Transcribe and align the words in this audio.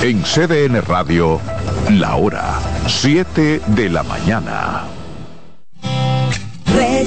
En 0.00 0.22
CDN 0.22 0.80
Radio, 0.82 1.40
la 1.90 2.14
hora 2.14 2.60
7 2.86 3.60
de 3.66 3.88
la 3.90 4.04
mañana. 4.04 4.84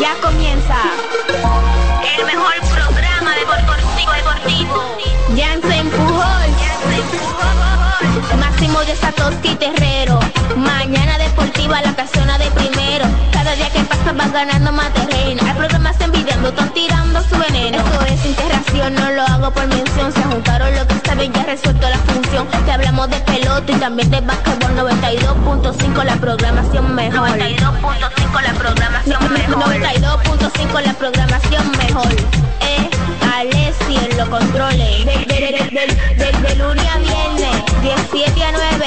ya 0.00 0.14
comienza 0.22 0.76
el 2.18 2.24
mejor 2.24 2.54
programa 2.72 3.34
deportivo 3.34 4.12
deportivo. 4.12 4.96
Jansen 5.36 5.90
Pujol, 5.90 6.50
Máximo 8.38 8.80
de 8.80 8.96
Satoshi 8.96 9.54
Terrero. 9.56 10.18
Mañana 10.56 11.18
deportiva 11.18 11.82
la 11.82 11.94
casona 11.94 12.38
de 12.38 12.50
primero. 12.52 13.04
Cada 13.30 13.54
día 13.54 13.68
que 13.70 13.80
pasa 13.80 14.12
vas 14.12 14.32
ganando 14.32 14.72
más 14.72 14.90
terreno. 14.94 15.42
Hay 15.46 15.54
programas 15.54 16.00
envidiando, 16.00 16.48
están 16.48 16.72
tirando 16.72 17.22
su 17.22 17.36
veneno. 17.38 17.78
Esto 17.78 18.04
es 18.06 18.24
interacción, 18.24 18.94
no 18.94 19.10
lo 19.10 19.22
hago 19.22 19.50
por 19.50 19.66
mención. 19.66 20.12
Se 20.12 20.22
juntaron 20.22 20.59
saben, 21.20 21.32
ya 21.32 21.42
resuelto 21.44 21.88
la 21.88 21.98
función. 21.98 22.46
Te 22.64 22.72
hablamos 22.72 23.10
de 23.10 23.16
pelota 23.20 23.72
y 23.72 23.74
también 23.76 24.10
de 24.10 24.20
básquetbol 24.20 24.76
92.5 24.76 26.04
la 26.04 26.16
programación 26.16 26.94
mejor. 26.94 27.28
92.5 27.28 28.42
la 28.42 28.52
programación 28.54 29.32
mejor. 29.32 29.62
92.5 29.64 30.80
la 30.82 30.92
programación 30.94 31.70
mejor. 31.72 32.08
Eh, 32.60 32.90
Alessi 33.34 33.96
en 33.96 34.16
los 34.18 34.28
controles. 34.28 35.04
De, 35.04 35.12
de, 35.12 35.24
de, 35.26 35.50
de, 35.70 36.24
de- 36.24 36.48
de 36.48 36.54
lunes 36.56 36.84
a 36.86 36.98
viernes, 36.98 37.64
17 37.82 38.44
a 38.44 38.52
9. 38.52 38.84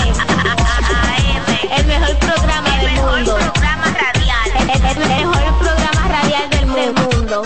El 1.77 1.85
mejor 1.87 2.15
programa 2.17 2.69
del 2.77 2.91
mundo. 3.01 3.37
programa 3.37 3.85
radial. 3.85 4.51
El, 4.59 4.69
el 4.69 5.07
mejor 5.07 5.57
programa 5.59 6.07
radial 6.07 6.49
del 6.49 6.65
mundo. 6.93 7.43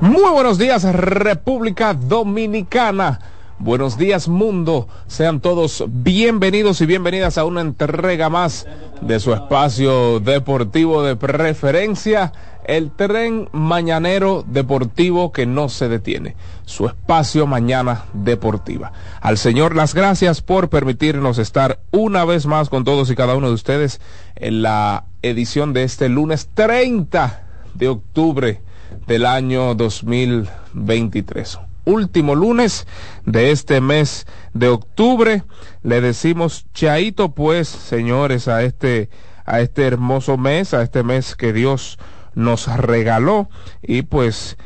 Muy 0.00 0.29
buenos 0.40 0.56
días, 0.56 0.84
República 0.84 1.92
Dominicana. 1.92 3.20
Buenos 3.58 3.98
días, 3.98 4.26
mundo. 4.26 4.88
Sean 5.06 5.40
todos 5.40 5.84
bienvenidos 5.86 6.80
y 6.80 6.86
bienvenidas 6.86 7.36
a 7.36 7.44
una 7.44 7.60
entrega 7.60 8.30
más 8.30 8.66
de 9.02 9.20
su 9.20 9.34
espacio 9.34 10.18
deportivo 10.18 11.02
de 11.02 11.14
preferencia, 11.14 12.32
el 12.64 12.90
tren 12.90 13.50
mañanero 13.52 14.42
deportivo 14.46 15.30
que 15.30 15.44
no 15.44 15.68
se 15.68 15.90
detiene, 15.90 16.36
su 16.64 16.86
espacio 16.86 17.46
mañana 17.46 18.06
deportiva. 18.14 18.92
Al 19.20 19.36
Señor 19.36 19.76
las 19.76 19.94
gracias 19.94 20.40
por 20.40 20.70
permitirnos 20.70 21.36
estar 21.36 21.80
una 21.90 22.24
vez 22.24 22.46
más 22.46 22.70
con 22.70 22.84
todos 22.84 23.10
y 23.10 23.14
cada 23.14 23.36
uno 23.36 23.48
de 23.48 23.54
ustedes 23.54 24.00
en 24.36 24.62
la 24.62 25.04
edición 25.20 25.74
de 25.74 25.82
este 25.82 26.08
lunes 26.08 26.48
30 26.54 27.42
de 27.74 27.88
octubre 27.88 28.62
del 29.06 29.26
año 29.26 29.74
2023. 29.74 31.58
Último 31.84 32.34
lunes 32.34 32.86
de 33.24 33.50
este 33.50 33.80
mes 33.80 34.26
de 34.52 34.68
octubre. 34.68 35.44
Le 35.82 36.00
decimos 36.00 36.66
chaito 36.72 37.34
pues, 37.34 37.68
señores, 37.68 38.48
a 38.48 38.62
este, 38.62 39.10
a 39.44 39.60
este 39.60 39.86
hermoso 39.86 40.36
mes, 40.36 40.74
a 40.74 40.82
este 40.82 41.02
mes 41.02 41.34
que 41.36 41.52
Dios 41.52 41.98
nos 42.34 42.66
regaló 42.76 43.48
y 43.82 44.02
pues 44.02 44.56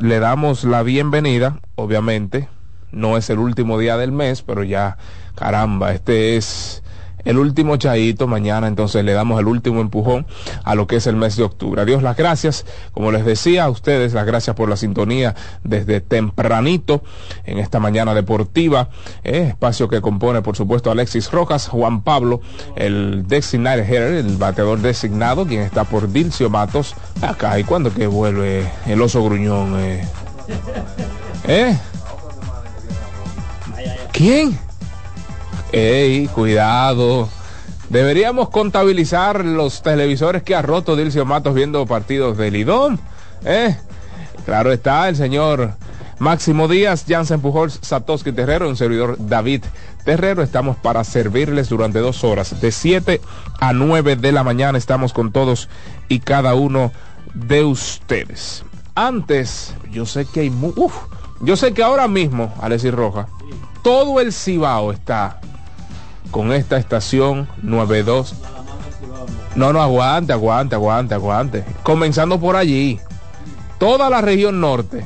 le 0.00 0.18
damos 0.18 0.64
la 0.64 0.82
bienvenida, 0.82 1.60
obviamente. 1.76 2.48
No 2.90 3.16
es 3.16 3.30
el 3.30 3.38
último 3.38 3.78
día 3.78 3.96
del 3.96 4.12
mes, 4.12 4.42
pero 4.42 4.64
ya, 4.64 4.98
caramba, 5.34 5.92
este 5.92 6.36
es 6.36 6.81
el 7.24 7.38
último 7.38 7.76
chayito 7.76 8.26
mañana, 8.26 8.66
entonces 8.66 9.04
le 9.04 9.12
damos 9.12 9.40
el 9.40 9.46
último 9.46 9.80
empujón 9.80 10.26
a 10.64 10.74
lo 10.74 10.86
que 10.86 10.96
es 10.96 11.06
el 11.06 11.16
mes 11.16 11.36
de 11.36 11.44
octubre. 11.44 11.82
Adiós 11.82 12.02
las 12.02 12.16
gracias, 12.16 12.64
como 12.92 13.12
les 13.12 13.24
decía 13.24 13.64
a 13.64 13.70
ustedes, 13.70 14.12
las 14.12 14.26
gracias 14.26 14.56
por 14.56 14.68
la 14.68 14.76
sintonía 14.76 15.34
desde 15.64 16.00
tempranito 16.00 17.02
en 17.44 17.58
esta 17.58 17.80
mañana 17.80 18.14
deportiva, 18.14 18.88
eh, 19.24 19.46
espacio 19.48 19.88
que 19.88 20.00
compone 20.00 20.42
por 20.42 20.56
supuesto 20.56 20.90
Alexis 20.90 21.30
Rojas, 21.30 21.68
Juan 21.68 22.02
Pablo, 22.02 22.40
el 22.76 23.26
designated 23.26 23.84
hitter, 23.84 24.12
el 24.14 24.36
bateador 24.36 24.80
designado, 24.80 25.46
quien 25.46 25.62
está 25.62 25.84
por 25.84 26.10
Dilcio 26.10 26.50
Matos, 26.50 26.94
acá, 27.20 27.58
¿y 27.58 27.64
cuándo 27.64 27.92
que 27.92 28.06
vuelve 28.06 28.70
el 28.86 29.00
oso 29.00 29.22
gruñón? 29.24 29.78
¿Eh? 29.80 30.04
¿Eh? 31.46 31.78
¿Quién? 34.12 34.58
¡Ey, 35.72 36.26
cuidado! 36.28 37.30
Deberíamos 37.88 38.50
contabilizar 38.50 39.42
los 39.42 39.80
televisores 39.80 40.42
que 40.42 40.54
ha 40.54 40.60
roto 40.60 40.96
Dilcio 40.96 41.24
Matos 41.24 41.54
viendo 41.54 41.86
partidos 41.86 42.36
de 42.36 42.50
Lidón. 42.50 43.00
¿Eh? 43.42 43.74
Claro 44.44 44.70
está, 44.70 45.08
el 45.08 45.16
señor 45.16 45.74
Máximo 46.18 46.68
Díaz, 46.68 47.06
Jansen 47.08 47.40
Pujols, 47.40 47.78
Satoshi 47.80 48.32
Terrero, 48.32 48.68
un 48.68 48.76
servidor 48.76 49.16
David 49.18 49.64
Terrero. 50.04 50.42
Estamos 50.42 50.76
para 50.76 51.04
servirles 51.04 51.70
durante 51.70 52.00
dos 52.00 52.22
horas. 52.22 52.60
De 52.60 52.70
7 52.70 53.22
a 53.58 53.72
9 53.72 54.16
de 54.16 54.32
la 54.32 54.44
mañana 54.44 54.76
estamos 54.76 55.14
con 55.14 55.32
todos 55.32 55.70
y 56.08 56.20
cada 56.20 56.54
uno 56.54 56.92
de 57.32 57.64
ustedes. 57.64 58.62
Antes, 58.94 59.74
yo 59.90 60.04
sé 60.04 60.26
que 60.26 60.40
hay... 60.40 60.50
Uf, 60.50 60.94
yo 61.40 61.56
sé 61.56 61.72
que 61.72 61.82
ahora 61.82 62.08
mismo, 62.08 62.54
Alexis 62.60 62.92
Roja, 62.92 63.26
todo 63.82 64.20
el 64.20 64.34
Cibao 64.34 64.92
está 64.92 65.40
con 66.32 66.52
esta 66.52 66.78
estación 66.78 67.46
92. 67.62 68.34
No, 69.54 69.72
no, 69.72 69.80
aguante, 69.80 70.32
aguante, 70.32 70.74
aguante, 70.74 71.14
aguante. 71.14 71.64
Comenzando 71.84 72.40
por 72.40 72.56
allí. 72.56 72.98
Toda 73.78 74.10
la 74.10 74.20
región 74.20 74.60
norte 74.60 75.04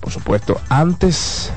Por 0.00 0.12
supuesto, 0.12 0.60
antes 0.68 1.50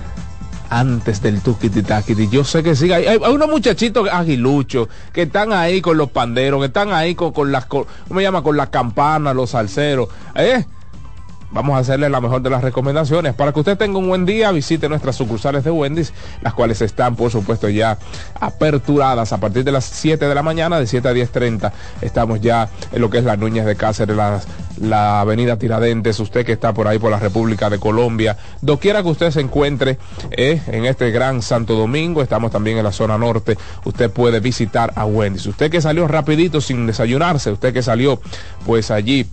antes 0.70 1.22
del 1.22 1.42
tuquiti 1.42 1.84
taquiti. 1.84 2.30
Yo 2.30 2.46
sé 2.46 2.64
que 2.64 2.78
sí. 2.78 2.90
Hay, 2.94 3.18
unos 3.18 3.50
muchachitos 3.50 4.08
aguiluchos 4.10 4.88
que 5.12 5.24
están 5.24 5.52
ahí 5.52 5.82
con 5.82 5.98
los 5.98 6.10
panderos, 6.10 6.62
que 6.62 6.68
están 6.68 6.94
ahí 6.94 7.16
con, 7.16 7.34
con 7.34 7.52
las, 7.52 7.66
¿cómo 7.66 7.86
me 8.12 8.24
llama? 8.24 8.44
Con 8.44 8.56
las 8.56 8.70
campanas, 8.70 9.36
los 9.36 9.50
salseros. 9.50 10.08
¿Eh? 10.36 10.64
Vamos 11.54 11.76
a 11.76 11.80
hacerle 11.80 12.10
la 12.10 12.20
mejor 12.20 12.42
de 12.42 12.50
las 12.50 12.62
recomendaciones. 12.62 13.34
Para 13.34 13.54
que 13.54 13.60
usted 13.60 13.78
tenga 13.78 13.98
un 14.00 14.08
buen 14.08 14.26
día, 14.26 14.52
visite 14.52 14.90
nuestras 14.90 15.16
sucursales 15.16 15.64
de 15.64 15.72
Wendy's, 15.72 16.14
las 16.42 16.54
cuales 16.54 16.82
están, 16.82 17.16
por 17.16 17.32
supuesto, 17.32 17.70
ya 17.70 17.98
aperturadas 18.40 19.32
a 19.32 19.38
partir 19.40 19.64
de 19.64 19.72
las 19.72 19.86
7 19.86 20.28
de 20.28 20.36
la 20.36 20.44
mañana, 20.44 20.80
de 20.80 20.88
7 20.88 21.08
a 21.08 21.14
10.30. 21.14 21.72
Estamos 22.02 22.42
ya 22.42 22.70
en 22.92 23.02
lo 23.02 23.10
que 23.10 23.20
es 23.20 23.24
las 23.24 23.38
Núñez 23.38 23.66
de 23.66 23.76
Cáceres, 23.76 24.16
la, 24.16 24.42
la 24.82 25.22
avenida 25.22 25.58
Tiradentes, 25.58 26.20
usted 26.20 26.46
que 26.46 26.54
está 26.54 26.74
por 26.74 26.88
ahí 26.88 27.00
por 27.00 27.12
la 27.12 27.20
República 27.20 27.70
de 27.70 27.80
Colombia, 27.80 28.38
doquiera 28.62 29.04
que 29.04 29.10
usted 29.10 29.32
se 29.32 29.42
encuentre 29.42 29.98
eh, 30.32 30.62
en 30.68 30.86
este 30.86 31.12
gran 31.12 31.42
Santo 31.42 31.76
Domingo, 31.76 32.22
estamos 32.22 32.52
también 32.52 32.78
en 32.78 32.84
la 32.84 32.92
zona 32.92 33.18
norte, 33.18 33.58
usted 33.86 34.12
puede 34.12 34.40
visitar 34.40 34.92
a 34.96 35.06
Wendy's. 35.06 35.46
Usted 35.46 35.70
que 35.70 35.82
salió 35.82 36.08
rapidito 36.08 36.62
sin 36.62 36.88
desayunarse, 36.88 37.52
usted 37.52 37.74
que 37.74 37.84
salió 37.84 38.20
pues 38.66 38.92
allí 38.92 39.28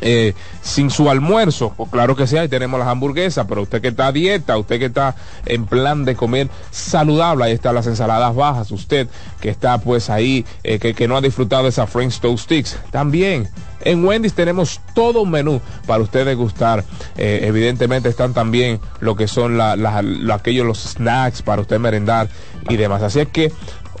eh, 0.00 0.34
sin 0.62 0.90
su 0.90 1.08
almuerzo, 1.08 1.72
pues 1.76 1.90
claro 1.90 2.16
que 2.16 2.26
sí, 2.26 2.36
ahí 2.36 2.48
tenemos 2.48 2.78
las 2.78 2.88
hamburguesas, 2.88 3.46
pero 3.48 3.62
usted 3.62 3.80
que 3.80 3.88
está 3.88 4.08
a 4.08 4.12
dieta, 4.12 4.58
usted 4.58 4.78
que 4.78 4.86
está 4.86 5.14
en 5.46 5.66
plan 5.66 6.04
de 6.04 6.16
comer 6.16 6.48
saludable, 6.70 7.44
ahí 7.44 7.52
están 7.52 7.74
las 7.74 7.86
ensaladas 7.86 8.34
bajas, 8.34 8.70
usted 8.70 9.08
que 9.40 9.50
está 9.50 9.78
pues 9.78 10.10
ahí, 10.10 10.44
eh, 10.62 10.78
que, 10.78 11.08
no 11.08 11.16
ha 11.16 11.20
disfrutado 11.20 11.64
de 11.64 11.68
esa 11.68 11.86
French 11.86 12.20
Toast 12.20 12.44
Sticks, 12.44 12.78
también. 12.90 13.48
En 13.80 14.02
Wendy's 14.04 14.32
tenemos 14.32 14.80
todo 14.94 15.22
un 15.22 15.30
menú 15.30 15.60
para 15.86 16.02
usted 16.02 16.24
degustar. 16.24 16.84
Eh, 17.18 17.40
evidentemente 17.42 18.08
están 18.08 18.32
también 18.32 18.80
lo 19.00 19.14
que 19.14 19.28
son 19.28 19.60
aquellos 19.60 20.66
los 20.66 20.78
snacks 20.78 21.42
para 21.42 21.60
usted 21.60 21.78
merendar 21.78 22.28
y 22.70 22.76
demás. 22.76 23.02
Así 23.02 23.20
es 23.20 23.28
que 23.28 23.52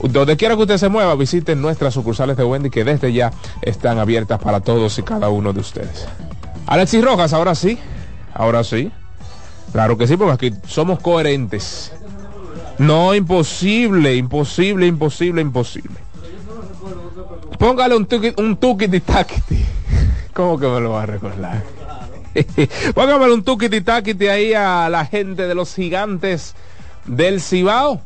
donde 0.02 0.36
quiera 0.36 0.56
que 0.56 0.62
usted 0.62 0.78
se 0.78 0.88
mueva, 0.88 1.14
visiten 1.14 1.60
nuestras 1.60 1.94
sucursales 1.94 2.36
de 2.36 2.44
Wendy 2.44 2.70
que 2.70 2.84
desde 2.84 3.12
ya 3.12 3.32
están 3.62 3.98
abiertas 3.98 4.40
para 4.40 4.60
todos 4.60 4.98
y 4.98 5.02
cada 5.02 5.28
uno 5.28 5.52
de 5.52 5.60
ustedes. 5.60 6.06
Alexis 6.66 7.04
Rojas, 7.04 7.32
ahora 7.32 7.54
sí, 7.54 7.78
ahora 8.32 8.64
sí. 8.64 8.90
Claro 9.72 9.98
que 9.98 10.06
sí, 10.06 10.16
porque 10.16 10.46
aquí 10.46 10.56
somos 10.66 11.00
coherentes. 11.00 11.92
No, 12.78 13.14
imposible, 13.14 14.16
imposible, 14.16 14.86
imposible, 14.86 15.42
imposible. 15.42 15.96
Póngale 17.58 17.96
un 17.96 18.06
tuki, 18.06 18.32
un 18.36 18.56
tuki 18.56 18.88
taquiti. 19.00 19.64
¿Cómo 20.34 20.58
que 20.58 20.66
me 20.66 20.80
lo 20.80 20.90
va 20.90 21.02
a 21.02 21.06
recordar? 21.06 21.62
Póngale 22.94 23.32
un 23.32 23.44
tuki 23.44 23.68
taquiti 23.80 24.26
ahí 24.26 24.54
a 24.54 24.88
la 24.88 25.06
gente 25.06 25.46
de 25.46 25.54
los 25.54 25.74
gigantes 25.74 26.54
del 27.06 27.40
Cibao 27.40 28.00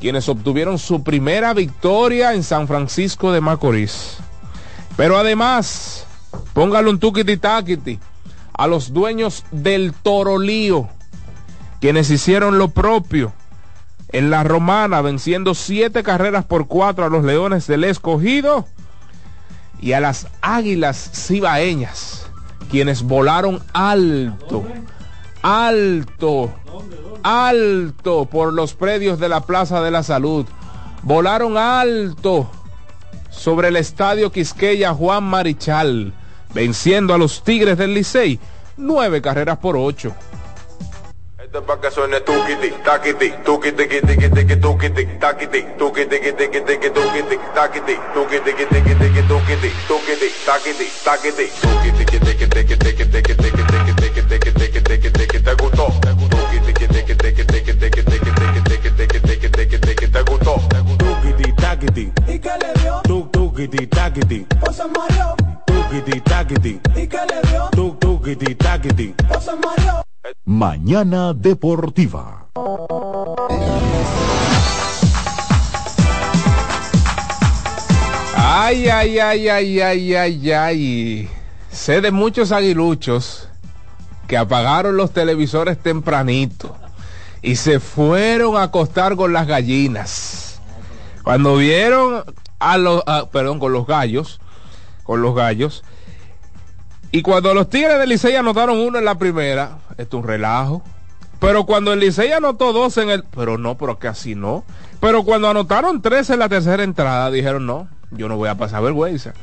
quienes 0.00 0.28
obtuvieron 0.28 0.78
su 0.78 1.02
primera 1.02 1.54
victoria 1.54 2.34
en 2.34 2.42
San 2.42 2.68
Francisco 2.68 3.32
de 3.32 3.40
Macorís. 3.40 4.18
Pero 4.96 5.18
además, 5.18 6.06
póngale 6.52 6.90
un 6.90 6.98
tuquiti 6.98 7.36
taquiti 7.36 7.98
a 8.52 8.66
los 8.66 8.92
dueños 8.92 9.44
del 9.50 9.92
Torolío, 9.92 10.88
quienes 11.80 12.10
hicieron 12.10 12.58
lo 12.58 12.68
propio 12.68 13.32
en 14.12 14.30
la 14.30 14.44
Romana, 14.44 15.02
venciendo 15.02 15.54
siete 15.54 16.02
carreras 16.02 16.44
por 16.44 16.66
cuatro 16.66 17.04
a 17.04 17.10
los 17.10 17.24
Leones 17.24 17.66
del 17.66 17.84
Escogido 17.84 18.66
y 19.80 19.92
a 19.92 20.00
las 20.00 20.28
Águilas 20.40 21.10
Cibaeñas, 21.12 22.26
quienes 22.70 23.02
volaron 23.02 23.62
alto 23.74 24.64
alto, 25.46 26.52
alto 27.26 28.26
por 28.26 28.52
los 28.52 28.74
predios 28.74 29.18
de 29.18 29.28
la 29.28 29.40
Plaza 29.40 29.82
de 29.82 29.90
la 29.90 30.04
Salud. 30.04 30.46
Volaron 31.02 31.56
alto 31.56 32.48
sobre 33.30 33.68
el 33.68 33.76
estadio 33.76 34.30
Quisqueya 34.30 34.94
Juan 34.94 35.24
Marichal, 35.24 36.12
venciendo 36.54 37.14
a 37.14 37.18
los 37.18 37.42
Tigres 37.42 37.78
del 37.78 37.94
Licey 37.94 38.38
nueve 38.76 39.20
carreras 39.20 39.58
por 39.58 39.76
ocho. 39.76 40.14
Mañana 70.44 71.32
Deportiva. 71.32 72.46
Ay, 78.36 78.88
ay, 78.88 79.18
ay, 79.18 79.48
ay, 79.48 79.80
ay, 79.80 80.14
ay, 80.14 80.52
ay. 80.52 81.30
Sé 81.70 82.00
de 82.00 82.10
muchos 82.10 82.52
aguiluchos 82.52 83.48
que 84.26 84.36
apagaron 84.36 84.96
los 84.96 85.12
televisores 85.12 85.78
tempranito 85.78 86.85
y 87.42 87.56
se 87.56 87.80
fueron 87.80 88.56
a 88.56 88.64
acostar 88.64 89.16
con 89.16 89.32
las 89.32 89.46
gallinas. 89.46 90.60
Cuando 91.22 91.56
vieron 91.56 92.24
a 92.58 92.78
los, 92.78 93.02
perdón, 93.32 93.58
con 93.58 93.72
los 93.72 93.86
gallos, 93.86 94.40
con 95.04 95.22
los 95.22 95.34
gallos, 95.34 95.84
y 97.12 97.22
cuando 97.22 97.54
los 97.54 97.70
Tigres 97.70 97.98
de 97.98 98.06
Licey 98.06 98.36
anotaron 98.36 98.78
uno 98.78 98.98
en 98.98 99.04
la 99.04 99.16
primera, 99.16 99.78
esto 99.96 100.18
es 100.18 100.22
un 100.22 100.28
relajo. 100.28 100.82
Pero 101.38 101.64
cuando 101.64 101.92
el 101.92 102.00
Licey 102.00 102.32
anotó 102.32 102.72
dos 102.72 102.96
en 102.98 103.10
el, 103.10 103.24
pero 103.24 103.58
no, 103.58 103.76
pero 103.76 103.98
casi 103.98 104.34
no. 104.34 104.64
Pero 105.00 105.22
cuando 105.22 105.48
anotaron 105.48 106.02
tres 106.02 106.30
en 106.30 106.40
la 106.40 106.48
tercera 106.48 106.82
entrada, 106.82 107.30
dijeron 107.30 107.66
no, 107.66 107.88
yo 108.10 108.28
no 108.28 108.36
voy 108.36 108.48
a 108.48 108.56
pasar 108.56 108.82
vergüenza. 108.82 109.34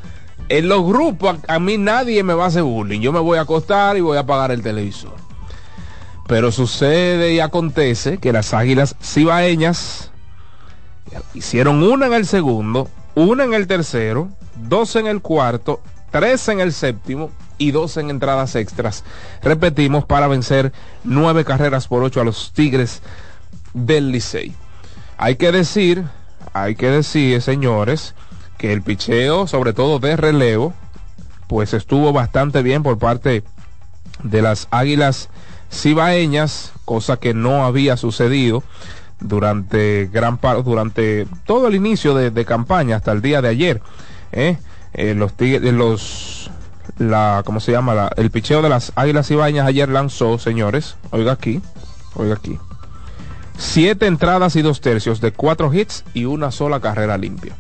En 0.50 0.68
los 0.68 0.86
grupos 0.86 1.38
a, 1.48 1.60
mí 1.60 1.78
nadie 1.78 2.22
me 2.24 2.34
va 2.34 2.46
a 2.46 2.48
hacer 2.48 2.64
bullying. 2.64 3.00
Yo 3.00 3.12
me 3.14 3.20
voy 3.20 3.38
a 3.38 3.42
acostar 3.42 3.98
y 3.98 4.02
voy 4.02 4.18
a 4.18 4.22
apagar 4.22 4.52
el 4.52 4.62
televisor. 4.62 5.14
Pero 6.28 6.52
sucede 6.52 7.34
y 7.34 7.40
acontece 7.40 8.18
que 8.18 8.32
las 8.32 8.54
águilas 8.54 8.96
cibaeñas 9.02 10.12
hicieron 11.34 11.84
una 11.84 12.08
en 12.08 12.14
el 12.14 12.26
segundo, 12.26 12.90
una 13.16 13.44
en 13.44 13.54
el 13.54 13.68
tercero, 13.68 14.30
dos 14.56 14.96
en 14.96 15.08
el 15.08 15.22
cuarto, 15.22 15.82
tres 16.12 16.48
en 16.48 16.60
el 16.60 16.74
séptimo 16.74 17.30
y 17.58 17.72
dos 17.72 17.98
en 17.98 18.10
entradas 18.10 18.56
extras. 18.56 19.04
Repetimos, 19.42 20.06
para 20.06 20.28
vencer 20.28 20.72
nueve 21.04 21.46
carreras 21.46 21.88
por 21.88 22.04
ocho 22.04 22.22
a 22.22 22.24
los 22.24 22.54
Tigres 22.54 23.02
del 23.74 24.12
Licey. 24.12 24.54
Hay 25.18 25.36
que 25.36 25.52
decir, 25.52 26.04
hay 26.54 26.76
que 26.76 26.90
decir, 26.90 27.42
señores, 27.42 28.16
que 28.58 28.74
el 28.74 28.82
picheo, 28.82 29.48
sobre 29.48 29.74
todo 29.74 30.00
de 30.00 30.16
relevo, 30.16 30.74
pues 31.48 31.74
estuvo 31.74 32.14
bastante 32.14 32.62
bien 32.64 32.82
por 32.82 32.98
parte 32.98 33.44
de 34.24 34.42
las 34.42 34.68
Águilas 34.72 35.30
Cibaeñas, 35.74 36.72
cosa 36.86 37.18
que 37.18 37.34
no 37.34 37.66
había 37.66 37.98
sucedido 37.98 38.64
durante 39.20 40.10
gran 40.12 40.40
durante 40.64 41.28
todo 41.46 41.68
el 41.68 41.76
inicio 41.76 42.14
de, 42.14 42.46
campaña 42.46 42.98
hasta 42.98 43.12
el 43.12 43.22
día 43.22 43.42
de 43.42 43.50
ayer. 43.50 43.82
¿eh? 44.32 44.58
Eh, 44.94 45.16
los 45.16 45.34
tigres, 45.34 45.74
los 45.74 46.52
la, 46.98 47.42
¿cómo 47.46 47.60
se 47.60 47.72
llama? 47.72 48.10
el 48.18 48.30
picheo 48.30 48.62
de 48.62 48.70
las 48.70 48.92
Águilas 48.96 49.32
Ibañas 49.32 49.68
ayer 49.68 49.90
lanzó, 49.90 50.38
señores, 50.38 50.96
oiga 51.12 51.32
aquí, 51.32 51.62
oiga 52.16 52.36
aquí, 52.36 52.60
siete 53.58 54.06
entradas 54.06 54.56
y 54.56 54.62
dos 54.62 54.82
tercios 54.82 55.22
de 55.22 55.32
cuatro 55.32 55.74
hits 55.74 56.04
y 56.14 56.26
una 56.26 56.52
sola 56.52 56.80
carrera 56.80 57.18
limpia. 57.18 57.56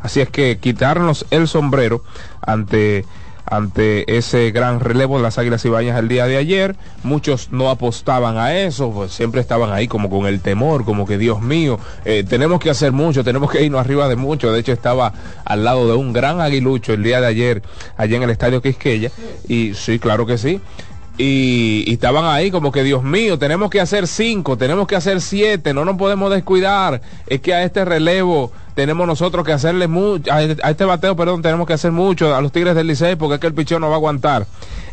Así 0.00 0.20
es 0.20 0.28
que 0.28 0.58
quitarnos 0.58 1.26
el 1.30 1.48
sombrero 1.48 2.02
ante 2.40 3.04
ante 3.46 4.16
ese 4.16 4.50
gran 4.50 4.80
relevo 4.80 5.16
de 5.16 5.22
las 5.22 5.38
Águilas 5.38 5.64
Ibañas 5.64 5.98
el 5.98 6.08
día 6.08 6.26
de 6.26 6.36
ayer. 6.36 6.76
Muchos 7.02 7.50
no 7.52 7.70
apostaban 7.70 8.36
a 8.36 8.56
eso, 8.56 8.90
pues 8.90 9.12
siempre 9.12 9.40
estaban 9.40 9.72
ahí 9.72 9.88
como 9.88 10.10
con 10.10 10.26
el 10.26 10.40
temor, 10.40 10.84
como 10.84 11.06
que 11.06 11.18
Dios 11.18 11.40
mío, 11.40 11.78
eh, 12.04 12.24
tenemos 12.28 12.60
que 12.60 12.70
hacer 12.70 12.92
mucho, 12.92 13.24
tenemos 13.24 13.50
que 13.50 13.62
irnos 13.62 13.80
arriba 13.80 14.08
de 14.08 14.16
mucho. 14.16 14.52
De 14.52 14.60
hecho 14.60 14.72
estaba 14.72 15.12
al 15.44 15.64
lado 15.64 15.86
de 15.86 15.94
un 15.94 16.12
gran 16.12 16.40
aguilucho 16.40 16.92
el 16.92 17.02
día 17.02 17.20
de 17.20 17.26
ayer, 17.26 17.62
allá 17.96 18.16
en 18.16 18.22
el 18.24 18.30
Estadio 18.30 18.60
Quisqueya, 18.60 19.10
y 19.48 19.74
sí, 19.74 19.98
claro 19.98 20.26
que 20.26 20.38
sí. 20.38 20.60
Y, 21.18 21.90
estaban 21.90 22.26
ahí 22.26 22.50
como 22.50 22.70
que 22.70 22.82
Dios 22.82 23.02
mío, 23.02 23.38
tenemos 23.38 23.70
que 23.70 23.80
hacer 23.80 24.06
cinco, 24.06 24.58
tenemos 24.58 24.86
que 24.86 24.96
hacer 24.96 25.20
siete, 25.20 25.72
no 25.72 25.84
nos 25.84 25.96
podemos 25.96 26.30
descuidar. 26.30 27.00
Es 27.26 27.40
que 27.40 27.54
a 27.54 27.62
este 27.62 27.84
relevo 27.84 28.52
tenemos 28.74 29.06
nosotros 29.06 29.44
que 29.44 29.52
hacerle 29.52 29.88
mucho, 29.88 30.30
a 30.30 30.42
este 30.42 30.84
bateo, 30.84 31.16
perdón, 31.16 31.40
tenemos 31.40 31.66
que 31.66 31.72
hacer 31.72 31.92
mucho 31.92 32.34
a 32.34 32.40
los 32.42 32.52
Tigres 32.52 32.74
del 32.74 32.86
Licey 32.86 33.16
porque 33.16 33.36
es 33.36 33.40
que 33.40 33.46
el 33.46 33.54
pichón 33.54 33.80
no 33.80 33.88
va 33.88 33.94
a 33.94 33.96
aguantar. 33.96 34.46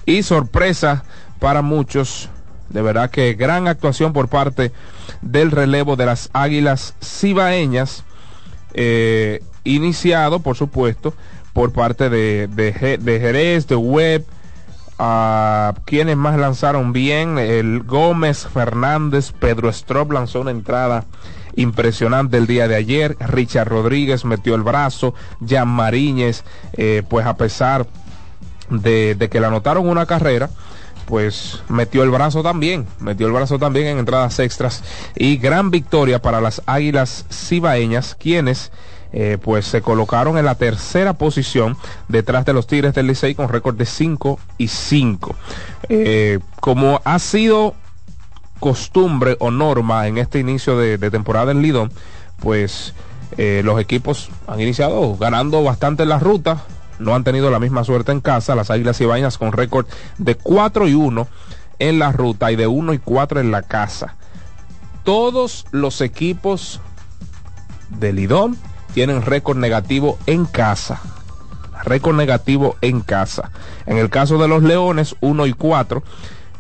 Y 0.06 0.24
sorpresa 0.24 1.04
para 1.40 1.62
muchos, 1.62 2.30
de 2.70 2.82
verdad 2.82 3.10
que 3.10 3.34
gran 3.34 3.68
actuación 3.68 4.14
por 4.14 4.30
parte 4.30 4.72
del 5.22 5.52
relevo 5.52 5.98
de 5.98 6.06
las 6.06 6.30
Águilas 6.32 6.96
Cibaeñas, 7.04 8.06
eh, 8.74 9.44
iniciado, 9.66 10.40
por 10.40 10.56
supuesto, 10.56 11.14
por 11.52 11.74
parte 11.74 12.10
de, 12.10 12.48
de, 12.48 12.98
de 12.98 13.20
Jerez, 13.20 13.68
de 13.68 13.76
Webb, 13.76 14.26
a 15.06 15.74
quienes 15.84 16.16
más 16.16 16.40
lanzaron 16.40 16.94
bien, 16.94 17.38
el 17.38 17.84
Gómez 17.84 18.48
Fernández, 18.48 19.34
Pedro 19.34 19.68
Strop 19.68 20.14
lanzó 20.14 20.40
una 20.40 20.52
entrada 20.52 21.04
impresionante 21.58 22.38
el 22.38 22.48
día 22.48 22.70
de 22.70 22.76
ayer, 22.76 23.18
Richard 23.20 23.68
Rodríguez 23.68 24.24
metió 24.24 24.56
el 24.56 24.64
brazo, 24.64 25.14
Jan 25.46 25.68
Mariñez, 25.68 26.46
eh, 26.72 27.04
pues 27.10 27.26
a 27.26 27.36
pesar 27.36 27.86
de, 28.70 29.16
de 29.16 29.28
que 29.28 29.42
le 29.42 29.48
anotaron 29.48 29.90
una 29.90 30.06
carrera, 30.06 30.50
pues 31.06 31.62
metió 31.68 32.04
el 32.04 32.10
brazo 32.10 32.42
también, 32.42 32.88
metió 33.02 33.28
el 33.28 33.34
brazo 33.34 33.60
también 33.60 33.88
en 33.88 34.00
entradas 34.00 34.40
extras. 34.40 34.84
Y 35.18 35.36
gran 35.36 35.70
victoria 35.70 36.22
para 36.22 36.40
las 36.40 36.62
Águilas 36.66 37.26
Cibaeñas, 37.30 38.16
quienes 38.16 38.72
eh, 39.16 39.38
pues 39.40 39.66
se 39.66 39.84
colocaron 39.84 40.40
en 40.40 40.46
la 40.46 40.56
tercera 40.56 41.14
posición 41.14 41.78
detrás 42.08 42.46
de 42.46 42.54
los 42.54 42.66
Tigres 42.66 42.96
del 42.96 43.06
Licey 43.06 43.36
con 43.36 43.48
récord 43.48 43.76
de 43.76 43.86
5 43.86 44.40
y 44.58 44.68
5. 44.68 45.36
Eh, 45.90 46.40
como 46.60 47.00
ha 47.06 47.20
sido 47.20 47.76
costumbre 48.60 49.38
o 49.40 49.52
norma 49.52 50.08
en 50.08 50.18
este 50.18 50.40
inicio 50.40 50.80
de, 50.80 50.98
temporada 51.12 51.52
en 51.52 51.62
Lidón, 51.62 51.92
pues 52.40 52.96
eh, 53.38 53.62
los 53.64 53.80
equipos 53.80 54.32
han 54.48 54.60
iniciado 54.60 55.16
ganando 55.16 55.64
bastante 55.64 56.04
en 56.04 56.10
la 56.10 56.18
ruta, 56.18 56.64
no 56.98 57.14
han 57.14 57.24
tenido 57.24 57.52
la 57.52 57.60
misma 57.60 57.84
suerte 57.84 58.12
en 58.12 58.20
casa, 58.20 58.56
las 58.56 58.72
Águilas 58.72 59.00
y 59.00 59.06
Vainas 59.06 59.38
con 59.38 59.52
récord 59.52 59.86
de 60.18 60.34
4 60.34 60.88
y 60.88 60.96
1 60.96 61.28
en 61.78 62.00
la 62.00 62.12
ruta 62.12 62.52
y 62.52 62.56
de 62.56 62.66
1 62.66 62.94
y 62.94 62.98
4 62.98 63.42
en 63.42 63.52
la 63.52 63.62
casa. 63.62 64.16
Todos 65.04 65.68
los 65.70 66.02
equipos 66.02 66.82
de 67.90 68.12
Lidón 68.12 68.58
tienen 68.94 69.22
récord 69.22 69.58
negativo 69.58 70.18
en 70.26 70.46
casa. 70.46 71.02
Récord 71.84 72.16
negativo 72.16 72.78
en 72.82 73.02
casa. 73.02 73.52
En 73.86 73.98
el 73.98 74.10
caso 74.10 74.38
de 74.38 74.48
los 74.48 74.64
Leones, 74.64 75.16
1 75.22 75.46
y 75.48 75.54
4 75.54 76.04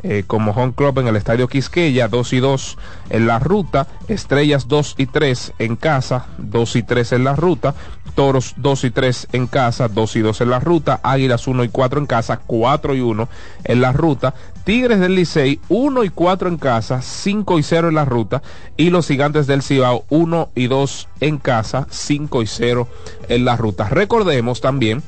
eh, 0.05 0.23
como 0.27 0.51
home 0.51 0.73
club 0.75 0.99
en 0.99 1.07
el 1.07 1.15
estadio 1.15 1.47
Quisqueya, 1.47 2.09
2 2.09 2.33
y 2.33 2.39
2 2.39 2.77
en 3.11 3.25
la 3.25 3.39
ruta, 3.39 3.87
Estrellas 4.09 4.67
2 4.67 4.95
y 4.97 5.05
3 5.05 5.53
en 5.59 5.75
casa, 5.77 6.25
2 6.39 6.75
y 6.75 6.83
3 6.83 7.13
en 7.13 7.23
la 7.23 7.35
ruta, 7.37 7.73
Toros 8.13 8.55
2 8.57 8.83
y 8.83 8.91
3 8.91 9.27
en 9.31 9.47
casa, 9.47 9.87
2 9.87 10.15
y 10.17 10.19
2 10.19 10.41
en 10.41 10.49
la 10.49 10.59
ruta, 10.59 10.99
Águilas 11.03 11.47
1 11.47 11.63
y 11.63 11.69
4 11.69 11.99
en 12.01 12.05
casa, 12.05 12.41
4 12.45 12.95
y 12.95 12.99
1 13.01 13.29
en 13.63 13.81
la 13.81 13.93
ruta, 13.93 14.33
Tigres 14.63 14.99
del 14.99 15.15
Licey 15.15 15.59
1 15.69 16.03
y 16.03 16.09
4 16.09 16.47
en 16.49 16.57
casa, 16.57 17.01
5 17.01 17.59
y 17.59 17.63
0 17.63 17.89
en 17.89 17.95
la 17.95 18.05
ruta, 18.05 18.41
y 18.77 18.89
los 18.89 19.07
Gigantes 19.07 19.47
del 19.47 19.61
Cibao 19.61 20.05
1 20.09 20.49
y 20.55 20.67
2 20.67 21.07
en 21.19 21.37
casa, 21.37 21.87
5 21.89 22.41
y 22.41 22.47
0 22.47 22.87
en 23.27 23.45
la 23.45 23.57
ruta. 23.57 23.89
Recordemos 23.89 24.61
también 24.61 25.03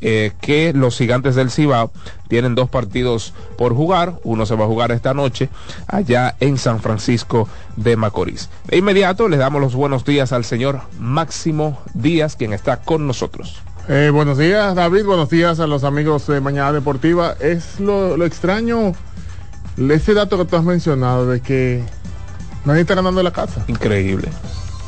eh, 0.00 0.32
que 0.40 0.72
los 0.72 0.96
gigantes 0.96 1.34
del 1.34 1.50
Cibao 1.50 1.90
tienen 2.28 2.54
dos 2.54 2.70
partidos 2.70 3.34
por 3.56 3.74
jugar. 3.74 4.14
Uno 4.22 4.46
se 4.46 4.54
va 4.54 4.64
a 4.64 4.68
jugar 4.68 4.92
esta 4.92 5.12
noche 5.12 5.48
allá 5.88 6.36
en 6.38 6.56
San 6.56 6.80
Francisco 6.80 7.48
de 7.76 7.96
Macorís. 7.96 8.48
De 8.66 8.76
inmediato 8.76 9.28
les 9.28 9.40
damos 9.40 9.60
los 9.60 9.74
buenos 9.74 10.04
días 10.04 10.32
al 10.32 10.44
señor 10.44 10.82
Máximo 11.00 11.80
Díaz, 11.94 12.36
quien 12.36 12.52
está 12.52 12.76
con 12.76 13.08
nosotros. 13.08 13.60
Eh, 13.88 14.10
buenos 14.12 14.38
días, 14.38 14.74
David. 14.74 15.04
Buenos 15.04 15.30
días 15.30 15.60
a 15.60 15.66
los 15.66 15.84
amigos 15.84 16.26
de 16.26 16.40
Mañana 16.40 16.72
Deportiva. 16.72 17.34
Es 17.40 17.80
lo, 17.80 18.16
lo 18.16 18.24
extraño, 18.26 18.92
ese 19.76 20.14
dato 20.14 20.36
que 20.36 20.44
tú 20.44 20.56
has 20.56 20.64
mencionado 20.64 21.26
de 21.26 21.40
que 21.40 21.82
nadie 22.64 22.82
está 22.82 22.94
ganando 22.94 23.22
la 23.22 23.32
casa. 23.32 23.64
Increíble. 23.66 24.28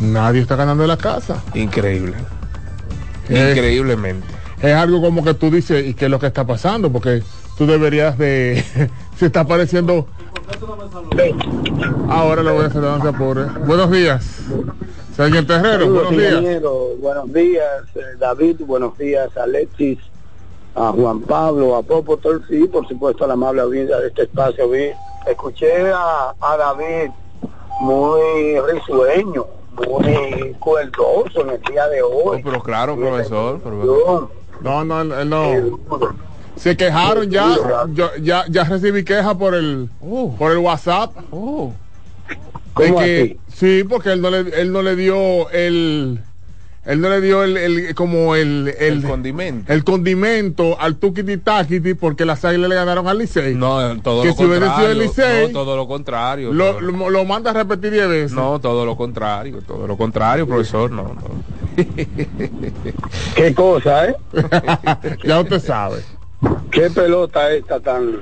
Nadie 0.00 0.42
está 0.42 0.56
ganando 0.56 0.86
la 0.86 0.96
casa. 0.96 1.42
Increíble. 1.54 2.14
Increíblemente 3.28 4.40
es 4.62 4.74
algo 4.74 5.00
como 5.00 5.24
que 5.24 5.34
tú 5.34 5.50
dices, 5.50 5.86
¿y 5.86 5.94
qué 5.94 6.06
es 6.06 6.10
lo 6.10 6.18
que 6.18 6.26
está 6.26 6.46
pasando? 6.46 6.92
Porque 6.92 7.22
tú 7.56 7.66
deberías 7.66 8.18
de... 8.18 8.62
se 9.16 9.26
está 9.26 9.40
apareciendo... 9.40 10.06
Ahora 12.08 12.42
lo 12.42 12.54
voy 12.54 12.64
a 12.64 12.66
hacer 12.66 12.82
danza 12.82 13.12
pobre. 13.12 13.44
Buenos 13.66 13.90
días. 13.90 14.40
Señor 15.20 15.44
Terrero, 15.44 15.86
buenos 15.90 16.10
días. 16.12 16.62
Buenos 16.98 17.32
días, 17.34 17.82
eh, 17.94 18.00
David. 18.18 18.56
Buenos 18.60 18.96
días, 18.96 19.28
Alexis, 19.36 19.98
a 20.74 20.92
Juan 20.92 21.20
Pablo, 21.20 21.76
a 21.76 21.82
Popo 21.82 22.18
y 22.48 22.66
por 22.66 22.88
supuesto 22.88 23.24
a 23.24 23.26
la 23.28 23.34
amable 23.34 23.60
audiencia 23.60 23.98
de 23.98 24.08
este 24.08 24.22
espacio. 24.22 24.70
Vi, 24.70 24.86
escuché 25.26 25.90
a, 25.92 26.34
a 26.40 26.56
David 26.56 27.10
muy 27.82 28.58
risueño, 28.72 29.44
muy 29.76 30.54
cuerdoso 30.58 31.42
en 31.42 31.50
el 31.50 31.60
día 31.70 31.86
de 31.88 32.00
hoy. 32.00 32.38
Oh, 32.38 32.40
pero 32.42 32.62
claro, 32.62 32.96
profesor. 32.96 33.60
No, 34.62 34.84
no, 34.86 35.04
no. 35.04 35.78
se 36.56 36.74
quejaron 36.78 37.28
ya, 37.28 37.56
yo, 37.92 38.08
ya, 38.22 38.46
ya 38.48 38.64
recibí 38.64 39.04
queja 39.04 39.36
por 39.36 39.54
el, 39.54 39.90
Oh. 40.00 40.34
por 40.38 40.50
el 40.50 40.58
WhatsApp. 40.58 41.12
Oh. 41.30 41.74
Sí, 43.54 43.84
porque 43.88 44.12
él 44.12 44.20
no 44.22 44.30
le, 44.30 44.38
él 44.60 44.72
no 44.72 44.82
le 44.82 44.96
dio 44.96 45.50
el, 45.50 46.20
él 46.86 47.00
no 47.00 47.08
le 47.10 47.20
dio 47.20 47.42
el, 47.44 47.56
el- 47.56 47.94
como 47.94 48.34
el, 48.36 48.74
el, 48.78 48.98
El 48.98 49.02
condimento. 49.02 49.72
el 49.72 49.84
condimento 49.84 50.80
al 50.80 50.96
Tukiti 50.96 51.36
Takiti 51.36 51.94
porque 51.94 52.24
las 52.24 52.44
águilas 52.44 52.70
le 52.70 52.74
ganaron 52.76 53.06
al 53.08 53.18
Licey. 53.18 53.54
No, 53.54 54.00
todo 54.00 54.22
Que 54.22 54.28
lo 54.28 54.34
si 54.34 54.44
hubiese 54.44 54.60
sido 54.60 54.70
contrario. 54.70 54.90
el 54.92 54.98
Licey, 54.98 55.46
no, 55.48 55.52
todo 55.52 55.76
lo 55.76 55.86
contrario. 55.86 56.52
Lo, 56.52 56.70
todo- 56.72 56.80
lo, 56.80 57.10
lo 57.10 57.24
manda 57.26 57.50
a 57.50 57.54
repetir 57.54 57.90
diez 57.90 58.08
veces. 58.08 58.32
no, 58.32 58.58
todo 58.60 58.86
lo 58.86 58.96
contrario. 58.96 59.60
Todo 59.66 59.86
lo 59.86 59.96
contrario, 59.98 60.46
profesor. 60.46 60.90
No, 60.90 61.02
no. 61.14 61.50
Qué 63.34 63.54
cosa, 63.54 64.06
¿eh? 64.08 64.14
ya 65.24 65.40
usted 65.40 65.60
sabe. 65.60 65.98
Qué 66.70 66.88
pelota 66.90 67.52
esta 67.52 67.80
tan 67.80 68.12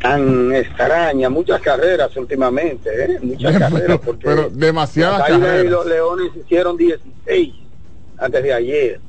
tan 0.00 0.54
extraña, 0.54 1.28
muchas 1.28 1.60
carreras 1.60 2.16
últimamente, 2.16 2.90
¿eh? 2.90 3.18
Muchas 3.22 3.58
carreras 3.58 4.00
porque 4.04 4.24
pero 4.24 4.50
demasiadas 4.50 5.28
y 5.28 5.32
carreras. 5.32 5.64
los 5.66 5.86
Leones 5.86 6.30
hicieron 6.36 6.76
16 6.76 7.54
antes 8.18 8.42
de 8.42 8.52
ayer. 8.52 9.00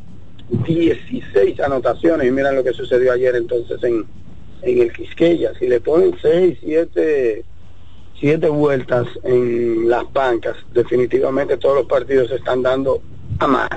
16 0.68 1.60
anotaciones 1.62 2.28
y 2.28 2.32
miran 2.32 2.56
lo 2.56 2.64
que 2.64 2.74
sucedió 2.74 3.14
ayer 3.14 3.36
entonces 3.38 3.82
en, 3.84 4.06
en 4.64 4.82
el 4.82 4.92
Quisqueya. 4.92 5.54
Si 5.58 5.68
le 5.68 5.80
ponen 5.80 6.14
6, 6.22 6.58
7 6.62 7.46
siete 8.22 8.48
vueltas 8.50 9.08
en 9.24 9.90
las 9.90 10.04
bancas, 10.14 10.56
definitivamente 10.74 11.58
todos 11.58 11.78
los 11.78 11.86
partidos 11.88 12.30
se 12.30 12.36
están 12.36 12.62
dando 12.62 13.02
a 13.40 13.48
más. 13.48 13.70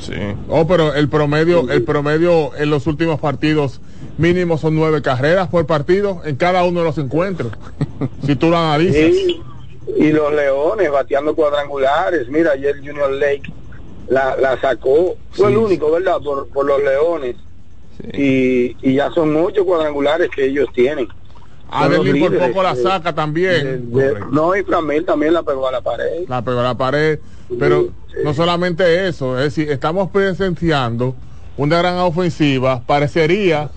Sí. 0.00 0.12
Oh, 0.48 0.66
pero 0.66 0.92
el 0.92 1.08
promedio, 1.08 1.70
el 1.70 1.84
promedio 1.84 2.54
en 2.56 2.68
los 2.68 2.88
últimos 2.88 3.20
partidos 3.20 3.80
mínimo 4.18 4.58
son 4.58 4.74
nueve 4.74 5.02
carreras 5.02 5.48
por 5.48 5.66
partido 5.66 6.20
en 6.24 6.36
cada 6.36 6.64
uno 6.64 6.80
de 6.80 6.86
los 6.86 6.98
encuentros. 6.98 7.52
si 8.24 8.36
tú 8.36 8.50
lo 8.50 8.56
analizas. 8.58 8.96
Y, 8.96 9.42
y 9.96 10.12
los 10.12 10.32
Leones 10.32 10.90
bateando 10.90 11.34
cuadrangulares. 11.34 12.28
Mira, 12.28 12.52
ayer 12.52 12.76
Junior 12.78 13.10
Lake 13.12 13.42
la, 14.08 14.36
la 14.36 14.60
sacó. 14.60 15.16
Fue 15.32 15.50
el 15.50 15.56
único, 15.56 15.90
¿verdad? 15.90 16.18
Por, 16.22 16.48
por 16.48 16.64
los 16.66 16.82
Leones. 16.82 17.36
sí. 18.00 18.76
Y, 18.82 18.90
y 18.90 18.94
ya 18.94 19.10
son 19.10 19.34
ocho 19.36 19.64
cuadrangulares 19.64 20.30
que 20.34 20.46
ellos 20.46 20.68
tienen. 20.74 21.08
Adelín 21.70 22.20
por 22.20 22.38
poco 22.38 22.62
la 22.62 22.76
saca 22.76 23.10
De- 23.10 23.16
también. 23.16 23.92
de- 23.92 24.20
no, 24.30 24.54
y 24.54 24.62
Framil 24.62 25.04
también 25.04 25.32
la 25.34 25.42
pegó 25.42 25.66
a 25.66 25.72
la 25.72 25.80
pared. 25.80 26.28
La 26.28 26.42
pegó 26.42 26.60
a 26.60 26.64
la 26.64 26.74
pared. 26.76 27.18
Pero 27.58 27.82
Sí. 28.12 28.20
no 28.22 28.32
solamente 28.32 29.08
eso, 29.08 29.36
es 29.38 29.44
decir, 29.44 29.70
estamos 29.72 30.10
presenciando 30.10 31.14
una 31.56 31.78
gran 31.78 31.98
ofensiva. 31.98 32.82
Parecería, 32.86 33.70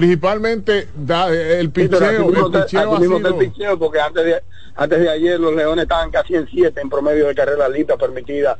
principalmente, 0.00 0.88
da- 0.94 1.28
el 1.30 1.70
picheo. 1.70 2.30
El 2.30 2.52
picheo 2.64 2.94
ha 2.94 3.04
el 3.04 3.78
porque 3.78 4.00
antes 4.00 4.24
de, 4.24 4.42
antes 4.74 4.98
de 4.98 5.10
ayer 5.10 5.38
los 5.38 5.54
Leones 5.54 5.82
estaban 5.82 6.10
casi 6.10 6.36
en 6.36 6.48
7 6.48 6.80
en 6.80 6.88
promedio 6.88 7.26
de 7.26 7.34
carrera 7.34 7.68
limpias 7.68 7.98
permitida 7.98 8.56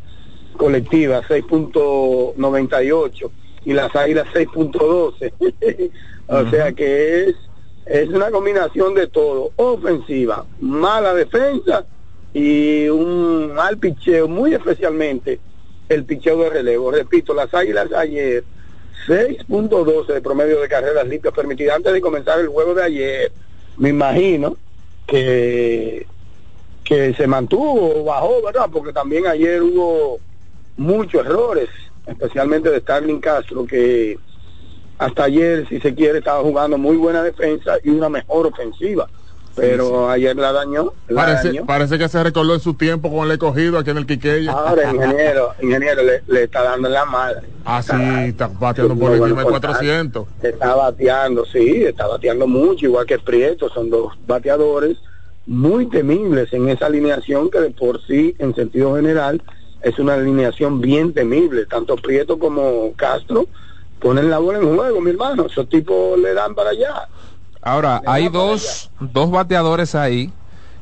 colectiva, 0.59 1.23
6.98 1.23 3.31
y 3.65 3.73
las 3.73 3.97
Águilas 3.97 4.27
6.12. 4.35 5.33
o 6.29 6.51
sea 6.51 6.73
que 6.73 7.25
es 7.25 7.35
es 7.87 8.11
una 8.11 8.31
combinación 8.31 8.95
de 8.95 9.07
todo, 9.07 9.53
ofensiva, 9.57 10.45
mala 10.61 11.15
defensa 11.15 11.87
y 12.35 12.87
un 12.89 13.55
mal 13.55 13.79
picheo, 13.79 14.29
muy 14.29 14.53
especialmente 14.55 15.41
el 15.89 16.05
picheo 16.05 16.37
de 16.39 16.51
relevo. 16.51 16.91
Repito, 16.93 17.33
las 17.35 17.53
Águilas 17.55 17.91
ayer 17.93 18.45
6.12 19.07 20.07
de 20.07 20.21
promedio 20.21 20.61
de 20.61 20.69
carreras 20.69 21.07
limpias 21.07 21.35
permitidas 21.35 21.77
antes 21.77 21.93
de 21.93 22.01
comenzar 22.01 22.41
el 22.41 22.49
juego 22.49 22.75
de 22.75 22.85
ayer. 22.85 23.33
Me 23.77 23.91
imagino 23.91 24.57
que 25.07 26.07
que 26.91 27.15
se 27.15 27.29
mantuvo 27.29 28.01
o 28.01 28.05
bajó, 28.05 28.43
¿verdad? 28.43 28.69
Porque 28.73 28.93
también 28.93 29.25
ayer 29.29 29.63
hubo 29.63 30.19
muchos 30.77 31.25
errores, 31.25 31.69
especialmente 32.05 32.69
de 32.69 32.81
Starling 32.81 33.21
Castro, 33.21 33.65
que 33.65 34.19
hasta 34.99 35.23
ayer, 35.23 35.69
si 35.69 35.79
se 35.79 35.95
quiere, 35.95 36.19
estaba 36.19 36.43
jugando 36.43 36.77
muy 36.79 36.97
buena 36.97 37.23
defensa 37.23 37.77
y 37.85 37.91
una 37.91 38.09
mejor 38.09 38.49
ofensiva. 38.49 39.09
Pero 39.57 40.09
ayer 40.09 40.37
la 40.37 40.53
dañó, 40.53 40.93
la 41.09 41.23
Parece, 41.23 41.49
dañó. 41.49 41.67
parece 41.67 41.99
que 41.99 42.09
se 42.09 42.23
recordó 42.23 42.55
en 42.55 42.61
su 42.61 42.75
tiempo 42.75 43.11
con 43.11 43.27
el 43.27 43.33
escogido 43.33 43.79
aquí 43.79 43.91
en 43.91 43.99
el 43.99 44.07
Quiqueya. 44.07 44.53
Ahora, 44.53 44.91
ingeniero, 44.95 45.51
ingeniero 45.61 46.03
le, 46.03 46.23
le 46.29 46.45
está 46.45 46.63
dando 46.63 46.89
la 46.89 47.05
madre. 47.05 47.49
Ah, 47.65 47.83
sí, 47.83 47.93
está 48.29 48.47
bateando 48.49 48.97
por 48.97 49.11
encima 49.11 49.27
de 49.29 49.33
bueno, 49.35 49.51
400. 49.51 50.29
Está 50.43 50.75
bateando, 50.77 51.45
sí, 51.45 51.85
está 51.85 52.07
bateando 52.07 52.47
mucho, 52.47 52.87
igual 52.87 53.07
que 53.07 53.19
Prieto, 53.19 53.69
son 53.69 53.91
dos 53.91 54.15
bateadores 54.27 54.97
muy 55.47 55.87
temibles 55.87 56.53
en 56.53 56.69
esa 56.69 56.87
alineación 56.87 57.51
que 57.51 57.61
de 57.61 57.71
por 57.71 58.01
sí, 58.07 58.37
en 58.39 58.55
sentido 58.55 58.95
general, 58.97 59.43
es 59.83 59.99
una 59.99 60.15
alineación 60.15 60.81
bien 60.81 61.13
temible. 61.13 61.67
Tanto 61.67 61.97
Prieto 61.97 62.39
como 62.39 62.93
Castro 62.95 63.47
ponen 63.99 64.31
la 64.31 64.39
bola 64.39 64.59
en 64.59 64.77
juego, 64.77 65.01
mi 65.01 65.11
hermano. 65.11 65.47
Esos 65.47 65.69
tipos 65.69 66.19
le 66.19 66.35
dan 66.35 66.55
para 66.55 66.71
allá. 66.71 67.09
Ahora, 67.63 68.03
hay 68.07 68.29
dos, 68.29 68.91
dos 69.01 69.31
bateadores 69.31 69.95
ahí, 69.95 70.33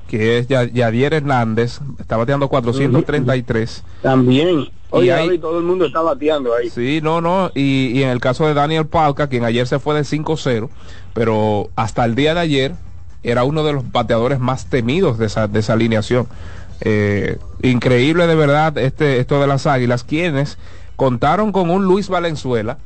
que 0.07 0.39
es 0.39 0.47
Ya- 0.47 0.65
Yadier 0.65 1.15
Hernández, 1.15 1.81
está 1.99 2.17
bateando 2.17 2.49
433. 2.49 3.83
También. 4.03 4.69
Oye, 4.91 5.13
hay- 5.13 5.27
David, 5.27 5.41
todo 5.41 5.59
el 5.59 5.65
mundo 5.65 5.85
está 5.85 6.01
bateando 6.01 6.55
ahí. 6.55 6.71
Sí, 6.71 7.01
no, 7.03 7.21
no. 7.21 7.51
Y, 7.55 7.89
y 7.99 8.03
en 8.05 8.09
el 8.11 8.21
caso 8.21 8.47
de 8.47 8.55
Daniel 8.55 8.87
Palca, 8.87 9.27
quien 9.29 9.45
ayer 9.45 9.67
se 9.67 9.79
fue 9.79 9.95
de 9.95 10.05
5-0, 10.05 10.71
pero 11.15 11.69
hasta 11.77 12.05
el 12.05 12.15
día 12.15 12.33
de 12.35 12.41
ayer 12.41 12.75
era 13.23 13.45
uno 13.45 13.65
de 13.65 13.73
los 13.75 13.91
bateadores 13.93 14.39
más 14.39 14.67
temidos 14.67 15.19
de 15.19 15.27
esa, 15.27 15.47
de 15.49 15.59
esa 15.59 15.75
alineación. 15.75 16.27
Eh, 16.81 17.39
increíble 17.63 18.29
de 18.29 18.37
verdad 18.37 18.79
este, 18.79 19.19
esto 19.19 19.41
de 19.41 19.49
las 19.49 19.67
Águilas, 19.67 20.05
quienes 20.05 20.59
contaron 20.97 21.51
con 21.53 21.71
un 21.71 21.85
Luis 21.85 22.09
Valenzuela, 22.09 22.79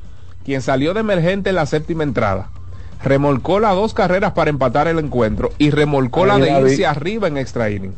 quien 0.45 0.63
salió 0.63 0.95
de 0.95 1.01
emergente 1.01 1.51
en 1.51 1.57
la 1.57 1.67
séptima 1.67 2.03
entrada. 2.03 2.49
Remolcó 3.05 3.61
las 3.61 3.75
dos 3.75 3.95
carreras 3.95 4.33
para 4.33 4.51
empatar 4.51 4.88
el 4.88 4.99
encuentro 4.99 5.51
y 5.59 5.71
remolcó 5.71 6.27
la 6.27 6.38
de 6.38 6.51
la 6.51 6.61
vi. 6.61 6.71
irse 6.71 6.87
arriba 6.87 7.29
en 7.29 7.37
extra 7.37 7.71
inning. 7.71 7.95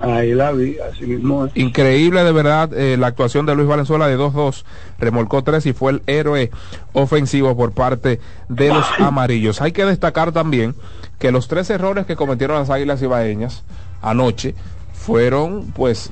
Ahí 0.00 0.32
la 0.32 0.52
vi, 0.52 0.76
así 0.78 1.06
mismo. 1.06 1.46
es. 1.46 1.56
Increíble 1.56 2.22
de 2.22 2.30
verdad 2.30 2.72
eh, 2.72 2.96
la 2.96 3.08
actuación 3.08 3.46
de 3.46 3.56
Luis 3.56 3.66
Valenzuela 3.66 4.06
de 4.06 4.16
2-2, 4.16 4.64
remolcó 4.98 5.42
3 5.42 5.66
y 5.66 5.72
fue 5.72 5.92
el 5.92 6.02
héroe 6.06 6.50
ofensivo 6.92 7.56
por 7.56 7.72
parte 7.72 8.20
de 8.48 8.68
los 8.68 8.86
amarillos. 8.98 9.60
Hay 9.60 9.72
que 9.72 9.84
destacar 9.84 10.30
también 10.30 10.76
que 11.18 11.32
los 11.32 11.48
tres 11.48 11.68
errores 11.70 12.06
que 12.06 12.14
cometieron 12.14 12.58
las 12.58 12.70
Águilas 12.70 13.02
Ibaeñas 13.02 13.64
anoche 14.00 14.54
fueron 14.92 15.72
pues 15.74 16.10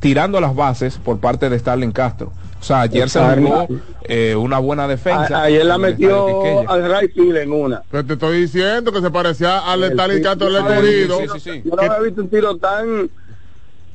tirando 0.00 0.40
las 0.40 0.56
bases 0.56 0.98
por 0.98 1.18
parte 1.18 1.48
de 1.48 1.58
Starling 1.58 1.92
Castro. 1.92 2.32
O 2.60 2.64
sea, 2.64 2.80
ayer 2.82 3.08
se 3.08 3.20
jugó 3.20 3.68
eh, 4.02 4.34
una 4.34 4.58
buena 4.58 4.88
defensa. 4.88 5.38
A- 5.40 5.44
ayer 5.44 5.64
la 5.64 5.78
metió 5.78 6.68
al 6.68 6.84
right 7.00 7.12
field 7.14 7.36
en 7.36 7.52
una. 7.52 7.82
Pero 7.90 8.04
te 8.04 8.12
estoy 8.14 8.40
diciendo 8.42 8.90
que 8.92 9.00
se 9.00 9.10
parecía 9.10 9.58
al 9.60 9.80
tiro- 9.92 10.22
Castro 10.22 10.52
del 10.52 10.56
escogido. 10.66 11.18
sí, 11.18 11.26
sí, 11.34 11.40
sí. 11.40 11.62
Yo 11.64 11.76
no 11.76 11.82
había 11.82 11.98
visto 12.00 12.20
un 12.22 12.28
tiro 12.28 12.56
tan 12.56 13.10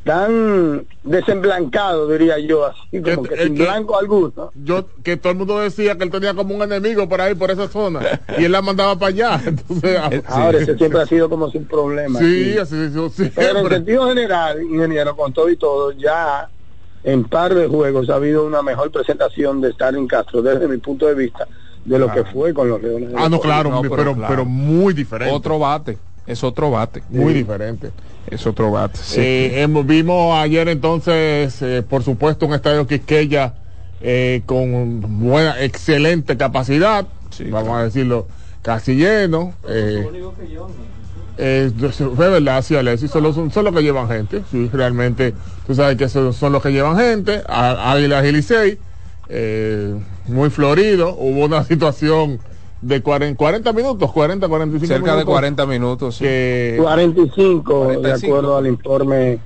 tan 0.04 0.86
desemblancado, 1.04 2.10
diría 2.10 2.38
yo, 2.38 2.65
así 2.65 3.02
como 3.02 3.23
Que- 3.23 3.30
que 3.36 3.43
sin 3.45 3.56
que- 3.56 3.63
blanco 3.63 3.97
al 3.97 4.06
gusto. 4.08 4.52
Yo, 4.54 4.86
que 5.02 5.15
todo 5.15 5.32
el 5.32 5.38
mundo 5.39 5.60
decía 5.60 5.97
que 5.97 6.04
él 6.04 6.12
tenía 6.12 6.34
como 6.34 6.54
un 6.54 6.62
enemigo 6.62 7.08
por 7.08 7.21
ahí, 7.21 7.34
por 7.36 7.52
esa 7.52 7.69
zona. 7.69 8.02
y 8.38 8.43
él 8.43 8.52
la 8.52 8.62
mandaba 8.62 8.97
para 8.99 9.10
allá. 9.10 9.41
Entonces, 9.45 9.97
ah, 9.97 10.10
Ahora, 10.28 10.58
ese 10.60 10.78
siempre 10.78 11.02
ha 11.02 11.06
sido 11.06 11.30
como 11.30 11.49
sin 11.52 11.65
problema. 11.65 12.19
sí, 12.19 12.58
así, 12.58 12.89
sí, 12.89 12.99
sí, 13.15 13.32
Pero 13.34 13.60
en 13.60 13.69
sentido 13.69 14.08
general, 14.10 14.62
ingeniero, 14.62 15.15
con 15.15 15.32
todo 15.32 15.49
y 15.49 15.56
todo, 15.56 15.93
ya 15.93 16.49
en 17.04 17.24
par 17.26 17.54
de 17.54 17.68
juegos 17.68 18.10
ha 18.10 18.16
habido 18.16 18.46
una 18.46 18.62
mejor 18.62 18.92
presentación 18.92 19.60
de 19.62 19.72
Starling 19.74 20.08
Castro, 20.08 20.42
desde 20.42 20.68
mi 20.68 20.78
punto 20.78 21.06
de 21.08 21.16
vista, 21.16 21.48
de 21.86 22.00
lo 22.00 22.12
que 22.12 22.24
fue 22.24 22.54
con 22.54 22.70
los 22.70 22.82
Leones. 22.82 23.10
Ah, 23.16 23.28
no, 23.30 23.39
claro, 23.39 23.70
No, 23.70 23.82
pero, 23.82 24.16
pero 24.28 24.46
muy 24.46 24.94
diferente. 24.94 25.34
Otro 25.34 25.60
bate, 25.60 25.98
es 26.26 26.44
otro 26.44 26.72
bate, 26.72 27.04
muy 27.10 27.34
diferente. 27.34 27.92
es 28.28 28.48
otro 28.48 28.72
bate. 28.72 28.98
sí. 29.02 29.20
Eh, 29.20 29.62
hemos- 29.62 29.86
vimos 29.86 30.34
ayer 30.38 30.70
entonces, 30.70 31.62
eh, 31.62 31.84
por 31.88 32.04
supuesto, 32.04 32.46
un 32.46 32.54
estadio 32.54 32.88
Quisqueya 32.88 33.56
eh, 34.06 34.42
con 34.46 35.02
buena, 35.20 35.62
excelente 35.62 36.36
capacidad, 36.38 37.06
Sí, 37.30 37.46
vamos 37.46 37.68
claro. 37.70 37.80
a 37.80 37.84
decirlo, 37.86 38.28
casi 38.62 38.96
lleno. 38.96 39.54
Eh, 39.68 40.06
eh, 41.38 41.72
es 41.82 42.17
verdad, 42.17 42.62
sí, 42.62 42.76
Alexis, 42.76 43.12
son 43.12 43.24
los, 43.24 43.36
son 43.36 43.65
los 43.65 43.74
que 43.74 43.82
llevan 43.82 44.08
gente, 44.08 44.43
sí, 44.52 44.69
realmente, 44.72 45.34
tú 45.65 45.74
sabes 45.76 45.98
que 45.98 46.08
son, 46.10 46.34
son 46.34 46.54
los 46.54 46.62
que 46.62 46.72
llevan 46.72 46.98
gente, 46.98 47.41
Águilas 47.48 48.26
y 48.26 48.32
Licey, 48.32 48.80
eh, 49.30 49.96
muy 50.28 50.50
florido, 50.50 51.15
hubo 51.17 51.46
una 51.46 51.63
situación 51.63 52.39
de 52.82 53.02
40, 53.02 53.38
40 53.38 53.74
minutos, 53.74 54.12
40, 54.12 54.48
45 54.48 54.88
Cerca 54.88 55.12
de 55.12 55.17
minutos, 55.17 55.34
40 55.34 55.65
minutos. 55.65 56.15
sí. 56.15 56.24
que 56.26 56.76
45, 56.78 57.88
de 57.88 57.96
45. 57.96 58.28
acuerdo 58.28 58.58
al 58.58 58.67
informe 58.67 59.39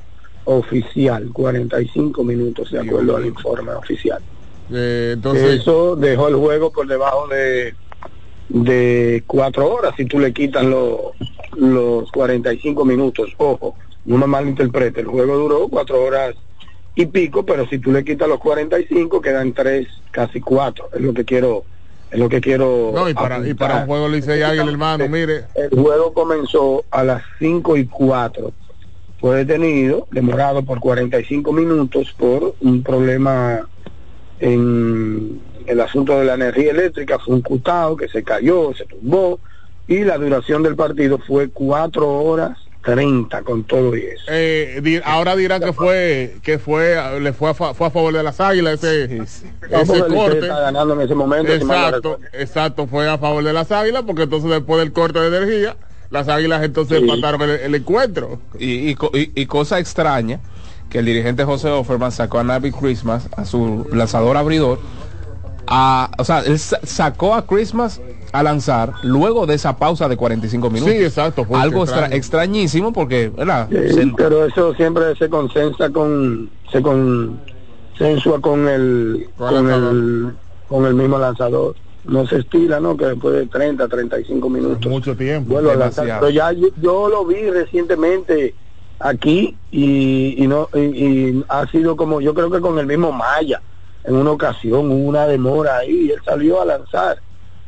oficial, 0.46 1.30
45 1.32 2.24
minutos 2.24 2.72
de 2.72 2.82
Dios 2.82 2.88
acuerdo 2.88 3.18
al 3.18 3.26
informe 3.26 3.72
oficial. 3.74 4.20
Eh, 4.72 5.12
entonces, 5.14 5.62
Eso 5.62 5.96
dejó 5.96 6.28
el 6.28 6.36
juego 6.36 6.72
por 6.72 6.88
debajo 6.88 7.28
de 7.28 7.76
de 8.50 9.24
cuatro 9.28 9.74
horas 9.74 9.94
si 9.98 10.06
tú 10.06 10.20
le 10.20 10.34
quitas 10.34 10.64
los 10.64 11.14
los 11.58 12.12
45 12.12 12.86
minutos. 12.86 13.34
Ojo, 13.38 13.76
no 14.06 14.18
me 14.18 14.28
malinterprete, 14.28 15.02
el 15.02 15.08
juego 15.08 15.38
duró 15.38 15.68
cuatro 15.68 16.04
horas 16.04 16.36
y 16.96 17.06
pico, 17.06 17.46
pero 17.46 17.68
si 17.68 17.80
tú 17.80 17.92
le 17.92 18.04
quitas 18.04 18.28
los 18.28 18.40
45 18.40 19.22
quedan 19.22 19.54
tres, 19.54 19.88
casi 20.12 20.40
cuatro. 20.40 20.90
Es 20.94 21.02
lo 21.02 21.14
que 21.14 21.26
quiero 21.26 21.64
es 22.10 22.20
lo 22.20 22.30
que 22.30 22.40
quiero 22.40 22.92
no, 22.94 23.10
y 23.10 23.14
para, 23.14 23.46
y 23.46 23.54
para 23.54 23.82
un 23.82 23.88
juego 23.88 24.08
Licey 24.08 24.42
Águila, 24.42 24.72
hermano, 24.72 25.10
mire. 25.10 25.44
El 25.56 25.70
juego 25.70 26.14
comenzó 26.14 26.86
a 26.90 27.04
las 27.04 27.22
5 27.40 27.76
y 27.76 27.86
4. 27.86 28.54
Fue 29.20 29.44
detenido, 29.44 30.08
demorado 30.12 30.64
por 30.64 30.80
45 30.80 31.52
minutos 31.52 32.14
por 32.18 32.56
un 32.62 32.82
problema 32.82 33.68
en 34.40 35.42
el 35.68 35.80
asunto 35.82 36.18
de 36.20 36.26
la 36.26 36.34
energía 36.36 36.72
eléctrica. 36.72 37.20
Fue 37.20 37.36
un 37.36 37.42
cutado 37.42 37.96
que 37.98 38.08
se 38.08 38.24
cayó, 38.24 38.74
se 38.76 38.86
tumbó 38.86 39.40
y 39.88 40.04
la 40.04 40.18
duración 40.18 40.64
del 40.64 40.76
partido 40.76 41.20
fue 41.28 41.50
4 41.50 42.08
horas 42.10 42.58
30 42.84 43.42
con 43.44 43.64
todo 43.66 43.96
y 43.98 44.02
eso. 44.02 44.24
Eh, 44.30 44.80
di- 44.82 45.02
ahora 45.04 45.36
dirán 45.36 45.62
que 45.62 45.74
fue 45.74 46.38
que 46.42 46.58
fue 46.58 46.96
le 47.20 47.34
fue 47.34 47.50
a, 47.50 47.54
fa- 47.54 47.74
fue 47.74 47.88
a 47.88 47.90
favor 47.90 48.14
de 48.14 48.24
las 48.24 48.40
águilas 48.40 48.82
ese, 48.82 49.18
ese 49.24 50.00
corte. 50.08 50.40
está 50.40 50.62
ganando 50.62 50.94
en 50.94 51.02
ese 51.02 51.14
momento. 51.16 51.52
Exacto, 51.52 52.20
exacto, 52.32 52.88
fue 52.88 53.10
a 53.10 53.18
favor 53.18 53.44
de 53.44 53.52
las 53.52 53.72
águilas 53.74 54.04
porque 54.08 54.24
entonces 54.24 54.50
después 54.50 54.80
del 54.80 54.94
corte 54.94 55.20
de 55.20 55.28
energía, 55.28 55.76
las 56.12 56.30
águilas 56.30 56.64
entonces 56.64 57.00
Sí. 57.00 57.04
empataron 57.04 57.42
el, 57.42 57.50
el 57.60 57.76
encuentro. 57.76 58.40
Y, 58.58 58.90
y 58.90 58.96
co- 58.96 59.12
y- 59.14 59.32
y 59.36 59.46
cosa 59.48 59.80
extraña, 59.80 60.40
que 60.90 61.00
el 61.00 61.06
dirigente 61.06 61.44
José 61.44 61.70
Offerman 61.70 62.14
sacó 62.14 62.40
a 62.40 62.44
Navi 62.46 62.72
Christmas, 62.72 63.28
a 63.36 63.44
su 63.44 63.86
lanzador 63.92 64.38
abridor, 64.38 64.80
a, 65.68 66.10
o 66.18 66.24
sea, 66.24 66.40
él 66.40 66.58
sa- 66.60 66.80
sacó 66.84 67.36
a 67.36 67.46
Christmas 67.46 68.02
a 68.32 68.44
lanzar 68.44 68.94
luego 69.04 69.46
de 69.46 69.56
esa 69.56 69.78
pausa 69.78 70.08
de 70.08 70.18
45 70.18 70.70
minutos. 70.70 70.94
Sí, 70.96 71.04
exacto, 71.04 71.46
Algo 71.54 71.84
extraño. 71.84 72.16
extrañísimo 72.16 72.94
porque, 72.94 73.30
¿verdad? 73.30 73.68
Sí, 73.70 74.12
pero 74.16 74.46
eso 74.46 74.74
siempre 74.76 75.16
se 75.16 75.30
consensa 75.30 75.90
con 75.90 76.50
se 76.72 76.82
consensua 76.82 78.42
con 78.42 78.68
el 78.68 79.30
Con 79.38 79.50
con 79.50 79.70
el 79.72 80.34
con 80.68 80.86
el 80.86 80.94
mismo 80.96 81.18
lanzador 81.18 81.76
no 82.04 82.26
se 82.28 82.38
estila 82.40 82.80
no 82.80 82.96
que 82.96 83.06
después 83.06 83.36
de 83.36 83.48
30 83.48 83.88
35 83.88 84.50
minutos 84.50 84.86
Mucho 84.92 85.16
tiempo. 85.16 85.54
vuelve 85.54 85.72
a 85.72 85.76
lanzar 85.76 86.20
pero 86.20 86.30
ya 86.30 86.52
yo, 86.52 86.68
yo 86.82 87.10
lo 87.10 87.26
vi 87.26 87.50
recientemente 87.50 88.56
aquí 89.00 89.58
y, 89.72 90.44
y 90.44 90.48
no 90.48 90.70
y, 90.74 90.80
y 90.80 91.46
ha 91.50 91.66
sido 91.68 91.96
como 91.96 92.22
yo 92.22 92.34
creo 92.34 92.50
que 92.52 92.62
con 92.62 92.78
el 92.80 92.86
mismo 92.86 93.12
Maya 93.12 93.62
en 94.08 94.16
una 94.16 94.32
ocasión 94.32 94.92
hubo 94.92 95.08
una 95.10 95.28
demora 95.28 95.78
ahí 95.78 96.08
y 96.08 96.12
él 96.12 96.22
salió 96.26 96.62
a 96.62 96.66
lanzar 96.66 97.22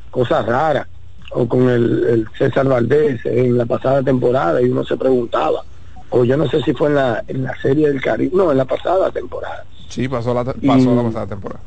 cosas 0.10 0.45
raras 0.45 0.88
o 1.32 1.47
con 1.47 1.69
el, 1.69 2.04
el 2.08 2.28
César 2.38 2.67
Valdés 2.67 3.23
en 3.25 3.58
la 3.58 3.65
pasada 3.65 4.02
temporada 4.02 4.62
y 4.62 4.69
uno 4.69 4.84
se 4.84 4.97
preguntaba 4.97 5.63
o 6.10 6.23
yo 6.23 6.38
no 6.38 6.49
sé 6.49 6.62
si 6.63 6.73
fue 6.73 6.88
en 6.89 6.95
la, 6.95 7.23
en 7.28 7.43
la 7.43 7.56
serie 7.62 7.89
del 7.89 8.02
Caribe 8.02 8.32
no 8.36 8.52
en 8.52 8.58
la 8.58 8.65
pasada 8.65 9.12
temporada 9.12 9.65
sí, 9.89 10.08
pasó 10.08 10.34
la, 10.34 10.56
Y- 10.62 10.67
pasó 10.67 10.95
la 10.95 11.04
pasada 11.04 11.28
temporada. 11.28 11.62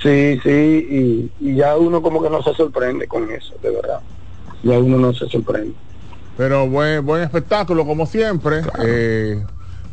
sí 0.00 0.40
sí 0.42 0.86
y, 1.40 1.50
y 1.50 1.56
ya 1.56 1.76
uno 1.76 2.02
como 2.02 2.22
que 2.22 2.30
no 2.30 2.42
se 2.42 2.54
sorprende 2.54 3.06
con 3.06 3.30
eso 3.30 3.54
de 3.62 3.70
verdad 3.70 4.00
ya 4.62 4.78
uno 4.78 4.98
no 4.98 5.12
se 5.12 5.28
sorprende 5.28 5.74
Pero 6.36 6.68
buen 6.68 7.04
buen 7.04 7.22
espectáculo 7.22 7.84
como 7.84 8.06
siempre. 8.06 8.62
eh, 8.82 9.44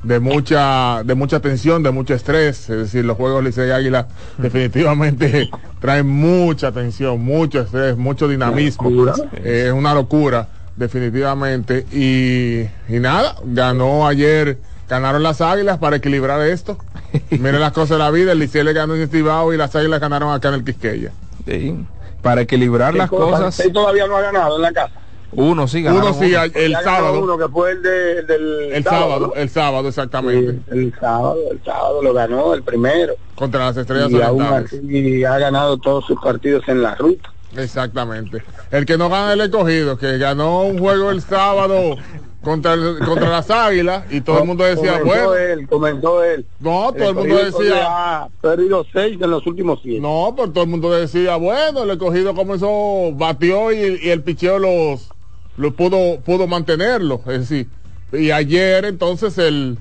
de 0.08 0.22
mucha 0.22 1.04
de 1.04 1.16
mucha 1.16 1.42
tensión, 1.42 1.84
de 1.84 1.92
mucho 1.92 2.14
estrés, 2.14 2.70
es 2.70 2.78
decir, 2.78 3.04
los 3.04 3.18
juegos 3.18 3.44
Licey 3.44 3.72
Águila 3.72 4.08
definitivamente 4.38 5.50
traen 5.82 6.08
mucha 6.08 6.72
tensión, 6.72 7.20
mucho 7.24 7.60
estrés, 7.60 7.98
mucho 7.98 8.30
dinamismo. 8.30 8.90
Eh, 9.34 9.66
es 9.68 9.74
una 9.74 9.94
locura, 9.94 10.48
definitivamente. 10.78 11.86
Y, 11.92 12.62
y 12.88 13.00
nada, 13.00 13.36
ganó 13.44 14.08
ayer, 14.08 14.60
ganaron 14.88 15.24
las 15.24 15.42
Águilas 15.42 15.78
para 15.78 15.98
equilibrar 15.98 16.40
esto. 16.48 16.78
Miren 17.30 17.60
las 17.60 17.74
cosas 17.74 17.98
de 17.98 18.00
la 18.00 18.10
vida, 18.10 18.32
el 18.32 18.40
Licey 18.40 18.64
le 18.64 18.72
ganó 18.72 18.96
en 18.96 19.02
Estibao 19.02 19.54
y 19.54 19.58
las 19.58 19.76
Águilas 19.76 20.00
ganaron 20.00 20.34
acá 20.34 20.48
en 20.48 20.54
el 20.54 20.64
Quisqueya. 20.64 21.12
Sí. 21.46 21.76
Para 22.22 22.42
equilibrar 22.42 22.96
las 22.96 23.10
cosas, 23.10 23.60
Él 23.60 23.74
todavía 23.74 24.08
no 24.08 24.16
ha 24.16 24.22
ganado 24.22 24.56
en 24.56 24.62
la 24.62 24.72
casa 24.72 25.07
uno 25.32 25.68
sí 25.68 25.82
ganó. 25.84 25.98
Uno 26.00 26.14
sí, 26.14 26.34
uno. 26.34 26.44
el 26.56 26.72
Ya 26.72 26.82
sábado, 26.84 27.22
uno 27.22 27.38
que 27.38 27.48
fue 27.50 27.72
el, 27.72 27.82
de- 27.82 28.20
el 28.20 28.28
del 28.28 28.72
el 28.74 28.84
sábado, 28.84 29.28
¿no? 29.28 29.34
el 29.36 29.50
sábado 29.50 29.88
exactamente, 29.88 30.52
Sí, 30.54 30.60
el 30.80 30.94
sábado 31.00 31.38
el 31.52 31.62
sábado 31.64 32.02
lo 32.02 32.14
ganó 32.14 32.54
el 32.54 32.64
primero 32.64 33.16
contra 33.36 33.66
las 33.66 33.78
Estrellas 33.78 34.10
y 34.12 34.22
aún 34.22 34.42
así 34.44 35.24
ha 35.24 35.38
ganado 35.38 35.78
todos 35.78 36.06
sus 36.06 36.20
partidos 36.22 36.64
en 36.68 36.82
la 36.82 36.96
ruta 36.96 37.30
Exactamente. 37.56 38.44
El 38.72 38.86
que 38.86 38.98
no 38.98 39.10
gana 39.10 39.32
el 39.34 39.40
escogido, 39.42 39.98
que 39.98 40.18
ganó 40.18 40.64
un 40.64 40.80
juego 40.80 41.12
el 41.12 41.22
sábado 41.22 41.96
contra, 42.44 42.74
el- 42.74 43.00
contra 43.00 43.30
las 43.30 43.50
águilas 43.50 44.04
y 44.12 44.22
todo 44.22 44.40
el 44.40 44.46
mundo 44.46 44.64
decía, 44.66 45.00
comentó 45.00 45.06
bueno, 45.08 45.36
él 45.36 45.68
comentó 45.68 46.24
él 46.24 46.46
no, 46.60 46.94
todo 46.94 47.10
el 47.10 47.16
mundo 47.16 47.36
decía, 47.38 47.86
ha 48.24 48.30
perdido 48.42 48.86
seis 48.94 49.18
en 49.22 49.32
los 49.32 49.46
últimos 49.48 49.80
siete 49.82 50.00
no, 50.02 50.34
pero 50.36 50.52
todo 50.52 50.64
el 50.66 50.70
mundo 50.70 50.92
decía, 50.92 51.36
bueno, 51.38 51.84
el 51.84 51.90
escogido 51.92 52.36
comenzó, 52.36 53.12
batió 53.14 53.72
y, 53.72 54.00
y 54.04 54.10
el 54.10 54.22
picheo 54.24 54.60
los, 54.60 55.10
los 55.58 55.74
pudo, 55.74 56.20
pudo 56.22 56.48
mantenerlo. 56.48 57.22
Es 57.28 57.50
decir, 57.50 57.68
y 58.14 58.32
ayer 58.32 58.86
entonces 58.86 59.38
el 59.38 59.78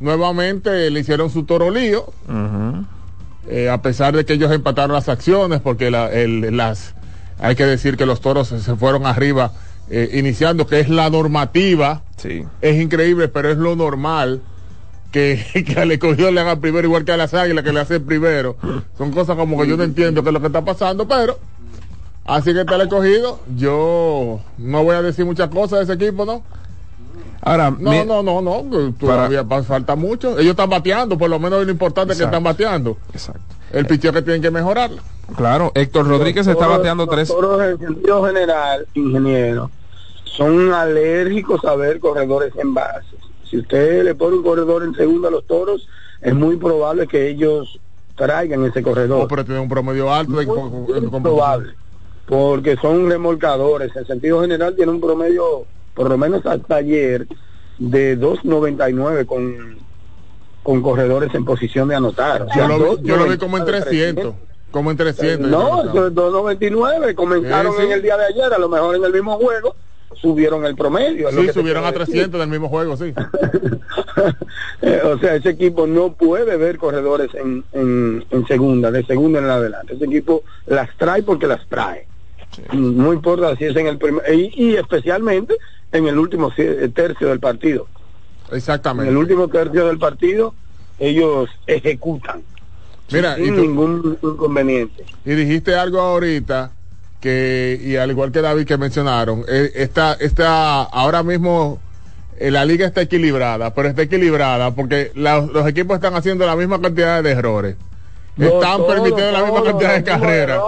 nuevamente 0.00 0.90
le 0.90 1.00
hicieron 1.00 1.28
su 1.30 1.44
toro 1.44 1.70
lío, 1.70 2.06
Ujú. 2.28 2.84
eh, 3.48 3.68
a 3.68 3.82
pesar 3.82 4.14
de 4.16 4.24
que 4.24 4.34
ellos 4.34 4.52
empataron 4.52 4.92
las 4.92 5.08
acciones, 5.08 5.60
porque 5.60 5.90
la- 5.90 6.10
el- 6.12 6.56
las, 6.56 6.94
hay 7.38 7.56
que 7.56 7.66
decir 7.66 7.96
que 7.96 8.06
los 8.06 8.20
toros 8.20 8.48
se 8.48 8.76
fueron 8.76 9.06
arriba 9.06 9.52
eh, 9.90 10.10
iniciando, 10.18 10.66
que 10.66 10.80
es 10.80 10.88
la 10.90 11.08
normativa, 11.10 12.02
Sí. 12.18 12.44
es 12.60 12.80
increíble, 12.80 13.28
pero 13.28 13.50
es 13.50 13.56
lo 13.58 13.74
normal. 13.74 14.42
Que, 15.10 15.42
que 15.66 15.80
al 15.80 15.90
escogido 15.90 16.30
le 16.30 16.42
hagan 16.42 16.60
primero 16.60 16.86
igual 16.86 17.06
que 17.06 17.12
a 17.12 17.16
las 17.16 17.32
águilas 17.32 17.64
que 17.64 17.72
le 17.72 17.80
hacen 17.80 18.04
primero. 18.04 18.56
Son 18.98 19.10
cosas 19.10 19.36
como 19.36 19.58
que 19.58 19.66
yo 19.66 19.78
no 19.78 19.84
entiendo 19.84 20.22
qué 20.22 20.28
es 20.28 20.32
lo 20.34 20.40
que 20.42 20.48
está 20.48 20.62
pasando, 20.62 21.08
pero 21.08 21.38
así 22.28 22.52
que 22.52 22.60
está 22.60 22.76
el 22.76 22.82
escogido. 22.82 23.40
Yo 23.56 24.40
no 24.58 24.84
voy 24.84 24.94
a 24.94 25.02
decir 25.02 25.24
muchas 25.24 25.48
cosas 25.48 25.78
de 25.86 25.94
ese 25.94 26.04
equipo, 26.04 26.24
¿no? 26.24 26.42
Ahora, 27.40 27.70
No, 27.70 27.90
mi- 27.90 28.04
no, 28.04 28.22
no, 28.22 28.42
no, 28.42 28.64
todavía 28.98 29.44
falta 29.44 29.96
mucho. 29.96 30.32
Ellos 30.38 30.50
están 30.50 30.70
bateando, 30.70 31.16
por 31.16 31.30
lo 31.30 31.38
menos 31.38 31.64
lo 31.64 31.70
importante 31.72 32.12
es 32.12 32.18
que 32.18 32.24
están 32.24 32.42
bateando. 32.42 32.96
Exacto. 33.12 33.40
El 33.72 33.86
picheo 33.86 34.12
que 34.12 34.22
tienen 34.22 34.42
que 34.42 34.50
mejorar. 34.50 34.90
Claro, 35.36 35.70
Héctor 35.74 36.08
Rodríguez 36.08 36.46
está 36.46 36.64
Toros- 36.64 36.78
bateando 36.78 37.04
los 37.06 37.14
tres. 37.14 37.28
toros 37.28 37.62
en 37.62 37.78
sentido 37.78 38.24
general 38.26 38.86
ingeniero 38.94 39.70
son 40.24 40.72
alérgicos 40.72 41.62
a 41.64 41.74
ver 41.74 42.00
corredores 42.00 42.52
en 42.56 42.72
base 42.72 43.16
si 43.44 43.58
usted 43.58 44.04
le 44.04 44.14
pone 44.14 44.36
un 44.36 44.42
corredor 44.42 44.84
en 44.84 44.94
segunda 44.94 45.28
a 45.28 45.30
los 45.30 45.46
toros 45.46 45.86
es 46.22 46.34
muy 46.34 46.56
probable 46.56 47.06
que 47.06 47.28
ellos 47.28 47.78
traigan 48.16 48.64
ese 48.64 48.82
corredor 48.82 49.22
No, 49.22 49.28
pero 49.28 49.44
tiene 49.44 49.60
un 49.60 49.68
promedio 49.68 50.12
alto 50.12 50.32
de, 50.32 50.46
Muy- 50.46 50.70
muy 50.70 51.20
probable 51.20 51.74
porque 52.28 52.76
son 52.76 53.08
remolcadores 53.08 53.94
en 53.96 54.06
sentido 54.06 54.42
general 54.42 54.76
tiene 54.76 54.92
un 54.92 55.00
promedio 55.00 55.64
por 55.94 56.10
lo 56.10 56.18
menos 56.18 56.44
hasta 56.44 56.76
ayer 56.76 57.26
de 57.78 58.18
2.99 58.18 59.24
con 59.26 59.78
con 60.62 60.82
corredores 60.82 61.34
en 61.34 61.44
posición 61.46 61.88
de 61.88 61.94
anotar 61.94 62.42
O 62.42 62.52
sea, 62.52 62.68
Yo 62.68 62.78
lo, 62.78 63.02
yo 63.02 63.16
lo 63.16 63.26
vi 63.26 63.38
como 63.38 63.56
en 63.56 63.64
2.99, 63.64 63.66
300. 63.66 64.34
Como 64.70 64.90
en 64.90 64.96
300. 64.98 65.50
no, 65.50 65.84
yo 65.94 66.06
eso 66.06 66.10
lo 66.10 66.50
es 66.50 66.58
2.99 66.58 67.14
comenzaron 67.14 67.72
Sí, 67.72 67.78
sí. 67.80 67.86
en 67.86 67.92
el 67.92 68.02
día 68.02 68.16
de 68.18 68.26
ayer 68.26 68.52
a 68.52 68.58
lo 68.58 68.68
mejor 68.68 68.96
en 68.96 69.04
el 69.04 69.12
mismo 69.12 69.38
juego 69.38 69.74
subieron 70.20 70.66
el 70.66 70.74
promedio 70.76 71.30
Sí, 71.30 71.48
subieron 71.54 71.84
a 71.84 71.88
quiero 71.90 72.00
decir. 72.04 72.14
300 72.30 72.40
del 72.40 72.50
mismo 72.50 72.68
juego, 72.68 72.96
sí. 72.96 73.14
Eh, 74.82 75.00
o 75.04 75.18
sea, 75.18 75.34
ese 75.36 75.50
equipo 75.50 75.86
no 75.86 76.12
puede 76.12 76.56
ver 76.56 76.76
corredores 76.78 77.30
en, 77.34 77.64
en, 77.72 78.24
en 78.30 78.46
segunda, 78.46 78.90
de 78.92 79.04
segunda 79.04 79.38
en 79.40 79.46
adelante. 79.46 79.94
Ese 79.94 80.04
equipo 80.04 80.42
las 80.66 80.88
trae 80.96 81.22
porque 81.22 81.46
las 81.48 81.66
trae. 81.68 82.06
No 82.72 83.12
importa 83.12 83.56
si 83.56 83.64
es 83.64 83.76
en 83.76 83.86
el 83.86 83.98
primer, 83.98 84.22
y, 84.32 84.52
y 84.54 84.76
especialmente 84.76 85.54
en 85.92 86.06
el 86.06 86.18
último 86.18 86.50
ci- 86.50 86.92
tercio 86.92 87.28
del 87.28 87.40
partido. 87.40 87.86
En 88.50 88.56
Exactamente. 88.56 89.10
el 89.10 89.16
último 89.16 89.48
tercio 89.48 89.86
del 89.86 89.98
partido, 89.98 90.54
ellos 90.98 91.48
ejecutan 91.66 92.42
Mira, 93.10 93.38
y, 93.38 93.44
sin 93.44 93.54
tú- 93.56 93.60
ningún 93.62 94.18
inconveniente. 94.22 95.04
y 95.24 95.30
dijiste 95.34 95.74
algo 95.74 96.00
ahorita 96.00 96.72
que, 97.20 97.80
y 97.82 97.96
al 97.96 98.10
igual 98.10 98.30
que 98.32 98.40
David 98.42 98.66
que 98.66 98.76
mencionaron, 98.76 99.44
eh, 99.48 99.72
está, 99.74 100.14
está 100.14 100.82
ahora 100.82 101.22
mismo 101.22 101.80
eh, 102.38 102.50
la 102.50 102.64
liga 102.64 102.86
está 102.86 103.00
equilibrada, 103.02 103.74
pero 103.74 103.88
está 103.88 104.02
equilibrada 104.02 104.70
porque 104.74 105.10
la- 105.14 105.40
los 105.40 105.66
equipos 105.66 105.96
están 105.96 106.14
haciendo 106.14 106.46
la 106.46 106.54
misma 106.56 106.80
cantidad 106.80 107.22
de 107.22 107.30
errores. 107.30 107.76
Están 108.38 108.86
permitiendo 108.86 109.32
la 109.32 109.42
misma 109.44 109.62
cantidad 109.64 109.94
de 109.94 110.04
carreras. 110.04 110.62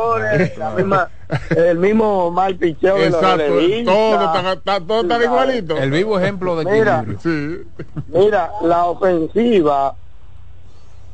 el 1.57 1.79
mismo 1.79 2.31
mal 2.31 2.57
picheo 2.57 2.97
de 2.97 3.11
los 3.11 3.15
Exacto, 3.21 3.37
relevistas. 3.37 3.95
todo 3.95 4.15
está, 4.25 4.53
está- 4.53 4.81
todo 4.81 5.01
está 5.03 5.23
igualito. 5.25 5.77
El 5.77 5.91
vivo 5.91 6.19
ejemplo 6.19 6.57
de 6.57 6.65
Mira. 6.65 7.05
Sí. 7.23 7.63
Mira, 8.09 8.51
la 8.63 8.87
ofensiva 8.87 9.95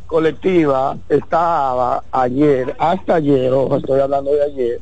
colectiva 0.07 0.97
estaba 1.09 2.05
ayer, 2.12 2.75
hasta 2.79 3.16
ayer, 3.16 3.53
ojo, 3.53 3.77
estoy 3.77 4.01
hablando 4.01 4.33
de 4.33 4.42
ayer, 4.45 4.79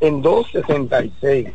en 0.00 0.22
266. 0.22 1.48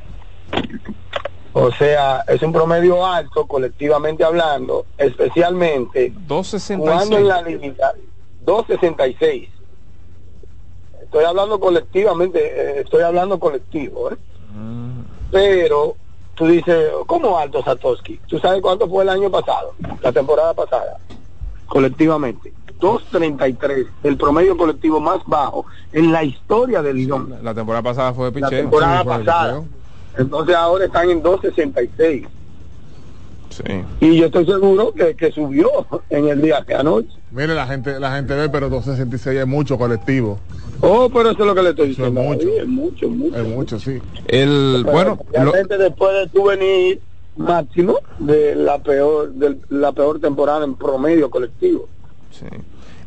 O 1.52 1.72
sea, 1.72 2.24
es 2.28 2.42
un 2.44 2.54
promedio 2.54 3.06
alto 3.06 3.46
colectivamente 3.48 4.24
hablando, 4.24 4.86
especialmente 4.98 6.14
266. 6.28 6.80
cuando 6.80 7.18
en 7.18 7.28
la 7.28 7.42
liga 7.42 7.92
266. 8.46 9.50
Estoy 11.04 11.26
hablando 11.26 11.60
colectivamente, 11.60 12.40
eh, 12.40 12.82
estoy 12.82 13.02
hablando 13.02 13.40
colectivo, 13.40 14.12
¿eh? 14.12 14.18
Pero 15.32 15.96
tú 16.36 16.48
dices, 16.48 16.90
¿cómo 17.06 17.38
alto 17.38 17.64
Satoshi? 17.64 18.20
¿Tú 18.28 18.40
sabes 18.40 18.62
cuánto 18.62 18.88
fue 18.88 19.04
el 19.04 19.10
año 19.10 19.30
pasado? 19.30 19.74
La 20.02 20.12
temporada 20.12 20.54
pasada, 20.54 20.98
colectivamente. 21.68 22.54
2.33, 22.80 23.88
el 24.04 24.18
promedio 24.18 24.56
colectivo 24.56 25.00
más 25.00 25.20
bajo 25.26 25.66
en 25.92 26.12
la 26.12 26.24
historia 26.24 26.82
del 26.82 26.98
Lidón. 26.98 27.36
La 27.44 27.54
temporada 27.54 27.84
pasada 27.84 28.14
fue 28.14 28.32
de 28.32 28.40
La 28.40 28.50
temporada 28.50 29.04
pasada. 29.04 29.64
Entonces 30.18 30.56
ahora 30.56 30.86
están 30.86 31.10
en 31.10 31.22
2.66. 31.22 32.28
Sí. 33.50 33.64
Y 34.00 34.18
yo 34.18 34.28
estoy 34.28 34.46
seguro 34.46 34.94
que, 34.94 35.16
que 35.16 35.32
subió 35.32 35.70
en 36.10 36.28
el 36.28 36.42
día 36.42 36.62
de 36.68 36.76
anoche. 36.76 37.10
Mire, 37.32 37.56
la 37.56 37.66
gente, 37.68 38.00
la 38.00 38.16
gente 38.16 38.36
ve, 38.36 38.48
pero 38.50 38.70
266 38.70 39.40
es 39.42 39.48
mucho 39.48 39.78
colectivo. 39.78 40.40
Oh, 40.82 41.10
pero 41.10 41.32
eso 41.32 41.42
es 41.42 41.46
lo 41.48 41.56
que 41.56 41.62
le 41.64 41.70
estoy 41.72 41.92
Eso 41.92 42.06
es 42.06 42.14
diciendo. 42.14 42.22
mucho. 42.22 42.48
Es 42.48 42.68
mucho, 42.68 43.10
mucho. 43.10 43.36
Es 43.38 43.48
mucho, 43.48 43.80
sí. 43.80 44.00
El, 44.28 44.82
Pero 44.86 44.94
bueno, 44.94 45.20
lo- 45.34 45.52
realmente 45.52 45.78
después 45.78 46.14
de 46.14 46.28
tu 46.30 46.46
venir 46.46 47.02
máximo 47.38 47.98
de 48.20 48.56
la 48.56 48.80
peor 48.80 49.32
de 49.34 49.58
la 49.70 49.92
peor 49.94 50.20
temporada 50.20 50.64
en 50.66 50.76
promedio 50.76 51.30
colectivo. 51.30 51.88
Sí. 52.32 52.46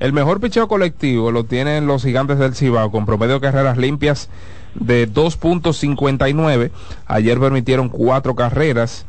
El 0.01 0.13
mejor 0.13 0.41
picheo 0.41 0.67
colectivo 0.69 1.31
lo 1.31 1.45
tienen 1.45 1.87
los 1.87 2.03
gigantes 2.03 2.39
del 2.39 2.55
Cibao 2.55 2.91
con 2.91 3.07
promedio 3.07 3.35
de 3.35 3.41
carreras 3.41 3.79
limpias 3.79 4.29
de 4.75 5.09
2.59. 5.09 6.71
Ayer 7.07 7.39
permitieron 7.39 7.89
cuatro 7.89 8.35
carreras. 8.35 9.07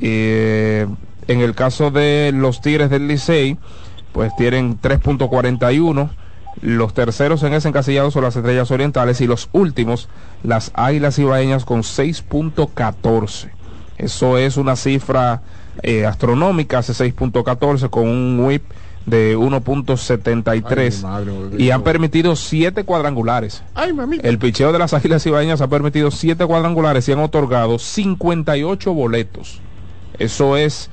Eh, 0.00 0.86
en 1.28 1.40
el 1.40 1.54
caso 1.54 1.90
de 1.90 2.32
los 2.34 2.60
Tigres 2.60 2.90
del 2.90 3.08
Licey, 3.08 3.58
pues 4.12 4.34
tienen 4.36 4.80
3.41. 4.80 6.10
Los 6.60 6.94
terceros 6.94 7.42
en 7.42 7.54
ese 7.54 7.68
encasillado 7.68 8.10
son 8.10 8.24
las 8.24 8.36
Estrellas 8.36 8.70
Orientales 8.70 9.20
y 9.20 9.26
los 9.26 9.48
últimos, 9.52 10.08
las 10.42 10.70
Águilas 10.74 11.18
Ibaeñas 11.18 11.64
con 11.64 11.82
6.14. 11.82 13.50
Eso 13.98 14.38
es 14.38 14.56
una 14.56 14.76
cifra 14.76 15.42
eh, 15.82 16.04
astronómica, 16.04 16.78
hace 16.78 16.92
6.14 16.92 17.88
con 17.88 18.08
un 18.08 18.40
whip 18.40 18.64
de 19.06 19.36
1.73 19.36 21.04
Ay, 21.04 21.24
mi 21.24 21.32
madre, 21.32 21.62
y 21.62 21.70
han 21.70 21.82
permitido 21.82 22.36
siete 22.36 22.84
cuadrangulares. 22.84 23.62
Ay, 23.74 23.92
mamita. 23.92 24.28
El 24.28 24.38
picheo 24.38 24.72
de 24.72 24.78
las 24.78 24.94
Águilas 24.94 25.26
Ibaeñas 25.26 25.60
ha 25.60 25.68
permitido 25.68 26.10
siete 26.10 26.46
cuadrangulares 26.46 27.08
y 27.08 27.12
han 27.12 27.18
otorgado 27.18 27.78
58 27.78 28.92
boletos. 28.92 29.60
Eso 30.22 30.56
es 30.56 30.88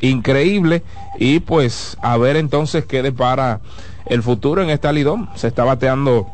increíble 0.00 0.82
y 1.18 1.40
pues 1.40 1.96
a 2.02 2.16
ver 2.16 2.36
entonces 2.36 2.84
qué 2.84 3.02
depara 3.02 3.60
el 4.06 4.22
futuro 4.22 4.62
en 4.62 4.70
esta 4.70 4.92
Lidón. 4.92 5.28
Se 5.36 5.46
está 5.48 5.64
bateando 5.64 6.26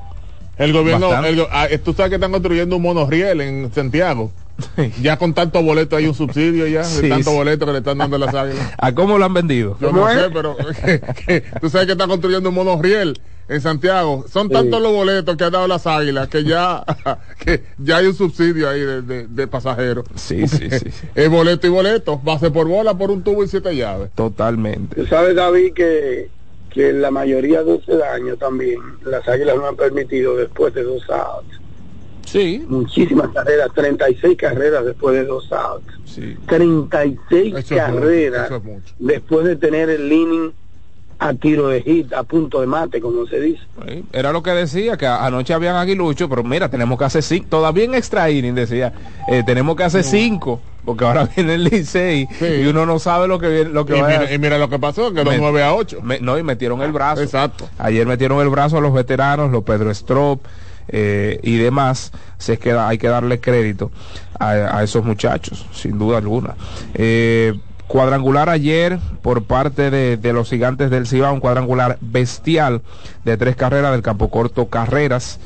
El 0.56 0.72
gobierno, 0.72 1.12
el 1.24 1.46
ah, 1.50 1.68
tú 1.84 1.92
sabes 1.92 2.11
que 2.11 2.14
están 2.16 2.32
construyendo 2.32 2.76
un 2.76 2.82
monorriel 2.82 3.40
en 3.40 3.72
Santiago. 3.72 4.32
Ya 5.00 5.16
con 5.18 5.34
tanto 5.34 5.62
boleto 5.62 5.94
hay 5.96 6.06
un 6.06 6.14
subsidio 6.14 6.66
ya, 6.66 6.82
Sí, 6.84 7.02
de 7.02 7.08
tanto 7.11 7.30
sí. 7.30 7.37
boleto 7.37 7.64
que 7.66 7.72
le 7.72 7.78
están 7.78 7.98
dando 7.98 8.16
a 8.16 8.18
las 8.18 8.34
águilas. 8.34 8.72
¿A 8.78 8.92
cómo 8.92 9.18
lo 9.18 9.24
han 9.24 9.34
vendido? 9.34 9.76
Yo 9.80 9.92
no 9.92 10.08
sé, 10.11 10.30
pero 10.32 10.56
que- 10.84 11.00
que 11.26 11.40
tú 11.61 11.70
sabes 11.70 11.87
que 11.87 11.92
están 11.92 12.08
construyendo 12.08 12.48
un 12.48 12.54
monorriel 12.56 13.20
en 13.48 13.61
Santiago. 13.61 14.24
Son 14.28 14.48
tantos 14.48 14.80
los 14.82 14.92
boletos 14.92 15.37
que 15.37 15.44
han 15.44 15.52
dado 15.52 15.66
las 15.66 15.87
águilas 15.87 16.28
que 16.28 16.44
ya, 16.44 16.84
que 17.44 17.64
ya 17.78 17.96
hay 17.98 18.06
un 18.06 18.14
subsidio 18.14 18.68
ahí 18.68 18.80
de, 18.80 19.02
de- 19.02 19.26
de 19.26 19.46
pasajeros. 19.46 20.04
Sí, 20.16 20.46
sí, 20.46 20.68
sí, 20.70 20.90
sí. 20.90 21.06
Es 21.14 21.28
boleto 21.30 21.66
y 21.66 21.70
boleto, 21.70 22.18
base 22.18 22.50
por 22.50 22.68
bola 22.68 22.96
por 22.96 23.11
un 23.11 23.22
tubo 23.22 23.42
y 23.44 23.48
siete 23.48 23.74
llaves. 23.74 24.11
Totalmente. 24.14 24.94
Tú 24.96 25.06
sabes, 25.06 25.34
David, 25.34 25.72
que, 25.74 26.28
que 26.70 26.92
la 26.92 27.11
mayoría 27.11 27.62
de 27.62 27.76
ese 27.76 27.96
daño 27.96 28.37
también 28.37 28.78
las 29.04 29.26
águilas 29.28 29.56
no 29.56 29.66
han 29.66 29.76
permitido 29.76 30.37
después 30.37 30.74
de 30.74 30.82
dos 30.82 31.02
outs. 31.11 31.58
Sí, 32.26 32.62
Muchísimas 32.68 33.30
carreras, 33.30 33.70
36 33.74 34.37
carreras 34.37 34.84
después 34.84 35.14
de 35.16 35.24
dos 35.24 35.50
outs. 35.50 35.87
sí. 36.04 36.37
36 36.46 37.54
Eso 37.54 37.58
es 37.58 37.70
mucho, 37.70 37.76
carreras 37.76 38.44
eso 38.46 38.56
es 38.56 38.64
mucho. 38.64 38.94
después 38.98 39.46
de 39.46 39.56
tener 39.56 39.88
el 39.88 40.12
inning 40.12 40.52
a 41.20 41.35
tiro 41.35 41.68
de 41.68 41.83
hit, 41.83 42.12
a 42.12 42.22
punto 42.22 42.61
de 42.61 42.66
mate, 42.68 43.00
como 43.00 43.26
se 43.26 43.40
dice. 43.40 43.61
Sí, 43.87 44.04
Era 44.12 44.31
lo 44.33 44.42
que 44.42 44.50
decía, 44.52 44.96
que 44.96 45.07
anoche 45.07 45.52
habían 45.52 45.74
aguilucho, 45.76 46.28
pero 46.28 46.44
mira, 46.44 46.68
tenemos 46.68 46.96
que 46.98 47.04
hacer 47.07 47.22
cinco, 47.22 47.46
todavía 47.50 47.85
en 47.85 47.94
extra 47.94 48.31
inning 48.31 48.54
decía, 48.54 48.92
eh, 49.28 49.42
tenemos 49.44 49.74
que 49.74 49.83
hacer 49.85 50.04
cinco, 50.04 50.61
porque 50.85 51.04
ahora 51.04 51.28
viene 51.37 51.54
el 51.54 51.64
Licey 51.64 52.28
Sí. 52.38 52.44
y 52.62 52.66
uno 52.66 52.87
no 52.87 52.98
sabe 53.00 53.26
lo 53.26 53.38
que 53.40 53.48
viene, 53.48 53.70
lo 53.70 53.85
que 53.85 53.96
Y 53.96 54.00
va 54.00 54.09
a 54.09 54.33
y 54.33 54.38
mira 54.38 54.59
lo 54.59 54.68
que 54.70 54.78
pasó, 54.78 55.12
quedó 55.12 55.24
Me- 55.31 55.38
9 55.38 55.62
a 55.64 55.74
8. 55.74 55.98
Me- 56.02 56.20
no, 56.20 56.38
y 56.38 56.42
metieron 56.44 56.83
el 56.83 56.92
brazo. 56.92 57.22
Exacto. 57.22 57.68
Ayer 57.78 58.07
metieron 58.07 58.40
el 58.40 58.48
brazo 58.48 58.78
a 58.78 58.81
los 58.81 58.92
veteranos, 58.94 59.50
los 59.50 59.64
Pedro 59.64 59.90
Strop 59.90 60.40
eh, 60.87 61.40
y 61.42 61.57
demás. 61.57 62.12
Se 62.38 62.54
es 62.54 62.59
que 62.61 62.72
hay 62.72 62.96
que 62.96 63.09
darle 63.09 63.40
crédito 63.40 63.90
a, 64.38 64.50
a 64.78 64.83
esos 64.85 65.04
muchachos, 65.04 65.66
sin 65.72 65.98
duda 65.98 66.18
alguna. 66.18 66.54
Eh, 66.94 67.54
cuadrangular 67.88 68.48
ayer 68.48 68.98
por 69.22 69.42
parte 69.42 69.90
de, 69.90 70.16
de 70.16 70.33
los 70.33 70.48
gigantes 70.48 70.90
del 70.90 71.07
Cibao, 71.07 71.35
un 71.35 71.40
cuadrangular 71.40 71.98
bestial 72.01 72.83
de 73.24 73.37
tres 73.37 73.57
carreras 73.57 73.92
del 73.92 74.03
campo 74.03 74.31
corto 74.31 74.68
Carreras. 74.68 75.40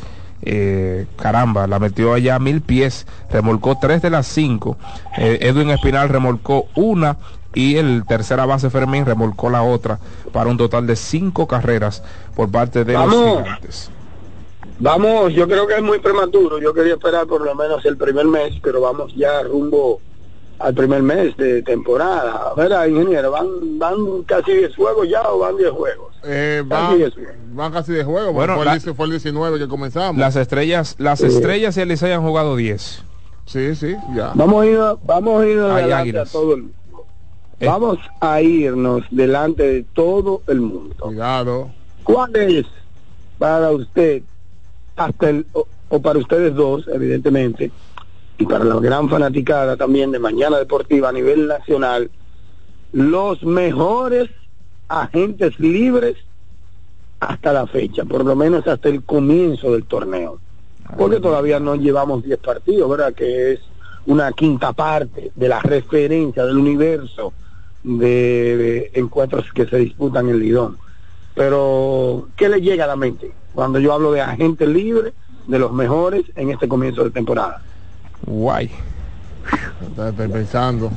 Eh, 0.44 1.06
caramba, 1.16 1.68
la 1.68 1.78
metió 1.78 2.14
allá 2.14 2.34
a 2.34 2.38
mil 2.40 2.62
pies, 2.62 3.06
remolcó 3.30 3.78
tres 3.80 4.02
de 4.02 4.10
las 4.10 4.26
cinco. 4.26 4.76
Eh, 5.16 5.38
Edwin 5.40 5.70
Espinal 5.70 6.08
remolcó 6.08 6.66
una 6.74 7.16
y 7.54 7.76
el 7.76 8.04
tercera 8.08 8.44
base 8.44 8.68
Fermín 8.68 9.06
remolcó 9.06 9.50
la 9.50 9.62
otra 9.62 10.00
para 10.32 10.50
un 10.50 10.56
total 10.56 10.86
de 10.86 10.96
cinco 10.96 11.46
carreras 11.46 12.02
por 12.34 12.50
parte 12.50 12.84
de 12.84 12.94
los 12.94 13.08
gigantes. 13.08 13.90
Vamos, 14.80 15.32
yo 15.32 15.46
creo 15.46 15.64
que 15.68 15.76
es 15.76 15.82
muy 15.82 16.00
prematuro. 16.00 16.58
Yo 16.58 16.74
quería 16.74 16.94
esperar 16.94 17.26
por 17.26 17.44
lo 17.44 17.54
menos 17.54 17.84
el 17.84 17.96
primer 17.96 18.26
mes, 18.26 18.54
pero 18.60 18.80
vamos 18.80 19.14
ya 19.14 19.42
rumbo 19.44 20.00
al 20.58 20.74
primer 20.74 21.02
mes 21.02 21.36
de 21.36 21.62
temporada. 21.62 22.50
A 22.50 22.54
ver, 22.54 22.72
ingeniero, 22.90 23.30
¿van, 23.32 23.78
van 23.78 24.22
casi 24.26 24.52
10 24.52 24.76
juegos 24.76 25.08
ya 25.08 25.22
o 25.30 25.38
van 25.40 25.56
10 25.56 25.70
juegos? 25.70 26.14
Eh, 26.24 26.62
Casi 26.68 26.82
van, 26.86 26.96
diez. 26.98 27.12
van 27.52 27.72
casi 27.72 27.92
de 27.92 28.04
juego. 28.04 28.32
Bueno, 28.32 28.54
fue, 28.56 28.64
la- 28.64 28.74
el, 28.74 28.80
fue 28.80 29.06
el 29.06 29.10
19 29.12 29.58
que 29.58 29.68
comenzamos. 29.68 30.18
Las 30.20 30.36
estrellas, 30.36 30.94
las 30.98 31.18
Sí. 31.20 31.26
estrellas 31.26 31.76
y 31.76 31.80
el 31.80 31.88
Licey 31.88 32.12
han 32.12 32.22
jugado 32.22 32.54
10. 32.56 33.02
Sí, 33.46 33.74
sí, 33.74 33.96
ya. 34.14 34.32
Vamos 34.34 34.62
a 34.62 34.66
ir, 34.66 34.78
vamos 35.04 35.42
a 35.42 35.46
ir 35.46 35.60
delante 35.60 36.18
a 36.18 36.24
todo 36.26 36.54
el 36.54 36.62
mundo. 36.62 36.76
Eh. 37.58 37.66
Vamos 37.66 37.98
a 38.20 38.40
irnos 38.40 39.02
delante 39.10 39.62
de 39.64 39.82
todo 39.94 40.42
el 40.46 40.60
mundo. 40.60 40.94
Cuidado. 40.98 41.70
¿Cuál 42.04 42.34
es 42.36 42.66
para 43.38 43.70
usted, 43.72 44.22
hasta 44.96 45.30
el, 45.30 45.44
o, 45.52 45.66
o 45.88 46.00
para 46.02 46.18
ustedes 46.20 46.54
dos, 46.54 46.86
evidentemente, 46.92 47.70
y 48.38 48.46
para 48.46 48.64
la 48.64 48.76
gran 48.76 49.08
fanaticada 49.08 49.76
también 49.76 50.10
de 50.10 50.18
Mañana 50.18 50.58
Deportiva 50.58 51.10
a 51.10 51.12
nivel 51.12 51.46
nacional, 51.46 52.10
los 52.92 53.42
mejores 53.42 54.30
agentes 54.88 55.58
libres 55.58 56.16
hasta 57.20 57.52
la 57.52 57.66
fecha, 57.66 58.04
por 58.04 58.24
lo 58.24 58.34
menos 58.34 58.66
hasta 58.66 58.88
el 58.88 59.04
comienzo 59.04 59.72
del 59.72 59.84
torneo? 59.84 60.40
Porque 60.98 61.20
todavía 61.20 61.60
no 61.60 61.76
llevamos 61.76 62.24
10 62.24 62.38
partidos, 62.40 62.90
¿verdad? 62.90 63.14
Que 63.14 63.52
es 63.52 63.60
una 64.06 64.32
quinta 64.32 64.72
parte 64.72 65.30
de 65.34 65.48
la 65.48 65.60
referencia 65.60 66.44
del 66.44 66.56
universo 66.56 67.32
de, 67.84 68.90
encuentros 68.94 69.46
que 69.54 69.66
se 69.66 69.76
disputan 69.78 70.28
en 70.28 70.40
Lidón. 70.40 70.78
Pero, 71.34 72.28
¿qué 72.36 72.48
le 72.48 72.60
llega 72.60 72.84
a 72.84 72.88
la 72.88 72.96
mente 72.96 73.32
cuando 73.54 73.78
yo 73.78 73.92
hablo 73.92 74.12
de 74.12 74.20
agentes 74.20 74.68
libres, 74.68 75.14
de 75.46 75.58
los 75.58 75.72
mejores 75.72 76.24
en 76.36 76.50
este 76.50 76.68
comienzo 76.68 77.04
de 77.04 77.10
temporada? 77.10 77.62
Guay. 78.26 78.70
Estoy, 79.88 80.28
pensando. 80.28 80.90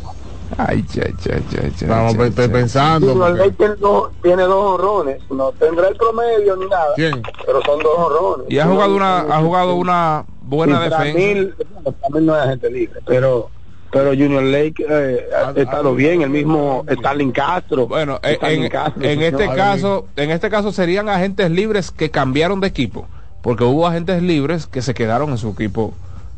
Ay, 0.58 0.84
cha, 0.84 1.02
cha, 1.20 1.36
Estamos 1.66 2.16
cha, 2.16 2.26
estoy 2.28 2.48
pensando. 2.50 3.08
Junior 3.14 3.38
porque- 3.38 3.52
tiene 3.52 3.76
dos, 3.78 4.12
tiene 4.22 4.44
dos 4.44 4.74
honrones, 4.80 5.18
no 5.32 5.52
tendrá 5.54 5.88
el 5.88 5.96
promedio 5.96 6.56
ni 6.56 6.68
nada, 6.68 6.86
¿Quién? 6.96 7.24
pero 7.46 7.62
son 7.64 7.80
dos 7.82 7.98
honrones. 7.98 8.46
Y 8.50 8.60
ha 8.60 8.68
jugado 8.68 8.96
una, 8.96 9.20
ha 9.22 9.42
jugado 9.42 9.76
una 9.76 10.26
buena 10.44 10.78
Sí, 10.78 10.90
defensa. 10.90 11.56
Bueno, 11.74 11.96
Framil 12.00 12.26
no 12.28 12.36
es 12.38 12.42
agente 12.44 12.70
libre, 12.70 13.00
pero 13.06 13.50
pero 13.92 14.10
Junior 14.10 14.44
Lake 14.44 14.86
eh, 14.90 15.26
ha 15.36 15.52
estado 15.60 15.96
bien, 15.96 16.22
el 16.22 16.30
mismo 16.30 16.84
Stalin 16.88 17.32
Castro. 17.32 17.88
Bueno, 17.88 18.20
en, 18.22 18.34
Stalin 18.34 18.64
en- 18.64 18.70
Castro, 18.70 19.04
en 19.04 19.20
señor. 19.20 19.42
este 19.42 19.56
caso, 19.56 20.06
en 20.18 20.32
este 20.32 20.50
caso 20.50 20.72
serían 20.74 21.08
agentes 21.08 21.50
libres 21.50 21.92
que 21.92 22.12
cambiaron 22.12 22.60
de 22.60 22.68
equipo, 22.68 23.08
porque 23.42 23.64
hubo 23.64 23.88
agentes 23.88 24.22
libres 24.22 24.68
que 24.68 24.82
se 24.82 24.94
quedaron 24.94 25.30
en 25.32 25.38
su 25.38 25.50
equipo. 25.50 25.94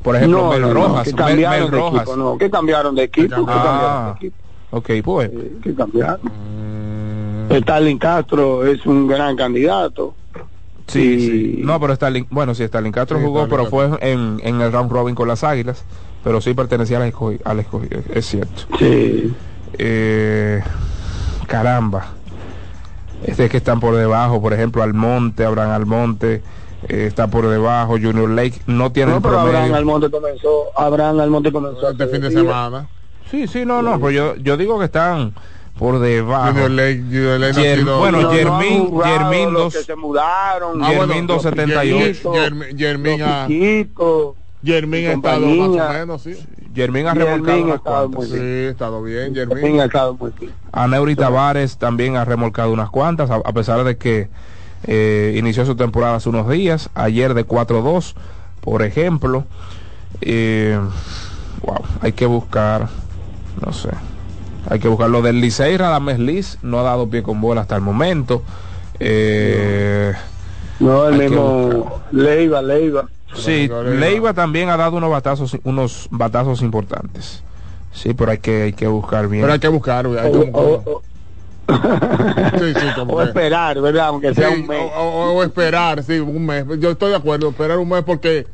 Por 0.08 0.15
ejemplo, 0.15 0.38
no, 0.43 0.50
Mel 0.52 0.62
no, 0.62 0.67
no, 0.70 0.74
Rojas, 0.74 1.13
que 1.13 1.22
Mel, 1.22 1.38
Mel 1.50 1.67
Rojas. 1.70 1.96
equipo, 2.04 2.15
no, 2.15 2.38
que 2.38 2.50
cambiaron 2.50 2.96
de 2.96 3.04
equipo, 3.04 3.28
que 3.46 3.52
Ah. 3.52 3.62
cambiaron 3.65 4.06
de 4.06 4.12
equipo, 4.28 4.38
Ok, 4.72 4.89
pues. 5.04 5.30
eh, 5.34 5.52
que 5.62 5.76
cambiaron. 5.76 6.20
Mm, 6.24 7.52
Stalin 7.52 7.98
Castro 7.98 8.65
es 8.65 8.86
un 8.86 9.06
gran 9.06 9.36
candidato. 9.36 10.15
Sí, 10.88 11.00
Y- 11.02 11.20
sí. 11.58 11.62
No, 11.65 11.78
pero 11.82 11.91
Stalin, 11.91 12.26
bueno, 12.30 12.56
sí, 12.56 12.63
Stalin 12.63 12.93
Castro 12.93 13.17
Sí, 13.20 13.26
jugó, 13.26 13.43
Stalin 13.43 13.58
pero 13.58 13.70
fue 13.70 14.10
en, 14.10 14.39
en 14.41 14.62
el 14.62 14.72
round 14.72 14.89
robin 14.89 15.13
con 15.13 15.28
las 15.28 15.43
Águilas, 15.43 15.84
pero 16.24 16.39
sí 16.39 16.54
pertenecía 16.54 16.96
al 17.00 17.04
escogido, 17.04 17.41
al 17.43 17.60
escogido, 17.60 18.00
es 18.13 18.26
cierto. 18.28 18.62
Sí. 18.80 19.34
Eh, 19.78 20.62
caramba. 21.48 22.13
Este 23.26 23.43
es 23.43 23.52
que 23.52 23.58
están 23.58 23.82
por 23.82 23.93
debajo, 23.93 24.41
por 24.41 24.54
ejemplo, 24.54 24.84
Almonte, 24.84 25.43
Abraham 25.43 25.72
Almonte, 25.72 26.41
eh, 26.90 27.06
está 27.08 27.28
por 27.28 27.48
debajo, 27.50 27.94
Junior 27.94 28.30
Lake, 28.30 28.62
no 28.68 28.92
tiene 28.92 29.12
No, 29.12 29.18
el 29.18 29.24
pero 29.24 29.40
Abraham 29.40 29.54
promedio. 29.56 29.76
Almonte 29.76 30.10
comenzó, 30.12 30.66
Abraham 30.76 31.20
Almonte 31.20 31.52
comenzó 31.52 31.90
Este 31.90 32.08
fin 32.08 32.22
de 32.22 32.32
semana. 32.32 32.88
Sí, 33.32 33.48
sí, 33.48 33.66
no, 33.66 33.82
no, 33.82 34.00
pero 34.00 34.12
yo, 34.12 34.36
yo 34.36 34.56
digo 34.58 34.80
que 34.80 34.86
están 34.86 35.34
por 35.78 36.00
debajo. 36.00 36.52
Junior 36.54 36.72
Lake, 36.72 37.02
Junior 37.08 37.40
Lake 37.40 37.54
no 37.54 37.60
ha 37.60 37.63
Jer- 37.63 37.76
sido- 37.80 38.00
bueno, 38.00 38.22
No, 38.22 38.32
no 38.32 39.52
los 39.52 39.63
dos- 39.63 39.74
que 39.76 39.84
se 39.84 39.96
mudaron. 39.96 40.84
Ah, 40.84 40.88
Jermín 40.88 41.28
los 41.28 41.44
278. 41.44 42.34
Jermín- 42.34 42.78
Jermín 42.78 43.20
los 43.20 43.30
ha- 43.30 43.48
estado 45.13 45.40
más 45.40 45.90
o 45.90 45.94
menos, 45.94 46.22
sí. 46.24 46.36
Jermín 46.74 47.08
ha 47.08 47.13
remolcado 47.13 47.58
ha 47.58 47.63
unas 47.63 47.80
cuantas. 47.82 48.26
Sí, 48.30 48.38
ha 48.40 48.70
estado 48.70 49.02
bien, 49.04 49.34
Jermín 49.36 49.58
Jermín. 49.58 49.82
ha 49.82 49.86
estado 49.86 50.13
muy 50.16 50.32
bien. 50.40 50.52
Aneuri 50.72 51.16
Tavares 51.16 51.78
también 51.78 52.16
ha 52.18 52.26
remolcado 52.26 52.72
unas 52.72 52.90
cuantas, 52.90 53.30
a, 53.32 53.36
a 53.36 53.54
pesar 53.54 53.84
de 53.84 53.98
que 53.98 54.30
eh, 54.86 55.36
inició 55.38 55.66
su 55.66 55.76
temporada 55.76 56.16
hace 56.16 56.30
unos 56.30 56.50
días, 56.50 56.90
ayer 56.96 57.34
de 57.34 57.46
4-2, 57.46 58.13
por 58.62 58.82
ejemplo. 58.84 59.46
Eh, 60.22 60.80
wow, 61.63 61.80
hay 62.02 62.13
que 62.13 62.26
buscar, 62.26 62.88
no 63.66 63.74
sé, 63.74 63.90
hay 64.70 64.80
que 64.80 64.88
buscar 64.88 65.10
lo 65.10 65.22
del 65.22 65.42
Licey, 65.42 65.78
Radames 65.78 66.20
Liz 66.20 66.58
no 66.62 66.80
ha 66.80 66.84
dado 66.84 67.10
pie 67.10 67.24
con 67.24 67.40
bola 67.42 67.62
hasta 67.62 67.76
el 67.76 67.82
momento. 67.82 68.42
Eh, 69.00 70.13
No, 70.80 71.08
el 71.08 71.18
mismo 71.18 72.02
Leiva, 72.12 72.62
Leiva. 72.62 73.08
Sí, 73.34 73.68
Leiva, 73.68 73.84
Leiva. 73.84 74.00
Leiva 74.00 74.34
también 74.34 74.70
ha 74.70 74.78
dado 74.78 74.98
unos 74.98 75.10
batazos, 75.12 75.58
unos 75.63 76.08
batazos 76.12 76.62
importantes. 76.62 77.44
Sí, 77.92 78.13
pero 78.13 78.32
hay 78.32 78.38
que, 78.38 78.63
hay 78.63 78.74
que 78.74 78.88
buscar 78.88 79.28
bien. 79.28 79.42
Pero 79.42 79.54
hay 79.54 79.60
que 79.60 79.68
buscar, 79.68 80.06
hay 80.06 80.32
que 80.32 80.38
O, 80.38 80.46
buscar. 80.46 80.56
o- 80.63 80.84
o- 80.86 81.02
Sí, 81.67 82.73
sí, 82.80 82.88
como 82.95 83.13
o 83.13 83.17
que- 83.17 83.23
esperar, 83.25 83.80
¿verdad? 83.82 84.08
Aunque 84.08 84.34
sea 84.34 84.49
un 84.49 84.65
mes. 84.67 84.80
o, 84.95 85.01
o- 85.01 85.32
o 85.34 85.43
esperar, 85.43 86.03
sí, 86.03 86.19
un 86.19 86.45
mes. 86.45 86.65
Yo 86.80 86.91
estoy 86.91 87.10
de 87.12 87.17
acuerdo, 87.17 87.49
esperar 87.49 87.77
un 87.77 87.89
mes 87.89 88.03
porque 88.03 88.47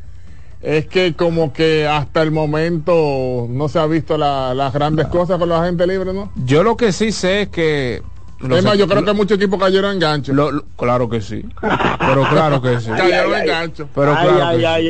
es 0.62 0.88
que 0.88 1.13
como 1.13 1.54
que 1.54 1.88
hasta 1.88 2.21
el 2.21 2.32
momento 2.32 3.45
no 3.49 3.69
se 3.69 3.80
ha 3.80 3.86
visto 3.86 4.17
la- 4.17 4.54
las 4.54 4.73
grandes 4.73 5.08
cosas 5.08 5.38
con 5.38 5.49
la 5.49 5.63
gente 5.65 5.86
libre, 5.86 6.13
¿no? 6.13 6.32
Yo 6.45 6.63
lo 6.63 6.76
que 6.78 6.91
sí 6.91 7.12
sé 7.12 7.41
es 7.43 7.49
que... 7.49 8.02
es 8.41 8.63
más, 8.63 8.78
yo 8.78 8.88
creo 8.88 9.04
que 9.06 9.13
muchos 9.13 9.38
equipos 9.38 9.60
cayeron 9.60 9.91
en 9.93 9.99
gancho. 9.99 10.34
lo- 10.34 10.52
lo- 10.52 10.65
claro 10.78 11.08
que 11.10 11.21
sí. 11.21 11.45
Pero 11.62 12.23
claro 12.30 12.62
que 12.62 12.80
sí. 12.80 12.89
cayeron 12.91 13.34
ay, 13.36 13.41
en 13.41 13.47
gancho. 13.47 13.89
Pero 13.93 14.12
claro 14.13 14.49
que 14.52 14.58
sí. 14.58 14.89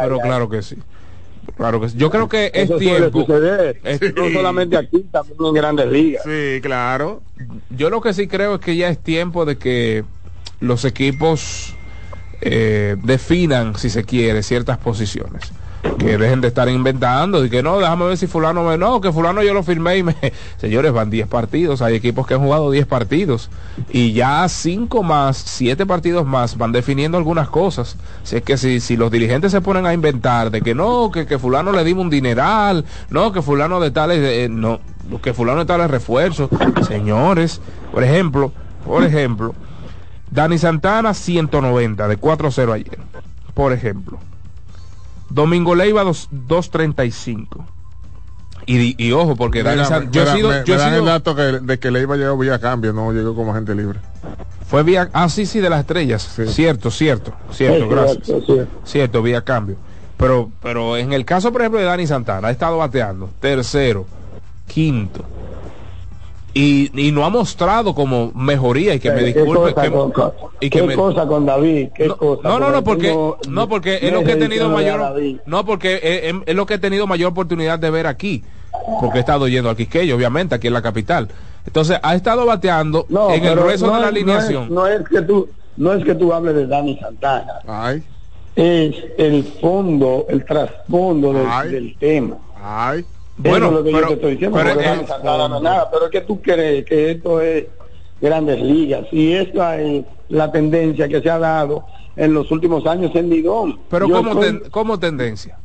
Pero 0.00 0.18
claro 0.20 0.48
que 0.48 0.62
sí. 0.62 0.76
Claro 1.56 1.80
que 1.80 1.88
sí. 1.90 1.98
Yo 1.98 2.10
creo 2.10 2.28
que 2.28 2.46
es 2.54 2.64
Eso 2.64 2.78
tiempo. 2.78 3.20
suceder. 3.20 3.80
Es- 3.84 4.00
No 4.14 4.30
solamente 4.30 4.76
aquí, 4.76 5.04
también 5.10 5.36
en 5.40 5.52
grandes 5.54 5.86
ligas. 5.90 6.22
Sí, 6.24 6.60
claro. 6.62 7.22
Yo 7.70 7.90
lo 7.90 8.00
que 8.00 8.12
sí 8.14 8.26
creo 8.26 8.54
es 8.56 8.60
que 8.60 8.76
ya 8.76 8.88
es 8.88 8.98
tiempo 8.98 9.44
de 9.44 9.58
que 9.58 10.04
los 10.60 10.84
equipos 10.84 11.74
eh, 12.40 12.96
definan, 13.04 13.76
si 13.76 13.88
se 13.90 14.04
quiere, 14.04 14.42
ciertas 14.42 14.78
posiciones. 14.78 15.52
Que 15.98 16.16
dejen 16.16 16.40
de 16.40 16.48
estar 16.48 16.68
inventando 16.68 17.44
y 17.44 17.50
que 17.50 17.62
no, 17.62 17.78
déjame 17.78 18.06
ver 18.06 18.16
si 18.16 18.26
fulano 18.26 18.62
me... 18.64 18.78
No, 18.78 19.00
que 19.00 19.12
fulano 19.12 19.42
yo 19.42 19.52
lo 19.52 19.62
firmé 19.62 19.98
y 19.98 20.02
me... 20.02 20.16
Señores, 20.56 20.92
van 20.92 21.10
10 21.10 21.26
partidos, 21.26 21.82
hay 21.82 21.96
equipos 21.96 22.26
que 22.26 22.34
han 22.34 22.40
jugado 22.40 22.70
10 22.70 22.86
partidos 22.86 23.50
y 23.90 24.12
ya 24.12 24.48
5 24.48 25.02
más, 25.02 25.36
7 25.38 25.84
partidos 25.86 26.24
más 26.24 26.56
van 26.56 26.72
definiendo 26.72 27.18
algunas 27.18 27.48
cosas. 27.48 27.96
Así 28.22 28.36
es 28.36 28.42
que 28.42 28.56
si, 28.56 28.80
si 28.80 28.96
los 28.96 29.10
dirigentes 29.10 29.50
se 29.52 29.60
ponen 29.60 29.86
a 29.86 29.92
inventar 29.92 30.50
de 30.50 30.62
que 30.62 30.74
no, 30.74 31.10
que, 31.10 31.26
que 31.26 31.38
fulano 31.38 31.72
le 31.72 31.84
dimos 31.84 32.04
un 32.04 32.10
dineral, 32.10 32.84
no, 33.10 33.32
que 33.32 33.42
fulano 33.42 33.80
de 33.80 33.90
tales... 33.90 34.18
eh, 34.22 34.48
no, 34.48 34.80
que 35.20 35.34
fulano 35.34 35.60
de 35.60 35.66
tales 35.66 35.90
refuerzos. 35.90 36.48
Señores, 36.86 37.60
por 37.92 38.04
ejemplo, 38.04 38.52
por 38.84 39.04
ejemplo, 39.04 39.54
Dani 40.30 40.58
Santana 40.58 41.12
190 41.12 42.08
de 42.08 42.18
4-0 42.18 42.72
ayer. 42.72 42.98
Por 43.54 43.72
ejemplo. 43.72 44.18
Domingo 45.34 45.74
Leiva 45.74 46.02
dos- 46.04 46.28
235. 46.30 47.64
Y, 48.66 48.94
y 49.04 49.12
ojo, 49.12 49.34
porque 49.34 49.62
Dani 49.62 49.76
Mira, 49.76 49.88
San- 49.88 50.04
me- 50.06 50.10
yo 50.12 50.22
he 50.22 50.26
sido, 50.36 50.48
me- 50.50 50.62
yo 50.64 50.74
he 50.74 50.78
dan 50.78 50.90
sido- 50.90 51.00
el 51.00 51.06
dato 51.06 51.34
que, 51.34 51.42
de 51.42 51.78
que 51.78 51.90
le 51.90 52.00
iba 52.02 52.14
a 52.14 52.18
llegar 52.18 52.38
vía 52.38 52.58
cambio, 52.60 52.92
no 52.92 53.12
llegó 53.12 53.34
como 53.34 53.50
agente 53.52 53.74
libre. 53.74 53.98
fue 54.66 54.82
vía, 54.84 55.10
ah 55.12 55.28
sí, 55.28 55.44
sí, 55.46 55.58
de 55.60 55.68
las 55.68 55.80
estrellas. 55.80 56.22
Sí. 56.34 56.46
Cierto, 56.46 56.90
cierto, 56.90 57.32
cierto, 57.50 57.88
gracias. 57.88 58.22
Cierto, 58.84 59.22
vía 59.22 59.42
cambio. 59.42 59.76
Pero, 60.16 60.50
pero 60.62 60.96
en 60.96 61.12
el 61.12 61.24
caso, 61.24 61.50
por 61.52 61.60
ejemplo, 61.62 61.80
de 61.80 61.86
Dani 61.86 62.06
Santana, 62.06 62.48
ha 62.48 62.50
estado 62.52 62.78
bateando 62.78 63.28
tercero, 63.40 64.06
quinto. 64.68 65.24
Y, 66.54 66.90
y 67.00 67.12
no 67.12 67.24
ha 67.24 67.30
mostrado 67.30 67.94
como 67.94 68.30
mejoría 68.34 68.94
y 68.94 69.00
que 69.00 69.10
me 69.10 69.20
¿Qué 69.20 69.24
disculpe. 69.40 69.72
cosa 69.72 69.82
que- 69.82 69.90
con- 69.90 70.12
y 70.60 70.68
que 70.68 70.80
qué 70.80 70.86
me- 70.86 70.94
cosa 70.94 71.26
con 71.26 71.46
David? 71.46 71.88
¿Qué 71.94 72.08
no, 72.08 72.16
cosa? 72.18 72.46
no, 72.46 72.58
no, 72.60 72.70
no, 72.70 72.84
porque 72.84 73.16
no 73.48 73.68
porque 73.70 73.98
es 74.02 74.12
lo 74.12 74.22
que 74.22 74.32
he 74.32 74.36
tenido 74.36 74.68
mayor 74.68 75.14
no 75.46 75.64
porque 75.64 76.34
es, 76.46 76.54
lo 76.54 76.66
que 76.66 76.74
he 76.74 76.78
tenido 76.78 77.06
mayor 77.06 77.30
oportunidad 77.32 77.78
de 77.78 77.90
ver 77.90 78.06
aquí 78.06 78.44
porque 79.00 79.16
he 79.18 79.20
estado 79.20 79.48
yendo 79.48 79.70
al 79.70 79.76
Quisqueyo 79.76 80.14
obviamente 80.14 80.54
aquí 80.54 80.66
en 80.66 80.74
la 80.74 80.82
capital 80.82 81.28
entonces 81.66 81.98
ha 82.02 82.14
estado 82.14 82.44
bateando 82.44 83.06
No, 83.08 83.30
en 83.32 83.44
el 83.46 83.56
grueso 83.56 83.86
no 83.86 83.94
de 83.94 84.00
la 84.02 84.08
es- 84.08 84.12
no 84.12 84.18
es- 84.18 84.26
alineación 84.44 84.74
No 84.74 84.86
es, 84.86 85.08
que 85.08 85.22
tú, 85.22 85.48
no 85.78 85.92
es 85.94 86.04
que 86.04 86.14
tú 86.14 86.34
hables 86.34 86.54
de 86.54 86.66
Dani 86.66 86.98
Santana, 86.98 87.52
Ay, 87.66 88.02
es 88.56 88.94
el 89.16 89.42
fondo, 89.58 90.26
el 90.28 90.44
trasfondo 90.44 91.32
del, 91.32 91.70
del 91.72 91.96
tema. 91.98 92.36
ay. 92.62 93.06
Bueno, 93.36 93.66
Eso 93.66 93.66
es 93.66 93.72
lo 93.72 93.84
que 93.84 93.90
pero- 93.92 94.00
yo 94.02 94.08
te 94.08 94.14
estoy 94.14 94.30
diciendo, 94.32 94.58
pero 94.58 94.70
porque 94.74 94.84
es- 94.88 94.94
Dani 94.96 95.06
Santana 95.08 95.48
no 95.48 95.56
es 95.56 95.62
nada, 95.62 95.90
pero 95.90 96.04
es 96.06 96.10
que 96.10 96.20
tú 96.20 96.40
crees 96.42 96.84
que 96.84 97.10
esto 97.12 97.40
es 97.40 97.64
grandes 98.20 98.60
ligas 98.60 99.06
y 99.10 99.32
esta 99.32 99.80
es 99.80 100.04
la 100.28 100.52
tendencia 100.52 101.08
que 101.08 101.20
se 101.20 101.30
ha 101.30 101.38
dado 101.38 101.84
en 102.14 102.34
los 102.34 102.50
últimos 102.50 102.86
años 102.86 103.10
en 103.14 103.30
Lidón. 103.30 103.80
pero 103.88 104.06
Yo 104.06 104.22
ten- 104.38 104.62
como 104.70 104.98
tendencia 104.98 105.58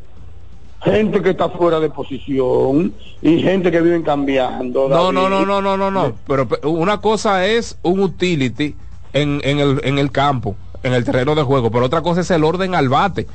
gente 0.84 1.22
que 1.22 1.32
está 1.32 1.50
fuera 1.50 1.80
de 1.80 1.90
posición 1.90 2.94
y 3.22 3.42
gente 3.42 3.72
que 3.72 3.82
viven 3.82 4.04
cambiando. 4.04 4.88
no 4.88 4.96
David. 5.12 5.14
no 5.16 5.30
no 5.30 5.46
no 5.46 5.62
no 5.62 5.76
no 5.78 5.92
no 5.92 6.14
pero 6.28 6.48
pe- 6.48 6.66
una 6.68 7.02
cosa 7.02 7.46
es 7.48 7.78
un 7.84 8.00
utility 8.00 8.76
en, 9.14 9.42
en 9.44 9.60
el 9.60 9.82
en 9.84 9.98
el 9.98 10.12
campo 10.12 10.56
en 10.84 10.94
el 10.94 11.04
terreno 11.04 11.34
de 11.36 11.42
juego 11.44 11.72
pero 11.72 11.86
otra 11.86 12.02
cosa 12.02 12.22
es 12.22 12.30
el 12.32 12.44
orden 12.44 12.76
al 12.76 12.90
bate 12.90 13.28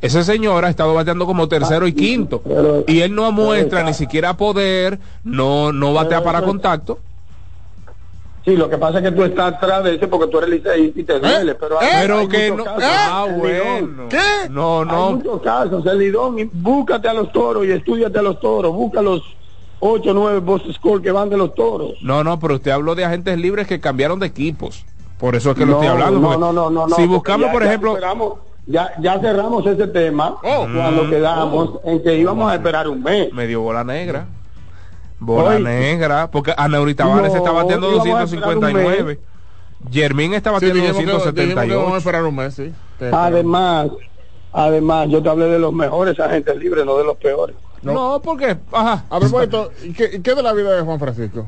ese 0.00 0.24
señor 0.24 0.64
ha 0.64 0.70
estado 0.70 0.94
bateando 0.94 1.26
como 1.26 1.46
tercero 1.48 1.86
y 1.86 1.92
quinto. 1.92 2.40
Pero- 2.42 2.84
y 2.86 3.00
él 3.00 3.14
no 3.14 3.30
muestra 3.32 3.78
pero- 3.80 3.88
ni 3.88 3.94
siquiera 3.94 4.36
poder 4.36 4.98
no 5.24 5.72
no 5.72 5.92
batea 5.92 6.18
Pero 6.20 6.24
para 6.24 6.42
contacto. 6.42 6.98
Sí, 8.44 8.56
lo 8.56 8.70
que 8.70 8.78
pasa 8.78 8.98
es 8.98 9.04
que 9.04 9.12
tú 9.12 9.22
estás 9.22 9.52
atrás 9.54 9.84
de 9.84 9.96
ese 9.96 10.08
porque 10.08 10.26
tú 10.30 10.38
eres 10.38 10.48
liceísta 10.50 10.98
y 11.00 11.04
te 11.04 11.18
duele, 11.20 11.54
pero 11.56 11.78
hay, 11.78 11.88
Pero 12.00 12.18
hay 12.20 12.28
que 12.28 12.50
no- 12.50 12.64
casos. 12.64 12.82
Ah, 12.86 13.26
bueno. 13.36 14.08
¿Qué? 14.08 14.48
no 14.48 14.80
Hay 14.80 14.86
no. 14.86 15.10
muchos 15.12 15.42
casos. 15.42 15.84
En 15.86 15.98
Lidón 15.98 16.38
y 16.38 16.44
búscate 16.44 17.06
a 17.08 17.12
los 17.12 17.30
toros 17.32 17.66
y 17.66 17.70
estudiate 17.72 18.18
a 18.18 18.22
los 18.22 18.40
toros, 18.40 18.72
busca 18.72 19.02
los 19.02 19.20
8 19.80 20.10
o 20.10 20.14
9 20.14 20.38
boss 20.40 20.62
score 20.72 21.02
que 21.02 21.10
van 21.12 21.28
de 21.28 21.36
los 21.36 21.54
toros. 21.54 21.92
no 22.02 22.24
no 22.24 22.38
pero 22.40 22.54
usted 22.54 22.70
habló 22.70 22.94
de 22.94 23.04
agentes 23.04 23.38
libres 23.38 23.66
que 23.66 23.78
cambiaron 23.78 24.18
de 24.18 24.26
equipos. 24.28 24.86
Por 25.18 25.36
eso 25.36 25.50
es 25.50 25.56
que 25.58 25.66
lo 25.66 25.72
no, 25.72 25.82
estoy 25.82 25.88
hablando 25.88 26.38
no, 26.38 26.52
no, 26.70 26.70
no, 26.70 26.96
si 26.96 27.06
buscamos 27.06 27.48
ya- 27.48 27.52
por 27.52 27.62
ya 27.62 27.68
ejemplo 27.68 27.90
superamos- 27.94 28.38
ya, 28.70 28.92
ya 29.00 29.18
cerramos 29.20 29.66
ese 29.66 29.86
tema 29.88 30.36
Oh. 30.42 30.66
cuando 30.74 31.04
Mm. 31.04 31.10
quedamos 31.10 31.70
en 31.84 32.02
que 32.02 32.14
íbamos 32.16 32.50
a 32.50 32.54
esperar 32.54 32.88
un 32.88 33.02
mes. 33.02 33.32
me 33.32 33.46
dio 33.46 33.60
bola 33.60 33.84
negra 33.84 34.26
bola 35.18 35.50
Oye. 35.50 35.60
negra 35.64 36.30
porque 36.30 36.54
Aneuri 36.56 36.94
Tavares 36.94 37.30
No, 37.32 37.36
está 37.36 37.52
un 37.52 37.80
259 37.80 39.20
Jermín 39.90 40.34
está 40.34 40.50
Sí, 40.50 40.54
batiendo 40.54 40.74
dijimos 40.76 40.98
que 40.98 41.06
vamos 41.06 41.22
a 41.22 41.30
278 41.30 41.96
esperar 41.96 42.24
un 42.24 42.36
mes, 42.36 42.54
sí. 42.54 42.72
Además, 43.12 43.88
además, 44.52 45.08
yo 45.08 45.22
te 45.22 45.28
hablé 45.28 45.46
de 45.46 45.58
los 45.58 45.72
mejores 45.72 46.18
agentes 46.20 46.56
libres, 46.56 46.84
no 46.84 46.96
de 46.98 47.04
los 47.04 47.16
peores. 47.16 47.56
no. 47.82 48.20
porque 48.22 48.56
ajá 48.72 49.04
A 49.08 49.18
propósito, 49.20 49.70
¿y 49.82 49.92
¿qué, 49.92 50.20
qué 50.22 50.34
de 50.34 50.42
la 50.42 50.52
vida 50.52 50.74
de 50.76 50.82
Juan 50.82 50.98
Francisco? 50.98 51.46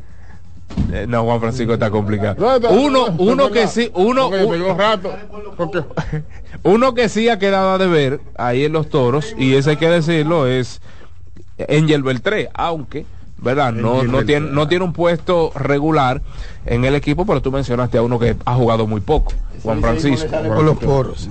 Eh, 0.92 1.06
no 1.08 1.24
Juan 1.24 1.40
Francisco 1.40 1.72
está 1.74 1.90
complicado. 1.90 2.36
No, 2.38 2.54
está- 2.56 2.70
uno 2.70 3.08
no, 3.08 3.14
uno 3.18 3.50
que 3.50 3.66
sí 3.66 3.90
uno 3.94 4.28
un 4.28 4.78
rato. 4.78 5.12
Porque, 5.56 5.82
Uno 6.64 6.94
que 6.94 7.08
sí 7.08 7.28
ha 7.28 7.38
quedado 7.38 7.72
a 7.72 7.78
deber 7.78 8.20
ahí 8.36 8.64
en 8.64 8.72
los 8.72 8.88
toros, 8.88 9.34
y 9.38 9.54
ese 9.54 9.70
hay 9.70 9.76
que 9.76 9.88
decirlo, 9.88 10.46
es 10.46 10.80
Angel 11.68 12.02
Beltré, 12.02 12.50
aunque, 12.54 13.04
¿verdad? 13.42 13.72
No, 13.72 14.02
no, 14.04 14.24
tiene, 14.24 14.50
no 14.50 14.68
tiene 14.68 14.84
un 14.84 14.92
puesto 14.92 15.52
regular 15.54 16.22
en 16.66 16.84
el 16.84 16.94
equipo, 16.94 17.26
pero 17.26 17.42
tú 17.42 17.50
mencionaste 17.52 17.98
a 17.98 18.02
uno 18.02 18.18
que 18.18 18.36
ha 18.44 18.54
jugado 18.54 18.86
muy 18.86 19.00
poco, 19.00 19.32
Juan 19.62 19.80
Francisco. 19.80 20.30
Por 20.30 20.64
los 20.64 20.78
poros. 20.78 21.28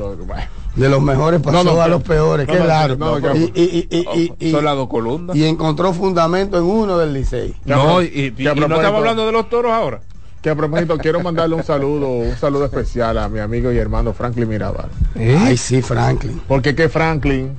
De 0.75 0.87
los 0.87 1.01
mejores 1.01 1.41
pasó 1.41 1.63
No, 1.65 1.73
no, 1.75 1.81
a 1.81 1.87
los 1.89 2.01
peores. 2.01 2.47
no, 2.47 2.53
Qué 2.53 2.59
largo. 2.59 3.19
y, 3.35 3.51
y, 3.53 3.87
y, 3.89 4.05
y, 4.39 4.47
y- 4.47 4.51
Son 4.51 4.63
las 4.63 4.75
dos 4.75 4.87
columnas. 4.87 5.35
y 5.35 5.43
encontró 5.45 5.91
fundamento 5.93 6.57
en 6.57 6.63
uno 6.63 6.97
del 6.97 7.13
Licey. 7.13 7.53
No, 7.65 8.01
y, 8.01 8.33
no 8.37 8.51
estamos 8.51 8.99
hablando 8.99 9.25
de 9.25 9.31
los 9.33 9.49
toros 9.49 9.71
ahora. 9.71 9.99
Que 10.41 10.49
a 10.49 10.55
propósito, 10.55 10.97
quiero 10.97 11.19
mandarle 11.21 11.55
un 11.55 11.63
saludo, 11.63 12.07
un 12.07 12.35
saludo 12.35 12.65
especial 12.65 13.17
a 13.19 13.29
mi 13.29 13.39
amigo 13.39 13.71
y 13.71 13.77
hermano 13.77 14.11
Franklin 14.13 14.49
Mirabal. 14.49 14.89
Ay, 15.15 15.55
sí, 15.55 15.81
Franklin. 15.83 16.41
Porque 16.47 16.73
que 16.73 16.89
Franklin, 16.89 17.51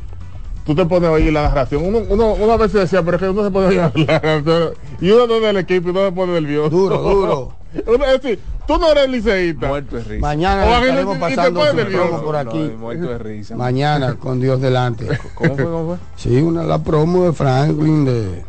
tú 0.65 0.75
te 0.75 0.85
pones 0.87 1.09
a 1.09 1.13
oír 1.13 1.33
la 1.33 1.43
narración. 1.43 1.85
Uno, 1.85 1.99
uno, 2.09 2.35
uno 2.35 2.53
a 2.53 2.57
veces 2.57 2.81
decía, 2.83 3.03
pero 3.03 3.17
es 3.17 3.23
que 3.23 3.29
uno 3.29 3.45
se 3.45 3.51
pone 3.51 3.67
a 3.67 3.69
oír 3.69 4.07
la 4.07 4.21
narración. 4.21 4.71
Y 5.01 5.11
uno 5.11 5.27
no 5.27 5.35
es 5.37 5.43
del 5.43 5.57
equipo 5.59 5.89
y 5.89 5.91
uno 5.91 6.07
se 6.07 6.13
pone 6.13 6.33
nervioso. 6.35 6.71
Duro, 6.71 6.99
duro. 7.03 7.63
Uno, 7.87 8.05
es 8.05 8.21
decir, 8.21 8.39
tú 8.67 8.77
no 8.77 8.93
eres 8.93 9.09
liceísta. 9.09 9.67
Muerto 9.67 9.97
de 9.97 10.05
risa. 10.05 10.21
Mañana 10.21 10.65
O 10.67 10.75
estaremos 10.75 11.17
y 11.17 11.21
te 11.21 11.21
pasando 11.21 11.73
nervioso. 11.73 12.09
promo 12.09 12.23
por 12.23 12.37
aquí. 12.37 12.59
No, 12.59 12.79
muerto 12.79 13.09
de 13.09 13.19
risa. 13.19 13.57
Mañana, 13.57 14.15
con 14.17 14.41
Dios 14.41 14.61
delante. 14.61 15.07
¿Cómo 15.35 15.57
fue? 15.57 15.65
¿Cómo 15.65 15.87
fue? 15.87 15.97
Sí, 16.17 16.43
una 16.43 16.65
la 16.65 16.79
promo 16.85 17.25
de 17.25 17.33
Franklin 17.33 18.05
de, 18.05 18.45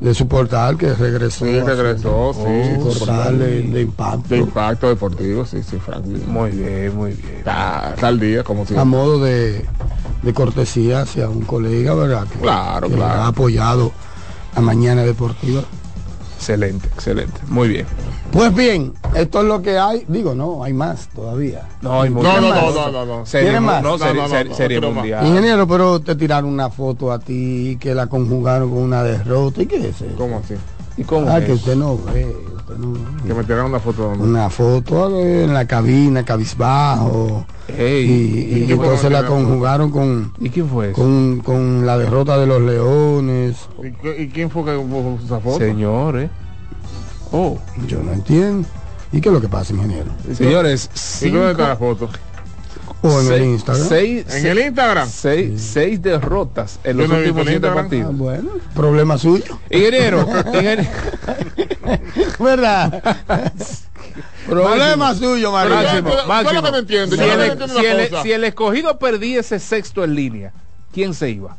de 0.00 0.14
su 0.14 0.26
portal 0.26 0.78
que 0.78 0.94
regresó. 0.94 1.44
Sí, 1.44 1.58
a 1.58 1.60
su- 1.60 1.66
regresó, 1.66 2.32
sí. 2.34 2.74
su 2.82 2.98
portal 2.98 3.38
de, 3.38 3.62
de 3.62 3.80
impacto. 3.82 4.28
De 4.28 4.38
impacto 4.38 4.88
deportivo, 4.88 5.44
sí, 5.44 5.62
sí, 5.62 5.76
Franklin. 5.78 6.22
Muy 6.26 6.50
bien, 6.52 6.96
muy 6.96 7.12
bien. 7.12 7.36
Está, 7.38 7.92
está 7.94 8.08
al 8.08 8.18
día, 8.18 8.42
como 8.42 8.62
a 8.62 8.66
siempre. 8.66 8.84
modo 8.86 9.18
de, 9.22 9.64
de 10.22 10.32
cortesía 10.34 11.02
hacia 11.02 11.28
un 11.28 11.42
colega, 11.42 11.94
¿verdad? 11.94 12.26
Que, 12.28 12.38
Claro, 12.38 12.88
que 12.88 12.94
claro. 12.94 13.20
ha 13.20 13.26
apoyado 13.26 13.92
a 14.54 14.60
Mañana 14.60 15.02
Deportiva. 15.02 15.62
Excelente, 16.40 16.88
excelente. 16.88 17.38
Muy 17.48 17.68
bien. 17.68 17.86
Pues 18.32 18.54
bien, 18.54 18.94
esto 19.14 19.40
es 19.40 19.44
lo 19.46 19.60
que 19.60 19.76
hay. 19.78 20.06
Digo, 20.08 20.34
no, 20.34 20.64
hay 20.64 20.72
más 20.72 21.08
todavía. 21.14 21.68
No, 21.82 22.00
hay 22.00 22.08
No, 22.08 22.16
mucho 22.16 22.40
no, 22.40 22.48
más. 22.48 22.62
no, 22.62 22.72
no, 22.72 22.90
no, 22.92 23.04
no. 23.18 23.26
Serie, 23.26 23.50
¿Tiene 23.50 23.60
más? 23.60 23.82
No, 23.82 23.90
No, 23.90 23.98
serie, 23.98 24.14
no, 24.14 24.22
no, 24.22 24.28
serie- 24.34 24.50
no, 24.50 24.56
serie 24.56 24.80
mundial. 24.80 25.26
Ingeniero, 25.26 25.68
pero 25.68 26.00
te 26.00 26.14
tiraron 26.14 26.48
una 26.50 26.70
foto 26.70 27.12
a 27.12 27.18
ti 27.18 27.76
que 27.78 27.94
la 27.94 28.06
conjugaron 28.06 28.70
con 28.70 28.78
una 28.78 29.02
derrota. 29.02 29.60
¿Y 29.60 29.66
qué 29.66 29.76
es 29.76 29.84
eso? 29.96 30.06
¿Cómo 30.16 30.38
así? 30.42 30.54
¿Y 31.00 31.04
cómo 31.04 31.30
Ah, 31.30 31.38
es? 31.38 31.46
que 31.46 31.52
usted 31.52 31.76
no 31.76 31.96
ve. 31.96 32.36
usted 32.58 32.76
no 32.76 32.92
ve. 32.92 32.98
Que 33.26 33.34
me 33.34 33.42
tiraron 33.44 33.66
una 33.66 33.80
foto 33.80 34.10
de 34.10 34.18
Una 34.18 34.50
foto 34.50 35.16
eh, 35.18 35.44
en 35.44 35.54
la 35.54 35.66
cabina, 35.66 36.24
cabizbajo. 36.24 37.46
Y, 37.78 37.82
y 37.82 38.64
¿y 38.68 38.72
entonces 38.72 39.10
la 39.10 39.24
conjugaron 39.24 39.90
con, 39.90 40.32
¿Y 40.38 40.50
quién 40.50 40.68
fue 40.68 40.90
eso? 40.90 41.00
con, 41.00 41.40
con 41.40 41.86
la 41.86 41.96
derrota 41.96 42.36
de 42.36 42.46
los 42.46 42.60
leones. 42.60 43.56
¿Y, 43.82 43.92
qué- 43.92 44.22
y 44.22 44.28
quién 44.28 44.50
fue 44.50 44.64
que 44.64 44.78
esa 45.24 45.40
foto? 45.40 45.58
Señor, 45.58 46.18
¿eh? 46.18 46.30
Oh, 47.32 47.56
Yo 47.86 48.02
no 48.02 48.12
entiendo. 48.12 48.68
¿Y 49.12 49.20
qué 49.20 49.28
es 49.28 49.32
lo 49.32 49.40
que 49.40 49.48
pasa, 49.48 49.72
ingeniero? 49.72 50.10
señores, 50.34 50.90
¿Y 51.22 51.30
dónde 51.30 51.50
está 51.52 51.68
la 51.68 51.76
cinco, 51.76 51.96
foto? 51.96 52.08
O 53.02 53.08
en 53.20 53.26
el 53.26 53.26
seis- 53.28 53.42
Instagram. 53.46 53.88
seis, 53.88 54.26
¿En 54.34 54.46
el 54.46 54.58
Instagram? 54.58 55.08
seis, 55.08 55.62
seis 55.72 56.02
derrotas 56.02 56.78
en 56.84 56.96
los 56.98 57.08
no 57.08 57.16
últimos 57.16 57.40
el 57.42 57.48
siete 57.48 57.66
Instagram. 57.66 57.78
Ah, 57.78 57.82
partidos. 57.88 58.16
bueno, 58.18 58.50
problema 58.74 59.16
suyo. 59.18 59.58
Ingeniero, 59.70 60.26
ingeniero, 60.46 60.82
¿Verdad? 62.38 63.16
problema 64.46 65.14
suyo, 65.14 65.52
María. 65.52 65.76
Máximo, 65.76 66.10
¿Qué 66.10 66.16
es 66.16 66.22
lo 66.22 66.28
Máximo. 66.28 67.06
Si 67.70 67.86
el, 67.86 68.00
el- 68.00 68.22
si 68.22 68.32
el 68.32 68.44
escogido 68.44 68.98
perdiese 68.98 69.58
sexto 69.58 70.04
en 70.04 70.14
línea, 70.14 70.52
¿quién 70.92 71.14
se 71.14 71.30
iba? 71.30 71.56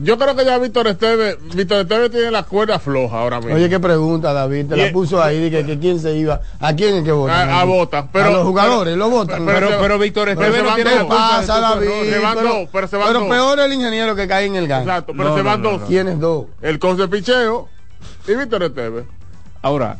Yo 0.00 0.16
creo 0.16 0.36
que 0.36 0.44
ya 0.44 0.58
Víctor 0.58 0.86
Esteve, 0.86 1.36
Víctor 1.54 1.78
Esteve 1.80 2.08
tiene 2.08 2.30
la 2.30 2.44
cuerda 2.44 2.78
floja 2.78 3.18
ahora 3.20 3.40
mismo. 3.40 3.54
Oye, 3.56 3.68
qué 3.68 3.80
pregunta, 3.80 4.32
David. 4.32 4.66
Te 4.66 4.76
Y- 4.76 4.80
la 4.86 4.92
puso 4.92 5.20
ahí. 5.20 5.40
Dije 5.40 5.66
que 5.66 5.76
quién 5.78 5.98
se 5.98 6.16
iba. 6.16 6.40
¿A 6.60 6.72
quién 6.74 6.96
es 6.98 7.02
que 7.04 7.10
votan? 7.10 7.48
a, 7.50 7.60
a 7.60 7.64
votan, 7.64 8.08
pero 8.12 8.26
a 8.26 8.30
los 8.30 8.44
jugadores, 8.46 8.96
lo 8.96 9.10
votan. 9.10 9.44
pero- 9.44 9.66
Pero, 9.68 9.80
pero 9.80 9.98
Víctor 9.98 10.28
pero 10.28 10.40
Esteve 10.40 10.56
se 10.58 10.62
no 10.62 10.68
van 10.68 10.74
tiene 10.76 10.90
dos. 10.90 10.98
la 10.98 11.02
¿Qué 11.02 11.08
culpa 11.08 11.40
de 11.40 11.46
pasa, 11.46 11.60
David? 11.60 11.88
Se 12.12 12.18
van 12.20 12.34
pero, 12.36 12.48
dos, 12.48 12.68
pero 12.72 12.86
se 12.88 12.96
van 12.96 13.06
pero 13.08 13.20
dos. 13.20 13.28
peor 13.28 13.60
el 13.60 13.72
ingeniero 13.72 14.14
que 14.14 14.28
cae 14.28 14.46
en 14.46 14.54
el 14.54 14.68
gan. 14.68 14.82
Exacto, 14.82 15.12
pero 15.16 15.30
No, 15.30 15.36
se 15.36 15.42
van 15.42 15.62
no, 15.62 15.70
dos. 15.72 15.80
no. 15.80 15.86
¿Quiénes 15.88 16.20
dos? 16.20 16.46
El 16.62 16.78
coach 16.78 16.98
de 16.98 17.08
picheo 17.08 17.68
y 18.28 18.34
Víctor 18.34 18.62
Esteve. 18.62 19.04
Ahora, 19.62 19.98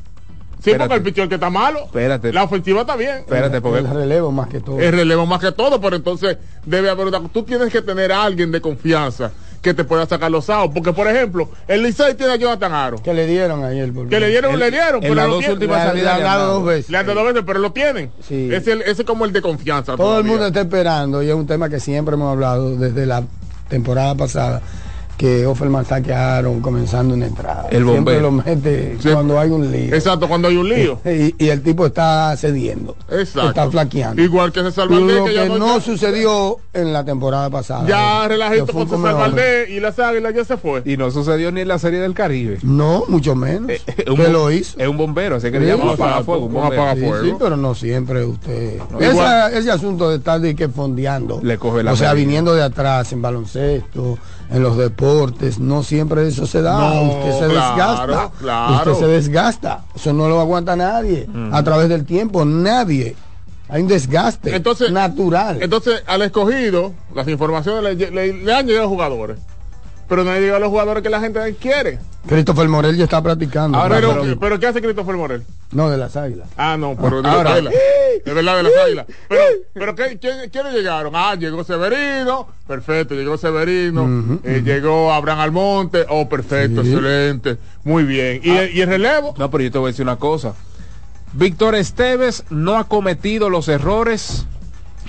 Sí, 0.60 0.70
Espérate. 0.70 0.88
porque 0.88 0.94
el 0.96 1.02
picheo 1.14 1.28
que 1.28 1.34
está 1.36 1.50
malo. 1.50 1.84
Espérate. 1.84 2.32
La 2.32 2.42
ofensiva 2.42 2.80
está 2.80 2.96
bien. 2.96 3.18
espérate, 3.18 3.60
porque 3.60 3.78
El 3.78 3.88
relevo 3.90 4.32
más 4.32 4.48
que 4.48 4.58
todo. 4.60 4.80
Es 4.80 4.90
relevo 4.92 5.24
más 5.24 5.40
que 5.40 5.52
todo, 5.52 5.80
pero 5.80 5.94
entonces 5.94 6.36
debe 6.66 6.90
haber 6.90 7.06
una... 7.06 7.20
Tú 7.28 7.44
tienes 7.44 7.72
que 7.72 7.80
tener 7.80 8.10
a 8.10 8.24
alguien 8.24 8.50
de 8.50 8.60
confianza 8.60 9.30
que 9.62 9.74
te 9.74 9.84
pueda 9.84 10.06
sacar 10.06 10.30
los 10.30 10.48
outs. 10.50 10.72
Porque, 10.72 10.92
por 10.92 11.08
ejemplo, 11.08 11.50
el 11.66 11.82
Licey 11.82 12.14
tiene 12.14 12.32
a 12.32 12.36
Jonathan 12.36 12.72
Aro. 12.72 13.02
Que 13.02 13.12
le 13.12 13.26
dieron 13.26 13.64
ayer. 13.64 13.92
por- 13.92 14.08
Que 14.08 14.20
le 14.20 14.28
dieron, 14.28 14.58
le 14.58 14.70
dieron, 14.70 14.96
en 14.96 15.00
pero 15.00 15.14
las 15.14 15.26
lo 15.26 15.30
dos 15.32 15.38
tienen. 15.40 15.56
últimas 15.58 15.82
salidas 15.84 16.14
han 16.14 16.20
le 16.20 16.26
han 16.28 16.38
dado 16.38 16.54
dos 16.54 16.64
veces. 16.64 16.90
Le 16.90 16.98
han 16.98 17.06
dado 17.06 17.18
dos 17.20 17.28
veces, 17.32 17.42
pero 17.46 17.58
lo 17.58 17.72
tienen. 17.72 18.10
Sí. 18.26 18.48
Es, 18.52 18.66
el, 18.68 18.82
ese 18.82 19.02
es 19.02 19.04
como 19.04 19.24
el 19.24 19.32
de 19.32 19.42
confianza. 19.42 19.96
Todo 19.96 20.18
el 20.18 20.24
mundo 20.24 20.46
está 20.46 20.60
esperando 20.60 21.22
y 21.22 21.28
es 21.28 21.34
un 21.34 21.46
tema 21.46 21.68
que 21.68 21.80
siempre 21.80 22.14
hemos 22.14 22.30
hablado 22.32 22.76
desde 22.76 23.04
la 23.06 23.22
temporada 23.68 24.14
pasada 24.14 24.62
que 25.18 25.44
Offerman 25.46 25.84
saque 25.84 26.12
a 26.14 26.36
Aaron 26.38 26.60
comenzando 26.60 27.12
una 27.14 27.26
entrada. 27.26 27.66
El 27.70 27.82
Siempre 27.84 27.94
bombero. 27.96 28.20
lo 28.22 28.30
mete 28.30 28.96
cuando 29.12 29.38
hay 29.40 29.50
un 29.50 29.70
lío. 29.70 29.92
Exacto, 29.94 30.28
cuando 30.28 30.46
hay 30.48 30.56
un 30.56 30.68
lío. 30.68 31.00
Y, 31.04 31.34
y 31.44 31.48
el 31.48 31.60
tipo 31.62 31.84
está 31.84 32.34
cediendo. 32.36 32.96
Exacto. 33.10 33.48
Está 33.48 33.70
flaqueando. 33.70 34.22
Igual 34.22 34.52
que 34.52 34.62
César 34.62 34.88
Valdés, 34.88 35.16
Lo 35.16 35.24
que 35.24 35.30
que 35.30 35.36
ya 35.36 35.46
no, 35.48 35.58
no- 35.58 35.80
sucedió 35.80 36.58
en 36.72 36.92
la 36.92 37.04
temporada 37.04 37.50
pasada. 37.50 37.84
Ya 37.88 38.22
Que 38.22 38.28
relajito 38.28 38.66
con 38.72 38.84
César 38.84 38.94
hombre. 38.94 39.12
Valdés 39.12 39.70
y 39.70 39.80
las 39.80 39.98
águilas 39.98 40.34
ya 40.34 40.44
se 40.44 40.56
fue. 40.56 40.82
Y 40.84 40.96
no 40.96 41.10
sucedió 41.10 41.50
ni 41.50 41.62
en 41.62 41.68
la 41.68 41.80
serie 41.80 41.98
del 41.98 42.14
Caribe. 42.14 42.58
No, 42.62 43.02
mucho 43.08 43.34
menos. 43.34 43.70
Eh, 43.70 43.80
que 43.84 44.02
es 44.02 44.08
un 44.08 44.18
bom- 44.18 44.30
lo 44.30 44.50
hizo. 44.52 44.78
Es 44.78 44.86
un 44.86 44.96
bombero, 44.96 45.36
así 45.36 45.50
que 45.50 45.58
Sí. 45.58 45.64
le 45.64 45.70
llaman 45.76 45.88
apagafuego. 45.94 46.46
Un 46.46 46.56
apagafuego. 46.58 47.20
Sí, 47.24 47.30
sí, 47.30 47.36
pero 47.38 47.56
no 47.56 47.74
siempre 47.74 48.24
usted. 48.24 48.78
No, 48.90 49.00
Esa- 49.00 49.10
igual- 49.10 49.54
ese 49.54 49.70
asunto 49.72 50.10
de 50.10 50.16
estar 50.18 50.40
de 50.40 50.54
que 50.54 50.68
fondeando. 50.68 51.40
Le 51.42 51.58
coge 51.58 51.82
la 51.82 51.92
O 51.92 51.96
sea, 51.96 52.12
medida. 52.12 52.24
viniendo 52.26 52.54
de 52.54 52.62
atrás 52.62 53.12
en 53.12 53.20
baloncesto, 53.20 54.16
en 54.50 54.62
los 54.62 54.76
deportes, 54.78 55.58
no 55.58 55.82
siempre 55.82 56.26
eso 56.26 56.46
se 56.46 56.62
da. 56.62 56.78
No, 56.78 57.02
usted 57.02 57.32
se 57.32 57.52
claro, 57.52 57.52
desgasta. 58.12 58.30
claro. 58.40 58.92
Usted 58.92 59.06
se 59.06 59.12
desgasta. 59.12 59.84
Eso 59.94 60.12
no 60.12 60.28
lo 60.28 60.40
aguanta 60.40 60.74
nadie. 60.76 61.26
Mm. 61.32 61.54
A 61.54 61.62
través 61.62 61.88
del 61.88 62.04
tiempo, 62.06 62.44
nadie. 62.44 63.14
Hay 63.68 63.82
un 63.82 63.88
desgaste 63.88 64.56
Entonces- 64.56 64.90
natural. 64.90 65.58
Entonces, 65.60 66.02
al 66.06 66.22
escogido, 66.22 66.94
las 67.14 67.28
informaciones 67.28 67.96
le, 67.98 68.10
le- 68.10 68.32
le 68.32 68.54
han 68.54 68.66
llegado 68.66 68.84
a 68.86 68.88
los 68.88 68.90
jugadores. 68.92 69.38
Pero 70.08 70.24
no 70.24 70.32
llegado 70.34 70.56
a 70.56 70.60
los 70.60 70.70
jugadores 70.70 71.02
que 71.02 71.10
la 71.10 71.20
gente 71.20 71.54
quiere. 71.60 71.98
Christopher 72.26 72.66
Morel 72.68 72.96
ya 72.96 73.04
está 73.04 73.22
practicando. 73.22 73.76
Ahora, 73.78 73.96
pero, 73.96 74.20
pero- 74.22 74.40
pero, 74.40 74.58
¿qué 74.60 74.66
hace 74.66 74.80
Christopher 74.80 75.16
Morel? 75.16 75.42
no, 75.70 75.90
de 75.90 75.98
las 75.98 76.16
águilas. 76.16 76.48
Ah, 76.56 76.76
no, 76.78 76.96
pero 76.96 77.20
de 77.20 77.28
Ahora- 77.28 77.50
las 77.50 77.52
águilas. 77.58 77.74
Es 78.24 78.34
verdad, 78.34 78.56
de 78.56 78.62
las 78.62 78.72
águilas. 78.86 79.06
Pero, 79.28 79.42
pero 79.74 79.94
¿qué, 79.94 80.18
quién- 80.18 80.48
¿quiénes 80.50 80.72
llegaron? 80.72 81.12
Ah, 81.14 81.34
llegó 81.34 81.62
Severino. 81.62 82.48
Perfecto, 82.66 83.14
llegó 83.14 83.36
Severino. 83.36 84.38
Eh, 84.44 84.62
Llegó 84.64 85.12
Abraham 85.12 85.40
Almonte. 85.40 86.06
Oh, 86.08 86.26
perfecto, 86.28 86.82
Sí. 86.82 86.88
excelente. 86.92 87.58
Muy 87.84 88.04
bien. 88.04 88.40
¿Y, 88.42 88.50
el- 88.50 88.74
y 88.76 88.80
el 88.80 88.88
relevo? 88.88 89.34
No, 89.38 89.50
pero 89.50 89.64
yo 89.64 89.70
te 89.70 89.78
voy 89.78 89.88
a 89.88 89.92
decir 89.92 90.04
una 90.04 90.16
cosa. 90.16 90.54
Víctor 91.34 91.74
Esteves 91.74 92.44
no 92.48 92.78
ha 92.78 92.84
cometido 92.88 93.50
los 93.50 93.68
errores 93.68 94.46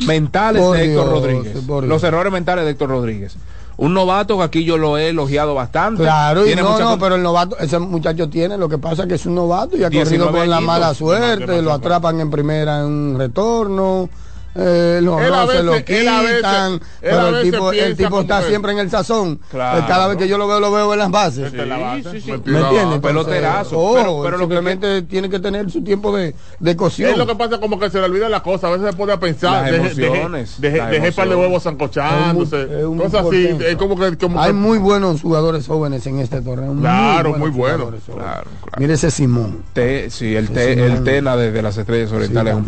mentales 0.06 0.62
Por 0.62 0.76
de 0.78 0.86
Héctor 0.86 1.06
Dios, 1.06 1.22
Rodríguez. 1.22 1.88
Los 1.88 2.04
errores 2.04 2.32
mentales 2.34 2.66
de 2.66 2.72
Héctor 2.72 2.90
Rodríguez. 2.90 3.38
Un 3.82 3.94
novato 3.94 4.38
que 4.38 4.44
aquí 4.44 4.66
yo 4.66 4.78
lo 4.78 4.98
he 4.98 5.08
elogiado 5.08 5.56
bastante. 5.56 6.04
Claro, 6.04 6.46
y 6.46 6.54
no, 6.54 6.78
no, 6.78 7.00
pero 7.00 7.16
el 7.16 7.24
novato, 7.24 7.58
ese 7.60 7.80
muchacho 7.80 8.30
tiene, 8.30 8.58
lo 8.58 8.68
que 8.68 8.78
pasa 8.78 9.04
es 9.04 9.08
que 9.08 9.16
es 9.16 9.26
un 9.26 9.36
novato 9.36 9.78
y 9.78 9.86
ha 9.86 9.90
19 9.90 10.20
corrido 10.20 10.42
con 10.42 10.50
la 10.50 10.60
mala 10.60 10.94
suerte, 10.94 11.62
lo 11.62 11.72
atrapan 11.72 12.20
en 12.20 12.30
primera 12.30 12.80
en 12.80 12.86
un 12.88 13.18
retorno, 13.18 14.10
eh, 14.56 15.00
los 15.02 15.22
Él 15.22 15.34
a 15.34 15.48
se 15.48 15.64
lo 15.64 15.72
veces- 15.74 15.90
él 16.00 16.08
a 16.08 16.22
veces- 16.22 16.36
quitan, 16.38 16.74
él 16.74 16.80
a 16.80 16.80
pero 17.02 17.28
el 17.38 17.44
tipo, 17.44 17.72
el 17.72 18.22
está 18.22 18.42
siempre 18.44 18.72
en 18.72 18.80
el 18.80 18.90
sazón. 18.90 19.40
Claro. 19.52 19.80
Eh, 19.80 19.84
Cada 19.88 20.08
vez 20.08 20.18
que 20.18 20.28
yo 20.28 20.38
lo 20.38 20.48
veo, 20.48 20.60
lo 20.60 20.72
veo 20.72 20.94
en 20.94 21.00
las 21.00 21.12
bases. 21.12 21.46
Esta 21.48 21.62
es 21.64 21.68
la 21.68 21.78
base, 21.78 22.12
sí, 22.12 22.22
sí. 22.22 22.32
metida 22.32 22.52
¿Me 22.54 22.60
la 22.60 22.68
entiendes? 22.70 23.00
Peloterazo, 23.00 23.92
pero- 23.96 24.22
pero 24.24 24.38
lo 24.38 24.48
que- 24.50 25.02
tiene 25.04 25.30
que 25.30 25.40
tener 25.40 25.70
su 25.72 25.84
tiempo 25.84 26.16
de, 26.16 26.36
de 26.60 26.76
cocción. 26.76 27.12
Es 27.12 27.18
lo 27.18 27.28
que 27.28 27.36
pasa 27.36 27.60
como 27.60 27.80
que 27.80 27.90
se 27.90 28.00
le 28.00 28.06
olvida 28.06 28.30
la 28.30 28.42
cosa, 28.44 28.68
a 28.68 28.72
veces 28.72 28.90
se 28.92 28.98
pone 28.98 29.14
a 29.14 29.20
pensar, 29.20 29.64
Las 29.64 29.72
deje, 29.72 30.04
emociones, 30.06 30.56
deje, 30.60 30.78
las 30.78 30.90
deje, 30.90 31.02
deje 31.02 31.16
par 31.16 31.30
de 31.30 31.36
huevos 31.36 31.64
zancochándose, 31.64 32.68
cosas 32.98 33.14
así, 33.14 33.22
portento. 33.24 33.64
es 33.66 33.76
como 33.76 34.00
que, 34.00 34.18
como 34.18 34.42
Hay 34.42 34.48
que- 34.48 34.54
muy 34.54 34.78
buenos 34.78 35.22
jugadores 35.22 35.68
jóvenes 35.68 36.06
en 36.08 36.20
este 36.20 36.42
torneo. 36.42 36.74
Claro, 36.80 37.34
muy 37.38 37.50
buenos. 37.50 37.90
Claro, 38.06 38.20
claro. 38.20 38.48
Mire 38.78 38.94
ese 38.94 39.12
Simón. 39.12 39.64
Te- 39.74 40.10
sí, 40.10 40.36
el, 40.36 40.50
te- 40.50 40.74
el. 40.74 41.04
Tena 41.04 41.36
de, 41.36 41.52
las 41.62 41.78
estrellas 41.78 42.12
orientales 42.12 42.54
es 42.54 42.60
un 42.60 42.66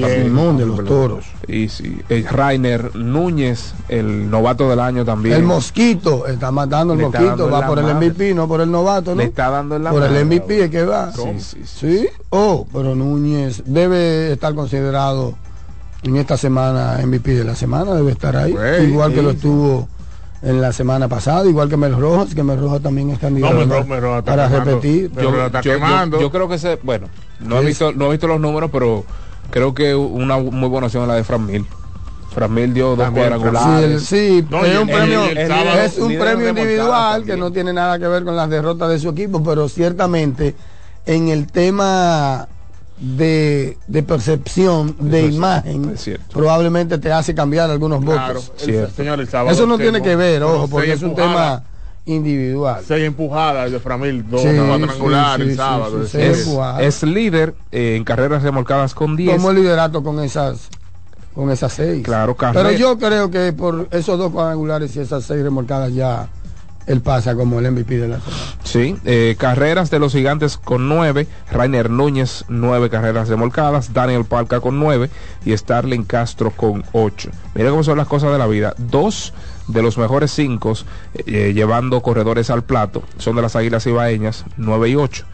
también. 0.00 0.24
Simón 0.24 0.56
de 0.58 0.66
los 0.66 0.84
toros. 0.84 1.17
Y 1.46 1.68
sí, 1.68 2.00
eh, 2.08 2.24
Rainer 2.30 2.94
Núñez, 2.96 3.74
el 3.88 4.30
novato 4.30 4.68
del 4.70 4.80
año 4.80 5.04
también. 5.04 5.36
El 5.36 5.42
mosquito, 5.44 6.26
está 6.26 6.50
matando 6.50 6.92
el 6.94 6.98
Le 7.00 7.06
mosquito, 7.06 7.50
va 7.50 7.66
por 7.66 7.78
el. 7.78 7.94
MVP, 7.94 8.34
no 8.34 8.46
por 8.48 8.60
el 8.60 8.70
novato, 8.70 9.12
¿no? 9.14 9.18
Le 9.22 9.24
está 9.28 9.50
dando 9.50 9.76
en 9.76 9.84
la 9.84 9.90
por 9.90 10.02
el 10.04 10.24
MVP 10.24 10.64
es 10.64 10.70
que 10.70 10.84
va. 10.84 11.12
Sí, 11.12 11.22
sí, 11.38 11.62
sí. 11.64 11.88
Sí, 11.98 12.08
oh, 12.30 12.66
pero 12.72 12.94
Núñez 12.94 13.62
debe 13.66 14.32
estar 14.32 14.54
considerado 14.54 15.34
en 16.02 16.16
esta 16.16 16.36
semana 16.36 16.98
MVP 17.04 17.34
de 17.34 17.44
la 17.44 17.54
semana, 17.56 17.92
debe 17.94 18.12
estar 18.12 18.36
ahí, 18.36 18.54
igual 18.88 19.12
que 19.12 19.22
lo 19.22 19.30
sí. 19.30 19.36
estuvo 19.36 19.88
en 20.40 20.60
la 20.60 20.72
semana 20.72 21.08
pasada, 21.08 21.44
igual 21.48 21.68
que 21.68 21.76
Mel 21.76 21.96
Rojas, 21.98 22.32
que 22.32 22.44
Mel 22.44 22.60
Rojas 22.60 22.80
también 22.80 23.10
es 23.10 23.18
candidato 23.18 23.56
Mel 23.56 23.66
para- 23.66 23.80
Rojas- 23.80 23.88
Mel 23.90 24.00
Rojas 24.02 24.18
está 24.20 24.30
para 24.36 24.48
quemando. 24.48 24.70
repetir. 24.70 25.10
Yo, 25.20 26.20
yo- 26.20 26.30
creo 26.30 26.48
que 26.48 26.58
se, 26.58 26.76
bueno, 26.84 27.08
no 27.40 27.58
he 27.58 27.64
visto, 27.64 27.92
no 27.92 28.06
he 28.06 28.10
visto 28.12 28.28
los 28.28 28.38
números, 28.38 28.70
pero 28.72 29.04
creo 29.50 29.74
que 29.74 29.94
una 29.94 30.36
muy 30.38 30.68
buena 30.68 30.86
opción 30.86 31.02
es 31.04 31.08
la 31.08 31.14
de 31.14 31.24
Fran 31.24 31.44
Mil. 31.46 31.66
Fran 32.34 32.52
Mil 32.52 32.72
dio 32.74 32.94
dos 32.94 33.08
Sí, 33.08 33.14
cuadrangulares. 33.14 34.02
sí, 34.04 34.46
No, 34.50 34.64
es 34.64 34.78
un 34.78 34.88
el- 34.88 34.94
premio, 34.96 35.24
el- 35.24 35.38
el 35.38 35.48
sábado- 35.48 35.80
es 35.80 35.98
un 35.98 36.08
líder 36.08 36.20
premio 36.22 36.38
remontada 36.46 36.60
individual 36.62 37.12
también. 37.18 37.36
que 37.36 37.40
no 37.40 37.52
tiene 37.52 37.72
nada 37.72 37.98
que 37.98 38.06
ver 38.06 38.24
con 38.24 38.36
las 38.36 38.50
derrotas 38.50 38.88
de 38.90 38.98
su 38.98 39.08
equipo, 39.10 39.42
pero 39.42 39.68
ciertamente 39.68 40.54
en 41.06 41.28
el 41.28 41.46
tema 41.50 42.46
de, 42.98 43.78
de 43.86 44.02
percepción, 44.02 44.94
de 44.98 45.22
imagen, 45.22 45.94
probablemente 46.32 46.98
te 46.98 47.12
hace 47.12 47.34
cambiar 47.34 47.70
algunos 47.70 48.04
Claro, 48.04 48.34
votos. 48.40 48.52
el 48.66 48.90
señor, 48.90 49.20
el 49.20 49.28
sábado 49.28 49.50
Eso 49.54 49.66
no 49.66 49.78
tiene 49.78 50.02
que 50.02 50.16
ver, 50.16 50.42
ojo, 50.42 50.68
porque 50.68 50.92
es 50.92 51.02
un 51.02 51.14
tema 51.14 51.62
individual. 52.08 52.82
Seis 52.86 53.04
empujadas 53.04 53.70
de 53.70 53.78
Framil, 53.80 54.28
dos 54.28 54.42
Sí, 54.42 54.48
cuadrangulares 54.48 55.48
sí, 55.50 55.54
sábado. 55.56 56.04
sí, 56.04 56.10
sí, 56.12 56.18
es- 56.20 56.44
sí. 56.44 56.56
Es, 56.80 57.02
es 57.02 57.02
líder 57.04 57.54
eh, 57.70 57.94
en 57.96 58.04
carreras 58.04 58.42
remolcadas 58.42 58.94
con 58.94 59.16
10. 59.16 59.36
Tomó 59.36 59.50
el 59.50 59.56
liderato 59.56 60.02
con 60.02 60.20
esas 60.20 60.68
con 61.34 61.50
esas 61.52 61.72
seis. 61.72 62.02
Claro, 62.04 62.34
Pero 62.36 62.52
carrera- 62.52 62.72
yo 62.76 62.98
creo 62.98 63.30
que 63.30 63.52
por 63.52 63.86
esos 63.92 64.18
dos 64.18 64.32
cuadrangulares 64.32 64.96
y 64.96 65.00
esas 65.00 65.22
seis 65.24 65.40
remolcadas 65.42 65.94
ya 65.94 66.28
él 66.86 67.00
pasa 67.02 67.36
como 67.36 67.60
el 67.60 67.70
MVP 67.70 67.98
de 67.98 68.08
la 68.08 68.18
semana. 68.18 68.42
Sí, 68.64 68.96
eh, 69.04 69.36
carreras 69.38 69.88
de 69.90 69.98
los 70.00 70.12
gigantes 70.14 70.56
con 70.56 70.88
9, 70.88 71.28
Rainer 71.52 71.90
Núñez 71.90 72.44
9 72.48 72.88
carreras 72.90 73.28
remolcadas, 73.28 73.92
Daniel 73.92 74.24
Palca 74.24 74.58
con 74.60 74.80
9 74.80 75.10
y 75.44 75.56
Starling 75.56 76.02
Castro 76.04 76.50
con 76.50 76.82
8. 76.92 77.30
Mira 77.54 77.70
cómo 77.70 77.84
son 77.84 77.98
las 77.98 78.08
cosas 78.08 78.32
de 78.32 78.38
la 78.38 78.46
vida. 78.46 78.74
Dos 78.78 79.32
de 79.68 79.82
los 79.82 79.96
mejores 79.98 80.30
5 80.32 80.74
llevando 81.26 82.00
corredores 82.02 82.50
al 82.50 82.64
plato 82.64 83.02
son 83.18 83.36
de 83.36 83.42
las 83.42 83.54
Águilas 83.56 83.86
Ibaeñas, 83.86 84.44
9 84.56 84.88
y 84.90 84.96
8. 84.96 85.24